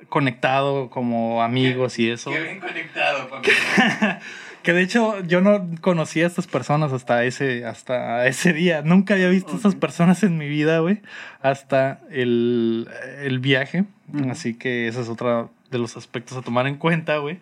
conectado 0.09 0.89
como 0.89 1.43
amigos 1.43 1.99
y 1.99 2.09
eso. 2.11 2.31
Qué 2.31 2.41
bien 2.41 2.61
conectado, 2.61 3.29
papi. 3.29 3.51
Que 4.67 4.73
de 4.73 4.83
hecho 4.83 5.21
yo 5.21 5.41
no 5.41 5.71
conocía 5.81 6.25
a 6.25 6.27
estas 6.27 6.49
personas 6.49 6.93
hasta 6.93 7.23
ese, 7.23 7.65
hasta 7.65 8.27
ese 8.27 8.53
día. 8.53 8.83
Nunca 8.83 9.15
había 9.15 9.29
visto 9.29 9.53
a 9.53 9.55
estas 9.57 9.75
Ok. 9.75 9.81
personas 9.81 10.25
en 10.25 10.37
mi 10.39 10.49
vida, 10.49 10.81
güey. 10.81 11.03
Hasta 11.41 12.01
el, 12.11 12.89
el 13.23 13.39
viaje. 13.39 13.85
Así 14.29 14.55
que 14.55 14.89
ese 14.89 15.03
es 15.03 15.09
otro 15.09 15.53
de 15.71 15.79
los 15.79 15.97
aspectos 15.97 16.37
a 16.37 16.43
tomar 16.43 16.67
en 16.67 16.79
cuenta, 16.79 17.19
güey. 17.19 17.39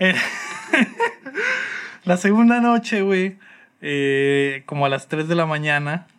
Eh, 0.00 0.16
la 2.04 2.16
segunda 2.16 2.60
noche, 2.60 3.02
güey. 3.02 3.38
eh, 3.80 4.64
como 4.66 4.86
a 4.86 4.88
las 4.88 5.06
3 5.06 5.28
de 5.28 5.36
la 5.36 5.46
mañana. 5.46 6.08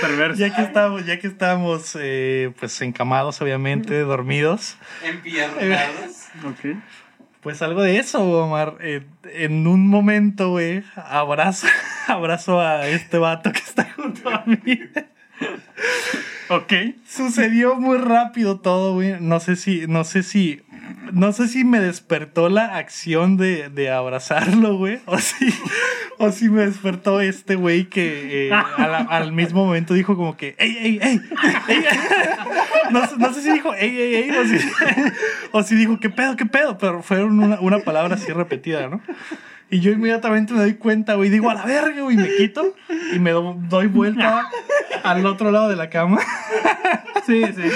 Perversa. 0.00 0.38
Ya 0.38 0.54
que 0.54 0.62
estábamos, 0.62 1.04
ya 1.06 1.18
que 1.18 1.26
estábamos 1.26 1.98
eh, 2.00 2.52
pues 2.58 2.80
encamados, 2.80 3.42
obviamente, 3.42 4.00
dormidos. 4.00 4.76
Empiernados. 5.04 6.28
Pues 7.46 7.62
algo 7.62 7.80
de 7.80 7.98
eso, 7.98 8.24
Omar. 8.24 8.76
Eh, 8.80 9.06
en 9.32 9.68
un 9.68 9.86
momento, 9.86 10.50
güey, 10.50 10.82
abrazo, 10.96 11.68
abrazo 12.08 12.60
a 12.60 12.88
este 12.88 13.18
vato 13.18 13.52
que 13.52 13.60
está 13.60 13.84
junto 13.94 14.28
a 14.30 14.42
mí. 14.46 14.80
Ok. 16.48 16.72
Sucedió 17.06 17.76
muy 17.76 17.98
rápido 17.98 18.58
todo, 18.58 18.94
güey. 18.94 19.20
No 19.20 19.38
sé 19.38 19.54
si, 19.54 19.86
no 19.86 20.02
sé 20.02 20.24
si, 20.24 20.62
no 21.12 21.32
sé 21.32 21.48
si 21.48 21.64
me 21.64 21.80
despertó 21.80 22.48
la 22.48 22.76
acción 22.76 23.36
de, 23.36 23.68
de 23.70 23.90
abrazarlo, 23.90 24.76
güey. 24.76 25.00
O 25.06 25.18
si, 25.18 25.52
o 26.18 26.30
si 26.32 26.48
me 26.48 26.66
despertó 26.66 27.20
este 27.20 27.54
güey 27.56 27.86
que 27.88 28.48
eh, 28.48 28.52
al 28.52 29.32
mismo 29.32 29.64
momento 29.64 29.94
dijo 29.94 30.16
como 30.16 30.36
que, 30.36 30.54
ey, 30.58 30.76
ey, 30.78 30.98
ey. 31.02 31.20
ey". 31.68 31.84
No, 32.90 33.04
sé- 33.04 33.16
no 33.18 33.32
sé 33.34 33.42
si 33.42 33.50
dijo, 33.50 33.74
ey, 33.74 33.98
ey, 33.98 34.14
ey, 34.14 34.30
o 34.30 34.44
si, 34.44 34.58
o 35.52 35.62
si 35.64 35.74
dijo, 35.74 35.98
qué 35.98 36.08
pedo, 36.08 36.36
qué 36.36 36.46
pedo. 36.46 36.78
Pero 36.78 37.02
fue 37.02 37.24
una, 37.24 37.58
una 37.60 37.80
palabra 37.80 38.14
así 38.14 38.30
repetida, 38.32 38.88
¿no? 38.88 39.00
Y 39.70 39.80
yo 39.80 39.90
inmediatamente 39.90 40.52
me 40.52 40.60
doy 40.60 40.74
cuenta, 40.74 41.14
güey. 41.14 41.28
Digo, 41.28 41.50
a 41.50 41.54
la 41.54 41.64
verga, 41.64 42.02
güey. 42.02 42.16
Me 42.16 42.28
quito 42.36 42.76
y 43.12 43.18
me 43.18 43.32
do- 43.32 43.56
doy 43.68 43.88
vuelta 43.88 44.48
al 45.02 45.26
otro 45.26 45.50
lado 45.50 45.68
de 45.68 45.74
la 45.74 45.90
cama. 45.90 46.20
Sí, 47.26 47.42
sí. 47.46 47.70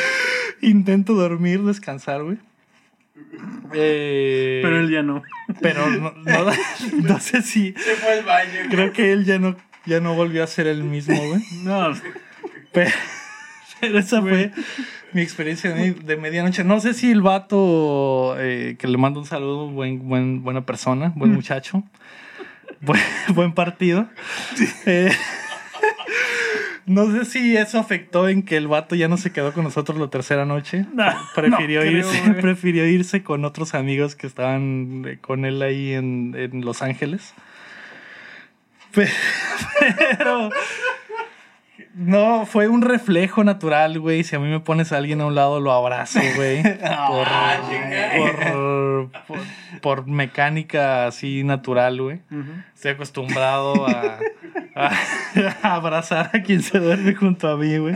Intento 0.61 1.15
dormir, 1.15 1.61
descansar, 1.65 2.23
güey. 2.23 2.39
Eh, 3.73 4.61
Pero 4.63 4.81
él 4.81 4.91
ya 4.91 5.03
no. 5.03 5.23
pero 5.61 5.89
no, 5.91 6.13
no, 6.17 6.45
no 7.03 7.21
sé 7.21 7.43
si. 7.43 7.73
Se 7.73 7.95
fue 7.97 8.19
al 8.19 8.25
baño. 8.25 8.51
güey. 8.59 8.69
Creo 8.69 8.93
que 8.93 9.13
él 9.13 9.25
ya 9.25 9.39
no, 9.39 9.57
ya 9.87 10.01
no 10.01 10.15
volvió 10.15 10.43
a 10.43 10.47
ser 10.47 10.67
el 10.67 10.83
mismo, 10.85 11.17
güey. 11.17 11.43
No, 11.65 11.93
Pero, 12.73 12.91
pero 13.81 13.99
esa 13.99 14.21
fue 14.21 14.53
mi 15.13 15.23
experiencia 15.23 15.73
de, 15.73 15.93
de 15.93 16.17
medianoche. 16.17 16.65
No 16.65 16.81
sé 16.81 16.95
si 16.95 17.11
el 17.11 17.23
vato, 17.23 18.37
eh, 18.39 18.77
que 18.79 18.87
le 18.89 18.99
mando 18.99 19.21
un 19.21 19.27
saludo, 19.27 19.69
buen, 19.69 20.09
buen, 20.09 20.43
buena 20.43 20.65
persona, 20.67 21.13
buen 21.17 21.33
muchacho, 21.33 21.83
buen, 22.81 23.01
buen 23.35 23.53
partido. 23.53 24.09
Eh, 24.87 25.11
no 26.91 27.11
sé 27.13 27.25
si 27.25 27.57
eso 27.57 27.79
afectó 27.79 28.29
en 28.29 28.43
que 28.43 28.57
el 28.57 28.67
vato 28.69 28.95
ya 28.97 29.07
no 29.09 29.17
se 29.17 29.33
quedó 29.33 29.53
con 29.53 29.63
nosotros 29.65 29.99
la 29.99 30.09
tercera 30.09 30.45
noche. 30.45 30.87
no, 30.95 31.05
Prefirió, 31.35 31.85
no 31.85 31.91
irse, 31.91 32.21
prefirió 32.41 32.87
irse 32.87 33.23
con 33.23 33.45
otros 33.45 33.75
amigos 33.75 34.17
que 34.17 34.27
estaban 34.27 35.05
eh, 35.07 35.19
con 35.21 35.45
él 35.45 35.63
ahí 35.63 35.93
en, 35.93 36.35
en 36.37 36.65
Los 36.65 36.83
Ángeles. 36.83 37.33
Pe- 38.93 39.09
Pero. 40.19 40.51
No, 41.95 42.47
fue 42.47 42.69
un 42.69 42.83
reflejo 42.83 43.43
natural, 43.45 43.99
güey. 43.99 44.23
Si 44.25 44.37
a 44.37 44.39
mí 44.39 44.49
me 44.49 44.61
pones 44.61 44.93
a 44.93 44.97
alguien 44.99 45.21
a 45.21 45.27
un 45.27 45.35
lado, 45.35 45.61
lo 45.61 45.73
abrazo, 45.73 46.21
güey. 46.37 46.63
Por, 46.63 46.79
Ah, 46.83 47.61
por, 48.17 49.11
por, 49.27 49.39
por 49.81 50.07
mecánica 50.07 51.07
así 51.07 51.43
natural, 51.43 52.01
güey. 52.01 52.21
Ujú. 52.31 52.51
Estoy 52.75 52.93
acostumbrado 52.93 53.87
a, 53.89 54.19
a- 54.77 54.93
a 55.63 55.75
abrazar 55.75 56.31
a 56.33 56.43
quien 56.43 56.63
se 56.63 56.79
duerme 56.79 57.15
junto 57.15 57.49
a 57.49 57.57
mí, 57.57 57.77
güey. 57.79 57.95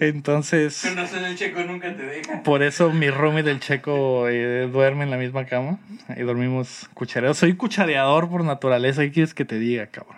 Entonces. 0.00 0.80
Tú 0.82 0.94
no 0.94 1.06
son 1.06 1.24
el 1.24 1.36
checo, 1.36 1.60
nunca 1.62 1.94
te 1.94 2.02
deja. 2.04 2.42
Por 2.42 2.62
eso 2.62 2.90
mi 2.92 3.10
roomie 3.10 3.42
del 3.42 3.60
checo 3.60 4.28
eh, 4.28 4.68
duerme 4.72 5.04
en 5.04 5.10
la 5.10 5.16
misma 5.16 5.44
cama 5.44 5.78
y 6.16 6.22
dormimos 6.22 6.88
cuchareados. 6.94 7.38
Soy 7.38 7.54
cuchareador 7.54 8.28
por 8.28 8.44
naturaleza. 8.44 9.02
¿Qué 9.02 9.12
quieres 9.12 9.34
que 9.34 9.44
te 9.44 9.58
diga, 9.58 9.86
cabrón? 9.88 10.16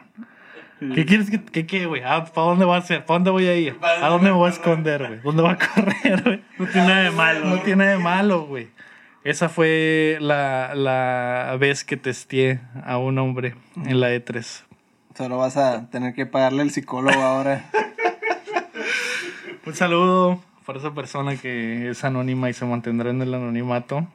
¿Qué 0.79 1.07
quieres 1.07 1.31
que, 1.31 1.43
que 1.43 1.67
qué, 1.67 1.87
güey? 1.87 2.03
¿Para 2.03 2.31
dónde 2.35 2.67
va 2.67 2.77
a 2.77 2.83
ser? 2.83 3.07
¿Para 3.07 3.17
dónde 3.17 3.31
voy 3.31 3.47
a 3.47 3.57
ir? 3.57 3.79
¿A 3.81 4.09
dónde 4.09 4.31
me 4.31 4.37
voy 4.37 4.49
a 4.49 4.53
esconder, 4.53 5.07
güey? 5.07 5.21
¿Dónde 5.21 5.43
va 5.43 5.53
a 5.53 5.59
correr, 5.75 6.23
güey? 6.23 6.43
No 6.59 6.67
tiene 6.67 6.87
nada 6.89 7.03
de 7.03 7.11
malo. 7.11 7.47
No 7.47 7.59
tiene 7.61 7.87
de 7.87 7.99
malo, 7.99 8.47
güey. 8.47 8.69
Esa 9.25 9.49
fue 9.49 10.19
la, 10.21 10.75
la 10.75 11.57
vez 11.59 11.83
que 11.85 11.97
testé 11.97 12.61
a 12.85 12.99
un 12.99 13.19
hombre 13.19 13.55
en 13.85 14.01
la 14.01 14.13
E 14.13 14.25
E3. 14.25 14.63
Solo 15.17 15.39
vas 15.39 15.57
a 15.57 15.89
tener 15.89 16.15
que 16.15 16.27
pagarle 16.27 16.63
al 16.63 16.71
psicólogo 16.71 17.21
ahora. 17.23 17.65
Un 19.67 19.75
saludo 19.75 20.41
para 20.67 20.79
esa 20.79 20.95
persona 20.95 21.37
que 21.37 21.91
es 21.91 22.05
anónima 22.05 22.51
y 22.51 22.53
se 22.53 22.67
mantendrá 22.67 23.11
en 23.11 23.23
el 23.23 23.33
anonimato. 23.35 24.07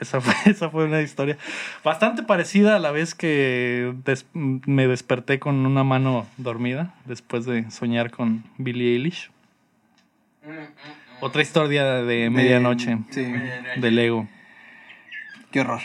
Esa 0.00 0.20
fue, 0.20 0.34
esa 0.50 0.70
fue 0.70 0.84
una 0.86 1.02
historia 1.02 1.36
bastante 1.84 2.22
parecida 2.22 2.76
a 2.76 2.78
la 2.78 2.90
vez 2.90 3.14
que 3.14 3.92
des- 4.04 4.26
me 4.32 4.86
desperté 4.88 5.38
con 5.38 5.66
una 5.66 5.84
mano 5.84 6.26
dormida 6.38 6.94
después 7.04 7.44
de 7.44 7.70
soñar 7.70 8.10
con 8.10 8.42
Billie 8.58 8.94
Eilish. 8.94 9.30
Otra 11.20 11.42
historia 11.42 11.84
de 12.02 12.30
medianoche 12.30 12.98
Sí, 13.10 13.20
Medianoche. 13.20 13.80
del 13.80 13.98
ego. 13.98 14.28
qué 15.50 15.60
horror. 15.60 15.80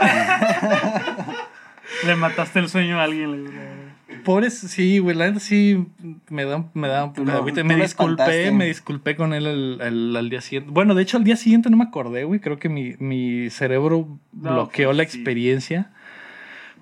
Le 2.04 2.16
mataste 2.16 2.58
el 2.58 2.68
sueño 2.68 3.00
a 3.00 3.04
alguien. 3.04 3.83
Pobres, 4.24 4.58
sí, 4.58 4.98
güey, 4.98 5.16
la 5.16 5.26
neta 5.28 5.40
sí 5.40 5.86
me 6.28 6.44
da, 6.44 6.64
me 6.74 6.88
da 6.88 7.04
un 7.04 7.12
poco 7.12 7.30
de 7.52 7.64
Me 7.64 7.76
disculpé, 7.76 8.50
me 8.52 8.66
disculpé 8.66 9.16
con 9.16 9.32
él 9.34 9.46
el- 9.46 9.78
el- 9.80 10.16
al 10.16 10.30
día 10.30 10.40
siguiente. 10.40 10.70
Bueno, 10.72 10.94
de 10.94 11.02
hecho, 11.02 11.16
al 11.16 11.24
día 11.24 11.36
siguiente 11.36 11.70
no 11.70 11.76
me 11.76 11.84
acordé, 11.84 12.24
güey. 12.24 12.40
Creo 12.40 12.58
que 12.58 12.68
mi, 12.68 12.94
mi 12.98 13.50
cerebro 13.50 14.08
No, 14.32 14.52
bloqueó 14.52 14.88
pues, 14.88 14.96
la 14.98 15.04
sí. 15.04 15.16
experiencia. 15.18 15.90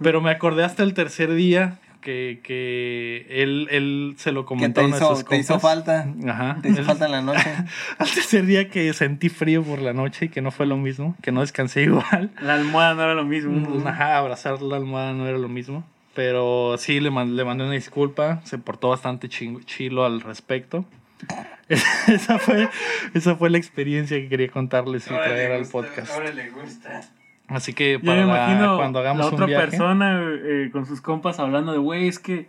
Pero 0.01 0.21
me 0.21 0.31
acordé 0.31 0.65
hasta 0.65 0.83
el 0.83 0.95
tercer 0.95 1.33
día 1.35 1.79
que, 2.01 2.41
que 2.43 3.27
él, 3.31 3.69
él 3.71 4.15
se 4.17 4.33
lo 4.33 4.43
¿Qué 4.43 4.47
comentó 4.49 4.81
te 4.81 4.85
a 4.85 4.89
uno 4.89 4.97
de 4.97 5.05
hizo, 5.05 5.15
sus 5.15 5.25
te 5.25 5.37
hizo 5.39 5.61
falta? 5.61 6.09
Ajá. 6.27 6.59
¿Te 6.61 6.71
hizo 6.71 6.81
El- 6.81 6.85
falta 6.87 7.07
en 7.07 7.13
la 7.13 7.23
noche? 7.23 7.45
Al 7.99 8.11
tercer 8.11 8.45
día 8.47 8.69
que 8.69 8.93
sentí 8.93 9.29
frío 9.29 9.63
por 9.63 9.81
la 9.81 9.93
noche 9.93 10.25
y 10.25 10.29
que 10.29 10.41
no 10.43 10.51
fue 10.51 10.67
lo 10.67 10.77
mismo, 10.77 11.15
que 11.23 11.31
no 11.31 11.41
descansé 11.43 11.83
igual. 11.85 12.31
La 12.41 12.55
almohada 12.55 12.95
no 12.95 13.03
era 13.05 13.15
lo 13.15 13.25
mismo. 13.25 13.87
Ajá, 13.87 14.17
abrazar 14.19 14.61
la 14.63 14.77
almohada 14.77 15.13
no 15.13 15.29
era 15.29 15.39
lo 15.39 15.49
mismo. 15.49 15.85
Pero 16.15 16.77
sí, 16.79 17.01
le, 17.01 17.11
man- 17.11 17.37
le 17.37 17.45
mandé 17.45 17.65
una 17.65 17.73
disculpa. 17.73 18.41
Se 18.45 18.59
portó 18.59 18.91
bastante 18.91 19.29
chingo- 19.29 19.65
chilo 19.65 20.05
al 20.05 20.21
respecto. 20.21 20.85
esa, 22.09 22.39
fue, 22.39 22.69
esa 23.15 23.37
fue 23.37 23.49
la 23.51 23.59
experiencia 23.59 24.17
que 24.19 24.29
quería 24.29 24.49
contarles 24.49 25.07
y 25.09 25.11
Ahora 25.15 25.25
traer 25.27 25.53
al 25.53 25.67
podcast. 25.67 26.13
Ahora 26.13 26.31
le 26.33 26.51
gusta. 26.51 27.01
Así 27.49 27.73
que 27.75 27.99
para 27.99 28.27
me 28.27 28.33
la- 28.33 28.75
cuando 28.77 28.99
hagamos 28.99 29.21
la 29.21 29.27
un 29.29 29.35
otra 29.35 29.47
viaje, 29.47 29.67
persona 29.69 30.21
eh, 30.23 30.71
con 30.73 30.87
sus 30.87 31.01
compas 31.01 31.39
hablando 31.39 31.73
de, 31.73 31.79
güey, 31.79 32.09
es 32.09 32.19
que 32.19 32.49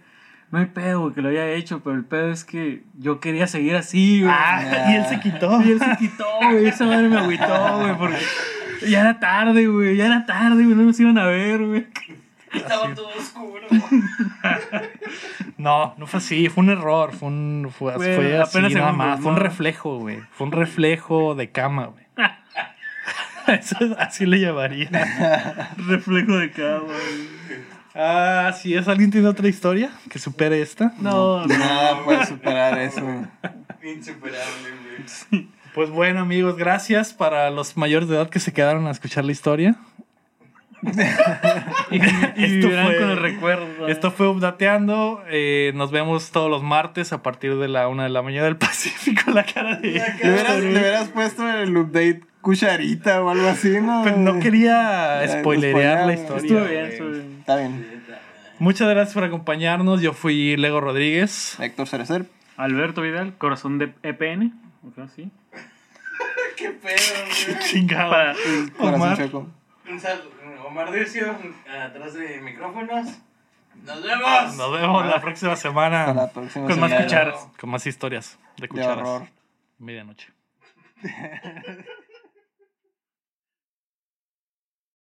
no 0.52 0.60
hay 0.60 0.66
pedo, 0.68 1.02
güey, 1.02 1.14
que 1.14 1.22
lo 1.22 1.30
haya 1.30 1.50
hecho, 1.52 1.82
pero 1.84 1.96
el 1.96 2.06
pedo 2.06 2.32
es 2.32 2.44
que 2.44 2.84
yo 2.98 3.20
quería 3.20 3.48
seguir 3.48 3.76
así, 3.76 4.22
güey. 4.22 4.34
Ah, 4.36 4.92
y 4.92 4.96
él 4.96 5.06
se 5.06 5.20
quitó. 5.20 5.62
Y 5.62 5.72
él 5.72 5.80
se 5.80 5.98
quitó, 5.98 6.26
güey, 6.52 6.68
esa 6.68 6.86
madre 6.86 7.10
me 7.10 7.18
agüitó, 7.18 7.80
güey, 7.80 7.98
porque 7.98 8.18
ya 8.90 9.02
era 9.02 9.20
tarde, 9.20 9.68
güey, 9.68 9.96
ya 9.98 10.06
era 10.06 10.26
tarde, 10.26 10.64
güey, 10.64 10.76
no 10.76 10.84
nos 10.84 11.00
iban 11.00 11.18
a 11.18 11.26
ver, 11.28 11.66
güey. 11.66 11.86
Estaba 12.54 12.94
todo 12.94 13.10
oscuro. 13.18 13.68
No, 15.58 15.94
no 15.98 16.08
fue 16.08 16.18
así, 16.18 16.50
fue 16.50 16.64
un 16.64 16.70
error, 16.72 17.14
fue 17.14 17.30
un 17.30 17.72
fue, 17.78 17.94
Fue 17.94 18.16
fue 18.16 18.38
así 18.38 18.58
nada 18.58 18.70
segundos, 18.70 18.96
más, 18.98 19.20
fue 19.22 19.32
un 19.32 19.38
reflejo, 19.38 19.98
güey. 20.00 20.20
Fue 20.32 20.46
un 20.48 20.52
reflejo 20.52 21.36
de 21.36 21.52
cama, 21.52 21.86
güey. 21.88 22.04
Eso 23.60 23.76
es- 23.80 23.92
así 23.98 24.26
le 24.26 24.40
llamaría. 24.40 24.90
Reflejo 25.78 26.38
de 26.38 26.52
cama, 26.52 26.80
güey. 26.86 27.64
Ah, 27.96 28.52
si 28.60 28.74
es 28.76 28.88
alguien 28.88 29.12
tiene 29.12 29.28
otra 29.28 29.48
historia 29.48 29.92
que 30.10 30.18
supere 30.20 30.62
esta. 30.62 30.94
No, 31.00 31.46
no. 31.46 31.48
Nada 31.48 32.04
puede 32.04 32.26
superar 32.26 32.78
eso. 32.80 33.02
Insuperable, 33.84 34.70
güey. 35.32 35.48
Pues 35.76 35.90
bueno, 35.92 36.22
amigos, 36.22 36.58
gracias 36.58 37.14
para 37.14 37.50
los 37.52 37.78
mayores 37.78 38.10
de 38.10 38.16
edad 38.16 38.30
que 38.30 38.40
se 38.40 38.52
quedaron 38.52 38.88
a 38.88 38.92
escuchar 38.92 39.24
la 39.26 39.32
historia. 39.32 39.76
Y, 41.92 41.98
y 41.98 42.00
Esto 42.02 42.68
vivirán 42.68 42.86
fue- 42.88 42.98
con 43.00 43.10
el 43.12 43.18
recuerdo. 43.18 43.88
Esto 43.88 44.12
fue 44.12 44.28
Updateando. 44.28 45.24
eh, 45.30 45.72
nos 45.76 45.92
vemos 45.92 46.32
todos 46.32 46.50
los 46.50 46.64
martes 46.64 47.14
a 47.14 47.22
partir 47.22 47.56
de 47.58 47.68
la 47.68 47.88
una 47.88 48.04
de 48.04 48.10
la 48.10 48.22
mañana 48.22 48.46
del 48.46 48.58
Pacífico. 48.58 49.32
La 49.32 49.44
cara 49.44 49.76
de. 49.78 49.90
Hubieras, 50.24 50.60
le 50.62 50.70
hubieras 50.72 51.10
puesto 51.10 51.48
el 51.50 51.76
update 51.78 52.22
cucharita 52.42 53.22
o 53.24 53.30
algo 53.30 53.48
así, 53.48 53.80
¿no? 53.82 54.02
Pero 54.04 54.18
no 54.18 54.40
quería 54.40 55.22
spoilerear 55.28 56.06
la 56.08 56.14
historia. 56.14 56.42
Estuvo 56.44 56.66
bien, 56.66 56.86
estuvo 56.86 57.10
bien. 57.10 57.36
Está 57.40 57.56
bien. 57.58 58.04
Muchas 58.60 58.90
gracias 58.90 59.14
por 59.14 59.24
acompañarnos. 59.24 60.02
Yo 60.02 60.14
fui 60.14 60.56
Lego 60.58 60.82
Rodríguez. 60.82 61.60
Héctor 61.60 61.88
Cerecer. 61.88 62.26
Alberto 62.58 63.02
Vidal, 63.02 63.34
corazón 63.38 63.78
de 63.80 63.94
EPN. 64.04 64.54
¿Sí? 65.16 65.30
Qué 66.58 66.70
pedo, 66.70 66.96
güey. 67.48 67.60
Chingado. 67.66 68.12
Para- 68.12 68.34
Corazón 68.78 68.94
Omar. 69.02 69.18
Checo. 69.18 69.48
Un 69.90 70.00
saludo. 70.00 70.32
Omar 70.74 70.92
Dircio, 70.92 71.38
atrás 71.86 72.16
de 72.16 72.42
micrófonos. 72.42 73.08
¡Nos 73.86 74.02
vemos! 74.02 74.58
Nos 74.58 74.72
vemos 74.72 75.06
la 75.06 75.22
próxima 75.22 75.52
Hasta 75.54 75.70
semana 75.70 76.12
la 76.16 76.32
próxima 76.32 76.66
Con 76.68 76.80
más 76.80 76.90
semana. 76.90 77.06
cucharas. 77.06 77.48
con 77.60 77.70
más 77.70 77.86
historias 77.86 78.40
de 78.58 78.64
De 78.64 78.68
cucharas. 78.70 78.98
horror. 79.08 79.28
Medianoche. 79.78 80.30